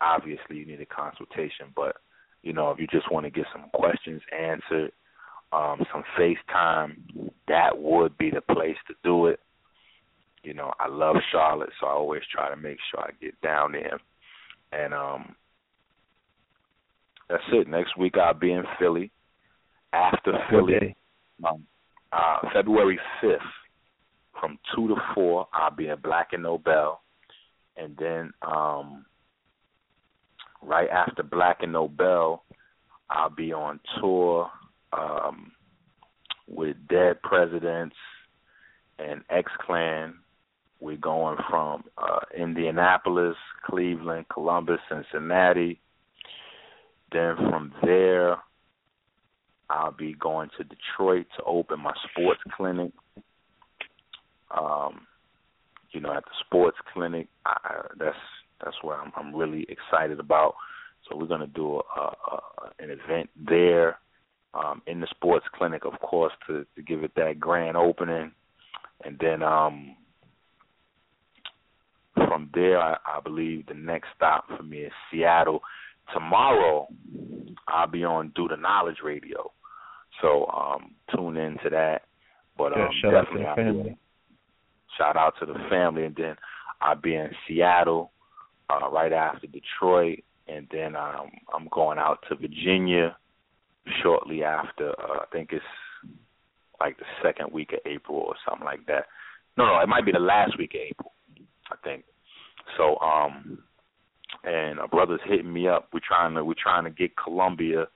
[0.00, 1.66] obviously you need a consultation.
[1.74, 1.96] But
[2.42, 4.92] you know, if you just want to get some questions answered,
[5.52, 6.96] um, some FaceTime,
[7.48, 9.40] that would be the place to do it.
[10.42, 13.72] You know, I love Charlotte, so I always try to make sure I get down
[13.72, 13.98] there.
[14.72, 15.34] And um
[17.28, 17.68] that's it.
[17.68, 19.10] Next week I'll be in Philly.
[19.92, 20.94] After Philly, Okay.
[21.46, 21.66] um,
[22.12, 23.40] uh, February fifth,
[24.40, 27.00] from two to four, I'll be at Black and Nobel,
[27.76, 29.04] and then um,
[30.62, 32.44] right after Black and Nobel,
[33.10, 34.50] I'll be on tour
[34.92, 35.52] um,
[36.48, 37.96] with Dead Presidents
[38.98, 40.14] and X Clan.
[40.80, 43.36] We're going from uh, Indianapolis,
[43.66, 45.80] Cleveland, Columbus, Cincinnati.
[47.10, 48.36] Then from there,
[49.70, 52.92] I'll be going to Detroit to open my sports clinic.
[54.56, 55.06] Um,
[55.90, 58.16] you know, at the sports clinic, I, that's
[58.64, 60.54] that's where I'm, I'm really excited about.
[61.08, 62.40] So we're going to do a, a,
[62.78, 63.98] an event there
[64.54, 68.32] um, in the sports clinic, of course, to, to give it that grand opening,
[69.04, 69.96] and then um,
[72.14, 75.60] from there, I, I believe the next stop for me is Seattle.
[76.12, 76.88] Tomorrow,
[77.68, 79.52] I'll be on Do the Knowledge Radio,
[80.22, 82.02] so um, tune in to that.
[82.56, 83.98] But Yeah, um, shout out to definitely the family.
[84.96, 86.36] Shout out to the family, and then
[86.80, 88.10] I'll be in Seattle
[88.70, 93.16] uh, right after Detroit, and then um, I'm going out to Virginia
[94.02, 94.90] shortly after.
[94.90, 95.64] Uh, I think it's
[96.80, 99.06] like the second week of April or something like that.
[99.56, 101.12] No, no, it might be the last week of April,
[101.70, 102.04] I think.
[102.76, 103.58] So, um,
[104.44, 105.88] and a brother's hitting me up.
[105.92, 107.86] We're trying to we're trying to get Columbia.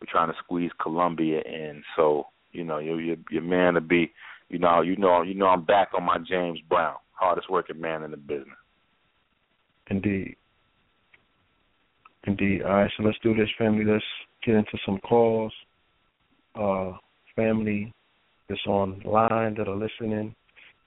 [0.00, 1.82] We're trying to squeeze Columbia in.
[1.96, 4.12] So, you know, your your, your man to be,
[4.48, 8.02] you know, you know, you know, I'm back on my James Brown, hardest working man
[8.02, 8.56] in the business.
[9.88, 10.36] Indeed.
[12.24, 12.62] Indeed.
[12.62, 13.84] All right, so let's do this, family.
[13.84, 14.04] Let's
[14.44, 15.52] get into some calls.
[16.54, 16.92] Uh,
[17.36, 17.92] family
[18.48, 20.34] that's online that are listening.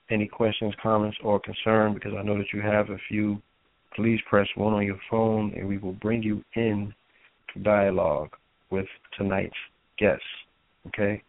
[0.10, 1.94] Any questions, comments, or concern?
[1.94, 3.42] Because I know that you have a few.
[3.96, 6.94] Please press one on your phone, and we will bring you in
[7.54, 8.32] to dialogue
[8.70, 8.86] with
[9.18, 9.54] tonight's
[9.98, 10.24] guests.
[10.88, 11.24] Okay.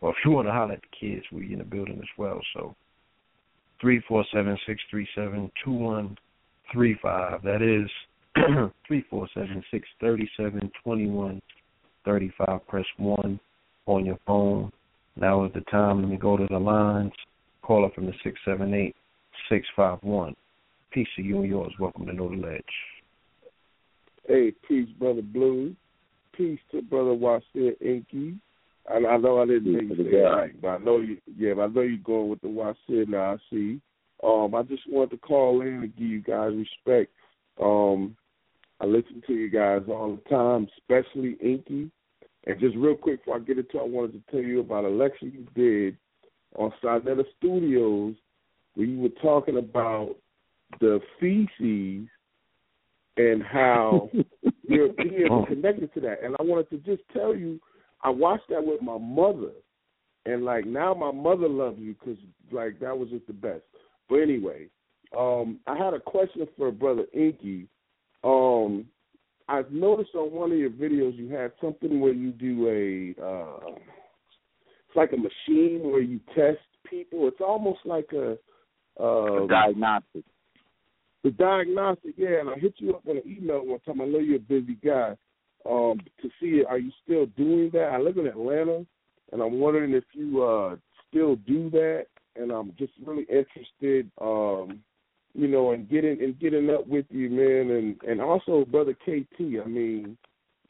[0.00, 2.40] Well, if you want to holler at the kids, we're in the building as well.
[2.54, 2.74] So,
[3.80, 6.16] three four seven six three seven two one
[6.72, 7.42] three five.
[7.42, 7.90] That is
[8.86, 11.40] three four seven six thirty seven twenty one
[12.04, 12.66] thirty five.
[12.66, 13.40] Press one
[13.86, 14.72] on your phone.
[15.16, 16.00] Now is the time.
[16.00, 17.12] Let me go to the lines.
[17.62, 18.96] Call up from the six seven eight
[19.48, 20.34] six five one.
[20.92, 21.72] Peace to you and yours.
[21.78, 22.64] Welcome to Know the Ledge.
[24.26, 25.74] Hey, peace, brother Blue.
[26.36, 28.38] Peace to brother Wasir Enqi.
[28.88, 31.18] And I know I didn't make you say it right, but I know you.
[31.36, 33.34] Yeah, but I know you're going with the Wasir now.
[33.34, 33.80] I see.
[34.22, 37.12] Um, I just wanted to call in and give you guys respect.
[37.62, 38.16] Um,
[38.80, 41.90] I listen to you guys all the time, especially Enqi.
[42.46, 44.84] And just real quick before I get into, it, I wanted to tell you about
[44.84, 45.96] a lecture you did
[46.56, 48.14] on Sinetta Studios,
[48.74, 50.16] where you were talking about
[50.80, 52.08] the feces
[53.16, 54.08] and how
[54.68, 56.22] Europeans are being connected to that.
[56.24, 57.60] And I wanted to just tell you,
[58.02, 59.50] I watched that with my mother,
[60.24, 62.16] and like now my mother loves you because
[62.50, 63.62] like that was just the best.
[64.08, 64.68] But anyway,
[65.16, 67.66] um, I had a question for brother Enqi.
[68.66, 68.86] Um,
[69.48, 73.74] I've noticed on one of your videos you had something where you do a uh,
[74.90, 76.58] it's like a machine where you test
[76.88, 77.28] people.
[77.28, 78.36] It's almost like a
[79.00, 80.24] uh, diagnostic.
[81.22, 84.00] The diagnostic, yeah, and I hit you up on an email one time.
[84.00, 85.16] I know you're a busy guy.
[85.68, 87.90] Um, to see are you still doing that?
[87.92, 88.86] I live in Atlanta,
[89.32, 90.76] and I'm wondering if you uh
[91.08, 92.06] still do that.
[92.36, 94.80] And I'm just really interested, um,
[95.34, 99.40] you know, and getting and getting up with you, man, and and also brother KT.
[99.40, 100.16] I mean,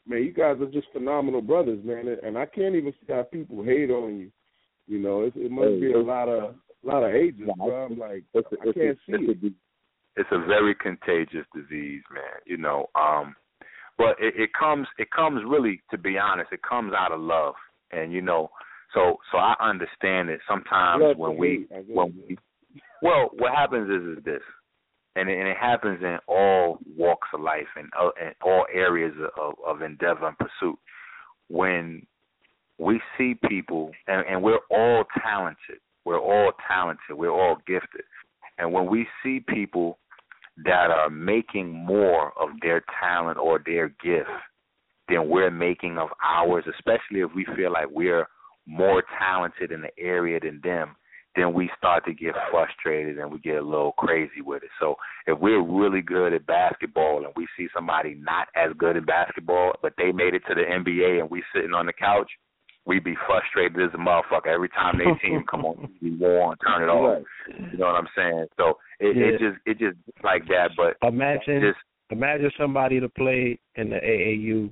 [0.07, 3.63] man, you guys are just phenomenal brothers, man, and I can't even see how people
[3.63, 4.31] hate on you.
[4.87, 7.85] You know, it, it must be a lot of a lot of haters, bro.
[7.85, 9.53] I'm like, It's a, I can't see it.
[10.17, 12.41] It's a very contagious disease, man.
[12.45, 13.35] You know, um,
[13.97, 17.55] but it, it comes it comes really, to be honest, it comes out of love,
[17.91, 18.49] and you know,
[18.93, 20.41] so so I understand it.
[20.47, 21.95] Sometimes Love when we hate, I guess.
[21.95, 22.37] when we
[23.01, 24.41] well, what happens is is this,
[25.15, 29.13] and it, and it happens in all walks of life and uh, in all areas
[29.39, 30.77] of, of endeavor and pursuit.
[31.49, 32.05] When
[32.81, 35.77] we see people, and, and we're all talented.
[36.03, 37.11] We're all talented.
[37.11, 38.01] We're all gifted.
[38.57, 39.99] And when we see people
[40.65, 44.29] that are making more of their talent or their gift
[45.07, 48.27] than we're making of ours, especially if we feel like we're
[48.65, 50.95] more talented in the area than them,
[51.35, 54.69] then we start to get frustrated and we get a little crazy with it.
[54.79, 54.95] So
[55.27, 59.73] if we're really good at basketball and we see somebody not as good at basketball,
[59.81, 62.29] but they made it to the NBA and we sitting on the couch,
[62.85, 66.59] we be frustrated as a motherfucker every time they team come on TV war and
[66.65, 67.23] turn it off.
[67.71, 68.47] You know what I'm saying?
[68.57, 70.71] So it, it just it just like that.
[70.75, 71.77] But Imagine just
[72.09, 74.71] imagine somebody to play in the AAU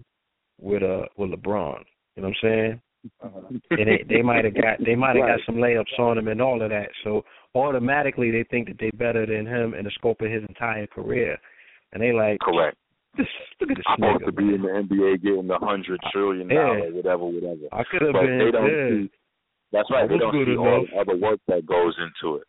[0.60, 1.84] with uh with LeBron.
[2.16, 2.82] You know what I'm saying?
[3.22, 5.38] And they they might have got they might have Right.
[5.38, 6.90] got some layups on him and all of that.
[7.04, 7.24] So
[7.56, 11.38] automatically they think that they better than him in the scope of his entire career,
[11.94, 12.78] and they like correct.
[13.18, 13.28] This,
[13.60, 14.26] look at this I'm supposed nigga.
[14.26, 16.62] to be in the NBA getting a hundred trillion Yeah.
[16.62, 17.68] dollars, whatever, whatever.
[17.72, 18.38] I could have been.
[18.38, 18.90] they don't yeah.
[18.90, 19.12] see
[19.72, 20.08] That's right.
[20.08, 22.44] That They don't good see all the other work that goes into it.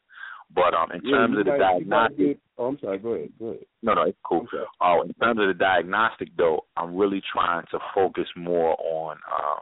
[0.55, 2.99] But um, in Yeah, terms of the might- you might diagnostic, oh, I'm sorry.
[2.99, 3.31] Go ahead.
[3.39, 3.65] Go ahead.
[3.83, 4.41] no, no, it's cool.
[4.53, 4.65] Okay.
[4.81, 9.61] Uh, in terms of the diagnostic, though, I'm really trying to focus more on um,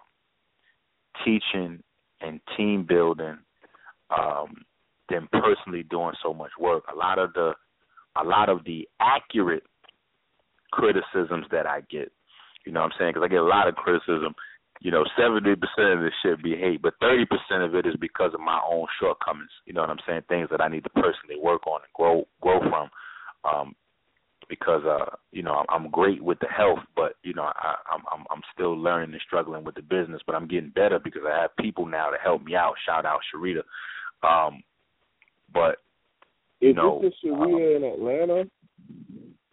[1.24, 1.82] teaching
[2.20, 3.38] and team building
[4.10, 4.64] um,
[5.08, 6.84] than personally doing so much work.
[6.92, 7.52] A lot of the,
[8.20, 9.62] a lot of the accurate
[10.72, 12.12] criticisms that I get,
[12.66, 13.12] you know what I'm saying?
[13.14, 14.34] Because I get a lot of criticism.
[14.80, 17.24] You know, 70% of this shit be hate, but 30%
[17.64, 19.50] of it is because of my own shortcomings.
[19.66, 20.22] You know what I'm saying?
[20.28, 22.88] Things that I need to personally work on and grow grow from.
[23.42, 23.74] Um,
[24.48, 28.02] because uh, you know, I'm, I'm great with the health, but you know, I, I'm
[28.12, 31.42] I'm I'm still learning and struggling with the business, but I'm getting better because I
[31.42, 32.74] have people now to help me out.
[32.86, 33.62] Shout out Sharita.
[34.22, 34.62] Um,
[35.52, 35.76] but
[36.60, 38.44] you Is know, this the Sharia in Atlanta?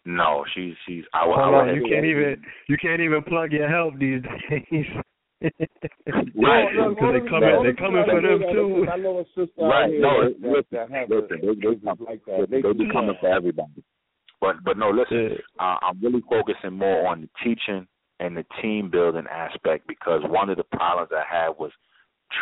[0.04, 1.04] no, she's she's.
[1.12, 3.98] I, will- I Hold will on, you can't even you can't even plug your help
[3.98, 4.86] these days.
[5.42, 6.72] Right.
[6.88, 8.86] because they coming they coming for them too.
[8.90, 9.84] I know a sister Right.
[9.84, 12.46] out here No, that, it's- that, listen, that have listen, they, they, businesses like that.
[12.50, 13.84] they, they be coming for everybody.
[14.40, 17.86] But but no, listen, uh, I'm really focusing more on the teaching
[18.20, 21.72] and the team building aspect because one of the problems I had was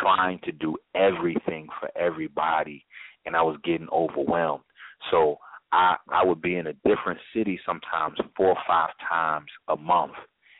[0.01, 2.85] trying to do everything for everybody,
[3.25, 4.63] and I was getting overwhelmed.
[5.11, 5.37] So
[5.71, 10.13] I I would be in a different city sometimes four or five times a month,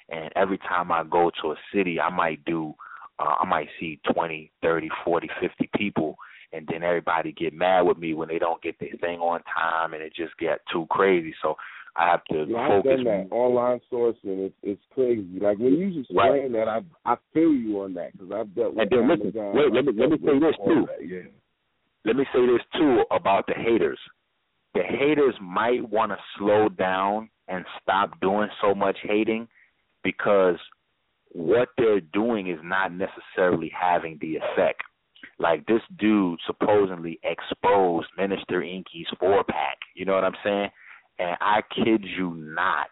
[0.09, 2.73] and every time I go to a city, I might do
[3.19, 6.17] uh, I might see twenty, thirty, forty, fifty people,
[6.55, 9.93] and then everybody get mad with me when they don't get their thing on time,
[9.93, 11.33] and it just get too crazy.
[11.41, 11.55] So
[11.95, 12.91] I have to Yeah, I've focus.
[12.97, 14.45] done that online sourcing.
[14.47, 15.39] It's it's crazy.
[15.39, 16.51] Like when you just Right.
[16.51, 19.55] that, I I feel you on that because I've dealt with And then listen, Amazon,
[19.55, 20.85] wait, let me let me say this too.
[20.87, 21.21] that, Yeah.
[22.05, 23.99] Let me say this too about the haters.
[24.75, 29.47] The haters might want to slow down and stop doing so much hating
[30.03, 30.57] because
[31.31, 34.83] what they're doing is not necessarily having the effect.
[35.37, 39.77] Like this dude supposedly exposed Minister Enqi's four pack.
[39.95, 40.69] You know what I'm saying?
[41.19, 42.87] And I kid you not.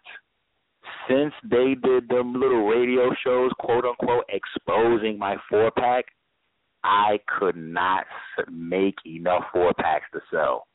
[1.09, 6.05] Since they did them little radio shows, quote unquote, exposing my four pack,
[6.83, 8.05] I could not
[8.51, 10.67] make enough four packs to sell.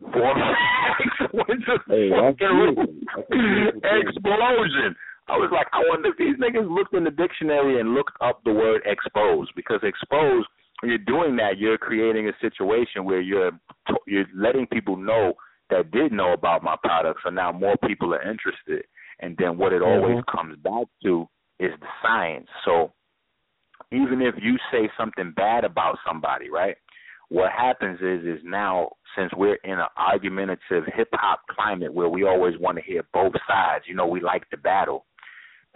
[0.00, 2.78] Four packs went to Hey, fucking roof.
[2.78, 4.02] That's a beautiful thing.
[4.08, 4.96] explosion.
[5.28, 8.40] I was like, I wonder if these niggas looked in the dictionary and looked up
[8.44, 10.48] the word exposed because exposed.
[10.82, 13.52] You're doing that, you're creating a situation where you're
[14.06, 15.34] you're letting people know
[15.68, 18.84] that did know about my product, so now more people are interested.
[19.20, 20.36] And then what it always mm-hmm.
[20.36, 21.28] comes back to
[21.58, 22.48] is the science.
[22.64, 22.92] So
[23.92, 26.76] even if you say something bad about somebody, right?
[27.28, 32.24] What happens is is now since we're in an argumentative hip hop climate where we
[32.24, 35.06] always want to hear both sides, you know, we like the battle.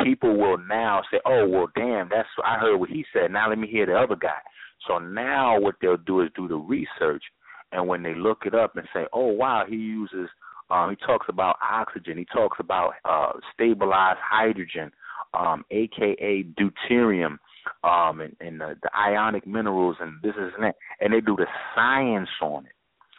[0.02, 3.30] People will now say, "Oh, well, damn, that's I heard what he said.
[3.30, 4.40] Now let me hear the other guy."
[4.86, 7.24] So now what they'll do is do the research,
[7.72, 10.28] and when they look it up and say, "Oh, wow, he uses,"
[10.70, 14.90] um, he talks about oxygen, he talks about uh, stabilized hydrogen,
[15.34, 17.38] um, aka deuterium,
[17.82, 21.36] um, and, and the, the ionic minerals, and this is and that, and they do
[21.36, 22.72] the science on it,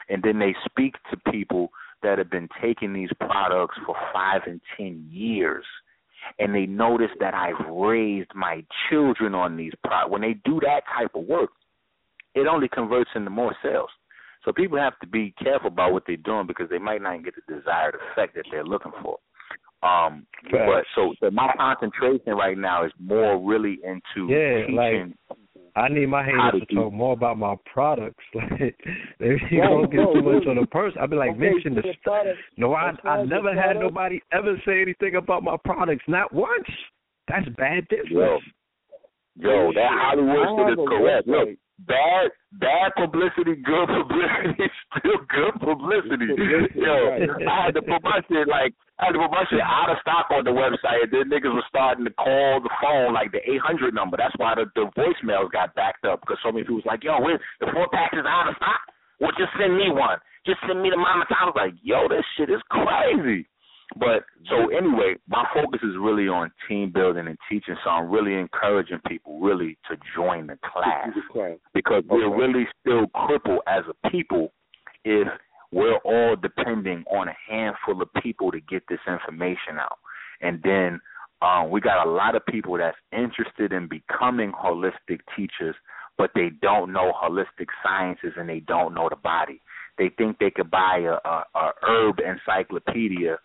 [0.09, 1.69] and then they speak to people
[2.03, 5.65] that have been taking these products for five and ten years
[6.39, 10.11] and they notice that I've raised my children on these products.
[10.11, 11.51] When they do that type of work,
[12.33, 13.89] it only converts into more sales.
[14.43, 17.33] So people have to be careful about what they're doing because they might not get
[17.35, 19.17] the desired effect that they're looking for.
[19.81, 24.75] Um, but so, so my concentration right now is more really into Yeah, teaching.
[24.75, 25.37] like
[25.77, 28.23] I need my How haters to to talk more about my products.
[28.33, 28.75] Like
[29.19, 30.99] they be Right, gonna get too much on the person.
[31.01, 33.29] I'd be like, Okay, mention the so the st- product- No, I I far as
[33.29, 36.03] the never had product- nobody ever say anything about my products.
[36.07, 36.67] Not once.
[37.27, 38.41] That's bad Yo, business.
[39.35, 41.27] yo, that Hollywood I shit have is a correct.
[41.27, 46.27] Look, bad bad publicity, good publicity, still good publicity.
[46.31, 47.47] Publicity, Yo.
[47.49, 49.99] I had to put my shit like I had to put my shit out of
[49.99, 53.43] stock on the website, and then niggas were starting to call the phone like the
[53.43, 54.15] eight hundred number.
[54.15, 57.19] That's why the, the voicemails got backed up because so many people was like, "Yo,
[57.19, 58.79] wait, the four pack is out of stock.
[59.19, 60.17] Well, just send me one.
[60.45, 63.47] Just send me the mama." I was like, "Yo, this shit is crazy."
[63.99, 67.75] But so anyway, my focus is really on team building and teaching.
[67.83, 71.09] So I'm really encouraging people really to join the class
[71.73, 74.51] because we're really still crippled as a people
[75.03, 75.27] if
[75.71, 79.97] we're all depending on a handful of people to get this information out.
[80.41, 80.99] And then
[81.41, 85.75] um, we got a lot of people that's interested in becoming holistic teachers,
[86.17, 89.61] but they don't know holistic sciences and they don't know the body.
[89.97, 93.37] They think they could buy a, a, a herb encyclopedia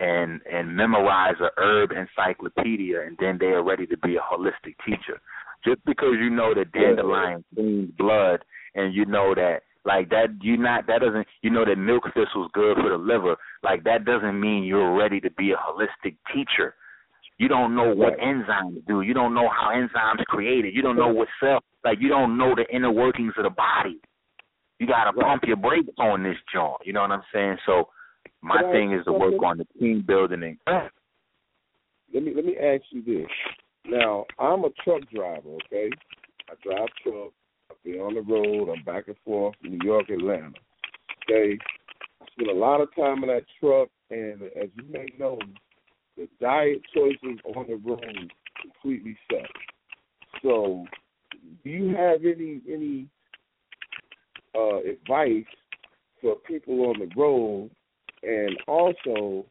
[0.00, 4.74] and and memorize a herb encyclopedia and then they are ready to be a holistic
[4.84, 5.20] teacher.
[5.64, 8.44] Just because you know that dandelion cleans blood,
[8.74, 12.50] and you know that like that, you not that doesn't you know that milk thistle's
[12.52, 13.36] good for the liver.
[13.62, 16.74] Like that doesn't mean you're ready to be a holistic teacher.
[17.38, 19.00] You don't know what enzymes do.
[19.02, 20.74] You don't know how enzymes created.
[20.74, 21.60] You don't know what cell.
[21.84, 24.00] Like you don't know the inner workings of the body.
[24.78, 26.78] You got to pump your brakes on this joint.
[26.84, 27.58] You know what I'm saying?
[27.66, 27.88] So
[28.42, 30.58] my Can thing is to work on the team building and
[32.14, 33.26] let me let me ask you this.
[33.86, 35.90] Now, I'm a truck driver, okay?
[36.48, 37.32] I drive truck.
[37.84, 38.72] Be on the road.
[38.72, 40.52] I'm back and forth New York, Atlanta.
[41.28, 41.58] Okay?
[42.22, 45.38] I spend a lot of time in that truck and as you may know,
[46.16, 49.50] the diet choices on the road completely suck.
[50.42, 50.84] So
[51.62, 53.08] do you have any any
[54.54, 55.44] uh advice
[56.20, 57.70] for people on the road
[58.22, 59.46] and also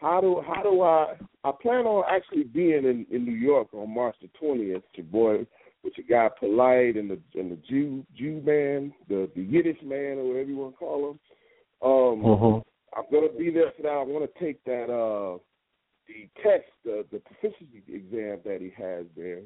[0.00, 3.94] how do how do I I plan on actually being in, in New York on
[3.94, 5.46] March the twentieth, your boy
[5.86, 10.18] with your guy Polite and the and the Jew Jew man, the the Yiddish man
[10.18, 11.18] or whatever you want to call him.
[11.80, 12.24] Um
[12.96, 13.88] I'm gonna be there for that.
[13.88, 15.38] I wanna take that uh
[16.08, 19.42] the test, the the proficiency exam that he has there.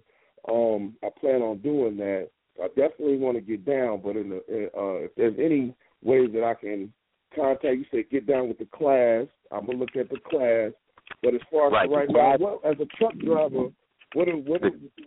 [0.49, 2.31] Um I plan on doing that.
[2.61, 6.45] I definitely want to get down, but in the uh if there's any ways that
[6.45, 6.93] I can
[7.37, 9.27] contact you say get down with the class.
[9.53, 10.73] I'm gonna look at the class.
[11.23, 13.69] But as far as Right, the right now, well, as a truck driver,
[14.15, 14.63] what are, what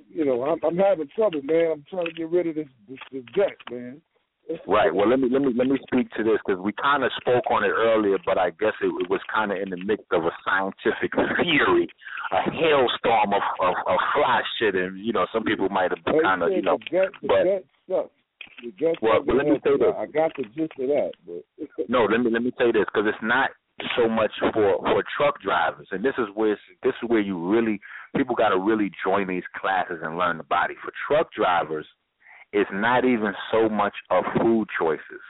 [0.09, 1.71] you know, I'm I'm having trouble, man.
[1.71, 4.01] I'm trying to get rid of this this, this debt, man.
[4.67, 4.93] Right.
[4.93, 7.47] Well, let me let me let me speak to this because we kind of spoke
[7.49, 10.25] on it earlier, but I guess it, it was kind of in the midst of
[10.25, 11.87] a scientific theory,
[12.31, 16.23] a hailstorm of, of of fly shit, and you know some people might have Like
[16.23, 18.11] kind of you know, the gut, the but gut sucks.
[18.63, 19.95] The gut Well, well, let me say this.
[19.95, 23.07] I got the gist of that, but no, let me let me say this because
[23.07, 23.51] it's not
[23.97, 27.79] so much for for truck drivers, and this is where this is where you really
[28.15, 30.75] people got to really join these classes and learn the body.
[30.83, 31.85] For truck drivers,
[32.51, 35.21] it's not even so much of food choices,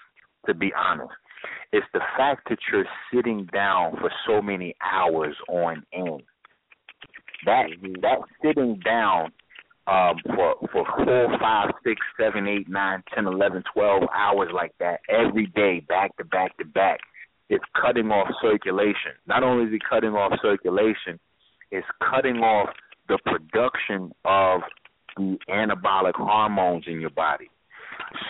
[0.46, 1.14] to be honest.
[1.72, 6.24] It's the fact that you're sitting down for so many hours on end.
[7.46, 7.66] That
[8.02, 9.32] that sitting down
[9.88, 15.02] um for for four, five, six, seven, eight, nine, ten, eleven, twelve hours like that
[15.10, 17.00] every day, back to back to back,
[17.50, 19.14] it's cutting off circulation.
[19.28, 21.20] Not only is it cutting off circulation,
[21.72, 22.70] it's cutting off
[23.08, 24.62] the production of
[25.18, 27.50] the anabolic hormones in your body.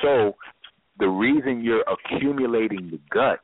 [0.01, 0.35] So
[0.99, 3.39] the reason you're accumulating the gut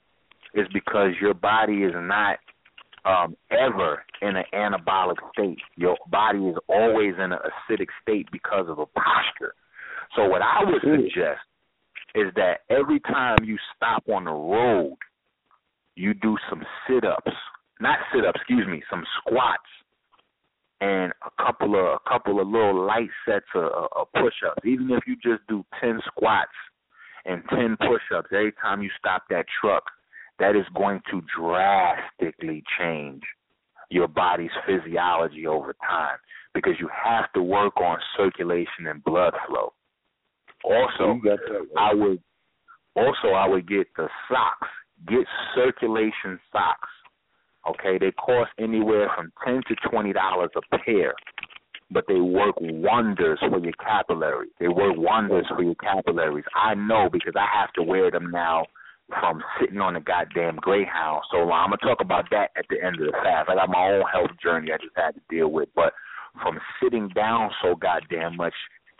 [0.53, 2.39] is because your body is not
[3.05, 5.59] um, ever in an anabolic state.
[5.77, 7.39] Your body is always in an
[7.69, 9.53] acidic state because of a posture.
[10.15, 11.41] So what I would suggest
[12.15, 14.97] is that every time you stop on the road,
[15.99, 17.31] you do some sit ups.
[17.81, 19.63] Not sit ups, excuse me, some squats
[20.81, 24.61] and a couple of a couple of little light sets of, of push ups.
[24.65, 26.51] Even if you just do ten squats
[27.25, 29.83] and ten push ups every time you stop that truck,
[30.39, 33.23] that is going to drastically change
[33.89, 36.17] your body's physiology over time
[36.53, 39.73] because you have to work on circulation and blood flow.
[40.63, 41.19] Also,
[41.77, 42.21] I would
[42.95, 44.67] also I would get the socks.
[45.07, 46.89] Get circulation socks.
[47.69, 51.13] Okay, they cost anywhere from ten to twenty dollars a pair,
[51.91, 54.51] but they work wonders for your capillaries.
[54.59, 56.45] They work wonders for your capillaries.
[56.55, 58.65] I know because I have to wear them now
[59.19, 61.23] from sitting on a goddamn Greyhound.
[61.31, 63.49] So I'm gonna talk about that at the end of the fast.
[63.49, 65.93] I got my own health journey I just had to deal with, but
[66.41, 68.53] from sitting down so goddamn much,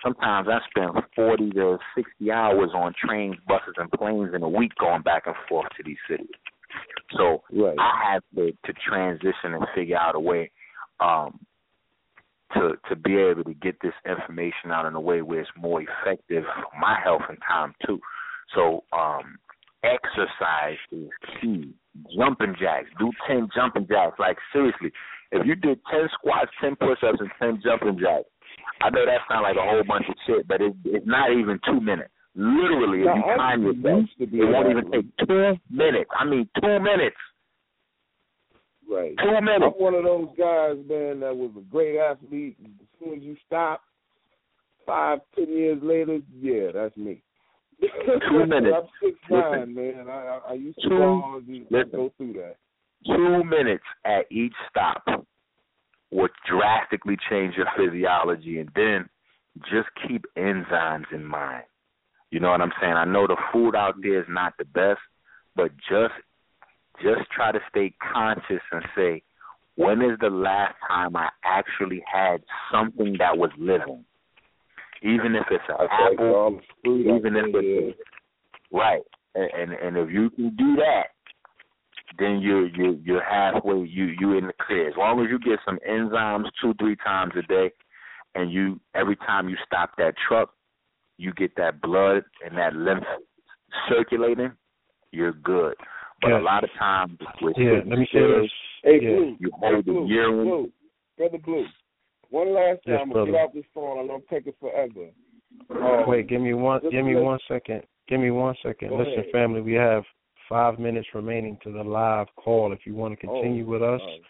[0.03, 4.71] sometimes I spend forty to sixty hours on trains, buses, and planes in a week
[4.79, 6.27] going back and forth to these cities.
[7.17, 7.43] So
[7.79, 10.51] I had to, to transition and figure out a way
[10.99, 11.39] um,
[12.53, 15.81] to to be able to get this information out in a way where it's more
[15.81, 17.99] effective for my health and time too.
[18.55, 19.37] So um,
[19.83, 21.09] exercise is
[21.41, 21.73] key.
[22.17, 24.19] Jumping jacks, do ten jumping jacks.
[24.19, 24.91] Like seriously,
[25.31, 28.29] if you did ten squats, ten push-ups, and ten jumping jacks,
[28.81, 31.59] I know that sounds like a whole bunch of shit, but it, it's not even
[31.65, 32.11] two minutes.
[32.35, 36.09] Literally, if you time yourself, used to be it won't even take two minutes.
[36.17, 37.15] I mean, two minutes.
[38.89, 39.15] Right.
[39.17, 39.75] Two minutes.
[39.75, 42.57] I'm one of those guys, man, that was a great athlete.
[42.63, 43.81] As soon as you stop,
[44.85, 47.21] five, ten years later, yeah, that's me.
[47.81, 48.75] Two minutes.
[48.75, 50.05] I'm six nine, man.
[50.09, 51.89] I, I, I used to Two- ball and listen.
[51.91, 52.55] go through that.
[53.05, 55.03] two minutes at each stop
[56.11, 59.09] would drastically change your physiology and then
[59.63, 61.63] just keep enzymes in mind.
[62.31, 62.93] You know what I'm saying?
[62.93, 64.99] I know the food out there is not the best,
[65.55, 66.13] but just
[67.01, 69.23] just try to stay conscious and say,
[69.75, 74.03] when is the last time I actually had something that was living?
[75.01, 77.99] even if it's an all apple, the fruit I even if it's
[78.71, 79.01] right,
[79.35, 81.07] and, and and if you can do that,
[82.17, 83.77] then you're you're you're halfway.
[83.85, 84.89] You you in the clear.
[84.89, 87.71] As long as you get some enzymes two three times a day,
[88.35, 90.53] and you every time you stop that truck,
[91.17, 93.03] you get that blood and that lymph
[93.87, 94.51] circulating.
[95.11, 95.75] You're good.
[96.21, 96.39] But Yeah.
[96.39, 98.51] a lot of times with Yeah, let me say this.
[98.83, 99.15] Hey, Yeah.
[99.15, 100.43] Blue, you hold the Blue, urine.
[100.45, 100.71] Blue,
[101.17, 101.65] brother Blue.
[102.29, 103.31] One last time, Yes, I'm gonna brother.
[103.31, 103.99] get off this phone.
[103.99, 105.09] I know I'm taking forever.
[105.71, 106.81] Um, Wait, give me one.
[106.89, 107.83] Give me one second.
[108.07, 108.89] Give me one second.
[108.89, 109.31] Go Listen, ahead.
[109.31, 110.05] family, we have
[110.49, 112.73] five minutes remaining to the live call.
[112.73, 114.21] If you want to Oh, continue with us, right.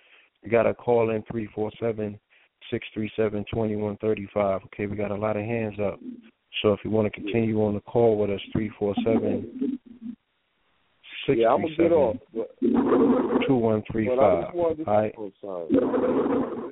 [0.43, 2.19] you got to call in three four seven
[2.69, 4.61] six three seven twenty one thirty five.
[4.65, 5.99] Okay, we got a lot of hands up.
[6.61, 9.79] So if you want to continue on the call with us, three four seven
[11.25, 12.17] six Yeah, I'm gonna get off.
[13.47, 15.15] two one three but I just wanted to, All right.
[15.17, 16.71] oh.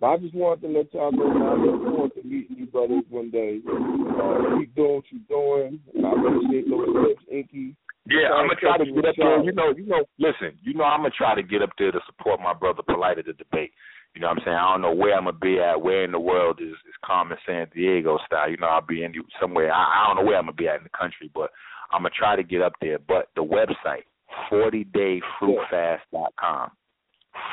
[0.00, 3.02] But I just wanted to let y'all know I look forward to meeting you brothers
[3.10, 3.58] one day.
[3.66, 5.80] Uh, keep doing what you're doing.
[5.96, 7.74] I appreciate those tips, Enqi.
[8.08, 9.42] Yeah, Try I'm gonna try to get up there.
[9.44, 10.04] You know, you know.
[10.18, 13.18] Listen, you know, I'm gonna try to get up there to support my brother Polite
[13.18, 13.72] at the debate.
[14.14, 14.56] You know what I'm saying?
[14.56, 15.78] I don't know where I'm gonna be at.
[15.80, 18.48] Where in the world is is Carmen Sandiego style?
[18.50, 19.70] You know, I'll be in somewhere.
[19.72, 21.50] I, I don't know where I'm gonna be at in the country, but
[21.92, 22.98] I'm gonna try to get up there.
[22.98, 24.04] But the website,
[24.50, 26.70] 40dayfruitfast.com,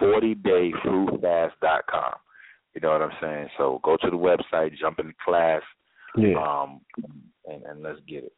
[0.01, 2.13] 40dayfruitfast.com.
[2.73, 3.47] You know what I'm saying?
[3.57, 5.61] So go to the website, jump in the class,
[6.17, 6.35] Yeah.
[6.41, 6.81] um,
[7.45, 8.33] and and let's get it.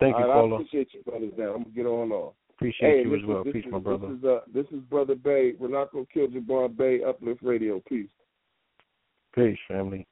[0.00, 1.54] Thank you, right, I appreciate you brothers now.
[1.54, 2.34] I'm gonna get on off.
[2.56, 3.42] Appreciate hey, you as well.
[3.42, 4.08] Is, Peace, this my is, brother.
[4.08, 5.52] This is uh, this is brother Bay.
[5.58, 7.00] We're not gonna kill Jabbar Bay.
[7.06, 7.82] Uplift Radio.
[7.86, 8.08] Peace.
[9.34, 10.06] Peace, family.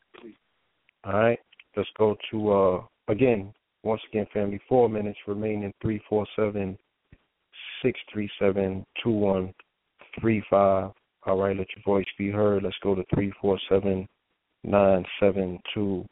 [1.05, 1.39] All right,
[1.77, 3.53] let's go to uh again.
[3.83, 4.61] Once again, family.
[4.69, 5.73] Four minutes remaining.
[5.81, 6.77] Three four seven
[7.83, 9.55] six three seven two one
[10.21, 10.91] three five.
[11.27, 12.63] All right, let your voice be heard.
[12.63, 14.07] Let's go to three four seven
[14.65, 16.07] nine seven two.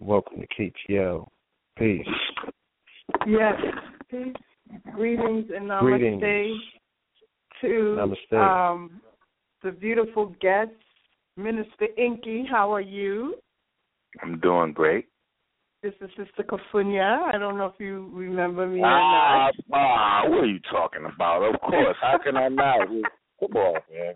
[0.00, 1.26] Welcome to KTL.
[1.76, 2.06] Peace.
[3.26, 3.54] Yes.
[4.10, 4.34] Peace.
[4.94, 6.60] Greetings and namaste Greetings.
[7.62, 8.34] to Namaste.
[8.72, 9.00] um
[9.62, 10.74] the beautiful guests.
[11.36, 13.36] Minister Enqi, how are you?
[14.22, 15.06] I'm doing great.
[15.82, 17.22] This is Sister Kafunya.
[17.32, 19.54] I don't know if you remember me or Ah, not.
[19.72, 21.42] ah, what are you talking about?
[21.54, 21.96] Of course.
[22.00, 22.88] How can I not?
[22.88, 24.14] Come on, man.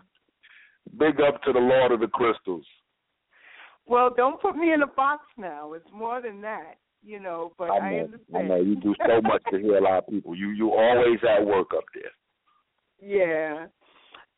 [0.99, 2.65] Big up to the Lord of the Crystals.
[3.85, 5.71] Well, don't put me in a box now.
[5.73, 6.75] It's more than that,
[7.05, 8.03] you know, but I, I know.
[8.05, 8.37] understand.
[8.37, 10.35] I know you do so much to heal our people.
[10.35, 12.11] You you always at work up there.
[13.01, 13.65] Yeah.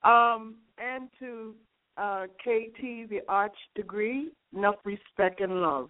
[0.03, 1.55] Um, and to
[1.97, 5.89] uh, KT, the arch degree, enough respect and love.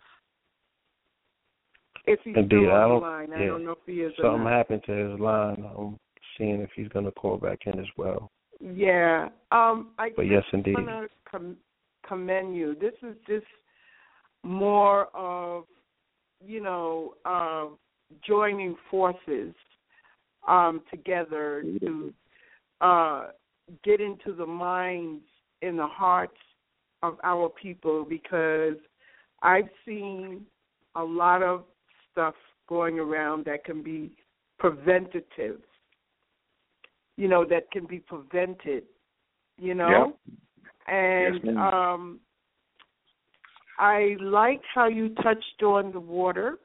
[2.07, 3.01] If he's Indeed, still I on the don't.
[3.01, 3.45] line, I yeah.
[3.47, 4.53] don't know if he is or Something not.
[4.53, 5.65] happened to his line.
[5.77, 5.97] I'm
[6.37, 8.31] seeing if he's gonna call back in as well.
[8.59, 9.29] Yeah.
[9.51, 10.75] Um, I But yes, indeed.
[10.77, 11.57] I want to com-
[12.07, 12.75] commend you.
[12.79, 13.45] This is just
[14.43, 15.63] more of,
[16.43, 17.65] you know, uh,
[18.25, 19.53] joining forces
[20.47, 22.13] um, together to
[22.81, 23.27] uh,
[23.83, 25.23] get into the minds
[25.61, 26.37] and the hearts
[27.01, 28.75] of our people because
[29.41, 30.45] I've seen
[30.95, 31.63] a lot of
[32.11, 32.35] stuff
[32.67, 34.11] going around that can be
[34.57, 35.61] preventative.
[37.17, 38.83] You know, that can be prevented.
[39.57, 40.13] You know?
[40.87, 42.19] And Yes, um
[43.77, 46.57] I like how you touched on the water.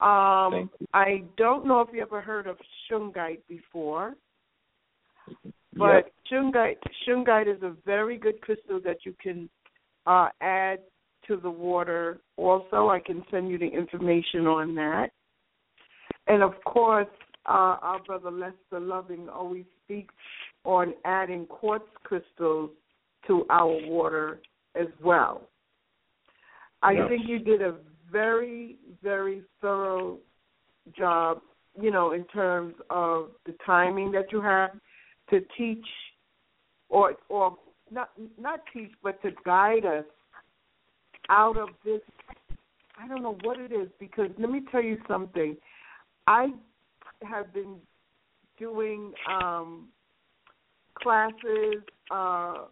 [0.00, 2.56] Um I don't know if you ever heard of
[2.90, 4.14] shungite before.
[5.74, 9.48] But shungite shungite is a very good crystal that you can
[10.06, 10.80] uh, add
[11.28, 12.20] to the water.
[12.36, 15.10] Also, I can send you the information on that.
[16.26, 17.08] And of course,
[17.46, 20.14] uh, our brother Lester Loving always speaks
[20.64, 22.70] on adding quartz crystals
[23.26, 24.40] to our water
[24.74, 25.48] as well.
[26.82, 27.08] I Yes.
[27.08, 27.76] think you did a
[28.10, 30.18] very, very thorough
[30.96, 31.40] job,
[31.80, 34.72] you know, in terms of the timing that you have
[35.30, 35.86] to teach
[36.88, 37.56] or or
[37.90, 40.04] not not teach but to guide us
[41.30, 42.00] out of this
[42.98, 45.56] I don't know what it is because let me tell you something.
[46.26, 46.48] I
[47.22, 47.76] have been
[48.58, 49.88] doing um
[50.94, 52.64] classes uh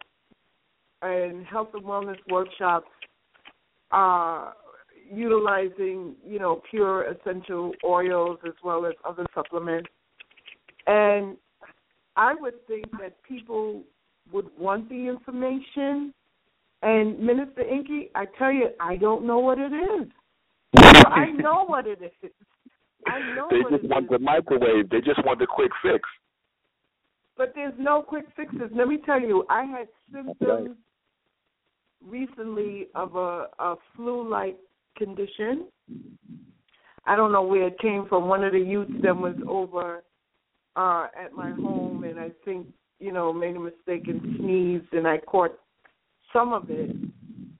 [1.01, 2.89] and health and wellness workshops
[3.91, 4.51] uh
[5.13, 9.89] utilizing, you know, pure essential oils as well as other supplements.
[10.87, 11.37] And
[12.15, 13.83] I would think that people
[14.31, 16.13] would want the information.
[16.81, 20.07] And Minister Enqi, I tell you, I don't know what it is.
[20.77, 22.31] I know what it is.
[23.05, 24.11] I know They just want is.
[24.11, 24.89] the microwave.
[24.89, 26.07] They just want the quick fix.
[27.37, 28.71] But there's no quick fixes.
[28.75, 30.77] Let me tell you, I had symptoms
[32.07, 34.57] recently of a, a flu-like
[34.97, 35.67] condition.
[37.05, 38.27] I don't know where it came from.
[38.27, 40.03] One of the youths that was over
[40.77, 42.67] uh at my home and I think,
[42.99, 45.57] you know, made a mistake and sneezed and I caught
[46.31, 46.95] some of it.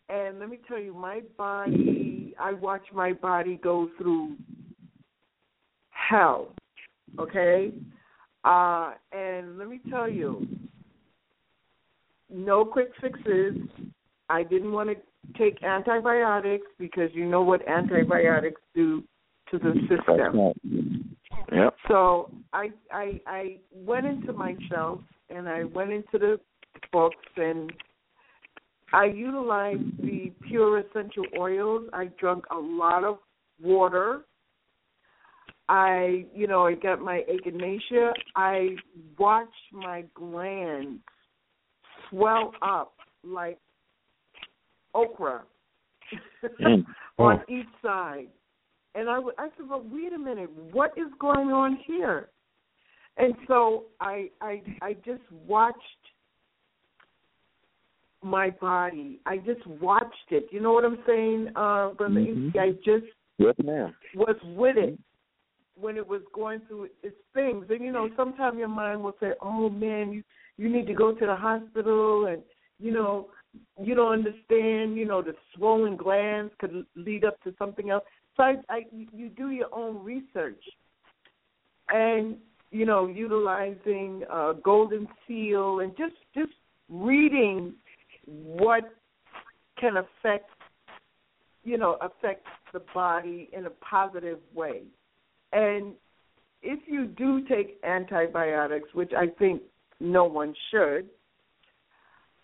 [0.08, 4.36] And let me tell you, my body I watch my body go through
[5.90, 6.54] hell.
[7.20, 7.74] Okay?
[8.44, 10.48] Uh and let me tell you,
[12.30, 13.58] no quick fixes.
[14.32, 14.96] I didn't want to
[15.38, 19.04] take antibiotics because you know what antibiotics do
[19.52, 20.54] to the system.
[21.52, 21.76] Yep.
[21.88, 26.40] So I I I went into myself and I went into the
[26.94, 27.72] books and
[28.94, 31.90] I utilized the pure essential oils.
[31.94, 33.18] I drank a lot of
[33.62, 34.22] water.
[35.70, 38.12] I, you know, I got my echinacea.
[38.36, 38.76] I
[39.18, 41.00] watched my glands
[42.10, 42.94] swell up
[43.24, 43.58] like
[44.94, 45.44] okra
[46.62, 46.84] Mm.
[47.18, 48.28] on each side.
[48.96, 52.30] And I, w- I said, well, wait a minute, what is going on here?
[53.18, 55.78] And so I, I, I just watched
[58.24, 59.20] my body.
[59.26, 60.48] I just watched it.
[60.52, 62.52] You know what I'm saying, uh, Brother Mhm.
[62.54, 62.60] Enqi?
[62.60, 63.06] I just
[63.38, 63.96] Yes, ma'am.
[64.14, 65.00] was with it
[65.76, 67.66] when it was going through its things.
[67.70, 70.24] And you know, sometimes your mind will say, "Oh man, you
[70.58, 72.44] you need to go to the hospital," and
[72.80, 73.32] you know,
[73.82, 74.98] you don't understand.
[74.98, 78.04] You know, the swollen glands could lead up to something else.
[78.38, 80.64] So I, I you do your own research,
[81.90, 82.38] and
[82.72, 86.54] you know, utilizing uh, Golden Seal and just just
[86.90, 87.74] reading
[88.26, 88.84] what
[89.80, 90.50] can affect
[91.64, 94.84] you know affect the body in a positive way
[95.54, 95.94] and
[96.62, 99.62] if you do take antibiotics which i think
[100.00, 101.08] no one should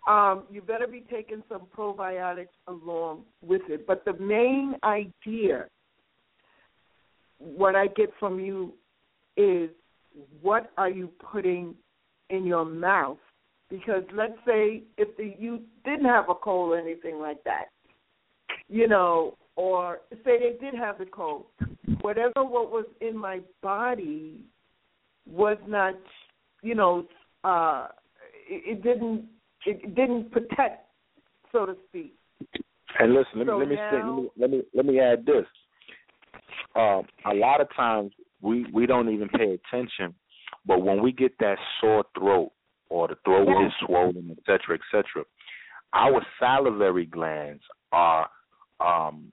[0.08, 3.86] um, you better be taking some probiotics along with it.
[3.86, 5.68] But the main idea
[7.40, 8.74] what i get from you
[9.36, 9.70] is
[10.42, 11.76] what are you putting
[12.32, 13.20] in your mouth?
[13.70, 17.66] Because let's say if the you didn't have a cold or anything like that,
[18.70, 21.46] you know, or say they did have the cold,
[22.02, 24.42] whatever what was in my body
[25.30, 25.96] was not,
[26.64, 27.06] you know,
[27.44, 27.90] uh
[28.50, 29.26] it, it didn't
[29.68, 30.88] it didn't protect,
[31.52, 32.14] so to speak.
[33.00, 35.00] And listen, let me So let me say now- let me let me let me
[35.00, 35.46] add this.
[36.76, 40.14] Um, a lot of times we we don't even pay attention,
[40.66, 42.52] but when we get that sore throat
[42.90, 43.68] or the throat Yeah.
[43.68, 45.24] is swollen, et cetera, et cetera,
[45.94, 48.30] our salivary glands are
[48.80, 49.32] um,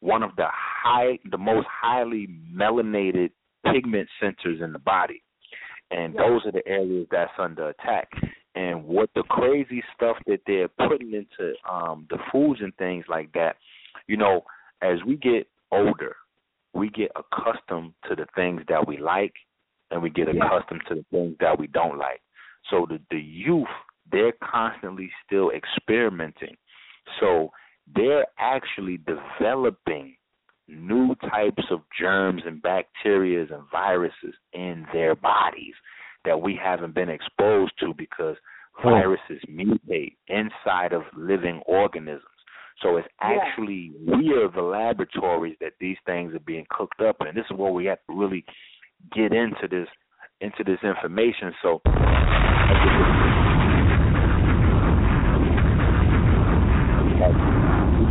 [0.00, 3.30] one of the high, the most highly melanated
[3.64, 5.22] pigment centers in the body,
[5.90, 6.20] and Yeah.
[6.28, 8.08] those are the areas that's under attack.
[8.54, 13.32] And what the crazy stuff that they're putting into um, the foods and things like
[13.32, 13.56] that,
[14.06, 14.44] you know,
[14.80, 16.16] as we get older,
[16.72, 19.34] we get accustomed to the things that we like,
[19.90, 20.44] and we get Yeah.
[20.44, 22.20] accustomed to the things that we don't like.
[22.70, 23.68] So the the youth,
[24.10, 26.56] they're constantly still experimenting.
[27.20, 27.52] So
[27.94, 30.16] they're actually developing
[30.68, 35.74] new types of germs and bacteria and viruses in their bodies
[36.24, 38.36] that we haven't been exposed to because
[38.74, 38.88] hmm.
[38.88, 42.24] viruses mutate inside of living organisms.
[42.80, 43.38] So it's Yeah.
[43.38, 47.34] actually we are the laboratories that these things are being cooked up in.
[47.34, 48.44] This is where we have to really
[49.12, 49.88] get into this
[50.40, 51.54] into this information.
[51.62, 51.80] So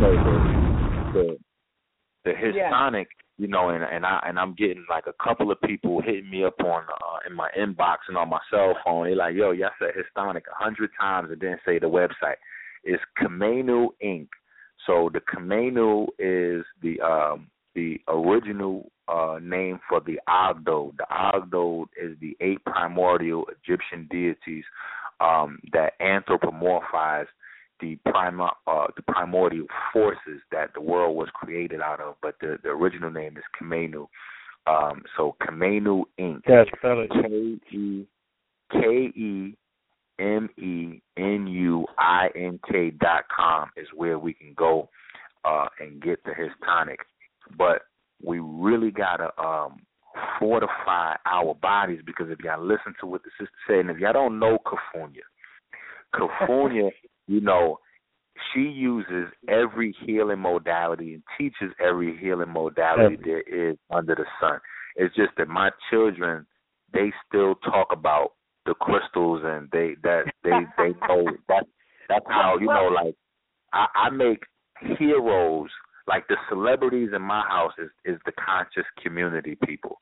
[0.00, 0.10] the
[1.12, 1.38] the
[2.24, 2.36] the Yeah.
[2.36, 6.30] Hispanic, you know, and and I and I'm getting like a couple of people hitting
[6.30, 9.06] me up on uh, in my inbox and on my cell phone.
[9.06, 12.36] They're like, "Yo, y'all said Hispanic a hundred times and didn't say the website."
[12.84, 14.28] It's Kemenu Inc.
[14.86, 20.92] So the Kemenu is the um the original uh name for the Ogdo.
[20.96, 24.64] The Ogdo is the eight primordial Egyptian deities
[25.20, 27.26] um that anthropomorphize
[27.80, 32.58] the prime uh the primordial forces that the world was created out of, but the,
[32.62, 34.06] the original name is Kemenu.
[34.66, 36.40] Um so Kemenu Inc.
[36.46, 36.68] It.
[37.12, 38.06] K E
[38.72, 39.56] K E
[40.18, 44.88] M E N U I N K dot com is where we can go
[45.44, 47.00] uh and get the Hispanic.
[47.58, 47.82] But
[48.24, 49.82] we really gotta um
[50.38, 54.12] fortify our bodies because if y'all listen to what the sister said, and if y'all
[54.12, 55.26] don't know Cafunia,
[56.14, 56.90] Cafunia,
[57.26, 57.78] you know,
[58.52, 64.58] she uses every healing modality and teaches every healing modality there is under the sun.
[64.96, 66.46] It's just that my children,
[66.92, 68.32] they still talk about
[68.66, 71.64] the crystals and they that they they know that
[72.08, 73.14] that's how you know like
[73.72, 74.42] I, I make
[74.98, 75.70] heroes,
[76.06, 79.98] like the celebrities in my house, is is the conscious community people.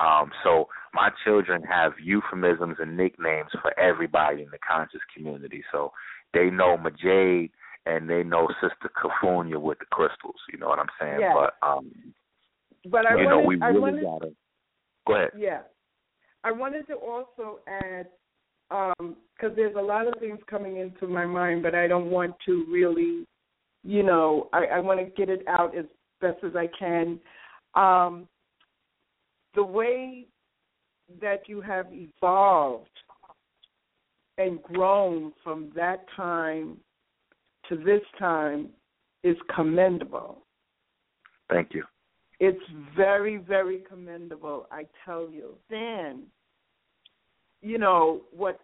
[0.00, 5.62] Um, so my children have euphemisms and nicknames for everybody in the conscious community.
[5.70, 5.92] So
[6.34, 7.50] they know Majade
[7.86, 10.36] and they know Sister Cafunia with the crystals.
[10.52, 11.20] You know what I'm saying?
[11.20, 11.34] Yeah.
[11.34, 11.90] But um,
[12.90, 14.32] But I you wanted, know, we I really wanted, gotta.
[15.06, 15.30] Go ahead.
[15.36, 15.60] Yeah.
[16.44, 18.06] I wanted to also add,
[18.68, 22.64] because there's a lot of things coming into my mind, but I don't want to
[22.68, 23.26] really,
[23.84, 25.84] you know, I, I want to get it out as
[26.20, 27.20] best as I can.
[27.74, 28.28] Um,
[29.54, 30.26] the way
[31.20, 32.88] that you have evolved
[34.38, 36.78] and grown from that time
[37.68, 38.68] to this time
[39.22, 40.38] is commendable.
[41.48, 41.84] Thank you.
[42.40, 42.62] It's
[42.96, 45.54] very, very commendable, I tell you.
[45.70, 46.24] Then,
[47.60, 48.58] you know, what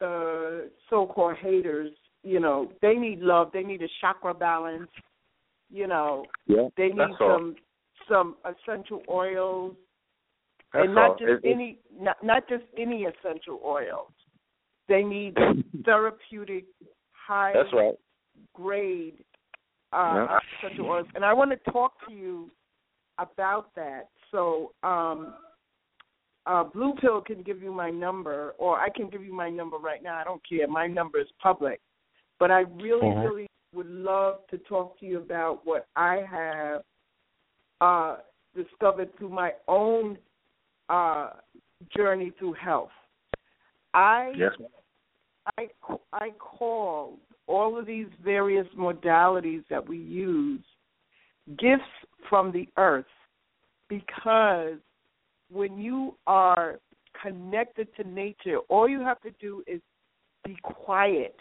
[0.00, 1.92] the so called haters,
[2.24, 4.90] you know, they need love, they need a chakra balance,
[5.70, 7.56] you know, Yeah, they need some
[8.08, 9.76] some essential oils
[10.72, 11.16] That's and not all.
[11.18, 14.12] just It- any not not just any essential oils.
[14.88, 15.36] They need
[15.84, 16.64] therapeutic
[17.12, 17.94] high That's right.
[18.54, 19.24] grade
[19.92, 20.38] uh, Yeah.
[20.58, 22.50] essential oils, and I want to talk to you
[23.18, 24.08] about that.
[24.30, 25.34] So, um,
[26.46, 29.76] uh, Blue Pill can give you my number, or I can give you my number
[29.76, 30.16] right now.
[30.16, 30.66] I don't care.
[30.66, 31.80] My number is public,
[32.38, 33.24] but I really, Mhm.
[33.24, 36.84] really would love to talk to you about what I have
[37.80, 38.16] uh,
[38.54, 40.18] discovered through my own
[40.88, 41.30] uh,
[41.96, 42.90] journey through health.
[43.94, 44.52] I Yes.
[45.56, 45.68] I
[46.12, 50.60] I call all of these various modalities that we use
[51.58, 51.84] gifts
[52.28, 53.06] from the earth
[53.88, 54.78] because
[55.50, 56.78] when you are
[57.22, 59.80] connected to nature, all you have to do is
[60.44, 61.36] be quiet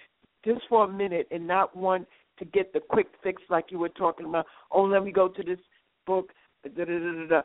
[0.46, 2.08] just for a minute and not want
[2.40, 4.46] to get the quick fix like you were talking about.
[4.72, 5.60] Oh, let me go to this
[6.06, 6.32] book.
[6.64, 7.42] Da, da, da.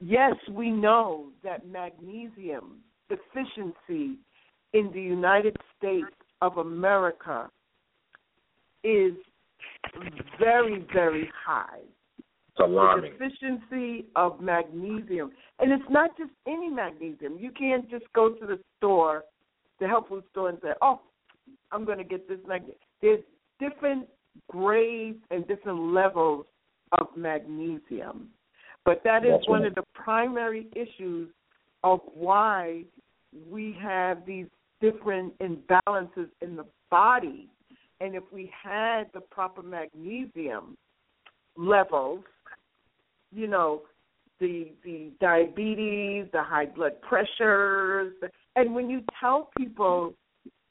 [0.00, 4.18] Yes, we know that magnesium deficiency
[4.72, 6.06] in the United States
[6.42, 7.48] of America
[8.84, 9.12] is
[10.38, 11.80] very, very high.
[12.18, 13.12] It's alarming.
[13.18, 15.32] The deficiency of magnesium.
[15.58, 17.36] And it's not just any magnesium.
[17.38, 19.24] You can't just go to the store,
[19.80, 21.00] the health food store, and say, oh,
[21.72, 22.78] I'm going to get this magnesium.
[23.02, 23.20] There's
[23.60, 24.08] different
[24.48, 26.46] grades and different levels
[26.98, 28.28] of magnesium.
[28.84, 29.68] But that is That's one right.
[29.68, 31.30] of the primary issues
[31.82, 32.84] of why
[33.50, 34.46] we have these
[34.80, 37.48] different imbalances in the body.
[38.00, 40.76] And if we had the proper magnesium
[41.56, 42.24] levels,
[43.32, 43.82] you know,
[44.38, 48.12] the the diabetes, the high blood pressures,
[48.54, 50.12] and when you tell people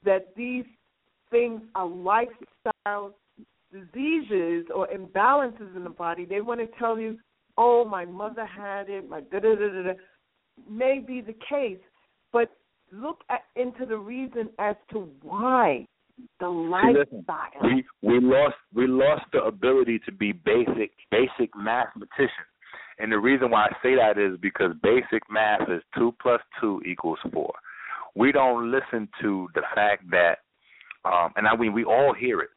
[0.03, 0.65] that these
[1.31, 3.15] things are lifestyle
[3.71, 7.17] diseases or imbalances in the body, they want to tell you,
[7.57, 9.93] "Oh, my mother had it, my da da da da." da."
[10.69, 11.81] May be the case,
[12.31, 12.49] but
[13.01, 15.87] look at, into the reason as to why
[16.39, 16.69] the See,
[17.27, 17.61] lifestyle.
[17.63, 22.51] we we lost we lost the ability to be basic basic mathematicians.
[22.97, 26.81] And the reason why I say that is because basic math is two plus two
[26.85, 27.53] equals four.
[28.15, 30.39] We don't listen to the fact that
[31.03, 32.49] um and I mean we all hear it.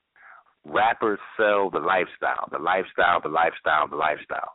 [0.65, 4.53] Rappers sell the lifestyle, the lifestyle, the lifestyle, the lifestyle.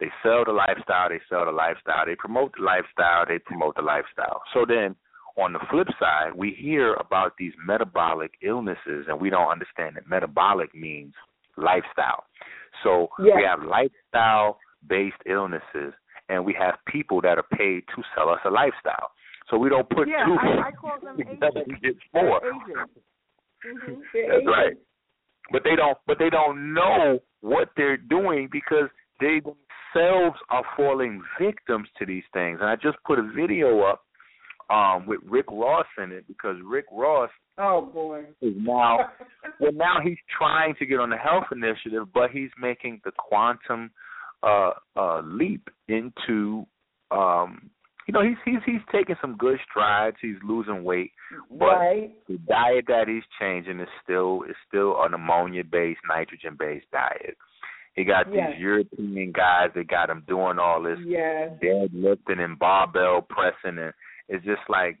[0.00, 3.82] They sell the lifestyle, they sell the lifestyle, they promote the lifestyle, they promote the
[3.82, 4.40] lifestyle.
[4.54, 4.96] So then
[5.36, 10.08] on the flip side, we hear about these metabolic illnesses and we don't understand that
[10.08, 11.14] metabolic means
[11.56, 12.24] lifestyle.
[12.82, 13.36] So Yes.
[13.36, 15.92] we have lifestyle based illnesses
[16.28, 19.10] and we have people that are paid to sell us a lifestyle.
[19.50, 21.80] So we don't put yeah, two I, I call them together agents.
[21.82, 22.40] get four.
[22.46, 22.92] Agents.
[23.66, 24.00] Mhm.
[24.12, 24.46] They're That's agents.
[24.46, 24.76] right.
[25.52, 28.88] But they don't but they don't know what they're doing because
[29.20, 32.58] they themselves are falling victims to these things.
[32.60, 34.02] And I just put a video up
[34.70, 38.24] um with Rick Ross in it because Rick Ross Oh boy.
[38.40, 39.10] is now
[39.60, 43.90] well now he's trying to get on the health initiative but he's making the quantum
[44.42, 46.66] uh uh leap into
[47.10, 47.70] um
[48.06, 51.10] you know he's he's he's taking some good strides he's losing weight
[51.50, 52.10] but Right.
[52.28, 57.36] the diet that he's changing is still is still an ammonia based nitrogen based diet
[57.94, 58.52] he got Yes.
[58.52, 61.50] these european guys that got him doing all this Yes.
[61.62, 63.92] deadlifting and barbell pressing and
[64.30, 64.96] it's just like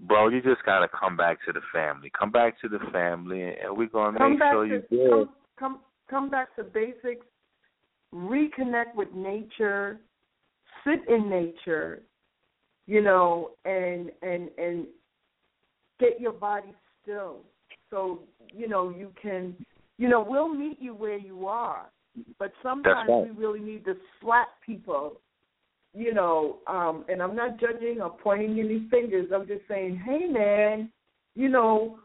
[0.00, 3.76] bro you just gotta come back to the family come back to the family and
[3.76, 7.26] we're gonna Come make sure to you come, come come back to basics.
[8.14, 9.98] Reconnect with nature.
[10.84, 12.02] Sit in nature.
[12.86, 14.86] You know, and and and
[16.00, 16.72] get your body
[17.02, 17.40] still,
[17.90, 18.20] so
[18.54, 19.54] you know you can
[19.98, 21.90] you know, we'll meet you where you are,
[22.38, 23.24] but sometimes right.
[23.24, 25.20] we really need to slap people.
[25.98, 29.30] You know, um, and I'm not judging or pointing any fingers.
[29.34, 30.92] I'm just saying, hey man,
[31.34, 31.98] you know,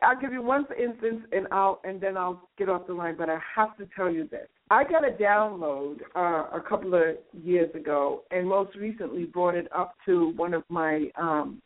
[0.00, 3.16] I'll give you one instance, and I'll and then I'll get off the line.
[3.18, 7.16] But I have to tell you this: I got a download uh, a couple of
[7.32, 11.60] years ago, and most recently brought it up to one of my um,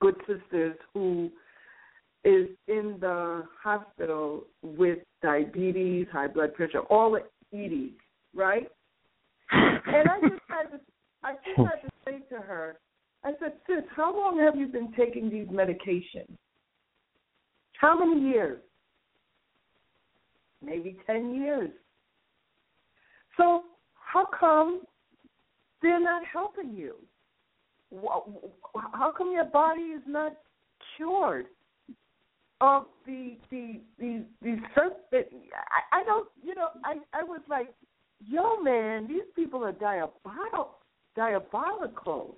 [0.00, 1.30] good sisters who
[2.24, 7.22] is in the hospital with diabetes, high blood pressure, all the
[7.56, 7.94] EDs,
[8.34, 8.68] right?
[9.50, 10.80] And I just had to,
[11.22, 11.64] I just oh.
[11.64, 12.78] had to say to her,
[13.24, 16.36] I said, sis, how long have you been taking these medications?
[17.74, 18.60] How many years?
[20.62, 21.70] Maybe 10 years.
[23.36, 23.64] So
[23.94, 24.82] how come
[25.82, 26.96] they're not helping you?
[28.92, 30.32] How come your body is not
[30.96, 31.46] cured
[32.60, 34.56] of the the the the
[35.12, 35.28] that
[35.92, 37.68] I, I don't you know I I was like
[38.20, 40.78] yo man these people are diabolical
[41.16, 42.34] diabolical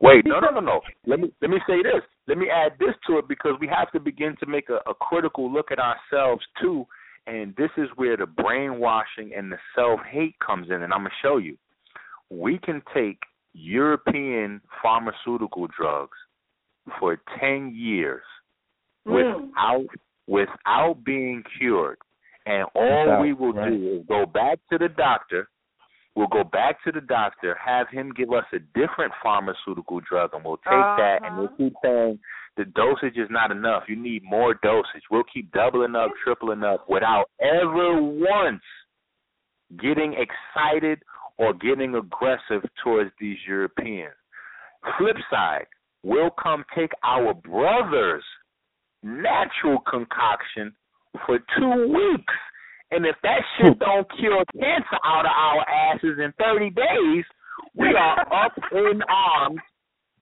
[0.00, 0.80] Wait, no, no, no, no.
[1.06, 2.02] Let me let me say this.
[2.26, 4.94] Let me add this to it because we have to begin to make a, a
[4.94, 6.84] critical look at ourselves too.
[7.26, 10.82] And this is where the brainwashing and the self hate comes in.
[10.82, 11.56] And I'm gonna show you.
[12.28, 13.18] We can take
[13.54, 16.18] European pharmaceutical drugs
[16.98, 18.24] for ten years
[19.06, 19.12] Mm.
[19.14, 19.86] without
[20.26, 21.98] without being cured,
[22.46, 23.70] and all Without, we will right.
[23.70, 25.48] do is go back to the doctor.
[26.16, 30.44] We'll go back to the doctor, have him give us a different pharmaceutical drug, and
[30.44, 30.96] we'll take uh-huh.
[30.96, 32.20] that, and we'll keep saying
[32.56, 33.84] the dosage is not enough.
[33.88, 35.02] You need more dosage.
[35.10, 38.62] We'll keep doubling up, tripling up, without ever once
[39.82, 41.02] getting excited
[41.36, 44.14] or getting aggressive towards these Europeans.
[44.98, 45.66] Flip side,
[46.04, 48.24] we'll come take our brother's
[49.02, 50.72] natural concoction
[51.26, 52.34] for two weeks.
[52.90, 53.78] And if that shit hmm.
[53.78, 57.24] don't cure cancer out of our asses in 30 days,
[57.74, 59.60] we are up in arms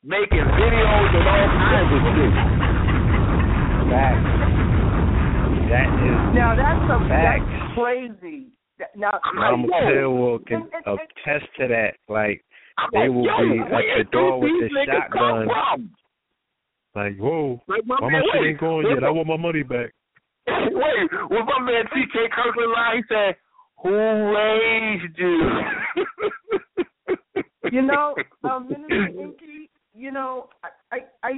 [0.03, 2.33] making videos and all kinds of shit.
[3.93, 4.53] Facts.
[5.69, 7.45] That is now that's a facts.
[7.49, 8.53] that's crazy.
[8.79, 11.95] That- Now Mama Tail can attest to that.
[12.09, 12.45] Like
[12.93, 15.49] they will be where at the door with the shotgun.
[16.95, 19.03] Like, whoa, Like, my why my shit ain't going yet?
[19.03, 19.95] I want my money back.
[20.49, 23.37] Wait, with my man TK Kirkland line, he said,
[23.83, 25.51] "Who raised you?"
[27.71, 28.15] you know,
[28.51, 31.31] um, Minister Enqi, you know, I, I, I,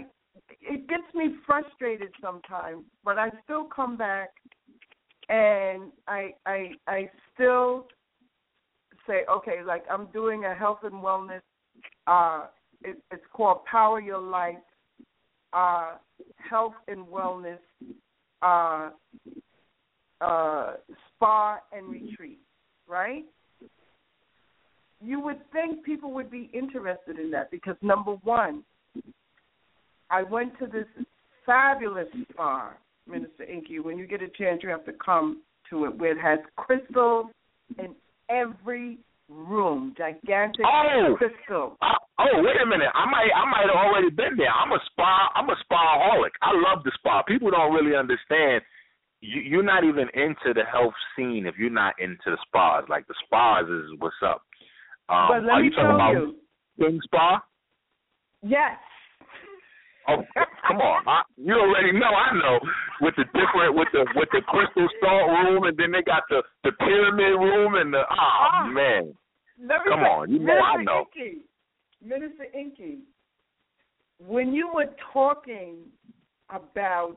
[0.61, 4.31] it gets me frustrated sometimes, but I still come back,
[5.29, 7.87] and I, I, I still
[9.07, 11.43] say, okay, like I'm doing a health and wellness.
[12.07, 12.47] Uh,
[12.83, 14.57] it, it's called Power Your Life,
[15.53, 15.93] uh,
[16.37, 17.59] Health and Wellness,
[18.43, 18.91] uh,
[20.21, 20.73] uh,
[21.17, 22.41] Spa and Retreat,
[22.89, 23.25] right?
[25.05, 28.63] you would think people would be interested in that because number one,
[30.11, 30.87] I went to this
[31.45, 32.73] fabulous spa,
[33.07, 33.83] Minister Enqi.
[33.83, 37.27] When you get a chance, you have to come to it, where it has crystals
[37.79, 37.95] in
[38.31, 41.17] every room, gigantic Oh!
[41.19, 41.77] crystal.
[41.81, 42.89] Uh, oh, wait a minute.
[42.95, 44.51] I might I might have already been there.
[44.51, 46.31] I'm a spa I'm a spaholic.
[46.43, 47.23] I love the spa.
[47.23, 48.63] People don't really understand
[49.21, 52.85] you you're not even into the health scene if you're not into the spas.
[52.89, 54.43] Like the spas is what's up.
[55.09, 57.43] Um, but let are me you talking about you, Spa?
[58.43, 58.79] yes,
[60.07, 60.23] Oh,
[60.67, 61.03] come on!
[61.07, 62.07] I, you already know.
[62.13, 62.59] I know
[63.01, 66.43] with the different with the with the crystal salt room, and then they got the
[66.65, 68.67] the pyramid room and the oh Ah.
[68.73, 69.15] man.
[69.69, 71.05] Come say- on, you know I Minister know.
[71.17, 71.39] Enqi,
[72.03, 72.99] Minister Enqi,
[74.19, 75.77] when you were talking
[76.51, 77.17] about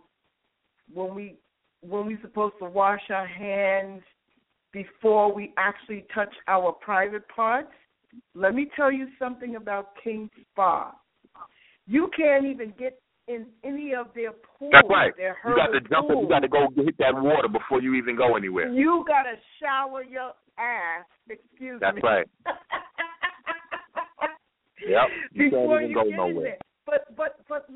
[0.94, 1.36] when we
[1.82, 4.02] when we supposed to wash our hands
[4.74, 7.72] before we actually touch our private parts,
[8.36, 10.94] let me tell you something about King Spa.
[11.88, 14.72] You can't even get in any of their pools.
[14.72, 15.14] That's right.
[15.18, 16.20] Their You got to jump in.
[16.20, 18.70] You got to go hit that water before you even go anywhere.
[18.72, 21.06] You gotta shower your ass.
[21.30, 22.02] Excuse That's me.
[22.04, 22.28] right.
[24.88, 25.02] Yep.
[25.34, 26.58] You Before can't even you go get nowhere.
[26.86, 27.68] But but but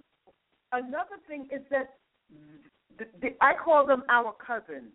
[0.72, 1.96] another thing is that
[2.98, 4.92] the, the, I call them our cousins.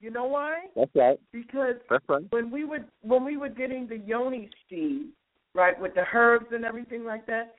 [0.00, 0.64] You know why?
[0.74, 1.20] That's right.
[1.32, 2.24] Because That's right.
[2.30, 5.12] when we were when we were getting the yoni steam,
[5.54, 7.54] right, with the herbs and everything like that,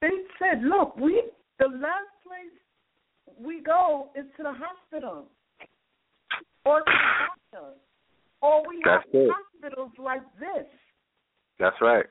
[0.00, 1.22] they said, "Look, we
[1.58, 2.56] the last place
[3.38, 5.26] we go is to the hospital
[6.64, 7.74] or to the doctor,
[8.42, 9.30] or we That's have it.
[9.30, 10.66] hospitals like this."
[11.58, 12.06] That's right.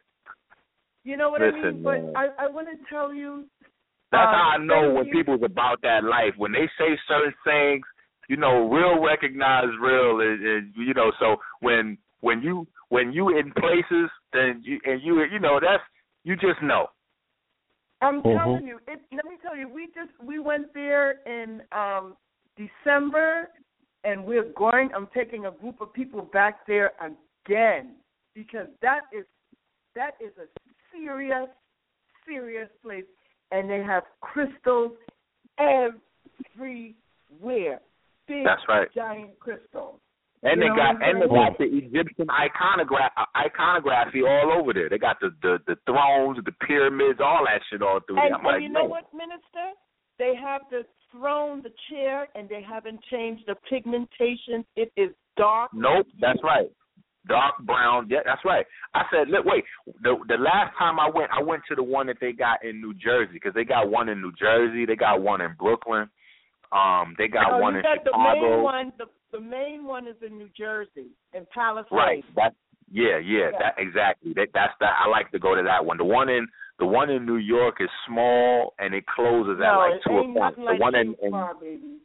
[1.03, 1.83] You know what I mean?
[1.83, 2.13] But man.
[2.15, 3.45] I I want to tell you.
[4.11, 5.13] That's how um, I know when you.
[5.13, 6.33] people's about that life.
[6.37, 7.85] When they say certain things,
[8.27, 13.37] you know, real recognize real, and, and you know, so when when you when you
[13.37, 15.83] in places, then you and you you know that's
[16.23, 16.87] you just know.
[18.01, 18.37] I'm Mhm.
[18.37, 22.15] telling you, it, let me tell you, we just we went there in um
[22.55, 23.51] December,
[24.03, 24.93] and we're going.
[24.93, 27.95] I'm taking a group of people back there again
[28.33, 29.25] because that is
[29.95, 30.47] that is a
[30.91, 31.49] serious,
[32.25, 33.05] serious place,
[33.51, 34.93] and they have crystals
[35.57, 37.81] everywhere.
[38.27, 38.91] Big, That's right.
[38.93, 39.99] giant crystals.
[40.41, 44.87] And You they got and they got the Egyptian iconogra- iconography all over there.
[44.89, 48.35] They got the the, the thrones, the pyramids, all that shit all through And, there.
[48.35, 48.89] And like, you know man.
[48.89, 49.75] what, Minister?
[50.17, 54.63] They have the throne, the chair, and they haven't changed the pigmentation.
[54.75, 55.71] It is dark.
[55.73, 56.69] Nope, that's right.
[57.27, 58.07] Dark brown.
[58.09, 58.65] Yeah, that's right.
[58.93, 59.63] I said, look, wait.
[60.03, 62.79] The the last time I went, I went to the one that they got in
[62.79, 66.09] New Jersey because they got one in New Jersey, they got one in Brooklyn,
[66.71, 68.55] um, they got oh, one you in got the Chicago.
[68.55, 68.93] main one.
[68.97, 71.91] The the main one is in New Jersey, in Palisades.
[71.91, 72.23] Right.
[72.35, 72.53] That
[72.91, 73.59] yeah, yeah, Yeah.
[73.59, 74.33] that exactly.
[74.33, 75.97] That that's that I like to go to that one.
[75.97, 76.47] The one in
[76.79, 80.57] the one in New York is small and it closes at like two o'clock.
[80.57, 81.97] nothing The like one in, King's in baby.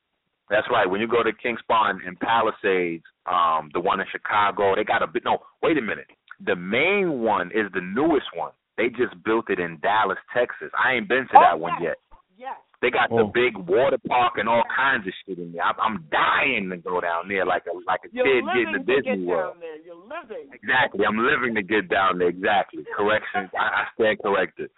[0.51, 0.89] that's right.
[0.89, 5.03] When you go to King's Spa in Palisades, um, the one in Chicago, they got
[5.03, 6.09] a bit no, wait a minute.
[6.45, 8.51] The main one is the newest one.
[8.77, 10.71] They just built it in Dallas, Texas.
[10.77, 11.95] I ain't been to that Oh, one yes.
[11.95, 11.97] yet.
[12.37, 12.57] Yes.
[12.85, 13.17] They got Oh.
[13.25, 15.63] the big water park and all kinds of shit in there.
[15.65, 18.73] I'm, I'm dying to go down there like a like a You're kid living getting
[18.77, 19.57] to to Disney get World.
[19.61, 19.81] there.
[19.81, 20.53] You're living.
[20.53, 21.07] Exactly.
[21.09, 22.29] I'm living to get down there.
[22.29, 22.85] Exactly.
[22.95, 23.49] Correction.
[23.57, 24.69] I, I stand corrected.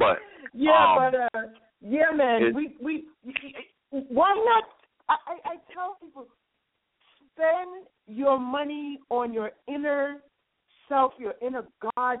[0.00, 0.24] But
[0.54, 1.42] Yeah, um, but uh,
[1.84, 3.04] yeah, man, it- we we
[3.90, 4.64] why not?
[5.12, 6.26] I, I I tell people
[7.34, 10.16] spend your money on your inner
[10.88, 11.64] self, your inner
[11.96, 12.18] God.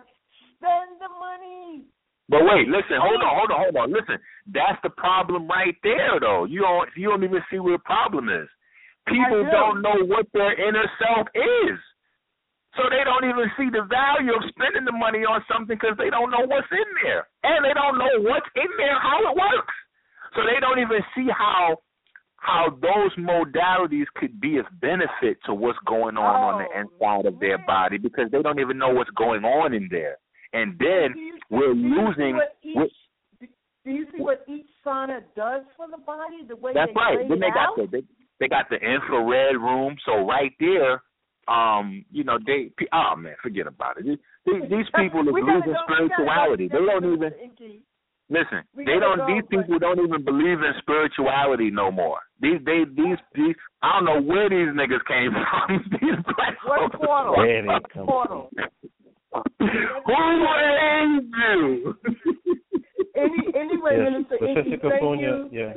[0.56, 1.84] Spend the money.
[2.30, 3.88] But wait, listen, hold on, hold on, hold on.
[3.90, 6.46] Listen, that's the problem right there though.
[6.46, 8.46] You don't you don't even see where the problem is.
[9.10, 9.50] People do.
[9.50, 11.78] don't know what their inner self is.
[12.78, 16.06] So they don't even see the value of spending the money on something because they
[16.06, 17.26] don't know what's in there.
[17.42, 19.74] And they don't know what's in there, how it works.
[20.38, 21.82] So they don't even see how
[22.36, 27.26] how those modalities could be of benefit to what's going on on the oh, inside
[27.26, 30.16] of their body because they don't even know what's going on in there.
[30.52, 31.14] And then
[31.50, 32.92] we're Do you see losing what each,
[33.84, 36.42] do you see what each sauna does for the body?
[36.48, 37.18] The way That's they right.
[37.18, 37.76] lay Then they got out?
[37.76, 38.02] the they,
[38.40, 39.96] they got the infrared room.
[40.04, 41.02] So right there,
[41.48, 44.04] um, you know, they oh man, forget about it.
[44.04, 44.18] These,
[44.70, 46.68] these people are losing go- we gotta go spirituality.
[46.68, 47.32] They don't even
[48.28, 48.62] listen.
[48.76, 49.18] We They don't.
[49.18, 52.18] go, These people don't even believe in spirituality no more.
[52.40, 55.84] These they these these I don't know where these niggas came from.
[56.00, 56.96] these black What folks.
[57.04, 57.36] portal?
[57.36, 58.50] Where they What come portal?
[59.32, 59.66] Who
[60.44, 61.96] raised you?
[63.16, 65.48] Any, anyway, Yes, Minister Pacific Enqi, thank California, you.
[65.52, 65.72] yeah.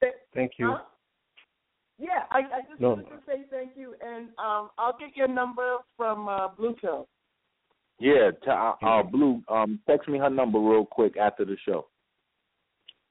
[0.00, 0.70] Th- Thank you.
[0.70, 0.82] Huh?
[1.98, 2.90] Yeah, I, I just No.
[2.90, 7.08] wanted to say thank you, and um, I'll get your number from uh, Blue Pill.
[7.98, 9.42] Yeah, t- uh, uh, Blue.
[9.48, 11.86] Um, text me her number real quick after the show.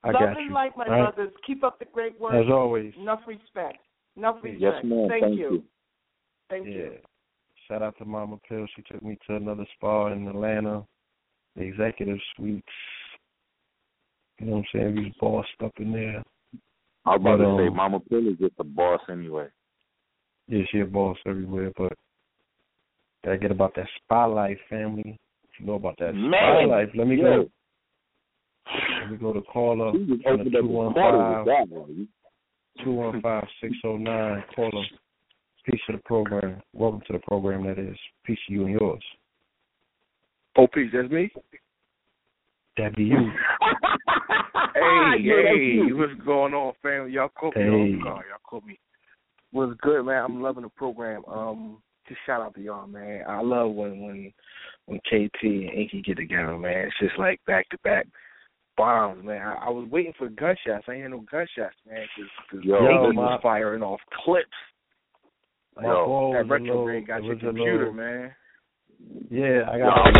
[0.04, 0.54] I Love got and you.
[0.54, 1.16] light, my All right?
[1.16, 1.34] brothers.
[1.48, 2.34] Keep up the great work.
[2.36, 2.94] As always.
[3.00, 3.80] Enough respect.
[4.16, 4.62] Enough respect.
[4.62, 5.08] Yes, ma'am.
[5.10, 5.50] Thank, Thank you.
[5.52, 5.64] you.
[6.50, 6.74] Thank Yeah.
[6.74, 6.92] you.
[7.68, 8.66] Shout out to Mama Pill.
[8.76, 10.84] She took me to another spa in Atlanta,
[11.56, 12.68] the executive suites.
[14.40, 14.96] You know what I'm saying?
[14.96, 16.24] We was bossed up in there.
[17.06, 19.48] I was about But, to say, um, Mama Pill is just a boss anyway.
[20.48, 21.94] Yeah, she a boss everywhere, but
[23.24, 25.18] gotta get about that spa life, family.
[25.46, 27.24] If you know about that spa Man, life, let me yo.
[27.24, 27.50] go.
[29.02, 31.46] Let me go to caller She just on the opened up the one portal five
[31.46, 32.08] with that one.
[32.84, 34.44] two one five six oh nine.
[34.56, 34.84] Caller.
[35.66, 36.62] Peace to the program.
[36.74, 37.66] Welcome to the program.
[37.66, 39.04] That is peace to you and yours.
[40.58, 40.90] Oh, peace.
[40.94, 41.32] That's me.
[42.78, 43.18] That be you.
[44.76, 45.96] Hey, Yeah, hey, you.
[45.98, 47.12] what's going on, family?
[47.14, 47.70] Y'all caught me Hey.
[47.70, 48.26] off guard.
[48.30, 48.78] Y'all caught me.
[49.52, 50.22] What's good, man?
[50.24, 51.24] I'm loving the program.
[51.32, 51.78] Um,
[52.10, 53.24] just shout out to y'all, man.
[53.28, 54.34] I love when when
[54.86, 56.88] when KT and Enqi get together, man.
[56.88, 58.06] It's just like back to back
[58.76, 59.42] bombs, man.
[59.42, 60.84] I, I was waiting for gunshots.
[60.90, 62.06] I ain't hear no gunshots, man,
[62.52, 64.50] because Yo, Enqi my- was firing off clips.
[65.76, 68.36] My Yo, ball that was a little, retrograde got your computer, little, man.
[69.30, 70.12] Yeah, I Yo, got I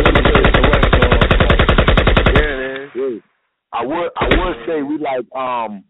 [2.34, 2.90] Yeah, it is.
[2.94, 3.20] Yeah.
[3.72, 5.84] I would I would say we like um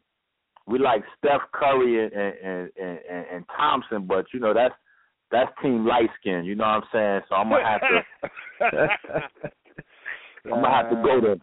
[0.67, 4.75] we like Steph Curry and and and, and, and Thompson, but you know that's
[5.31, 6.45] that's team light skin.
[6.45, 7.21] You know what I'm saying?
[7.29, 8.05] So I'm gonna have to
[10.53, 11.37] I'm gonna have to go to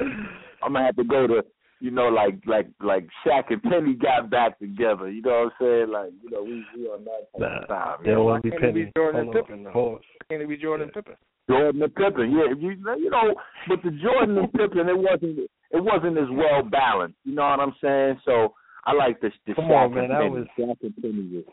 [0.63, 1.43] I'm gonna have to go to
[1.83, 5.11] you know like like like Shaq and Penny got back together.
[5.11, 5.89] You know what I'm saying?
[5.91, 7.97] Like you know we we on that of time.
[8.05, 8.39] You know?
[8.41, 8.91] can't it be Penny.
[8.95, 9.45] Jordan Hold and.
[9.45, 9.71] Pippen, though?
[9.71, 10.01] Pause.
[10.29, 11.15] Can it be Jordan Pippen?
[11.49, 13.35] Jordan and Pippen, yeah, you you know,
[13.67, 17.17] but the Jordan and Pippen, it wasn't it wasn't as well balanced.
[17.25, 18.21] You know what I'm saying?
[18.23, 18.53] So
[18.85, 20.29] I like the the Come Shaq on, man, and that Penny.
[20.29, 21.43] was- Shaq and Penny was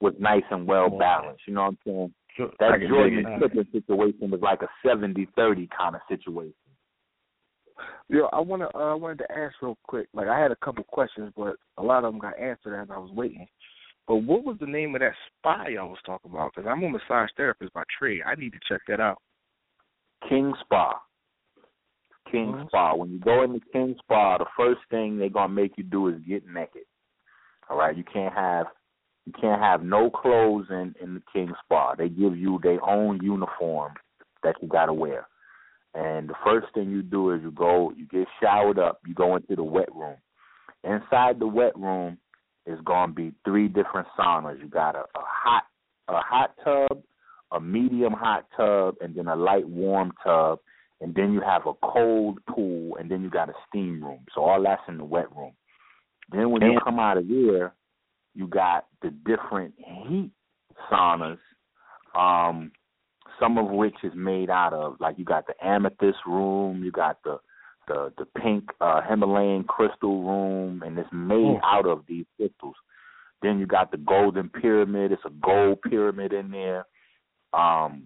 [0.00, 1.42] was nice and well balanced.
[1.48, 2.14] You know what I'm saying?
[2.60, 3.40] That Jordan it.
[3.42, 6.52] Pippen situation was like a 70-30 kind of situation.
[8.08, 10.08] Yo, I wanna uh, I wanted to ask real quick.
[10.12, 12.98] Like I had a couple questions, but a lot of them got answered as I
[12.98, 13.46] was waiting.
[14.06, 16.52] But what was the name of that spa y'all was talking about?
[16.54, 18.20] Because I'm a massage therapist by trade.
[18.26, 19.18] I need to check that out.
[20.28, 21.00] King Spa.
[22.30, 22.94] King Spa.
[22.94, 26.20] When you go into King Spa, the first thing they're gonna make you do is
[26.28, 26.82] get naked.
[27.70, 28.66] All right, you can't have
[29.26, 31.94] you can't have no clothes in in the King Spa.
[31.94, 33.94] They give you their own uniform
[34.42, 35.26] that you gotta wear.
[35.94, 39.36] And the first thing you do is you go, you get showered up, you go
[39.36, 40.16] into the wet room.
[40.82, 42.18] Inside the wet room
[42.66, 44.60] is gonna be three different saunas.
[44.60, 45.62] You got a, a hot
[46.08, 47.02] a hot tub,
[47.52, 50.58] a medium hot tub, and then a light warm tub,
[51.00, 54.24] and then you have a cold pool, and then you got a steam room.
[54.34, 55.52] So all that's in the wet room.
[56.30, 57.74] Then when you come out of there,
[58.34, 60.30] you got the different heat
[60.90, 61.38] saunas,
[62.14, 62.72] um,
[63.40, 67.18] some of which is made out of like you got the amethyst room, you got
[67.24, 67.38] the
[67.88, 72.76] the the pink uh Himalayan crystal room, and it's made out of these crystals.
[73.42, 75.12] Then you got the golden pyramid.
[75.12, 76.86] It's a gold pyramid in there.
[77.52, 78.04] Um,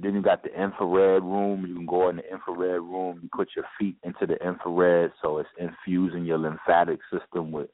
[0.00, 1.66] then you got the infrared room.
[1.66, 3.18] You can go in the infrared room.
[3.22, 7.68] You put your feet into the infrared, so it's infusing your lymphatic system with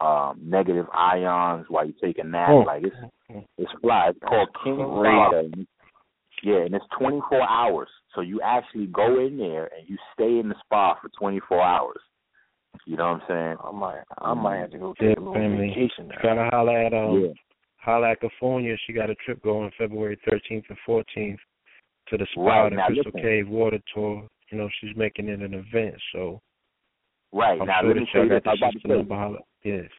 [0.00, 2.50] um, negative ions while you take a nap.
[2.50, 2.64] Oh.
[2.66, 4.10] Like it's it's fly.
[4.10, 5.56] It's called King Great.
[5.56, 5.64] Spa.
[6.42, 7.88] Yeah, and it's 24 hours.
[8.14, 12.00] So you actually go in there and you stay in the spa for 24 hours.
[12.86, 13.56] You know what I'm saying?
[13.64, 15.68] I might, I might have to go Yeah, take a little family.
[15.68, 16.08] vacation.
[16.08, 16.16] Now.
[16.22, 17.32] Gotta holler at um Yeah.
[17.76, 18.76] holler at California.
[18.86, 21.40] She got a trip going February thirteenth and fourteenth
[22.08, 23.20] to the spa Right, the now Crystal listen.
[23.22, 24.26] Cave water tour.
[24.50, 26.40] You know, she's making it an event, so
[27.32, 27.60] Right.
[27.60, 28.94] I'm now sure let that me tell y'all you got the about to sister say,
[28.96, 29.38] number holler.
[29.62, 29.90] Yes.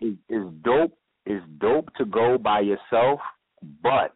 [0.00, 3.20] is is dope It's dope to go by yourself,
[3.82, 4.14] but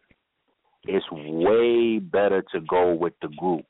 [0.85, 3.65] it's way better to go with the group.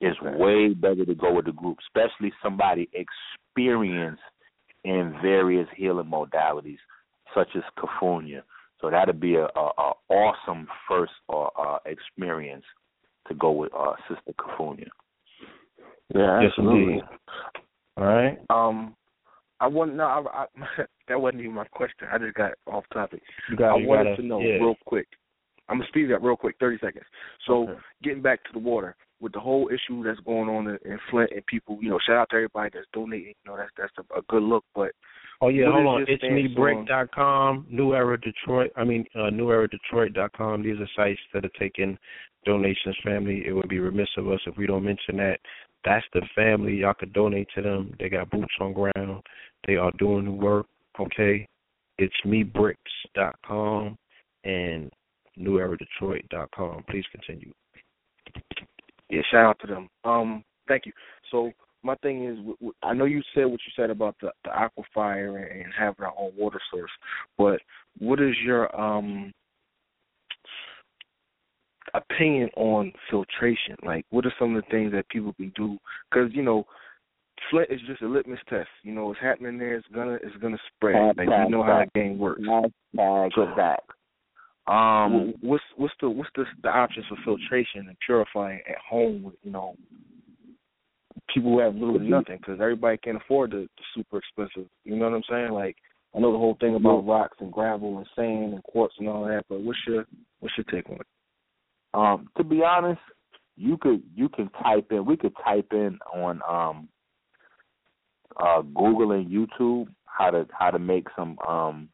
[0.00, 4.20] It's way better to go with the group, especially somebody experienced
[4.84, 6.78] in various healing modalities,
[7.34, 8.42] such as Cafunia.
[8.80, 12.64] So that'd be a, a, a awesome first uh, uh, experience
[13.28, 14.88] to go with uh, Sister Cafunia.
[16.14, 16.92] Yeah, absolutely.
[16.94, 17.02] indeed.
[17.96, 18.38] All right.
[18.50, 18.94] Um,
[19.60, 20.46] I want no, I, I,
[21.08, 22.08] that wasn't even my question.
[22.12, 23.22] I just got off topic.
[23.50, 24.54] You got I wanted gotta, to know yeah.
[24.54, 25.06] real quick.
[25.68, 27.04] I'm gonna speed it up real quick, thirty seconds.
[27.46, 27.80] So, Okay.
[28.02, 28.96] getting back to the water
[29.26, 32.16] with the whole issue that's going on in, in Flint and people, you know, shout
[32.16, 33.34] out to everybody that's donating.
[33.44, 34.64] You know, that's that's a, a good look.
[34.72, 34.92] But
[35.42, 36.04] Oh yeah, hold on.
[36.06, 38.70] It's stance me on- break.com, New Era Detroit.
[38.76, 40.62] I mean, uh, neweradetroit.com.
[40.62, 41.98] These are sites that are taking
[42.44, 42.96] donations.
[43.04, 45.40] Family, it would be remiss of us if we don't mention that.
[45.84, 46.76] That's the family.
[46.76, 47.94] Y'all could donate to them.
[47.98, 49.22] They got boots on ground.
[49.66, 50.66] They are doing the work.
[50.98, 51.46] Okay,
[51.98, 53.98] it's mebricks.com
[54.44, 54.90] and
[55.38, 56.84] neweradetroit.com.
[56.88, 57.52] Please continue.
[59.10, 59.88] Yeah, shout out to them.
[60.04, 60.92] Um, thank you.
[61.30, 61.52] So
[61.82, 65.62] my thing is, I know you said what you said about the, the aquifer and,
[65.62, 66.90] and having our own water source,
[67.38, 67.60] but
[67.98, 69.32] what is your um
[71.94, 73.76] opinion on filtration?
[73.84, 75.78] Like, what are some of the things that people can do?
[76.10, 76.66] Because you know,
[77.50, 78.68] Flint is just a litmus test.
[78.82, 81.16] You know, what's happening there is gonna it's gonna spread.
[81.16, 82.42] Like we know how the game works.
[82.42, 83.90] Hashtag So- fact.
[84.68, 89.22] Um, Wh- what's what's the what's the the options for filtration and purifying at home?
[89.22, 89.76] With, you know,
[91.32, 94.68] people who have little to nothing because everybody can't afford the, the super expensive.
[94.84, 95.52] You know what I'm saying?
[95.52, 95.76] Like
[96.14, 99.24] I know the whole thing about rocks and gravel and sand and quartz and all
[99.26, 100.04] that, but what's your
[100.40, 101.06] what's your take on it?
[101.94, 103.00] Um, to be honest,
[103.56, 106.88] you could you can type in we could type in on um
[108.36, 111.88] uh Google and YouTube how to how to make some um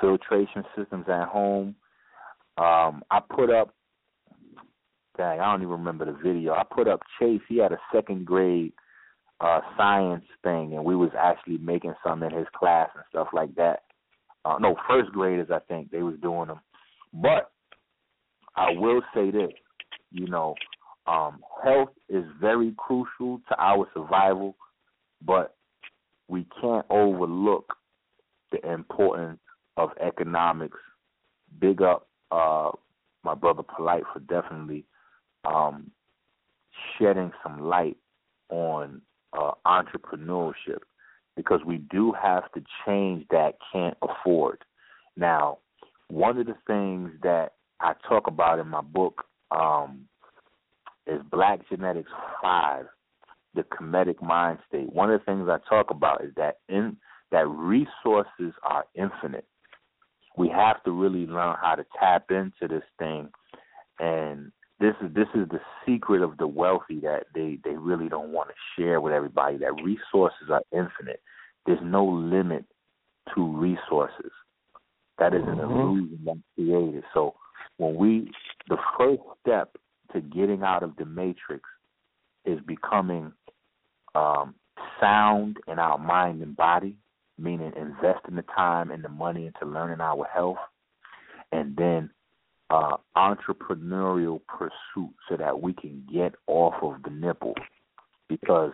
[0.00, 1.74] filtration systems at home.
[2.56, 3.74] Um I put up
[5.16, 6.52] dang, I don't even remember the video.
[6.52, 8.72] I put up Chase, he had a second grade
[9.40, 13.54] uh science thing and we was actually making some in his class and stuff like
[13.56, 13.82] that.
[14.44, 16.60] Uh no, first graders I think they was doing them.
[17.12, 17.50] But
[18.56, 19.52] I will say this,
[20.10, 20.54] you know,
[21.06, 24.56] um, health is very crucial to our survival,
[25.24, 25.56] but
[26.28, 27.72] we can't overlook
[28.52, 29.40] the importance
[29.78, 30.78] of economics.
[31.60, 32.70] Big up uh,
[33.24, 34.84] my brother Polight for definitely
[35.44, 35.90] um,
[36.98, 37.96] shedding some light
[38.50, 39.00] on
[39.32, 40.80] uh, entrepreneurship
[41.36, 44.64] because we do have to change that can't afford.
[45.16, 45.58] Now,
[46.08, 50.06] one of the things that I talk about in my book um,
[51.06, 52.10] is Black Genetics
[52.42, 52.86] 5,
[53.54, 54.92] the comedic mind state.
[54.92, 56.96] One of the things I talk about is that in
[57.30, 59.46] that resources are infinite.
[60.38, 63.28] We have to really learn how to tap into this thing.
[63.98, 68.32] And this is this is the secret of the wealthy that they they really don't
[68.32, 71.20] want to share with everybody that resources are infinite.
[71.66, 72.64] There's no limit
[73.34, 74.30] to resources.
[75.18, 77.02] That is an illusion that's created.
[77.12, 77.34] So
[77.78, 78.30] when we
[78.68, 79.76] the first step
[80.12, 81.64] to getting out of the matrix
[82.44, 83.32] is becoming
[84.14, 84.54] um
[85.00, 86.96] sound in our mind and body
[87.38, 90.58] meaning investing the time and the money into learning our health
[91.52, 92.10] and then
[92.70, 97.54] uh, entrepreneurial pursuit so that we can get off of the nipple.
[98.28, 98.72] Because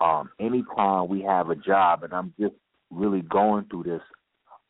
[0.00, 2.54] um, anytime we have a job, and I'm just
[2.90, 4.02] really going through this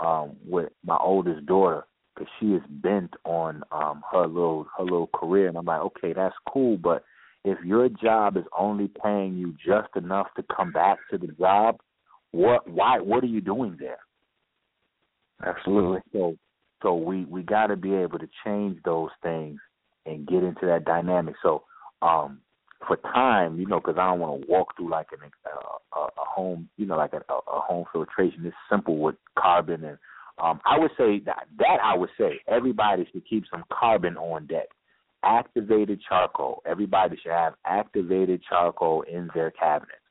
[0.01, 5.09] um, with my oldest daughter, because she is bent on um, her little her little
[5.09, 7.05] career, and I'm like, okay, that's cool, but
[7.45, 11.79] if your job is only paying you just enough to come back to the job,
[12.37, 13.99] what why what are you doing there?
[15.45, 16.01] Absolutely.
[16.13, 16.37] So
[16.83, 19.59] so we we got to be able to change those things
[20.05, 21.35] and get into that dynamic.
[21.43, 21.65] So
[22.03, 22.41] um
[22.87, 26.09] for time, you know, because I don't want to walk through like an uh, a,
[26.19, 28.45] home, you know, like a, a home filtration.
[28.45, 29.99] It's simple with carbon and
[30.39, 34.47] um I would say that that I would say everybody should keep some carbon on
[34.47, 34.69] deck.
[35.25, 36.63] Activated charcoal.
[36.67, 40.06] Everybody should have activated charcoal in their cabinets.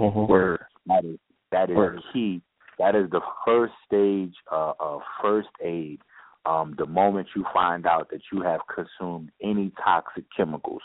[0.00, 0.30] Mm-hmm.
[0.30, 0.60] Word.
[0.86, 1.18] That is
[1.50, 2.00] that is Word.
[2.12, 2.42] key
[2.78, 6.00] that is the first stage uh, of first aid.
[6.44, 10.82] Um, the moment you find out that you have consumed any toxic chemicals,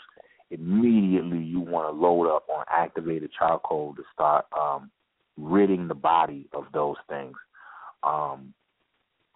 [0.52, 4.90] immediately you want to load up on activated charcoal to start um,
[5.36, 7.34] ridding the body of those things.
[8.04, 8.54] Um,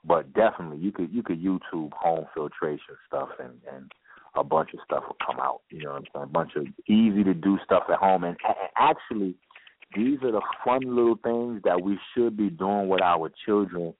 [0.04, 3.90] but definitely, you could you could YouTube home filtration stuff, and and
[4.36, 5.62] a bunch of stuff will come out.
[5.70, 6.24] You know what I'm saying?
[6.24, 9.34] A bunch of easy to do stuff at home, and, and actually
[9.94, 13.94] these are the fun little things that we should be doing with our children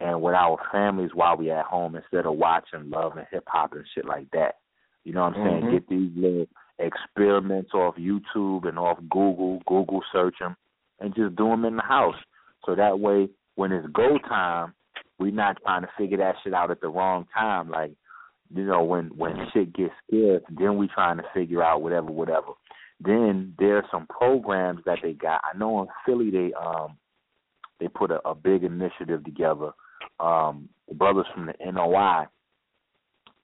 [0.00, 3.72] and with our families while we're at home instead of watching love and hip hop
[3.72, 4.56] and shit like that.
[5.04, 5.62] You know what I'm saying?
[5.64, 5.70] Mhm.
[5.72, 6.46] Get these little
[6.78, 10.56] experiments off YouTube and off Google, Google search them,
[11.00, 12.16] and just do them in the house.
[12.64, 14.74] So that way, when it's go time,
[15.18, 17.70] we're not trying to figure that shit out at the wrong time.
[17.70, 17.92] Like,
[18.54, 22.52] you know, when when shit gets scarce, then we trying to figure out whatever, whatever.
[23.00, 25.40] Then there are some programs that they got.
[25.44, 26.96] I know in Philly they um
[27.80, 29.70] they put a, a big initiative together.
[30.18, 32.26] Um, the brothers from the NOI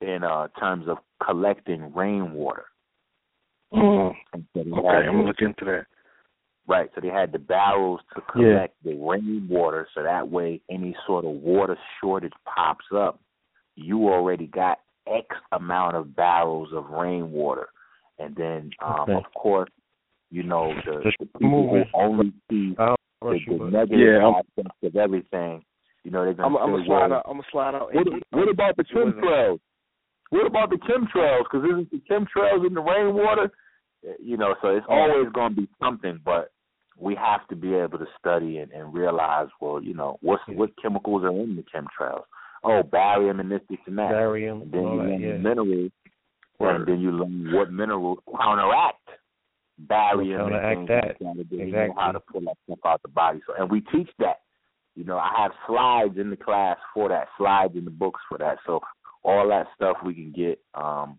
[0.00, 2.66] in uh terms of collecting rainwater.
[3.73, 4.12] Mm.
[4.33, 5.86] And so Okay, had I'm looking to into that.
[6.66, 6.91] Right.
[6.94, 11.33] So they had the barrels to collect the rainwater so that way any sort of
[11.33, 13.20] water shortage pops up,
[13.76, 17.68] you already got X amount of barrels of rainwater.
[18.18, 19.12] And then um Okay.
[19.15, 19.70] of course,
[20.31, 24.97] you know, the, the people who only see the, the but- negative Yeah, aspects of
[24.97, 25.62] everything,
[26.05, 27.23] you know, they're I'm, gonna I'm say, gonna slide out.
[27.26, 27.94] I'm gonna slide out.
[27.94, 28.20] what, Enqi.
[28.31, 29.60] what about the It wasn't- chemtrails?
[30.31, 31.43] What about the chemtrails?
[31.44, 33.51] Because isn't the chemtrails in the rainwater?
[34.20, 36.51] You know, so it's always going to be something, but
[36.99, 40.70] we have to be able to study and, and realize, well, you know, what's what
[40.83, 42.25] chemicals are in the chemtrails?
[42.65, 44.10] Oh, barium and this, this, and that.
[44.10, 45.33] Barium, And then you all that, yeah.
[45.33, 45.91] the minerals,
[46.60, 49.08] And then you learn what minerals counteract
[49.78, 51.05] barium and things that.
[51.05, 51.47] like that.
[51.50, 51.89] Then you Exactly.
[51.89, 53.41] know how to pull that stuff out the body.
[53.47, 54.41] So, and we teach that.
[54.94, 58.39] You know, I have slides in the class for that, slides in the books for
[58.39, 58.58] that.
[58.65, 58.81] So
[59.24, 61.18] all that stuff we can get um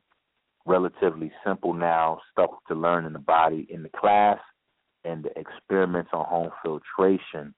[0.65, 4.39] relatively simple now, stuff to learn in the body in the class
[5.03, 7.53] and the experiments on home filtration.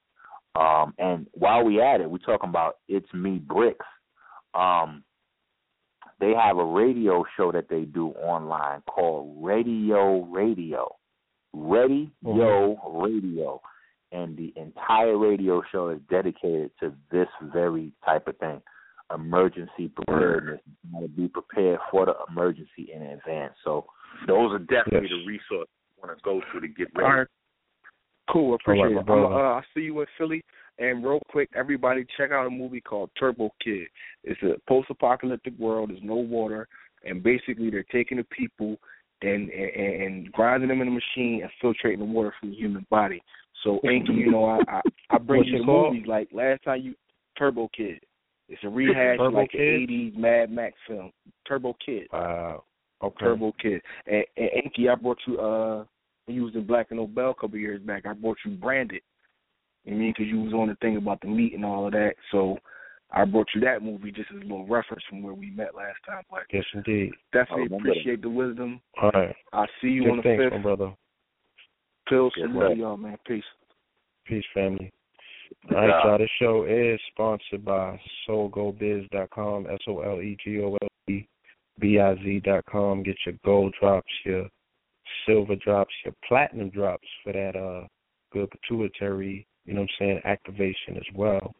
[0.55, 3.85] Um and while we at it, we're talking about It's Me Bricks.
[4.55, 5.03] Um
[6.19, 10.95] they have a radio show that they do online called Radio Radio.
[11.53, 13.61] Ready Yo Radio.
[14.11, 18.61] And the entire radio show is dedicated to this very type of thing.
[19.13, 20.59] Emergency preparedness.
[20.93, 23.53] How to be prepared for the emergency in advance.
[23.63, 23.85] So
[24.27, 25.19] those are definitely Yes.
[25.19, 27.09] the resources you want to go to to get ready.
[27.19, 27.27] right.
[28.29, 29.07] Cool, appreciate All right, it.
[29.07, 29.35] my I'm, brother.
[29.35, 30.43] uh, I'll see you in Philly.
[30.79, 33.87] And real quick, everybody check out a movie called Turbo Kid.
[34.23, 35.89] It's a post-apocalyptic world.
[35.89, 36.67] There's no water,
[37.03, 38.77] and basically they're taking the people
[39.21, 42.85] and and, and grinding them in a machine and filtrating the water from the human
[42.89, 43.21] body.
[43.63, 46.93] So, Enqi, you know, I I, I bring you the movies like last time you
[47.37, 47.99] Turbo Kid.
[48.49, 49.59] It's a rehash of Turbo like Kid?
[49.59, 51.11] an '80s Mad Max film.
[51.47, 52.07] Turbo Kid.
[52.13, 52.63] Wow.
[53.03, 53.19] Okay.
[53.19, 53.81] Turbo Kid.
[54.05, 55.85] And, and Enqi, I brought you uh
[56.25, 58.05] when you was in Black and Nobel a couple years back.
[58.05, 59.01] I brought you Branded.
[59.87, 62.13] You mean because you was on the thing about the meat and all of that.
[62.31, 62.57] So
[63.11, 65.97] I brought you that movie just as a little reference from where we met last
[66.05, 66.23] time.
[66.29, 67.11] But Yes, indeed.
[67.31, 68.81] definitely I remember appreciate the wisdom.
[69.01, 69.35] All right.
[69.53, 70.53] I'll see you Good on the thanks, fifth.
[70.53, 70.93] my brother.
[72.09, 72.73] Pills Yes, to sir.
[72.73, 73.17] y'all, man.
[73.25, 73.43] Peace.
[74.25, 74.91] Peace, family.
[75.69, 76.17] All right, y'all.
[76.17, 81.25] This show is sponsored by SoulGoBiz.com, S O L E G O L E
[81.79, 83.03] B I Z.com.
[83.03, 84.49] Get your gold drops, your
[85.25, 87.87] silver drops, your platinum drops for that uh
[88.33, 91.53] good pituitary, you know what I'm saying, activation as well.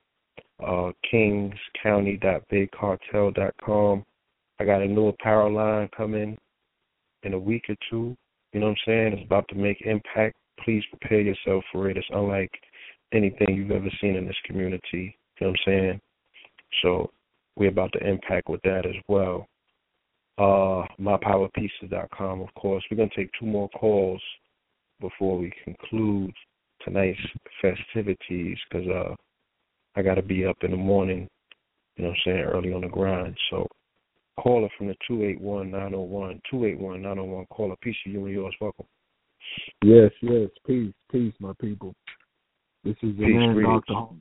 [0.59, 4.05] Uh kingscounty.bigcartel.com.
[4.59, 6.35] I got a new apparel line coming
[7.23, 8.15] in a week or two.
[8.53, 9.13] You know what I'm saying?
[9.13, 10.35] It's about to make impact.
[10.63, 11.97] Please prepare yourself for it.
[11.97, 12.51] It's unlike
[13.13, 15.15] anything you've ever seen in this community.
[15.39, 16.01] You know what I'm saying?
[16.81, 17.11] So
[17.55, 19.47] we're about to impact with that as well.
[20.37, 22.83] Uh, mypowerpieces.com, of course.
[22.89, 24.21] We're going to take two more calls
[24.99, 26.33] before we conclude
[26.83, 27.19] tonight's
[27.61, 29.15] festivities because uh,
[29.95, 31.27] I got to be up in the morning,
[31.95, 33.35] you know what I'm saying, early on the grind.
[33.49, 33.67] So
[34.39, 38.55] caller from the 281-901, 281-901, caller, peace to you and yours.
[38.61, 38.85] Welcome.
[39.83, 40.49] Yes, yes.
[40.65, 41.93] Peace, peace, my people.
[42.83, 43.63] This is your Peace, man.
[43.63, 43.93] Dr.
[43.93, 44.13] Haw-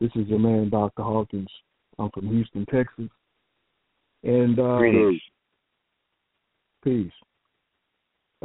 [0.00, 1.02] This is your man, Dr.
[1.02, 1.48] Hawkins.
[1.98, 3.08] I'm from Houston, Texas.
[4.24, 5.20] And uh, Greetings.
[6.82, 7.12] peace.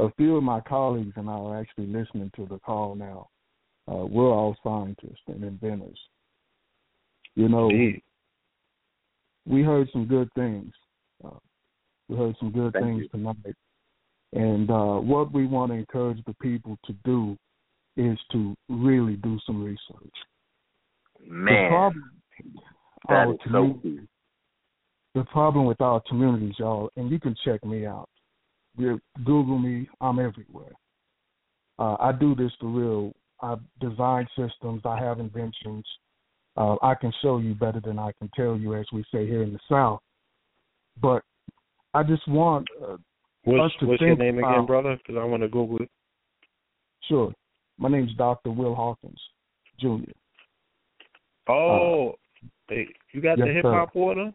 [0.02, 3.28] A few of my colleagues and I are actually listening to the call now.
[3.86, 5.98] Uh, we're all scientists and inventors.
[7.36, 8.02] You know, Indeed.
[9.46, 10.72] we heard some good things.
[11.24, 11.38] Uh,
[12.08, 13.08] we heard some good Thank things you.
[13.10, 13.56] tonight.
[14.32, 17.36] And uh, what we want to encourage the people to do
[17.96, 20.14] is to really do some research.
[21.20, 22.10] The Man, problem,
[23.08, 24.00] that is so key.
[25.14, 28.08] the problem with our communities, y'all, and you can check me out.
[28.76, 30.72] You Google me, I'm everywhere.
[31.78, 33.12] Uh, I do this for real.
[33.40, 34.82] I design systems.
[34.84, 35.84] I have inventions.
[36.56, 39.42] Uh, I can show you better than I can tell you, as we say here
[39.42, 40.00] in the South.
[41.00, 41.22] But
[41.94, 42.96] I just want uh,
[43.44, 44.96] What's, us to what's your think name again, brother?
[44.96, 45.90] Because I want to Google it.
[47.08, 47.32] Sure.
[47.78, 48.50] My name's Dr.
[48.50, 49.20] Will Hawkins,
[49.80, 50.12] Jr.
[51.48, 52.14] Oh,
[52.68, 54.32] hey, you got yes, the hip hop water?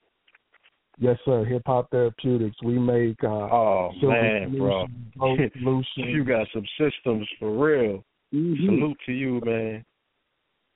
[1.00, 1.46] Yes, sir.
[1.46, 2.58] Hip Hop Therapeutics.
[2.64, 4.88] We make uh, Oh man, bro,
[5.96, 8.04] you got some systems for real.
[8.34, 8.66] Mhm.
[8.66, 9.86] Salute to you, man.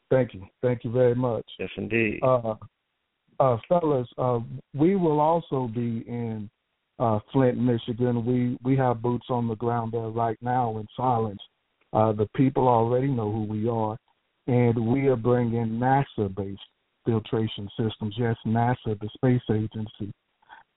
[0.10, 0.46] Thank you.
[0.62, 1.46] Thank you very much.
[1.58, 2.20] Yes, indeed.
[2.22, 2.56] Uh,
[3.40, 4.40] uh, fellas, uh,
[4.74, 6.50] we will also be in
[7.00, 8.24] uh, Flint, Michigan.
[8.26, 11.42] We we have boots on the ground there right now in silence.
[11.94, 13.98] Uh, the people already know who we are,
[14.48, 16.62] and we are bringing NASA-based
[17.06, 18.16] filtration systems.
[18.18, 20.12] Yes, NASA, the space agency,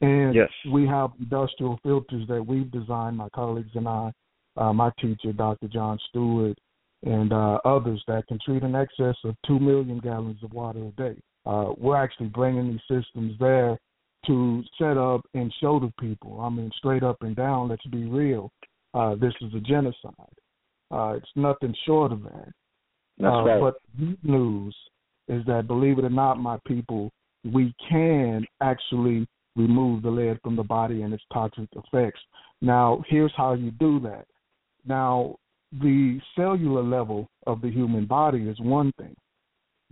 [0.01, 0.51] and Yes.
[0.71, 3.17] we have industrial filters that we've designed.
[3.17, 4.13] My colleagues and I,
[4.57, 5.69] uh, my teacher, Dr.
[5.69, 6.59] John Stewart,
[7.05, 10.91] and uh, others that can treat in excess of 2 million gallons of water a
[10.93, 11.17] day.
[11.47, 13.79] Uh, we're actually bringing these systems there
[14.27, 16.41] to set up and show to people.
[16.41, 18.51] I mean, straight up and down, let's be real.
[18.95, 20.15] Uh, this is a genocide.
[20.91, 22.49] Uh, it's nothing short of that.
[23.19, 23.61] That's uh, right.
[23.61, 23.75] But
[24.23, 24.75] news
[25.29, 27.11] is that, believe it or not, my people,
[27.45, 32.21] we can actually remove the lead from the body and its toxic effects.
[32.61, 34.27] Now, here's how you do that.
[34.87, 35.37] Now,
[35.73, 39.15] the cellular level of the human body is one thing.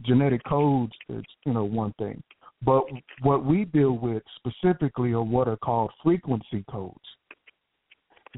[0.02, 2.22] Genetic codes is, you know, one thing.
[2.64, 2.84] But
[3.22, 6.98] what we deal with specifically are what are called frequency codes.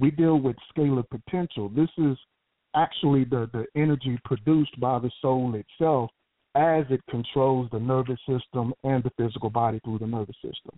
[0.01, 1.69] We deal with scalar potential.
[1.69, 2.17] This is
[2.75, 6.11] actually the, the energy produced by the soul itself
[6.55, 10.77] as it controls the nervous system and the physical body through the nervous system.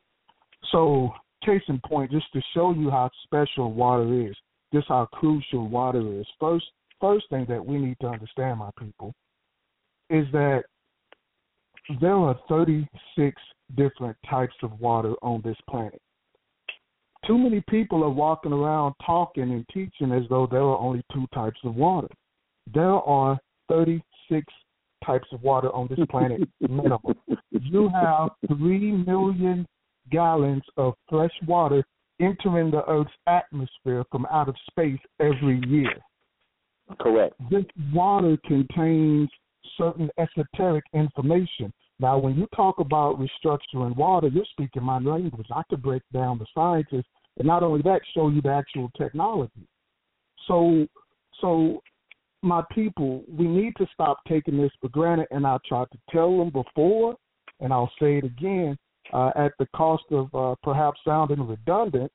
[0.72, 1.12] So,
[1.44, 4.34] case in point, just to show you how special water is,
[4.72, 6.26] just how crucial water is.
[6.40, 6.66] First,
[7.00, 9.14] first thing that we need to understand, my people,
[10.10, 10.64] is that
[12.00, 13.40] there are 36
[13.76, 16.00] different types of water on this planet.
[17.26, 21.26] Too many people are walking around talking and teaching as though there are only two
[21.34, 22.08] types of water.
[22.72, 23.38] There are
[23.68, 24.44] 36
[25.04, 27.00] types of water on this planet minimum.
[27.50, 29.66] You have 3 million
[30.10, 31.84] gallons of fresh water
[32.20, 35.92] entering the Earth's atmosphere from out of space every year.
[37.00, 37.34] Correct.
[37.50, 39.28] This water contains
[39.76, 41.72] certain esoteric information.
[41.98, 45.46] Now, when you talk about restructuring water, you're speaking my language.
[45.54, 47.04] I could break down the sciences,
[47.38, 49.66] and not only that, show you the actual technology.
[50.46, 50.86] So,
[51.40, 51.82] so
[52.46, 55.26] my people, we need to stop taking this for granted.
[55.30, 57.16] And I tried to tell them before,
[57.60, 58.76] and I'll say it again,
[59.12, 62.10] uh, at the cost of uh, perhaps sounding redundant.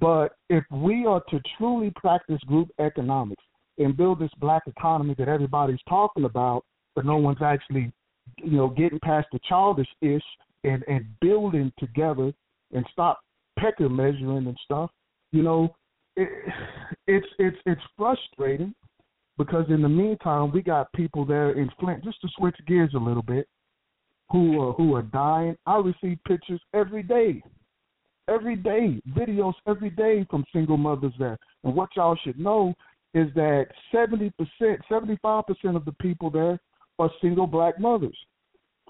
[0.00, 3.42] But if we are to truly practice group economics
[3.78, 7.92] and build this black economy that everybody's talking about, but no one's actually,
[8.38, 10.22] you know, getting past the childish ish
[10.64, 12.32] and, and building together
[12.72, 13.20] and stop
[13.58, 14.90] pecker measuring and stuff,
[15.32, 15.74] you know,
[16.16, 16.28] it,
[17.06, 18.74] it's it's it's frustrating
[19.38, 22.04] because in the meantime, we got people there in Flint.
[22.04, 23.48] Just to switch gears a little bit,
[24.30, 25.56] who are who are dying.
[25.66, 27.42] I receive pictures every day,
[28.28, 31.38] every day, videos every day from single mothers there.
[31.64, 32.74] And what y'all should know
[33.14, 36.58] is that seventy percent, seventy five percent of the people there
[36.98, 38.16] are single black mothers.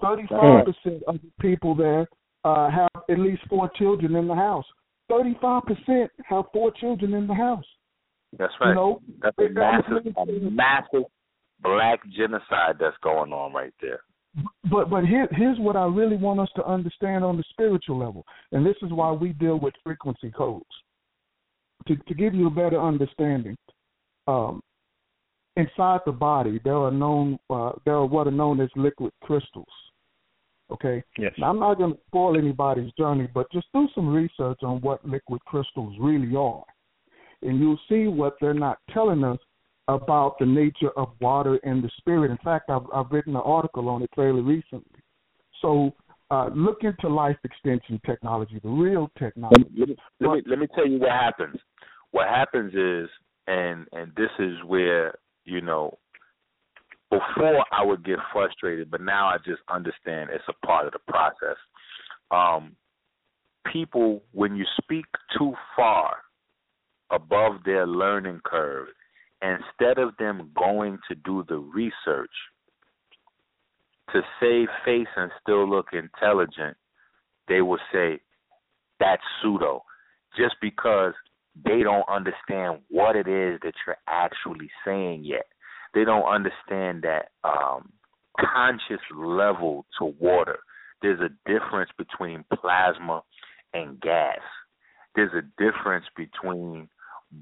[0.01, 2.07] Thirty five percent of the people there
[2.43, 4.65] uh, have at least four children in the house.
[5.09, 7.65] Thirty five percent have four children in the house.
[8.37, 8.69] That's right.
[8.69, 11.03] You know, that's a massive, a massive
[11.61, 13.99] black genocide that's going on right there.
[14.69, 18.25] But but here here's what I really want us to understand on the spiritual level,
[18.51, 20.65] and this is why we deal with frequency codes.
[21.87, 23.57] To to give you a better understanding,
[24.27, 24.61] um,
[25.55, 29.65] inside the body there are known uh, there are what are known as liquid crystals.
[30.71, 31.03] Okay.
[31.17, 31.31] Yes.
[31.37, 35.07] Now, I'm not going to spoil anybody's journey, but just do some research on what
[35.07, 36.63] liquid crystals really are,
[37.47, 39.39] and you'll see what they're not telling us
[39.87, 42.29] about the nature of water and the spirit.
[42.29, 45.01] In fact, I've, I've written an article on it fairly recently.
[45.61, 45.93] So
[46.29, 49.63] uh, look into life extension technology, the real technology.
[49.77, 51.57] Let me, let me let me tell you what happens.
[52.11, 53.09] What happens is,
[53.47, 55.13] and and this is where
[55.45, 55.97] you know,
[57.09, 60.99] before I would get frustrated, but now I just understand it's a part of the
[61.07, 61.55] process.
[62.29, 62.75] Um,
[63.71, 65.05] people, when you speak
[65.37, 66.17] too far
[67.11, 68.87] above their learning curve,
[69.41, 72.31] instead of them going to do the research
[74.13, 76.77] to save face and still look intelligent,
[77.47, 78.19] they will say
[78.99, 79.83] that's pseudo
[80.37, 81.13] just because
[81.65, 85.45] they don't understand what it is that you're actually saying yet.
[85.93, 87.91] They don't understand that um,
[88.39, 90.59] conscious level to water.
[91.01, 93.23] There's a difference between plasma
[93.73, 94.39] and gas.
[95.15, 96.89] There's a difference between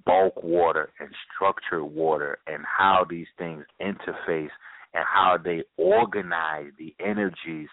[0.06, 4.50] bulk water and structured water and how these things interface
[4.94, 7.70] and how they organize the energies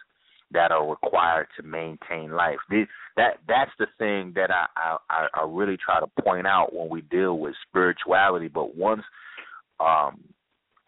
[0.53, 2.59] that are required to maintain life.
[3.17, 4.67] that that's the thing that I,
[5.09, 8.49] I I really try to point out when we deal with spirituality.
[8.49, 9.03] But once
[9.81, 10.21] um,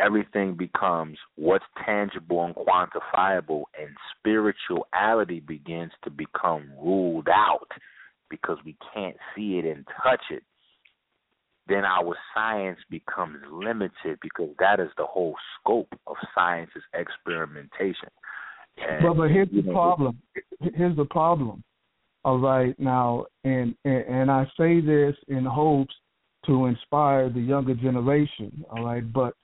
[0.00, 7.68] everything becomes what's tangible and quantifiable, and spirituality begins to become ruled out
[8.28, 10.42] because we can't see it and touch it,
[11.66, 18.08] then our science becomes limited because that is the whole scope of science's experimentation.
[18.76, 20.18] And, but but here's the know, problem.
[20.74, 21.62] Here's the problem.
[22.24, 25.94] All right now, and, and and I say this in hopes
[26.46, 28.64] to inspire the younger generation.
[28.70, 29.34] All right, but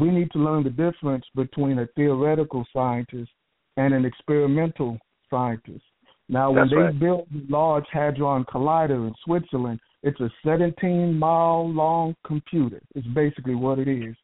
[0.00, 3.30] we need to learn the difference between a theoretical scientist
[3.76, 4.98] and an experimental
[5.30, 5.84] scientist.
[6.28, 7.00] Now, when That's they right.
[7.00, 12.80] built the Large Hadron Collider in Switzerland, it's a 17 mile long computer.
[12.94, 14.14] It's basically what it is.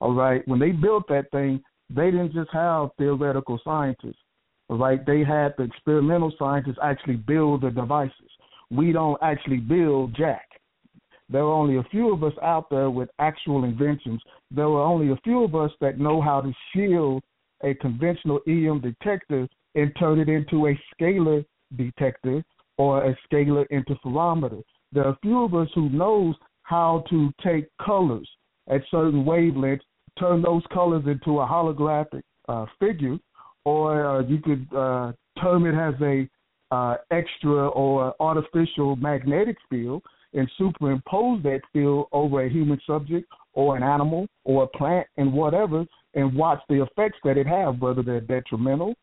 [0.00, 0.46] All right.
[0.46, 4.18] When they built that thing, they didn't just have theoretical scientists.
[4.68, 5.04] All right.
[5.04, 8.30] They had the experimental scientists actually build the devices.
[8.70, 10.46] We don't actually build jack.
[11.28, 14.22] There are only a few of us out there with actual inventions.
[14.50, 17.22] There are only a few of us that know how to shield
[17.64, 21.44] a conventional EM detector and turn it into a scalar
[21.76, 22.44] detector
[22.78, 24.62] or a scalar interferometer.
[24.92, 28.28] There are a few of us who knows how to take colors
[28.68, 29.80] at certain wavelengths,
[30.18, 33.18] turn those colors into a holographic uh, figure,
[33.64, 36.28] or uh, you could uh, term it as a
[36.74, 40.02] uh, extra or artificial magnetic field
[40.34, 45.32] and superimpose that field over a human subject or an animal or a plant and
[45.32, 45.84] whatever
[46.14, 48.94] and watch the effects that it have, whether they're detrimental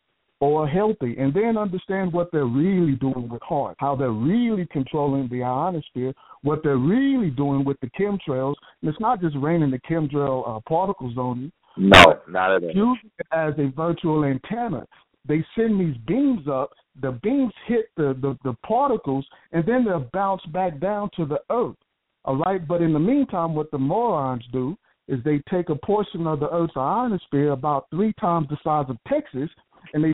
[0.43, 5.29] or healthy, and then understand what they're really doing with HAARP, how they're really controlling
[5.29, 8.55] the ionosphere, what they're really doing with the chemtrails.
[8.81, 11.51] And it's not just raining the chemtrail uh, particles on you.
[11.77, 12.69] No, not at all.
[12.69, 14.85] Using it as a virtual antenna.
[15.25, 20.09] They send these beams up, the beams hit the, the, the particles, and then they'll
[20.11, 21.77] bounce back down to the earth.
[22.25, 26.27] All right, but in the meantime, what the morons do is they take a portion
[26.27, 29.49] of the Earth's ionosphere, about three times the size of Texas,
[29.93, 30.13] and they